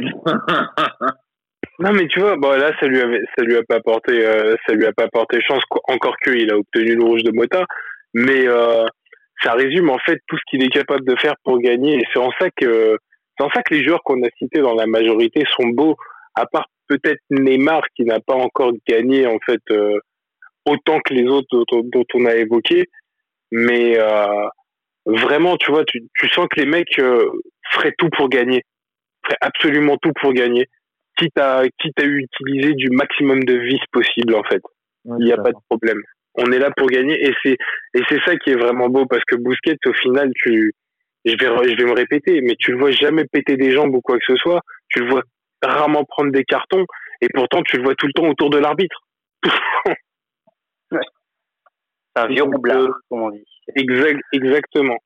Non, 1.80 1.92
mais 1.92 2.08
tu 2.08 2.20
vois, 2.20 2.36
bon 2.36 2.50
là, 2.50 2.72
ça 2.78 2.86
lui 2.86 3.00
avait, 3.00 3.22
ça 3.36 3.42
lui 3.42 3.56
a 3.56 3.62
pas 3.62 3.76
apporté, 3.76 4.12
euh, 4.12 4.54
ça 4.66 4.74
lui 4.74 4.84
a 4.84 4.92
pas 4.92 5.04
apporté 5.04 5.40
chance. 5.40 5.62
Encore 5.88 6.16
que 6.20 6.30
il 6.30 6.52
a 6.52 6.58
obtenu 6.58 6.94
le 6.94 7.02
rouge 7.02 7.22
de 7.22 7.32
Mota, 7.32 7.64
mais 8.12 8.46
euh, 8.46 8.84
ça 9.42 9.54
résume 9.54 9.88
en 9.88 9.98
fait 9.98 10.18
tout 10.26 10.36
ce 10.36 10.42
qu'il 10.50 10.62
est 10.62 10.68
capable 10.68 11.06
de 11.06 11.16
faire 11.16 11.34
pour 11.42 11.58
gagner. 11.58 11.96
Et 11.96 12.04
c'est 12.12 12.18
en 12.18 12.30
ça 12.38 12.50
que, 12.54 12.98
c'est 13.38 13.44
en 13.44 13.50
ça 13.54 13.62
que 13.62 13.72
les 13.72 13.82
joueurs 13.82 14.02
qu'on 14.04 14.22
a 14.22 14.28
cités 14.36 14.60
dans 14.60 14.74
la 14.74 14.86
majorité 14.86 15.44
sont 15.56 15.68
beaux. 15.68 15.96
À 16.34 16.44
part 16.44 16.66
peut-être 16.86 17.22
Neymar 17.30 17.82
qui 17.96 18.04
n'a 18.04 18.20
pas 18.20 18.34
encore 18.34 18.72
gagné 18.86 19.26
en 19.26 19.38
fait 19.46 19.62
euh, 19.70 19.98
autant 20.66 21.00
que 21.00 21.14
les 21.14 21.26
autres 21.28 21.48
dont, 21.72 21.82
dont 21.82 22.04
on 22.12 22.26
a 22.26 22.34
évoqué, 22.34 22.88
mais 23.52 23.98
euh, 23.98 24.48
vraiment, 25.06 25.56
tu 25.56 25.70
vois, 25.70 25.84
tu, 25.86 26.02
tu 26.14 26.28
sens 26.28 26.46
que 26.50 26.60
les 26.60 26.66
mecs 26.66 26.98
euh, 26.98 27.24
feraient 27.70 27.94
tout 27.96 28.10
pour 28.10 28.28
gagner, 28.28 28.64
feraient 29.24 29.38
absolument 29.40 29.96
tout 29.96 30.12
pour 30.20 30.34
gagner 30.34 30.66
quitte 31.20 31.38
à, 31.38 31.62
quitte 31.80 32.00
à 32.00 32.04
utiliser 32.04 32.72
du 32.72 32.88
maximum 32.90 33.44
de 33.44 33.54
vis 33.54 33.80
possible, 33.92 34.34
en 34.34 34.42
fait. 34.44 34.62
Il 35.04 35.24
n'y 35.24 35.32
a 35.32 35.36
pas 35.36 35.52
de 35.52 35.58
problème. 35.68 36.00
On 36.34 36.50
est 36.52 36.58
là 36.58 36.70
pour 36.76 36.86
gagner 36.88 37.14
et 37.26 37.34
c'est, 37.42 37.56
et 37.94 38.02
c'est 38.08 38.20
ça 38.24 38.36
qui 38.36 38.50
est 38.50 38.56
vraiment 38.56 38.88
beau 38.88 39.04
parce 39.06 39.24
que 39.24 39.36
Bousquet, 39.36 39.76
au 39.86 39.92
final, 39.94 40.30
tu, 40.36 40.72
je 41.24 41.32
vais, 41.32 41.46
je 41.70 41.76
vais 41.76 41.84
me 41.84 41.94
répéter, 41.94 42.40
mais 42.40 42.54
tu 42.58 42.72
le 42.72 42.78
vois 42.78 42.92
jamais 42.92 43.24
péter 43.24 43.56
des 43.56 43.72
jambes 43.72 43.94
ou 43.94 44.00
quoi 44.00 44.16
que 44.16 44.24
ce 44.26 44.36
soit. 44.36 44.60
Tu 44.88 45.00
le 45.00 45.10
vois 45.10 45.22
rarement 45.62 46.04
prendre 46.04 46.32
des 46.32 46.44
cartons 46.44 46.86
et 47.20 47.28
pourtant 47.34 47.62
tu 47.62 47.76
le 47.76 47.82
vois 47.82 47.94
tout 47.94 48.06
le 48.06 48.12
temps 48.12 48.28
autour 48.28 48.50
de 48.50 48.58
l'arbitre. 48.58 49.02
un 52.16 52.26
vieux 52.26 52.42
roublard, 52.42 52.88
comme 53.08 53.22
on 53.22 53.30
dit. 53.30 53.44
Exact, 53.76 54.20
exactement. 54.32 54.98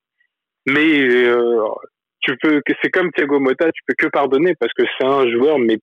Mais 0.67 1.07
euh, 1.27 1.69
tu 2.21 2.37
peux, 2.39 2.63
c'est 2.83 2.91
comme 2.91 3.11
Thiago 3.13 3.39
Motta, 3.39 3.71
tu 3.73 3.83
peux 3.87 3.95
que 3.97 4.07
pardonner 4.09 4.55
parce 4.59 4.73
que 4.73 4.85
c'est 4.99 5.07
un 5.07 5.31
joueur 5.31 5.59
mais, 5.59 5.79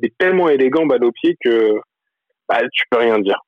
mais 0.00 0.12
tellement 0.18 0.48
élégant 0.48 0.86
balle 0.86 1.04
au 1.04 1.12
pied 1.12 1.36
que 1.42 1.74
bah, 2.48 2.60
tu 2.72 2.84
peux 2.90 2.98
rien 2.98 3.18
dire. 3.18 3.38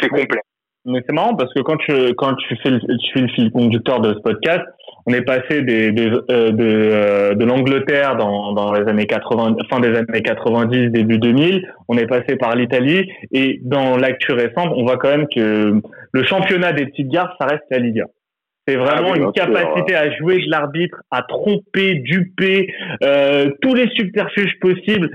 C'est 0.00 0.08
complet. 0.08 0.40
Mais 0.86 1.00
c'est 1.06 1.14
marrant 1.14 1.34
parce 1.34 1.52
que 1.54 1.60
quand 1.60 1.78
tu 1.78 1.92
quand 2.14 2.34
tu 2.34 2.56
fais 2.62 2.70
le, 2.70 2.78
tu 2.80 3.12
fais 3.14 3.20
le 3.22 3.28
fil 3.28 3.50
conducteur 3.50 4.00
de 4.00 4.12
ce 4.12 4.18
podcast, 4.18 4.62
on 5.06 5.14
est 5.14 5.22
passé 5.22 5.62
des, 5.62 5.92
des 5.92 6.10
euh, 6.30 6.50
de 6.50 6.62
euh, 6.62 7.34
de 7.34 7.44
l'Angleterre 7.44 8.16
dans 8.16 8.52
dans 8.52 8.72
les 8.74 8.86
années 8.86 9.06
80 9.06 9.56
fin 9.70 9.80
des 9.80 9.96
années 9.96 10.22
90 10.22 10.90
début 10.90 11.18
2000, 11.18 11.66
on 11.88 11.96
est 11.96 12.06
passé 12.06 12.36
par 12.36 12.54
l'Italie 12.54 13.10
et 13.32 13.60
dans 13.62 13.96
l'actu 13.96 14.32
récente, 14.32 14.72
on 14.76 14.84
voit 14.84 14.98
quand 14.98 15.08
même 15.08 15.26
que 15.34 15.80
le 16.12 16.24
championnat 16.24 16.72
des 16.72 16.84
petites 16.84 17.08
gares 17.08 17.34
ça 17.40 17.46
reste 17.46 17.64
la 17.70 17.78
Liga. 17.78 18.04
C'est 18.66 18.76
vraiment 18.76 19.08
Ah 19.08 19.12
oui, 19.12 19.18
une 19.18 19.24
sûr, 19.24 19.32
capacité 19.32 19.94
à 19.94 20.10
jouer 20.16 20.36
de 20.36 20.50
l'arbitre, 20.50 20.96
à 21.10 21.22
tromper, 21.22 21.96
duper, 21.96 22.72
euh, 23.02 23.50
tous 23.60 23.74
les 23.74 23.88
subterfuges 23.90 24.58
possibles. 24.60 25.10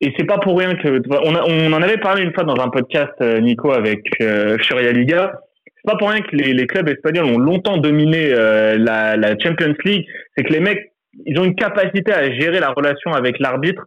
Et 0.00 0.14
c'est 0.16 0.26
pas 0.26 0.38
pour 0.38 0.58
rien 0.58 0.74
que 0.76 1.02
on, 1.08 1.72
en 1.72 1.82
avait 1.82 1.98
parlé 1.98 2.22
une 2.22 2.32
fois 2.32 2.44
dans 2.44 2.60
un 2.62 2.68
podcast 2.68 3.12
euh, 3.20 3.40
Nico 3.40 3.72
avec 3.72 4.04
euh, 4.20 4.56
Furia 4.58 4.92
Liga. 4.92 5.40
C'est 5.64 5.90
pas 5.90 5.96
pour 5.96 6.10
rien 6.10 6.20
que 6.20 6.36
les, 6.36 6.66
clubs 6.66 6.88
espagnols 6.88 7.24
ont 7.24 7.38
longtemps 7.38 7.78
dominé 7.78 8.30
euh, 8.32 8.76
la, 8.78 9.38
Champions 9.38 9.74
League. 9.84 10.06
C'est 10.36 10.44
que 10.44 10.52
les 10.52 10.60
mecs, 10.60 10.92
ils 11.26 11.38
ont 11.38 11.44
une 11.44 11.56
capacité 11.56 12.12
à 12.12 12.30
gérer 12.32 12.60
la 12.60 12.70
relation 12.70 13.12
avec 13.12 13.40
l'arbitre 13.40 13.86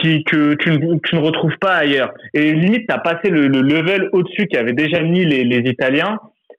qui 0.00 0.24
que 0.24 0.54
tu 0.54 0.70
ne, 0.70 1.18
retrouves 1.18 1.56
pas 1.60 1.74
ailleurs. 1.74 2.12
Et 2.34 2.52
limite, 2.52 2.86
t'as 2.86 2.98
passé 2.98 3.28
le, 3.30 3.48
le 3.48 3.60
level 3.60 4.08
au-dessus 4.12 4.46
qu'avaient 4.46 4.74
déjà 4.74 5.00
mis 5.00 5.24
les, 5.24 5.70
Italiens. 5.70 6.18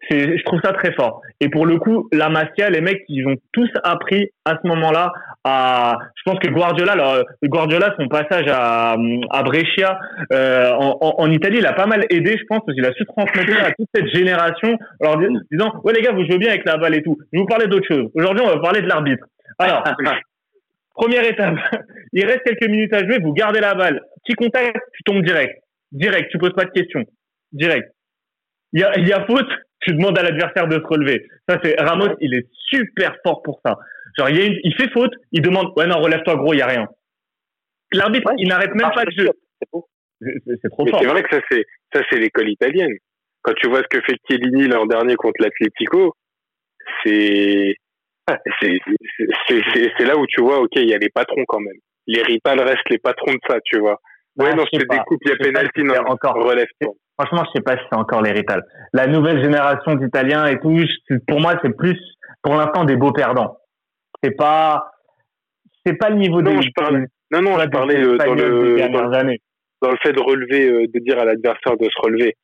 Je 0.09 0.43
trouve 0.43 0.59
ça 0.63 0.73
très 0.73 0.93
fort. 0.93 1.21
Et 1.39 1.49
pour 1.49 1.65
le 1.65 1.77
coup, 1.77 2.07
la 2.11 2.29
Masia, 2.29 2.69
les 2.69 2.81
mecs, 2.81 3.03
ils 3.09 3.27
ont 3.27 3.35
tous 3.51 3.69
appris 3.83 4.29
à 4.45 4.57
ce 4.61 4.67
moment-là 4.67 5.11
à. 5.47 5.97
Je 6.15 6.21
pense 6.25 6.39
que 6.39 6.49
Guardiola, 6.49 6.95
leur- 6.95 7.23
Guardiola, 7.43 7.93
son 7.97 8.07
passage 8.07 8.45
à, 8.49 8.95
à 9.31 9.43
Brescia 9.43 9.99
euh, 10.33 10.71
en, 10.71 10.97
en, 11.01 11.15
en 11.19 11.31
Italie, 11.31 11.57
il 11.59 11.65
a 11.65 11.73
pas 11.73 11.85
mal 11.87 12.05
aidé, 12.09 12.37
je 12.37 12.43
pense, 12.49 12.59
parce 12.65 12.75
qu'il 12.75 12.85
a 12.85 12.93
su 12.93 13.05
transmettre 13.05 13.63
à 13.65 13.71
toute 13.71 13.87
cette 13.95 14.07
génération, 14.07 14.77
en 15.01 15.03
leur 15.05 15.17
dis- 15.17 15.37
disant 15.51 15.71
ouais 15.83 15.93
les 15.93 16.01
gars, 16.01 16.11
vous 16.11 16.25
jouez 16.25 16.37
bien 16.37 16.49
avec 16.49 16.65
la 16.65 16.77
balle 16.77 16.95
et 16.95 17.01
tout. 17.03 17.17
Je 17.31 17.37
vais 17.37 17.41
vous 17.41 17.47
parler 17.47 17.67
d'autre 17.67 17.87
chose. 17.87 18.09
Aujourd'hui, 18.15 18.43
on 18.45 18.49
va 18.49 18.59
parler 18.59 18.81
de 18.81 18.87
l'arbitre. 18.87 19.25
Alors, 19.59 19.83
première 20.95 21.23
étape, 21.25 21.55
il 22.13 22.25
reste 22.25 22.43
quelques 22.43 22.69
minutes 22.69 22.93
à 22.93 22.99
jouer, 22.99 23.19
vous 23.21 23.33
gardez 23.33 23.59
la 23.59 23.73
balle. 23.75 24.01
Petit 24.25 24.35
contact, 24.35 24.75
tu 24.93 25.03
tombes 25.03 25.23
direct. 25.23 25.59
Direct, 25.91 26.29
tu 26.31 26.37
poses 26.37 26.53
pas 26.53 26.65
de 26.65 26.71
questions. 26.71 27.03
Direct. 27.53 27.89
Il 28.73 28.81
y 28.81 28.83
a, 28.83 28.97
il 28.99 29.07
y 29.07 29.13
a 29.13 29.25
faute, 29.25 29.47
tu 29.79 29.93
demandes 29.93 30.17
à 30.19 30.23
l'adversaire 30.23 30.67
de 30.67 30.75
se 30.75 30.85
relever. 30.87 31.25
Ça, 31.47 31.57
c'est 31.63 31.79
Ramos, 31.79 32.09
il 32.19 32.33
est 32.33 32.47
super 32.69 33.15
fort 33.25 33.41
pour 33.43 33.61
ça. 33.65 33.77
Genre, 34.17 34.29
il, 34.29 34.37
y 34.37 34.41
a 34.41 34.45
une- 34.45 34.59
il 34.63 34.73
fait 34.75 34.89
faute, 34.91 35.11
il 35.31 35.41
demande, 35.41 35.71
ouais, 35.77 35.85
non, 35.87 35.99
relève-toi, 35.99 36.35
gros, 36.37 36.53
il 36.53 36.57
y 36.57 36.61
a 36.61 36.67
rien. 36.67 36.87
L'arbitre, 37.93 38.27
Ouais, 38.29 38.35
il 38.37 38.47
n'arrête 38.47 38.73
même 38.75 38.91
pas 38.93 39.03
le 39.05 39.11
jeu. 39.11 39.29
C'est 40.61 40.69
trop 40.69 40.83
Mais 40.85 40.91
fort. 40.91 40.99
c'est 41.01 41.07
vrai 41.07 41.23
que 41.23 41.35
ça 41.35 41.41
c'est 41.51 41.63
ça 41.93 42.01
c'est 42.09 42.17
l'école 42.17 42.49
italienne. 42.49 42.91
Quand 43.43 43.53
tu 43.53 43.69
vois 43.69 43.79
ce 43.83 43.87
que 43.87 44.01
fait 44.01 44.17
Chiellini 44.27 44.67
l'an 44.67 44.85
dernier 44.87 45.15
contre 45.15 45.41
l'Atlético, 45.43 46.15
c'est 47.03 47.75
c'est 48.59 48.79
c'est- 49.47 50.05
là 50.05 50.17
où 50.17 50.25
tu 50.27 50.41
vois 50.41 50.59
ok 50.59 50.71
il 50.75 50.89
y 50.89 50.93
a 50.93 50.97
les 50.97 51.09
patrons 51.09 51.45
quand 51.47 51.59
même. 51.59 51.77
Les 52.07 52.23
Rital 52.23 52.59
restent 52.61 52.89
les 52.89 52.97
patrons 52.97 53.33
de 53.33 53.39
ça 53.47 53.57
tu 53.63 53.79
vois. 53.79 53.99
Ouais 54.37 54.49
Ah, 54.51 54.55
non 54.55 54.63
je 54.73 54.79
te 54.79 54.85
découpe 54.85 55.21
il 55.25 55.29
y 55.29 55.33
a 55.33 55.63
si 55.75 55.83
non 55.83 55.95
encore. 56.07 56.33
relève 56.35 56.67
toi. 56.81 56.93
Franchement, 57.19 57.43
je 57.45 57.51
sais 57.59 57.63
pas 57.63 57.77
si 57.77 57.83
c'est 57.91 57.97
encore 57.97 58.21
l'héritage. 58.21 58.61
La 58.93 59.07
nouvelle 59.07 59.41
génération 59.43 59.95
d'Italiens 59.95 60.45
et 60.47 60.59
tout, 60.59 60.77
pour 61.27 61.39
moi, 61.41 61.55
c'est 61.63 61.75
plus, 61.75 61.97
pour 62.43 62.53
l'instant, 62.55 62.83
des 62.85 62.95
beaux 62.95 63.11
perdants. 63.11 63.57
C'est 64.27 64.35
pas, 64.35 64.91
c'est 65.85 65.93
pas 65.97 66.09
le 66.09 66.15
niveau 66.17 66.41
Non 66.41 66.55
des, 66.55 66.61
je 66.63 66.71
parlais 66.75 67.05
non 67.31 67.41
non 67.41 67.59
je 67.59 67.67
parlais 67.69 67.97
euh, 67.97 68.17
dans 68.17 68.33
le 68.33 68.89
dans, 68.91 69.11
années. 69.13 69.39
dans 69.81 69.91
le 69.91 69.97
fait 70.03 70.11
de 70.13 70.21
relever 70.21 70.69
euh, 70.69 70.87
de 70.87 70.99
dire 70.99 71.17
à 71.19 71.25
l'adversaire 71.25 71.77
de 71.77 71.85
se 71.85 72.01
relever 72.01 72.35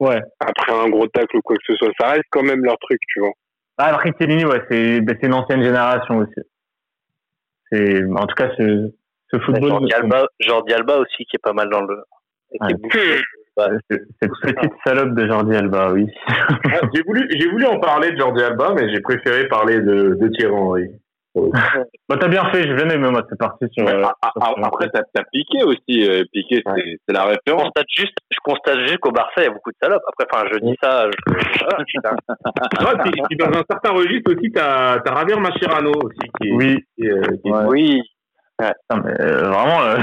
Ouais. 0.00 0.20
après 0.40 0.72
un 0.72 0.88
gros 0.88 1.06
tacle 1.08 1.36
ou 1.36 1.40
quoi 1.42 1.56
que 1.56 1.62
ce 1.66 1.74
soit 1.76 1.90
ça 1.98 2.10
reste 2.10 2.24
quand 2.30 2.42
même 2.42 2.64
leur 2.64 2.78
truc 2.78 2.98
tu 3.08 3.20
vois. 3.20 3.32
Ah, 3.80 3.94
après 3.94 4.12
Chiellini, 4.18 4.44
ouais, 4.44 4.60
c'est, 4.68 5.00
ben, 5.00 5.16
c'est 5.20 5.28
une 5.28 5.34
ancienne 5.34 5.62
génération 5.62 6.16
aussi. 6.18 6.40
C'est, 7.70 8.02
en 8.04 8.26
tout 8.26 8.34
cas, 8.34 8.50
ce, 8.58 8.90
ce 9.30 9.38
football. 9.38 9.68
Jordi 9.70 9.92
Alba, 9.92 10.26
Jordi 10.40 10.72
Alba 10.72 10.98
aussi 10.98 11.24
qui 11.26 11.36
est 11.36 11.42
pas 11.42 11.52
mal 11.52 11.68
dans 11.70 11.82
le. 11.82 11.96
Ouais. 12.60 12.74
C'est 13.90 14.02
cette 14.22 14.32
petite 14.42 14.72
salope 14.86 15.14
de 15.14 15.26
Jordi 15.26 15.56
Alba, 15.56 15.92
oui. 15.92 16.06
Ah, 16.28 16.80
j'ai 16.94 17.02
voulu, 17.02 17.28
j'ai 17.38 17.48
voulu 17.50 17.66
en 17.66 17.78
parler 17.80 18.12
de 18.12 18.16
Jordi 18.18 18.42
Alba, 18.42 18.72
mais 18.74 18.92
j'ai 18.92 19.00
préféré 19.00 19.48
parler 19.48 19.80
de, 19.80 20.16
de 20.20 20.28
Thierry 20.28 20.52
Henry. 20.54 20.86
Bah, 22.08 22.16
t'as 22.18 22.26
bien 22.26 22.44
fait, 22.50 22.62
j'ai 22.64 22.74
bien 22.74 22.88
aimé, 22.88 23.08
moi, 23.10 23.22
c'est 23.28 23.38
parti 23.38 23.66
sur, 23.70 23.84
Ouais, 23.84 23.92
euh, 23.94 24.02
a- 24.04 24.14
a- 24.22 24.32
sur- 24.32 24.54
sur- 24.56 24.66
après, 24.66 24.88
t'as 24.92 25.00
as 25.20 25.24
Piqué 25.32 25.62
aussi. 25.62 26.08
euh, 26.08 26.24
Piqué, 26.32 26.62
c'est 26.66 26.96
c'est 27.06 27.12
la 27.14 27.24
Je 27.24 27.28
référence. 27.28 27.62
constate 27.64 27.86
juste, 27.96 28.16
je 28.30 28.38
constate 28.42 28.78
juste 28.80 28.98
qu'au 28.98 29.12
Barça, 29.12 29.34
il 29.38 29.44
y 29.44 29.46
a 29.46 29.50
beaucoup 29.50 29.70
de 29.70 29.76
salopes. 29.80 30.02
Après, 30.08 30.26
enfin, 30.32 30.48
je 30.52 30.58
dis 30.58 30.74
ça. 30.82 31.04
Je... 31.08 31.32
Ouais, 32.84 32.94
puis, 33.04 33.22
puis 33.28 33.36
dans 33.36 33.48
un 33.48 33.62
certain 33.70 33.90
registre 33.92 34.34
aussi, 34.34 34.50
t'as 34.52 34.94
as 34.94 35.14
Javier 35.14 35.36
Mascherano 35.36 35.92
aussi, 36.02 36.30
qui 36.40 36.48
est, 36.48 36.52
Oui. 36.52 36.84
qui 36.96 37.06
est, 37.06 37.42
qui 37.42 37.48
est- 37.48 37.52
Ouais. 37.52 37.64
Oui. 37.68 38.02
Mais, 38.60 38.72
euh, 39.20 39.48
vraiment, 39.50 39.82
euh, 39.82 39.96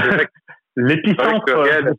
l'épicentre. 0.76 1.44
Real- 1.52 1.88
euh, 1.88 1.92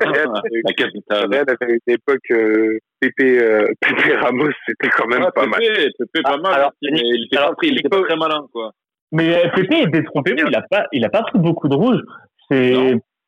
Real- 0.00 0.32
La 0.64 0.72
capitale. 0.72 1.26
Real 1.30 1.44
avait 1.48 1.72
une 1.86 1.94
époque 1.94 2.30
euh, 2.30 2.78
Pépé 3.00 3.38
euh, 3.40 3.66
Pépé 3.80 4.14
Ramos 4.16 4.50
c'était 4.66 4.88
quand 4.88 5.06
même 5.08 5.22
Ouais, 5.22 5.30
pas 5.34 5.46
mal. 5.46 5.60
Pépé, 5.60 5.90
Pépé, 5.98 6.22
pas 6.22 6.32
Ah, 6.34 6.36
mal. 6.38 6.54
alors, 6.54 6.72
il 6.82 7.24
était 7.26 7.36
alors, 7.36 7.50
pas 7.50 7.56
pris, 7.56 7.68
il 7.68 7.78
était 7.78 7.88
pas 7.88 8.00
très 8.02 8.16
malin, 8.16 8.46
quoi. 8.52 8.70
Mais 9.12 9.36
euh, 9.44 9.48
Pépé, 9.54 9.86
détrompez-vous, 9.86 10.46
il 10.48 10.54
a 10.56 10.62
pas, 10.62 10.86
il 10.92 11.04
a 11.04 11.08
pas 11.08 11.22
pris 11.22 11.38
beaucoup 11.38 11.68
de 11.68 11.74
rouge. 11.74 12.00
C'est, 12.50 12.74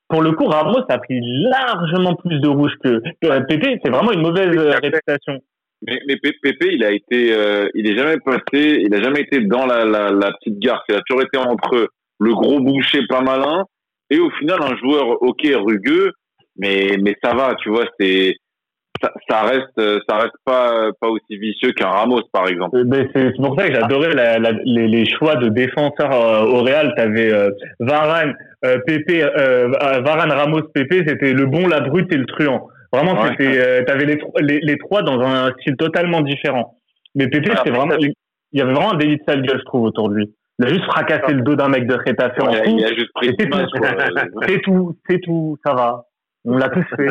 pour 0.08 0.22
le 0.22 0.32
coup, 0.32 0.46
Ramos 0.46 0.84
a 0.88 0.98
pris 0.98 1.20
largement 1.22 2.14
plus 2.14 2.40
de 2.40 2.48
rouge 2.48 2.72
que 2.82 3.00
Pépé. 3.46 3.78
C'est 3.84 3.90
vraiment 3.90 4.12
une 4.12 4.22
mauvaise 4.22 4.56
réputation. 4.56 5.38
Mais, 5.86 6.00
mais 6.08 6.16
Pépé, 6.16 6.68
il 6.72 6.82
a 6.84 6.90
été, 6.90 7.32
euh, 7.32 7.68
il 7.74 7.88
est 7.90 7.96
jamais 7.96 8.16
passé, 8.18 8.80
il 8.84 8.92
a 8.94 9.00
jamais 9.02 9.20
été 9.20 9.40
dans 9.40 9.66
la, 9.66 9.84
la, 9.84 10.10
la 10.10 10.32
petite 10.32 10.58
gare. 10.58 10.82
Il 10.88 10.96
a 10.96 11.00
toujours 11.02 11.22
été 11.22 11.38
entre 11.38 11.88
le 12.20 12.32
gros 12.34 12.58
boucher 12.60 13.06
pas 13.08 13.20
malin 13.20 13.64
et 14.10 14.18
au 14.18 14.30
final 14.32 14.58
un 14.62 14.76
joueur 14.76 15.22
ok 15.22 15.42
rugueux, 15.54 16.12
mais 16.56 16.96
mais 17.00 17.16
ça 17.22 17.34
va, 17.34 17.54
tu 17.56 17.70
vois, 17.70 17.84
c'est 17.98 18.34
ça, 19.00 19.12
ça, 19.28 19.42
reste 19.42 20.02
ça 20.08 20.16
reste 20.16 20.34
pas 20.44 20.90
pas 21.00 21.08
aussi 21.08 21.38
vicieux 21.38 21.72
qu'un 21.72 21.88
Ramos 21.88 22.22
par 22.32 22.48
exemple. 22.48 22.82
C'est 23.14 23.36
pour 23.36 23.58
ça 23.58 23.68
que 23.68 23.74
j'adorais 23.74 24.14
la, 24.14 24.38
la, 24.38 24.52
les, 24.64 24.88
les, 24.88 25.08
choix 25.08 25.36
de 25.36 25.48
défenseurs 25.48 26.12
euh, 26.12 26.44
au 26.44 26.62
Real. 26.62 26.92
T'avais 26.96 27.32
euh, 27.32 27.50
Varane, 27.78 28.34
euh, 28.64 28.78
Pépé, 28.86 29.22
euh, 29.22 29.68
Varane, 29.68 30.32
Ramos, 30.32 30.62
Pépé, 30.74 31.04
c'était 31.06 31.32
le 31.32 31.46
bon, 31.46 31.68
la 31.68 31.80
brute 31.80 32.12
et 32.12 32.16
le 32.16 32.26
truand. 32.26 32.68
Vraiment, 32.92 33.20
ouais. 33.20 33.30
c'était, 33.30 33.58
euh, 33.58 33.84
t'avais 33.84 34.06
les, 34.06 34.18
les, 34.40 34.60
les, 34.60 34.78
trois 34.78 35.02
dans 35.02 35.20
un 35.20 35.52
style 35.60 35.76
totalement 35.76 36.22
différent. 36.22 36.78
Mais 37.14 37.28
Pépé, 37.28 37.50
c'était 37.56 37.70
vraiment, 37.70 37.94
il 37.98 38.12
y 38.52 38.60
avait 38.60 38.72
vraiment 38.72 38.94
un 38.94 38.96
délit 38.96 39.16
de 39.18 39.22
sale 39.28 39.42
gueule, 39.42 39.58
je 39.58 39.64
trouve, 39.64 39.84
autour 39.84 40.08
de 40.08 40.14
lui. 40.16 40.34
Il 40.58 40.66
a 40.66 40.68
juste 40.68 40.84
fracassé 40.84 41.32
le 41.32 41.42
dos 41.42 41.54
d'un 41.54 41.68
mec 41.68 41.86
de 41.86 41.94
ouais, 41.94 42.22
en 42.22 42.52
fou. 42.52 42.76
Il 42.78 42.84
a 42.84 42.94
juste 42.94 43.12
pris 43.14 43.34
c'est 43.38 43.48
tout, 43.48 43.60
c'est 44.46 44.60
tout, 44.60 44.96
c'est 45.08 45.20
tout, 45.20 45.56
ça 45.64 45.74
va. 45.74 46.06
On 46.44 46.56
l'a 46.56 46.68
tous 46.68 46.84
fait. 46.96 47.06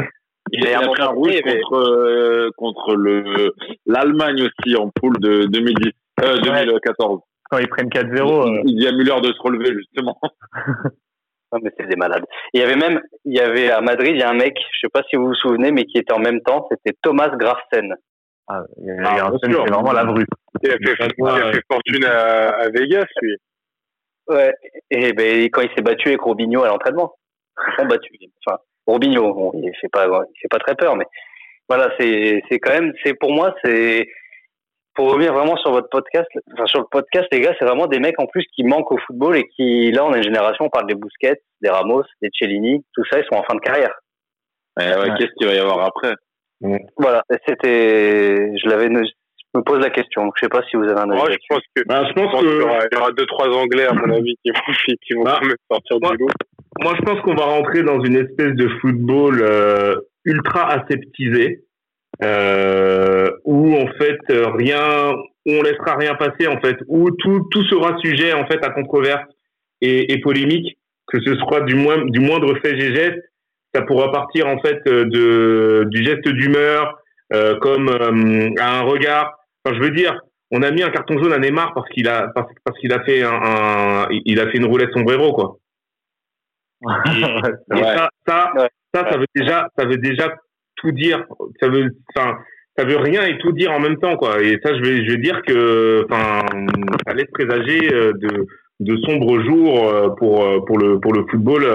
Il, 0.51 0.63
il 0.63 0.73
a 0.73 0.79
pris 0.79 1.01
un 1.01 1.07
rouge 1.07 1.41
contre, 1.41 1.75
euh, 1.75 2.49
contre 2.57 2.95
le, 2.95 3.53
l'Allemagne 3.85 4.43
aussi 4.43 4.75
en 4.75 4.89
poule 4.89 5.17
de 5.19 5.45
2010, 5.45 5.91
euh, 6.23 6.39
2014. 6.41 7.21
Quand 7.49 7.57
ils 7.59 7.67
prennent 7.69 7.89
4-0. 7.89 8.57
Euh... 8.57 8.61
Il 8.65 8.77
dit 8.77 8.87
à 8.87 8.91
Müller 8.91 9.21
de 9.21 9.31
se 9.31 9.41
relever, 9.41 9.73
justement. 9.73 10.19
Non, 11.53 11.59
mais 11.63 11.71
c'est 11.77 11.87
des 11.87 11.95
malades. 11.95 12.25
Il 12.53 12.59
y 12.59 12.63
avait 12.63 12.75
même, 12.75 12.99
il 13.23 13.33
y 13.33 13.39
avait 13.39 13.71
à 13.71 13.79
Madrid, 13.79 14.11
il 14.13 14.19
y 14.19 14.23
a 14.23 14.29
un 14.29 14.33
mec, 14.33 14.57
je 14.73 14.79
sais 14.81 14.89
pas 14.91 15.01
si 15.09 15.15
vous 15.15 15.27
vous 15.27 15.33
souvenez, 15.33 15.71
mais 15.71 15.85
qui 15.85 15.97
était 15.97 16.11
en 16.11 16.19
même 16.19 16.41
temps, 16.41 16.67
c'était 16.69 16.97
Thomas 17.01 17.29
Grafsen. 17.29 17.95
Ah, 18.47 18.63
il 18.77 18.85
y 18.85 18.91
a, 18.91 19.25
ah, 19.25 19.31
c'est 19.43 19.51
vraiment 19.51 19.91
la 19.91 20.05
brute. 20.05 20.29
Il 20.63 20.71
a 20.71 20.73
fait, 20.73 21.13
il 21.17 21.27
a 21.27 21.51
fait 21.51 21.63
fortune 21.69 22.05
à, 22.05 22.49
à, 22.49 22.69
Vegas, 22.69 23.05
lui. 23.21 23.35
Ouais. 24.27 24.53
Et 24.89 25.13
ben, 25.13 25.43
quand 25.45 25.61
il 25.61 25.69
s'est 25.75 25.81
battu 25.81 26.09
avec 26.09 26.21
Robinho 26.21 26.63
à 26.63 26.67
l'entraînement. 26.67 27.13
Ils 27.57 27.81
sont 27.81 27.87
battus. 27.87 28.11
Enfin, 28.45 28.59
Robinho, 28.85 29.33
bon, 29.33 29.51
il 29.55 29.71
fait 29.81 29.89
pas, 29.89 30.05
il 30.05 30.39
fait 30.41 30.47
pas 30.49 30.59
très 30.59 30.75
peur, 30.75 30.95
mais 30.95 31.05
voilà, 31.67 31.91
c'est, 31.99 32.41
c'est 32.49 32.59
quand 32.59 32.73
même, 32.73 32.93
c'est 33.03 33.13
pour 33.13 33.33
moi, 33.33 33.53
c'est, 33.63 34.07
pour 34.95 35.11
revenir 35.11 35.33
vraiment 35.33 35.57
sur 35.57 35.71
votre 35.71 35.89
podcast, 35.89 36.27
enfin 36.53 36.65
sur 36.65 36.79
le 36.79 36.85
podcast, 36.89 37.27
les 37.31 37.41
gars, 37.41 37.53
c'est 37.59 37.65
vraiment 37.65 37.87
des 37.87 37.99
mecs 37.99 38.19
en 38.19 38.25
plus 38.25 38.45
qui 38.55 38.63
manquent 38.63 38.91
au 38.91 38.97
football 38.97 39.37
et 39.37 39.47
qui, 39.55 39.91
là, 39.91 40.05
on 40.05 40.13
a 40.13 40.17
une 40.17 40.23
génération, 40.23 40.65
on 40.65 40.69
parle 40.69 40.87
des 40.87 40.95
Busquets, 40.95 41.41
des 41.61 41.69
Ramos, 41.69 42.03
des 42.21 42.29
Cellini, 42.37 42.83
tout 42.93 43.03
ça, 43.09 43.19
ils 43.19 43.25
sont 43.25 43.35
en 43.35 43.43
fin 43.43 43.55
de 43.55 43.59
carrière. 43.59 43.93
Ouais, 44.77 44.95
ouais, 44.95 45.17
Qu'est-ce 45.17 45.33
qu'il 45.37 45.47
va 45.47 45.53
y 45.53 45.59
avoir 45.59 45.85
après? 45.85 46.13
Voilà, 46.97 47.23
c'était, 47.47 48.57
je 48.57 48.67
l'avais, 48.69 48.87
je 48.87 49.59
me 49.59 49.63
pose 49.63 49.79
la 49.79 49.89
question. 49.89 50.29
Je 50.35 50.45
sais 50.45 50.49
pas 50.49 50.63
si 50.69 50.75
vous 50.75 50.83
avez 50.83 50.99
un 50.99 51.09
avis. 51.09 51.19
Moi, 51.19 51.29
je 51.31 51.37
pense 51.49 51.61
que, 51.75 51.83
bah, 51.85 52.03
je 52.07 52.13
pense 52.13 52.41
que... 52.41 52.45
Il, 52.45 52.59
y 52.59 52.61
aura, 52.61 52.79
il 52.91 52.95
y 52.95 52.97
aura 52.99 53.11
deux 53.11 53.25
trois 53.25 53.49
Anglais 53.49 53.85
à 53.85 53.93
mon 53.93 54.13
avis 54.13 54.35
qui 54.43 54.51
vont, 54.51 54.95
qui 55.05 55.13
vont 55.13 55.23
bah, 55.23 55.39
sortir 55.71 55.97
moi, 56.01 56.11
du 56.11 56.23
lot. 56.23 56.29
Moi, 56.81 56.93
je 56.97 57.01
pense 57.03 57.21
qu'on 57.21 57.35
va 57.35 57.45
rentrer 57.45 57.83
dans 57.83 58.03
une 58.03 58.15
espèce 58.15 58.53
de 58.53 58.67
football 58.81 59.41
euh, 59.41 59.95
ultra 60.25 60.69
aseptisé 60.71 61.63
euh, 62.23 63.29
où 63.45 63.75
en 63.75 63.87
fait 63.99 64.19
rien, 64.29 65.13
où 65.45 65.51
on 65.51 65.61
laissera 65.61 65.95
rien 65.95 66.15
passer 66.15 66.47
en 66.47 66.59
fait, 66.59 66.77
où 66.87 67.11
tout 67.11 67.47
tout 67.51 67.63
sera 67.65 67.97
sujet 67.99 68.33
en 68.33 68.45
fait 68.47 68.63
à 68.65 68.71
controverse 68.71 69.25
et, 69.81 70.11
et 70.11 70.19
polémique, 70.21 70.77
que 71.07 71.19
ce 71.21 71.35
soit 71.35 71.61
du 71.61 71.75
moins 71.75 72.03
du 72.05 72.19
moindre 72.19 72.55
fait 72.59 72.73
et 72.73 72.95
geste, 72.95 73.19
ça 73.77 73.83
pourra 73.83 74.11
partir 74.11 74.47
en 74.47 74.59
fait 74.59 74.83
de 74.85 75.85
du 75.89 76.03
geste 76.03 76.27
d'humeur 76.27 76.99
euh, 77.33 77.57
comme 77.59 77.89
euh, 77.89 78.49
à 78.59 78.79
un 78.79 78.81
regard. 78.83 79.37
Enfin, 79.63 79.75
je 79.75 79.83
veux 79.83 79.91
dire, 79.91 80.17
on 80.51 80.61
a 80.61 80.71
mis 80.71 80.81
un 80.81 80.89
carton 80.89 81.21
jaune 81.21 81.33
à 81.33 81.39
Neymar 81.39 81.73
parce 81.73 81.89
qu'il 81.89 82.07
a 82.07 82.29
parce, 82.33 82.49
parce 82.63 82.79
qu'il 82.79 82.93
a 82.93 83.03
fait 83.03 83.21
un, 83.21 83.33
un, 83.33 84.07
il 84.09 84.39
a 84.39 84.49
fait 84.49 84.57
une 84.57 84.65
roulette 84.65 84.93
sombrero 84.93 85.33
quoi. 85.33 85.57
Et, 87.75 87.83
ça 87.83 88.09
ça, 88.25 88.53
ça 88.93 89.11
ça 89.11 89.17
veut 89.17 89.25
déjà 89.35 89.69
ça 89.77 89.85
veut 89.85 89.97
déjà 89.97 90.35
tout 90.77 90.91
dire. 90.91 91.25
Ça 91.59 91.67
veut 91.67 91.89
enfin 92.15 92.37
ça 92.77 92.85
veut 92.85 92.97
rien 92.97 93.25
et 93.25 93.37
tout 93.39 93.51
dire 93.51 93.73
en 93.73 93.81
même 93.81 93.97
temps 93.97 94.15
quoi. 94.15 94.41
Et 94.41 94.57
ça 94.63 94.73
je 94.73 94.81
vais 94.81 95.05
je 95.05 95.11
vais 95.11 95.17
dire 95.17 95.41
que 95.45 96.05
enfin 96.09 96.45
ça 97.05 97.13
laisse 97.13 97.29
présager 97.33 97.93
euh, 97.93 98.13
de 98.13 98.47
de 98.79 98.97
sombres 99.05 99.43
jours 99.43 100.15
pour 100.17 100.65
pour 100.65 100.77
le 100.77 100.99
pour 101.01 101.11
le 101.11 101.25
football 101.29 101.65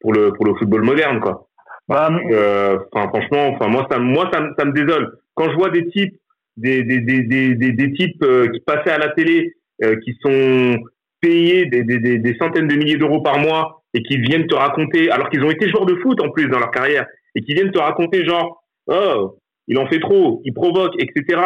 pour 0.00 0.12
le 0.12 0.32
pour 0.32 0.46
le 0.46 0.54
football 0.54 0.82
moderne 0.82 1.20
quoi. 1.20 1.46
Euh, 1.90 2.78
enfin, 2.92 3.08
franchement, 3.08 3.48
enfin 3.48 3.68
moi 3.68 3.86
ça, 3.90 3.98
moi 3.98 4.30
ça, 4.32 4.40
ça 4.58 4.64
me 4.64 4.72
désole. 4.72 5.18
Quand 5.34 5.50
je 5.50 5.56
vois 5.56 5.70
des 5.70 5.88
types, 5.88 6.14
des 6.56 6.82
des 6.84 7.00
des 7.00 7.22
des, 7.22 7.54
des, 7.54 7.72
des 7.72 7.92
types 7.92 8.22
euh, 8.22 8.48
qui 8.48 8.60
passaient 8.60 8.90
à 8.92 8.98
la 8.98 9.08
télé, 9.08 9.54
euh, 9.82 9.96
qui 10.04 10.16
sont 10.22 10.78
payés 11.20 11.66
des, 11.66 11.82
des, 11.82 11.98
des, 11.98 12.18
des 12.18 12.36
centaines 12.36 12.68
de 12.68 12.76
milliers 12.76 12.96
d'euros 12.96 13.22
par 13.22 13.38
mois 13.38 13.82
et 13.92 14.02
qui 14.02 14.18
viennent 14.18 14.46
te 14.46 14.54
raconter, 14.54 15.10
alors 15.10 15.28
qu'ils 15.30 15.42
ont 15.44 15.50
été 15.50 15.68
joueurs 15.68 15.86
de 15.86 15.96
foot 15.96 16.20
en 16.22 16.30
plus 16.30 16.46
dans 16.48 16.60
leur 16.60 16.70
carrière, 16.70 17.06
et 17.34 17.42
qui 17.42 17.54
viennent 17.54 17.72
te 17.72 17.78
raconter 17.78 18.24
genre, 18.24 18.62
oh, 18.86 19.38
il 19.66 19.78
en 19.78 19.86
fait 19.88 19.98
trop, 19.98 20.40
il 20.44 20.54
provoque, 20.54 20.94
etc. 20.98 21.40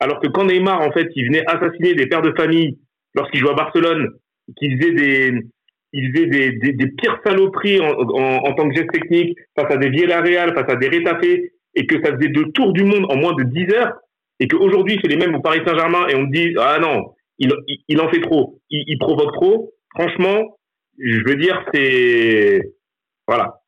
Alors 0.00 0.20
que 0.20 0.26
quand 0.26 0.44
Neymar 0.44 0.80
en 0.80 0.90
fait, 0.90 1.08
il 1.14 1.26
venait 1.26 1.46
assassiner 1.46 1.94
des 1.94 2.06
pères 2.06 2.22
de 2.22 2.34
famille 2.36 2.78
lorsqu'il 3.14 3.40
jouait 3.40 3.52
à 3.52 3.54
Barcelone, 3.54 4.08
qu'il 4.58 4.76
faisait 4.76 4.92
des 4.92 5.32
il 5.94 6.12
faisait 6.12 6.26
des, 6.26 6.72
des, 6.72 6.86
pires 6.88 7.20
saloperies 7.24 7.80
en, 7.80 7.86
en, 7.86 8.52
tant 8.54 8.68
que 8.68 8.74
geste 8.74 8.90
technique 8.90 9.38
face 9.56 9.72
à 9.72 9.76
des 9.76 9.90
Villarreal, 9.90 10.52
face 10.52 10.68
à 10.68 10.74
des 10.74 10.88
Rétafé, 10.88 11.52
et 11.76 11.86
que 11.86 12.04
ça 12.04 12.12
faisait 12.16 12.30
deux 12.30 12.50
tours 12.50 12.72
du 12.72 12.82
monde 12.82 13.06
en 13.08 13.16
moins 13.16 13.32
de 13.34 13.44
10 13.44 13.72
heures, 13.74 13.92
et 14.40 14.48
qu'aujourd'hui 14.48 14.94
il 14.94 15.00
fait 15.00 15.08
les 15.08 15.16
mêmes 15.16 15.36
au 15.36 15.40
Paris 15.40 15.60
Saint-Germain, 15.64 16.08
et 16.08 16.16
on 16.16 16.24
dit, 16.24 16.52
ah 16.58 16.78
non, 16.80 17.14
il, 17.38 17.52
il, 17.88 18.00
en 18.00 18.08
fait 18.08 18.20
trop, 18.20 18.60
il, 18.70 18.82
il, 18.88 18.98
provoque 18.98 19.32
trop. 19.34 19.72
Franchement, 19.94 20.58
je 20.98 21.20
veux 21.28 21.36
dire, 21.36 21.64
c'est... 21.72 22.60
Voilà. 23.28 23.60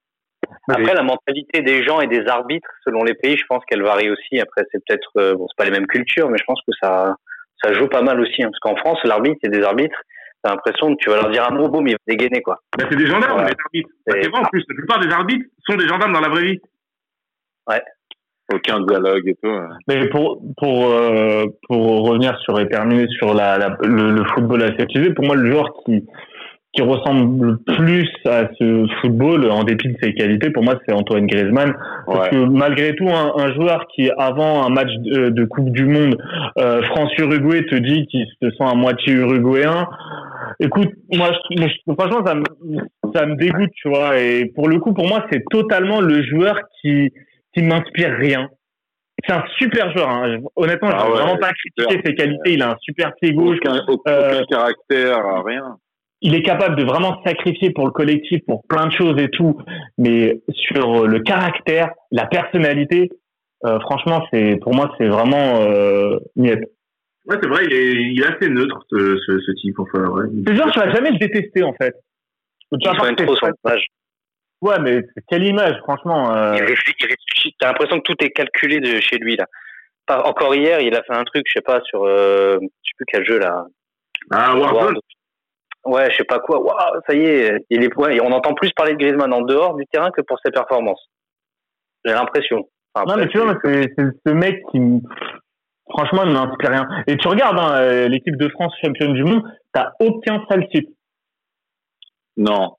Après, 0.68 0.94
la 0.94 1.04
mentalité 1.04 1.62
des 1.62 1.84
gens 1.84 2.00
et 2.00 2.08
des 2.08 2.26
arbitres, 2.26 2.68
selon 2.84 3.04
les 3.04 3.14
pays, 3.14 3.36
je 3.36 3.44
pense 3.48 3.64
qu'elle 3.66 3.82
varie 3.82 4.10
aussi. 4.10 4.40
Après, 4.40 4.62
c'est 4.72 4.82
peut-être, 4.84 5.10
euh, 5.16 5.34
bon, 5.34 5.46
c'est 5.48 5.56
pas 5.56 5.64
les 5.64 5.76
mêmes 5.76 5.86
cultures, 5.86 6.28
mais 6.28 6.38
je 6.38 6.44
pense 6.44 6.60
que 6.66 6.72
ça, 6.82 7.14
ça 7.62 7.72
joue 7.72 7.86
pas 7.86 8.02
mal 8.02 8.20
aussi. 8.20 8.42
Hein, 8.42 8.50
parce 8.50 8.58
qu'en 8.58 8.76
France, 8.76 8.98
l'arbitre, 9.04 9.36
c'est 9.42 9.50
des 9.50 9.62
arbitres 9.62 10.00
t'as 10.46 10.52
l'impression 10.52 10.94
que 10.94 11.02
tu 11.02 11.10
vas 11.10 11.16
leur 11.16 11.30
dire 11.30 11.46
un 11.48 11.54
mot, 11.54 11.68
boum, 11.68 11.86
ils 11.88 11.92
vont 11.92 11.98
dégainer, 12.06 12.40
quoi. 12.40 12.60
Bah, 12.78 12.84
c'est 12.88 12.96
des 12.96 13.06
gendarmes, 13.06 13.40
ouais. 13.40 13.48
les 13.48 13.56
arbitres. 13.64 13.90
Bah, 14.06 14.14
c'est 14.20 14.28
vrai, 14.28 14.40
en 14.40 14.44
plus, 14.44 14.64
la 14.68 14.74
plupart 14.74 15.00
des 15.00 15.12
arbitres 15.12 15.46
sont 15.68 15.76
des 15.76 15.88
gendarmes 15.88 16.12
dans 16.12 16.20
la 16.20 16.28
vraie 16.28 16.44
vie. 16.44 16.60
Ouais. 17.68 17.82
Aucun 18.52 18.80
dialogue 18.82 19.26
et 19.26 19.34
tout. 19.42 19.50
Mais 19.88 20.08
pour, 20.08 20.40
pour, 20.56 20.86
euh, 20.86 21.46
pour 21.68 22.08
revenir 22.08 22.38
sur 22.40 22.60
et 22.60 22.68
terminer 22.68 23.08
sur 23.08 23.34
la, 23.34 23.58
la 23.58 23.76
le, 23.82 24.12
le, 24.12 24.24
football 24.24 24.62
aseptisé, 24.62 25.12
pour 25.14 25.24
moi, 25.24 25.34
le 25.34 25.50
joueur 25.50 25.72
qui, 25.84 26.06
qui 26.76 26.82
ressemble 26.82 27.58
plus 27.64 28.08
à 28.26 28.48
ce 28.58 28.86
football, 29.00 29.50
en 29.50 29.64
dépit 29.64 29.88
de 29.88 29.96
ses 30.02 30.12
qualités, 30.12 30.50
pour 30.50 30.62
moi, 30.62 30.74
c'est 30.86 30.94
Antoine 30.94 31.26
Griezmann. 31.26 31.74
Parce 32.06 32.28
ouais. 32.28 32.30
que 32.30 32.36
malgré 32.36 32.94
tout, 32.94 33.08
un, 33.08 33.32
un, 33.36 33.54
joueur 33.54 33.86
qui, 33.94 34.10
avant 34.18 34.64
un 34.64 34.68
match 34.68 34.90
de, 34.98 35.30
de 35.30 35.44
Coupe 35.46 35.70
du 35.70 35.86
Monde, 35.86 36.18
euh, 36.58 36.82
France-Uruguay, 36.82 37.64
te 37.64 37.76
dit 37.76 38.06
qu'il 38.06 38.26
se 38.42 38.50
sent 38.50 38.64
à 38.64 38.74
moitié 38.74 39.14
uruguayen, 39.14 39.88
écoute, 40.60 40.90
moi, 41.12 41.30
je, 41.50 41.92
franchement, 41.94 42.24
ça 42.26 42.34
me, 42.34 42.44
ça 43.14 43.26
me 43.26 43.36
dégoûte, 43.36 43.70
tu 43.74 43.88
vois. 43.88 44.18
Et 44.18 44.52
pour 44.54 44.68
le 44.68 44.78
coup, 44.78 44.92
pour 44.92 45.08
moi, 45.08 45.24
c'est 45.32 45.42
totalement 45.50 46.00
le 46.00 46.22
joueur 46.24 46.58
qui, 46.80 47.10
qui 47.54 47.62
m'inspire 47.62 48.14
rien. 48.18 48.48
C'est 49.26 49.34
un 49.34 49.44
super 49.58 49.90
joueur. 49.96 50.10
Hein. 50.10 50.38
Honnêtement, 50.56 50.90
ah 50.92 50.98
je 50.98 51.06
ne 51.06 51.10
ouais, 51.10 51.22
vraiment 51.22 51.38
pas 51.38 51.52
critiquer 51.52 52.02
ses 52.04 52.14
qualités. 52.14 52.52
Il 52.52 52.62
a 52.62 52.72
un 52.72 52.76
super 52.80 53.14
pied 53.14 53.32
gauche. 53.32 53.56
Aucun, 53.64 53.82
aucun 53.88 54.12
euh, 54.12 54.42
caractère, 54.50 55.42
rien 55.42 55.78
il 56.26 56.34
est 56.34 56.42
capable 56.42 56.74
de 56.74 56.82
vraiment 56.82 57.16
se 57.18 57.30
sacrifier 57.30 57.70
pour 57.70 57.86
le 57.86 57.92
collectif, 57.92 58.40
pour 58.46 58.66
plein 58.66 58.86
de 58.86 58.92
choses 58.92 59.16
et 59.20 59.28
tout, 59.28 59.62
mais 59.96 60.40
sur 60.50 61.06
le 61.06 61.20
caractère, 61.20 61.90
la 62.10 62.26
personnalité, 62.26 63.10
euh, 63.64 63.78
franchement, 63.80 64.26
c'est 64.32 64.56
pour 64.60 64.74
moi, 64.74 64.92
c'est 64.98 65.06
vraiment 65.06 65.60
euh, 65.60 66.18
niet. 66.34 66.58
Ouais, 67.26 67.36
c'est 67.40 67.48
vrai, 67.48 67.64
il 67.66 67.72
est, 67.72 67.92
il 68.12 68.20
est 68.20 68.26
assez 68.26 68.48
neutre, 68.48 68.84
ce, 68.90 69.16
ce, 69.24 69.38
ce 69.38 69.52
type. 69.60 69.78
Enfin, 69.78 70.04
ouais. 70.08 70.26
C'est 70.46 70.56
genre, 70.56 70.70
tu 70.72 70.80
vas 70.80 70.90
jamais 70.92 71.12
le 71.12 71.18
détester, 71.18 71.62
en 71.62 71.74
fait. 71.74 71.94
Tu 72.72 72.88
vas 72.88 72.94
trop 72.94 73.36
son 73.36 73.52
image. 73.64 73.84
Ouais, 74.62 74.78
mais 74.80 75.02
quelle 75.28 75.44
image, 75.44 75.76
franchement. 75.84 76.34
Euh... 76.34 76.54
Il 76.56 76.62
réfléchit, 76.62 76.94
il 77.00 77.06
réfléchit. 77.06 77.54
T'as 77.60 77.68
l'impression 77.68 78.00
que 78.00 78.12
tout 78.12 78.24
est 78.24 78.30
calculé 78.30 78.80
de 78.80 79.00
chez 79.00 79.18
lui, 79.18 79.36
là. 79.36 79.46
Encore 80.08 80.54
hier, 80.54 80.80
il 80.80 80.94
a 80.94 81.02
fait 81.02 81.14
un 81.14 81.24
truc, 81.24 81.44
je 81.46 81.52
sais 81.54 81.62
pas, 81.62 81.80
sur, 81.82 82.04
euh, 82.04 82.58
je 82.60 82.66
sais 82.66 82.96
plus 82.96 83.06
quel 83.12 83.24
jeu, 83.24 83.38
là. 83.38 83.64
Ah, 84.32 84.56
Warzone 84.56 84.98
ouais, 85.86 86.10
je 86.10 86.16
sais 86.16 86.24
pas 86.24 86.38
quoi, 86.38 86.60
waouh, 86.60 87.00
ça 87.08 87.14
y 87.14 87.24
est, 87.24 87.64
il 87.70 87.82
est, 87.82 87.96
ouais, 87.96 88.20
on 88.20 88.32
entend 88.32 88.54
plus 88.54 88.72
parler 88.72 88.92
de 88.92 88.98
Griezmann 88.98 89.32
en 89.32 89.42
dehors 89.42 89.74
du 89.74 89.86
terrain 89.86 90.10
que 90.10 90.20
pour 90.22 90.38
ses 90.44 90.50
performances. 90.50 91.08
J'ai 92.04 92.12
l'impression. 92.12 92.68
Enfin, 92.94 93.06
non, 93.08 93.16
mais 93.18 93.28
tu 93.28 93.38
vois, 93.38 93.58
c'est 93.62 94.06
ce 94.26 94.32
mec 94.32 94.62
qui, 94.70 94.80
franchement, 95.88 96.24
ne 96.24 96.32
m'inspire 96.32 96.70
rien. 96.70 96.88
Et 97.06 97.16
tu 97.16 97.28
regardes 97.28 97.58
hein, 97.58 97.74
euh, 97.74 98.08
l'équipe 98.08 98.36
de 98.36 98.48
France 98.48 98.72
championne 98.82 99.12
du 99.14 99.24
monde, 99.24 99.42
t'as 99.72 99.92
aucun 100.00 100.42
sale 100.48 100.66
type. 100.68 100.88
Non. 102.36 102.76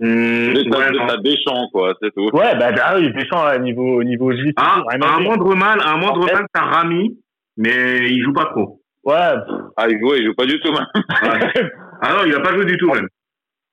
Mmh, 0.00 0.54
ouais, 0.54 1.18
Deschamps, 1.22 1.68
quoi, 1.72 1.94
c'est 2.02 2.12
tout. 2.14 2.30
Ouais, 2.32 2.56
bah, 2.56 2.72
bah 2.72 2.94
oui, 2.96 3.12
Deschamps, 3.12 3.44
à 3.44 3.58
niveau, 3.58 4.02
niveau 4.02 4.32
J. 4.32 4.52
Ah, 4.56 4.82
un 4.90 5.20
moindre 5.20 5.54
mal, 5.54 5.78
un 5.84 5.96
moindre 5.98 6.26
mal, 6.32 6.46
t'as 6.52 6.62
Rami, 6.62 7.16
mais 7.56 8.08
il 8.10 8.22
joue 8.24 8.32
pas 8.32 8.46
trop. 8.46 8.80
Ouais. 9.04 9.34
Ah, 9.76 9.86
il 9.88 9.98
joue, 10.00 10.14
il 10.14 10.26
joue 10.26 10.34
pas 10.34 10.46
du 10.46 10.58
tout, 10.60 10.72
même. 10.72 10.86
Ah 12.06 12.16
non, 12.16 12.24
il 12.26 12.34
a 12.34 12.40
pas 12.40 12.52
joué 12.52 12.66
du 12.66 12.76
tout, 12.76 12.90
même. 12.90 13.08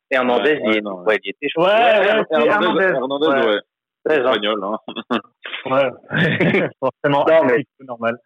Hernandez, 0.10 0.60
il, 0.64 0.78
est, 0.78 0.82
ouais, 0.82 1.20
il 1.24 1.30
était 1.32 1.50
chaud. 1.50 1.64
Ouais, 1.64 1.68
ouais, 1.68 2.24
Hernandez, 2.32 2.84
Hernandez, 2.84 3.28
ouais. 3.28 3.46
ouais. 3.46 3.60
C'est 4.06 4.18
espagnol, 4.18 4.62
hein. 4.64 4.78
ouais. 5.66 6.70
Forcément, 6.80 7.26
non, 7.28 7.46
mais... 7.46 7.66
c'est 7.78 7.88
normal. 7.88 8.18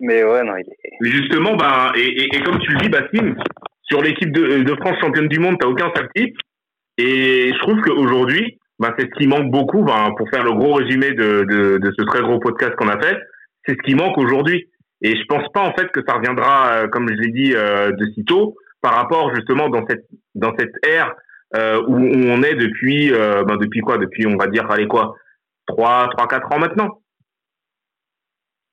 Mais 0.00 0.24
ouais, 0.24 0.42
non, 0.44 0.56
il 0.56 0.68
est. 0.68 0.90
Mais 1.00 1.10
justement, 1.10 1.56
bah, 1.56 1.92
et, 1.96 2.06
et, 2.06 2.36
et 2.36 2.42
comme 2.42 2.58
tu 2.58 2.72
le 2.72 2.78
dis, 2.78 2.88
Bassim, 2.88 3.34
sur 3.82 4.02
l'équipe 4.02 4.32
de, 4.32 4.62
de, 4.62 4.74
France 4.76 4.98
championne 5.00 5.28
du 5.28 5.38
monde, 5.38 5.56
t'as 5.60 5.68
aucun 5.68 5.90
type. 6.14 6.36
Et 6.98 7.52
je 7.52 7.58
trouve 7.60 7.80
qu'aujourd'hui, 7.80 8.58
bah, 8.78 8.94
c'est 8.98 9.06
ce 9.06 9.18
qui 9.18 9.26
manque 9.26 9.50
beaucoup, 9.50 9.82
bah, 9.82 10.10
pour 10.16 10.28
faire 10.30 10.44
le 10.44 10.52
gros 10.52 10.74
résumé 10.74 11.12
de, 11.12 11.44
de, 11.48 11.78
de 11.78 11.92
ce 11.96 12.04
très 12.04 12.20
gros 12.20 12.38
podcast 12.38 12.74
qu'on 12.76 12.88
a 12.88 13.00
fait, 13.00 13.16
c'est 13.66 13.74
ce 13.74 13.82
qui 13.84 13.94
manque 13.94 14.18
aujourd'hui. 14.18 14.68
Et 15.02 15.16
je 15.16 15.24
pense 15.26 15.46
pas 15.52 15.60
en 15.60 15.72
fait 15.74 15.88
que 15.88 16.00
ça 16.06 16.14
reviendra, 16.14 16.74
euh, 16.74 16.88
comme 16.88 17.08
je 17.08 17.14
l'ai 17.14 17.32
dit, 17.32 17.54
euh, 17.54 17.90
de 17.92 18.06
sitôt, 18.14 18.56
par 18.80 18.94
rapport 18.94 19.34
justement 19.34 19.68
dans 19.68 19.84
cette 19.88 20.06
dans 20.34 20.52
cette 20.58 20.74
ère 20.86 21.14
euh, 21.56 21.82
où, 21.86 21.96
on 21.96 22.42
est 22.42 22.54
depuis 22.54 23.12
euh, 23.12 23.44
ben 23.44 23.56
depuis 23.56 23.80
quoi? 23.80 23.98
Depuis 23.98 24.26
on 24.26 24.36
va 24.36 24.46
dire 24.46 24.70
allez 24.70 24.86
quoi? 24.86 25.16
Trois 25.66 26.08
trois 26.16 26.28
quatre 26.28 26.52
ans 26.52 26.58
maintenant. 26.58 27.00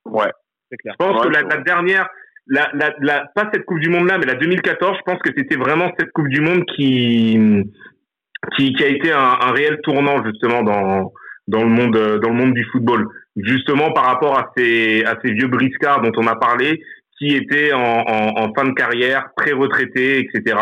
Ouais. 0.06 0.32
C'est 0.70 0.78
clair. 0.78 0.96
Je 1.00 1.06
pense 1.06 1.24
que 1.24 1.30
la, 1.30 1.42
la, 1.42 1.58
dernière, 1.58 2.08
la, 2.48 2.70
la, 2.74 2.94
la, 3.00 3.26
pas 3.34 3.50
cette 3.52 3.66
Coupe 3.66 3.80
du 3.80 3.90
Monde 3.90 4.08
là, 4.08 4.20
mais 4.20 4.26
la 4.26 4.36
2014, 4.36 4.98
je 4.98 5.12
pense 5.12 5.20
que 5.20 5.32
c'était 5.36 5.56
vraiment 5.56 5.92
cette 5.98 6.12
Coupe 6.12 6.28
du 6.28 6.42
Monde 6.42 6.64
qui 6.76 7.64
qui, 8.56 8.74
qui 8.74 8.84
a 8.84 8.88
été 8.88 9.12
un, 9.12 9.38
un, 9.42 9.52
réel 9.52 9.80
tournant 9.84 10.24
justement 10.24 10.64
dans 10.64 11.12
dans 11.48 11.64
le 11.64 11.70
monde 11.70 12.20
dans 12.22 12.30
le 12.30 12.36
monde 12.36 12.54
du 12.54 12.64
football. 12.72 13.08
Justement 13.44 13.92
par 13.92 14.06
rapport 14.06 14.38
à 14.38 14.52
ces 14.56 15.04
à 15.04 15.16
ces 15.24 15.32
vieux 15.34 15.48
briscards 15.48 16.02
dont 16.02 16.12
on 16.18 16.28
a 16.28 16.36
parlé, 16.36 16.82
qui 17.18 17.36
étaient 17.36 17.74
en, 17.74 17.80
en, 17.80 18.42
en 18.42 18.54
fin 18.54 18.66
de 18.66 18.74
carrière, 18.74 19.30
très 19.38 19.52
retraités, 19.52 20.20
etc. 20.20 20.58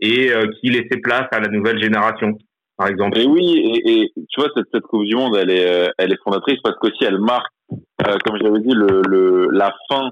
et 0.00 0.32
euh, 0.32 0.46
qui 0.60 0.70
laissaient 0.70 1.00
place 1.02 1.26
à 1.30 1.40
la 1.40 1.48
nouvelle 1.48 1.80
génération, 1.80 2.36
par 2.76 2.88
exemple. 2.88 3.18
Et 3.18 3.26
oui, 3.26 3.58
et, 3.58 4.02
et 4.02 4.12
tu 4.28 4.40
vois 4.40 4.50
cette, 4.56 4.66
cette 4.72 4.84
Coupe 4.84 5.04
du 5.04 5.14
Monde, 5.14 5.36
elle 5.36 5.50
est 5.50 5.66
euh, 5.66 5.88
elle 5.98 6.12
est 6.12 6.22
fondatrice 6.24 6.58
parce 6.62 6.76
qu'aussi 6.78 7.04
elle 7.04 7.18
marque, 7.18 7.52
euh, 7.72 8.16
comme 8.24 8.38
j'avais 8.42 8.60
dit, 8.60 8.72
le, 8.72 9.02
le 9.08 9.48
la 9.52 9.72
fin, 9.88 10.10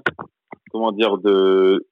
comment 0.71 0.91
dire 0.91 1.17
de 1.17 1.85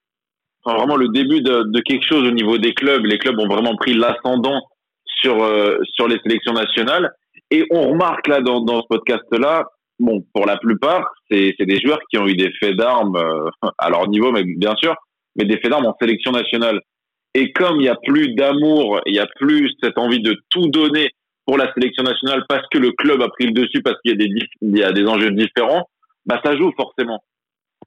Enfin, 0.63 0.79
vraiment 0.79 0.97
le 0.97 1.07
début 1.09 1.41
de, 1.41 1.63
de, 1.71 1.79
quelque 1.79 2.05
chose 2.05 2.27
au 2.27 2.31
niveau 2.31 2.57
des 2.57 2.73
clubs. 2.73 3.05
Les 3.05 3.17
clubs 3.17 3.39
ont 3.39 3.47
vraiment 3.47 3.75
pris 3.77 3.93
l'ascendant 3.93 4.61
sur 5.05 5.41
euh, 5.41 5.77
sur 5.93 6.07
les 6.07 6.19
sélections 6.19 6.53
nationales. 6.53 7.13
Et 7.51 7.65
on 7.71 7.89
remarque 7.91 8.27
là 8.27 8.41
dans, 8.41 8.59
dans 8.59 8.81
ce 8.81 8.87
podcast-là, 8.89 9.65
bon, 9.99 10.23
pour 10.33 10.45
la 10.45 10.57
plupart, 10.57 11.11
c'est 11.29 11.55
des 11.59 11.79
joueurs 11.79 11.99
qui 12.09 12.17
ont 12.17 12.27
eu 12.27 12.35
des 12.35 12.51
faits 12.59 12.75
d'armes 12.75 13.15
euh, 13.15 13.49
à 13.77 13.89
leur 13.89 14.07
niveau, 14.07 14.31
mais 14.31 14.43
bien 14.43 14.75
sûr, 14.75 14.95
mais 15.35 15.45
des 15.45 15.57
faits 15.57 15.71
d'armes 15.71 15.87
en 15.87 15.95
sélection 15.99 16.31
nationale. 16.31 16.79
Et 17.33 17.51
comme 17.51 17.75
il 17.77 17.83
n'y 17.83 17.89
a 17.89 17.97
plus 18.03 18.33
d'amour, 18.33 19.01
il 19.05 19.13
n'y 19.13 19.19
a 19.19 19.27
plus 19.35 19.71
cette 19.81 19.97
envie 19.97 20.21
de 20.21 20.35
tout 20.49 20.67
donner 20.69 21.11
pour 21.45 21.57
la 21.57 21.71
sélection 21.73 22.03
nationale 22.03 22.43
parce 22.49 22.67
que 22.71 22.77
le 22.77 22.91
club 22.91 23.21
a 23.21 23.29
pris 23.29 23.45
le 23.45 23.51
dessus, 23.51 23.81
parce 23.81 23.97
qu'il 24.01 24.11
y 24.11 24.15
a 24.15 24.17
des 24.17 24.33
il 24.61 24.77
y 24.77 24.83
a 24.83 24.91
des 24.91 25.05
enjeux 25.05 25.31
différents, 25.31 25.87
bah 26.25 26.41
ça 26.43 26.55
joue 26.57 26.71
forcément. 26.75 27.21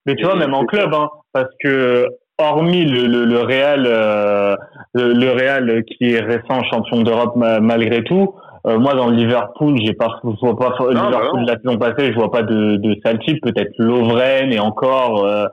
Mais 0.07 0.15
tu 0.15 0.24
vois, 0.24 0.37
même 0.37 0.55
en 0.55 0.65
club, 0.65 0.95
hein, 0.95 1.11
parce 1.32 1.51
que 1.62 2.07
hormis 2.39 2.87
le, 2.87 3.07
le, 3.07 3.24
le 3.27 3.41
Real, 3.41 3.85
euh, 3.87 4.57
le, 4.95 5.12
le, 5.12 5.31
Real 5.31 5.85
qui 5.85 6.12
est 6.12 6.20
récent 6.20 6.62
champion 6.70 7.03
d'Europe 7.03 7.35
malgré 7.37 8.03
tout, 8.05 8.35
euh, 8.66 8.78
moi, 8.78 8.95
dans 8.95 9.09
le 9.09 9.16
Liverpool, 9.16 9.78
j'ai 9.82 9.95
pas, 9.95 10.20
je 10.23 10.28
vois 10.41 10.57
pas 10.57 10.77
non, 10.81 11.09
Liverpool 11.09 11.47
bah 11.47 11.53
la 11.53 11.57
saison 11.59 11.78
passée, 11.78 12.12
je 12.12 12.19
vois 12.19 12.31
pas 12.31 12.43
de, 12.43 12.77
de 12.77 12.97
sale 13.03 13.19
type. 13.20 13.43
Peut-être 13.43 13.73
Lovren 13.78 14.53
et 14.53 14.61
encore, 14.61 15.24
euh, 15.24 15.47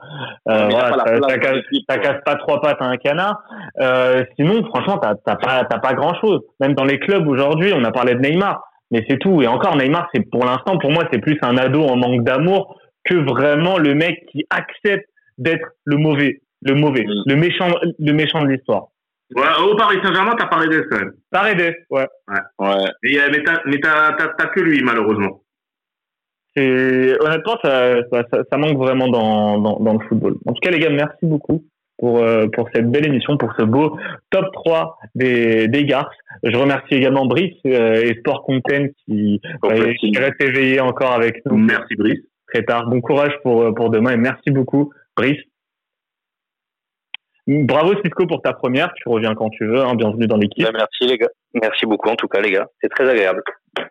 euh, 0.48 0.68
voilà, 0.68 1.04
ça, 1.04 1.28
ça, 1.28 1.38
casse, 1.38 1.62
ça, 1.88 1.98
casse, 1.98 2.20
pas 2.24 2.36
trois 2.36 2.60
pattes 2.60 2.80
à 2.80 2.86
un 2.86 2.96
canard. 2.96 3.42
Euh, 3.80 4.24
sinon, 4.36 4.62
franchement, 4.66 4.98
t'as 4.98 5.14
pas, 5.14 5.64
t'as 5.64 5.78
pas 5.78 5.94
grand 5.94 6.14
chose. 6.20 6.40
Même 6.60 6.74
dans 6.74 6.84
les 6.84 6.98
clubs 6.98 7.26
aujourd'hui, 7.26 7.72
on 7.74 7.84
a 7.84 7.92
parlé 7.92 8.14
de 8.14 8.20
Neymar, 8.20 8.62
mais 8.90 9.04
c'est 9.08 9.18
tout. 9.18 9.40
Et 9.42 9.46
encore, 9.46 9.76
Neymar, 9.76 10.08
c'est 10.14 10.28
pour 10.30 10.44
l'instant, 10.44 10.78
pour 10.78 10.90
moi, 10.90 11.04
c'est 11.10 11.20
plus 11.20 11.38
un 11.42 11.56
ado 11.56 11.82
en 11.82 11.96
manque 11.96 12.24
d'amour 12.24 12.78
que 13.04 13.14
vraiment 13.14 13.78
le 13.78 13.94
mec 13.94 14.26
qui 14.30 14.44
accepte 14.50 15.08
d'être 15.38 15.66
le 15.84 15.96
mauvais, 15.96 16.42
le 16.62 16.74
mauvais, 16.74 17.04
mm. 17.04 17.22
le 17.26 17.36
méchant, 17.36 17.68
le 17.98 18.12
méchant 18.12 18.42
de 18.42 18.48
l'histoire. 18.48 18.88
Ouais, 19.34 19.44
au 19.62 19.76
Paris 19.76 19.98
Saint-Germain, 20.02 20.34
t'as 20.38 20.46
Paredes 20.46 20.86
quand 20.90 20.98
même. 20.98 21.12
Paredes, 21.30 21.76
ouais. 21.90 22.06
Ouais. 22.28 22.40
ouais. 22.58 22.90
Et, 23.02 23.18
mais 23.30 23.42
t'as, 23.42 23.60
mais 23.66 23.78
t'as, 23.78 24.12
t'as, 24.12 24.46
que 24.46 24.60
lui, 24.60 24.82
malheureusement. 24.82 25.42
C'est, 26.56 27.20
honnêtement, 27.20 27.56
ça, 27.62 27.96
ça, 28.10 28.24
ça, 28.50 28.56
manque 28.56 28.78
vraiment 28.78 29.08
dans, 29.08 29.58
dans, 29.58 29.80
dans, 29.80 29.92
le 29.92 30.06
football. 30.08 30.36
En 30.46 30.54
tout 30.54 30.60
cas, 30.60 30.70
les 30.70 30.78
gars, 30.78 30.90
merci 30.90 31.18
beaucoup 31.26 31.62
pour, 31.98 32.18
euh, 32.20 32.46
pour 32.48 32.68
cette 32.74 32.90
belle 32.90 33.06
émission, 33.06 33.36
pour 33.36 33.52
ce 33.58 33.64
beau 33.64 33.98
top 34.30 34.46
3 34.52 34.98
des, 35.14 35.68
des 35.68 35.84
Garces. 35.84 36.16
Je 36.42 36.56
remercie 36.56 36.94
également 36.94 37.26
Brice 37.26 37.54
euh, 37.66 38.02
et 38.02 38.14
Sport 38.20 38.44
Content 38.44 38.86
qui, 39.04 39.40
euh, 39.64 39.92
qui 40.00 40.16
reste 40.16 40.40
éveillé 40.40 40.80
encore 40.80 41.12
avec 41.12 41.44
nous. 41.44 41.58
Merci 41.58 41.96
Brice. 41.96 42.20
Très 42.52 42.62
tard. 42.62 42.88
Bon 42.88 43.02
courage 43.02 43.34
pour, 43.42 43.74
pour 43.74 43.90
demain 43.90 44.12
et 44.12 44.16
merci 44.16 44.50
beaucoup, 44.50 44.90
Brice. 45.16 45.42
Bravo 47.48 47.94
Cisco 48.04 48.26
pour 48.26 48.42
ta 48.42 48.52
première, 48.52 48.92
tu 48.92 49.08
reviens 49.08 49.34
quand 49.34 49.48
tu 49.48 49.64
veux, 49.64 49.80
hein. 49.80 49.94
bienvenue 49.94 50.26
dans 50.26 50.36
l'équipe. 50.36 50.66
Ben, 50.66 50.72
merci 50.74 51.10
les 51.10 51.16
gars, 51.16 51.30
merci 51.54 51.86
beaucoup 51.86 52.10
en 52.10 52.14
tout 52.14 52.28
cas 52.28 52.42
les 52.42 52.50
gars, 52.50 52.66
c'est 52.78 52.90
très 52.90 53.08
agréable. 53.08 53.42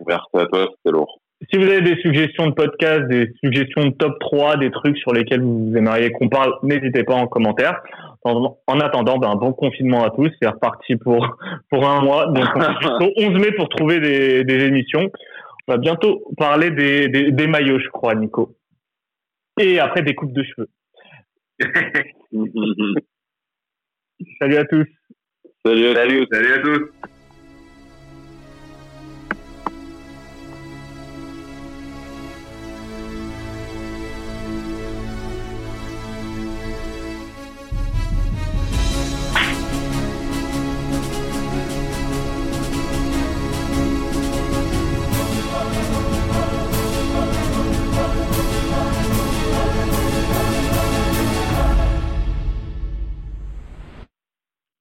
Merci 0.05 0.27
à 0.35 0.45
toi, 0.45 0.67
c'est 0.85 0.91
lourd. 0.91 1.19
Si 1.49 1.57
vous 1.57 1.63
avez 1.63 1.81
des 1.81 1.99
suggestions 2.01 2.45
de 2.45 2.53
podcast, 2.53 3.07
des 3.07 3.34
suggestions 3.43 3.85
de 3.85 3.89
top 3.95 4.19
3, 4.19 4.57
des 4.57 4.69
trucs 4.69 4.95
sur 4.99 5.11
lesquels 5.11 5.41
vous 5.41 5.73
aimeriez 5.75 6.11
qu'on 6.11 6.29
parle, 6.29 6.53
n'hésitez 6.61 7.03
pas 7.03 7.15
en 7.15 7.25
commentaire. 7.25 7.81
En, 8.23 8.79
attendant, 8.79 9.17
ben, 9.17 9.29
un 9.29 9.35
bon 9.35 9.53
confinement 9.53 10.03
à 10.03 10.11
tous, 10.11 10.29
c'est 10.39 10.49
reparti 10.49 10.95
pour, 10.95 11.27
pour 11.71 11.89
un 11.89 12.01
mois, 12.03 12.27
donc 12.27 12.45
on 12.55 13.11
11 13.17 13.29
mai 13.41 13.51
pour 13.53 13.69
trouver 13.69 13.99
des, 13.99 14.43
des 14.43 14.65
émissions. 14.65 15.09
On 15.67 15.71
va 15.71 15.77
bientôt 15.79 16.21
parler 16.38 16.69
des, 16.69 17.07
des, 17.07 17.31
des 17.31 17.47
maillots, 17.47 17.79
je 17.79 17.89
crois, 17.89 18.13
Nico. 18.13 18.55
Et 19.59 19.79
après 19.79 20.03
des 20.03 20.13
coupes 20.13 20.34
de 20.34 20.43
cheveux. 20.43 20.69
Salut 24.39 24.57
à 24.57 24.65
tous. 24.65 24.85
Salut 25.65 25.88
à, 25.88 26.26
Salut 26.31 26.53
à 26.53 26.60
tous. 26.60 26.91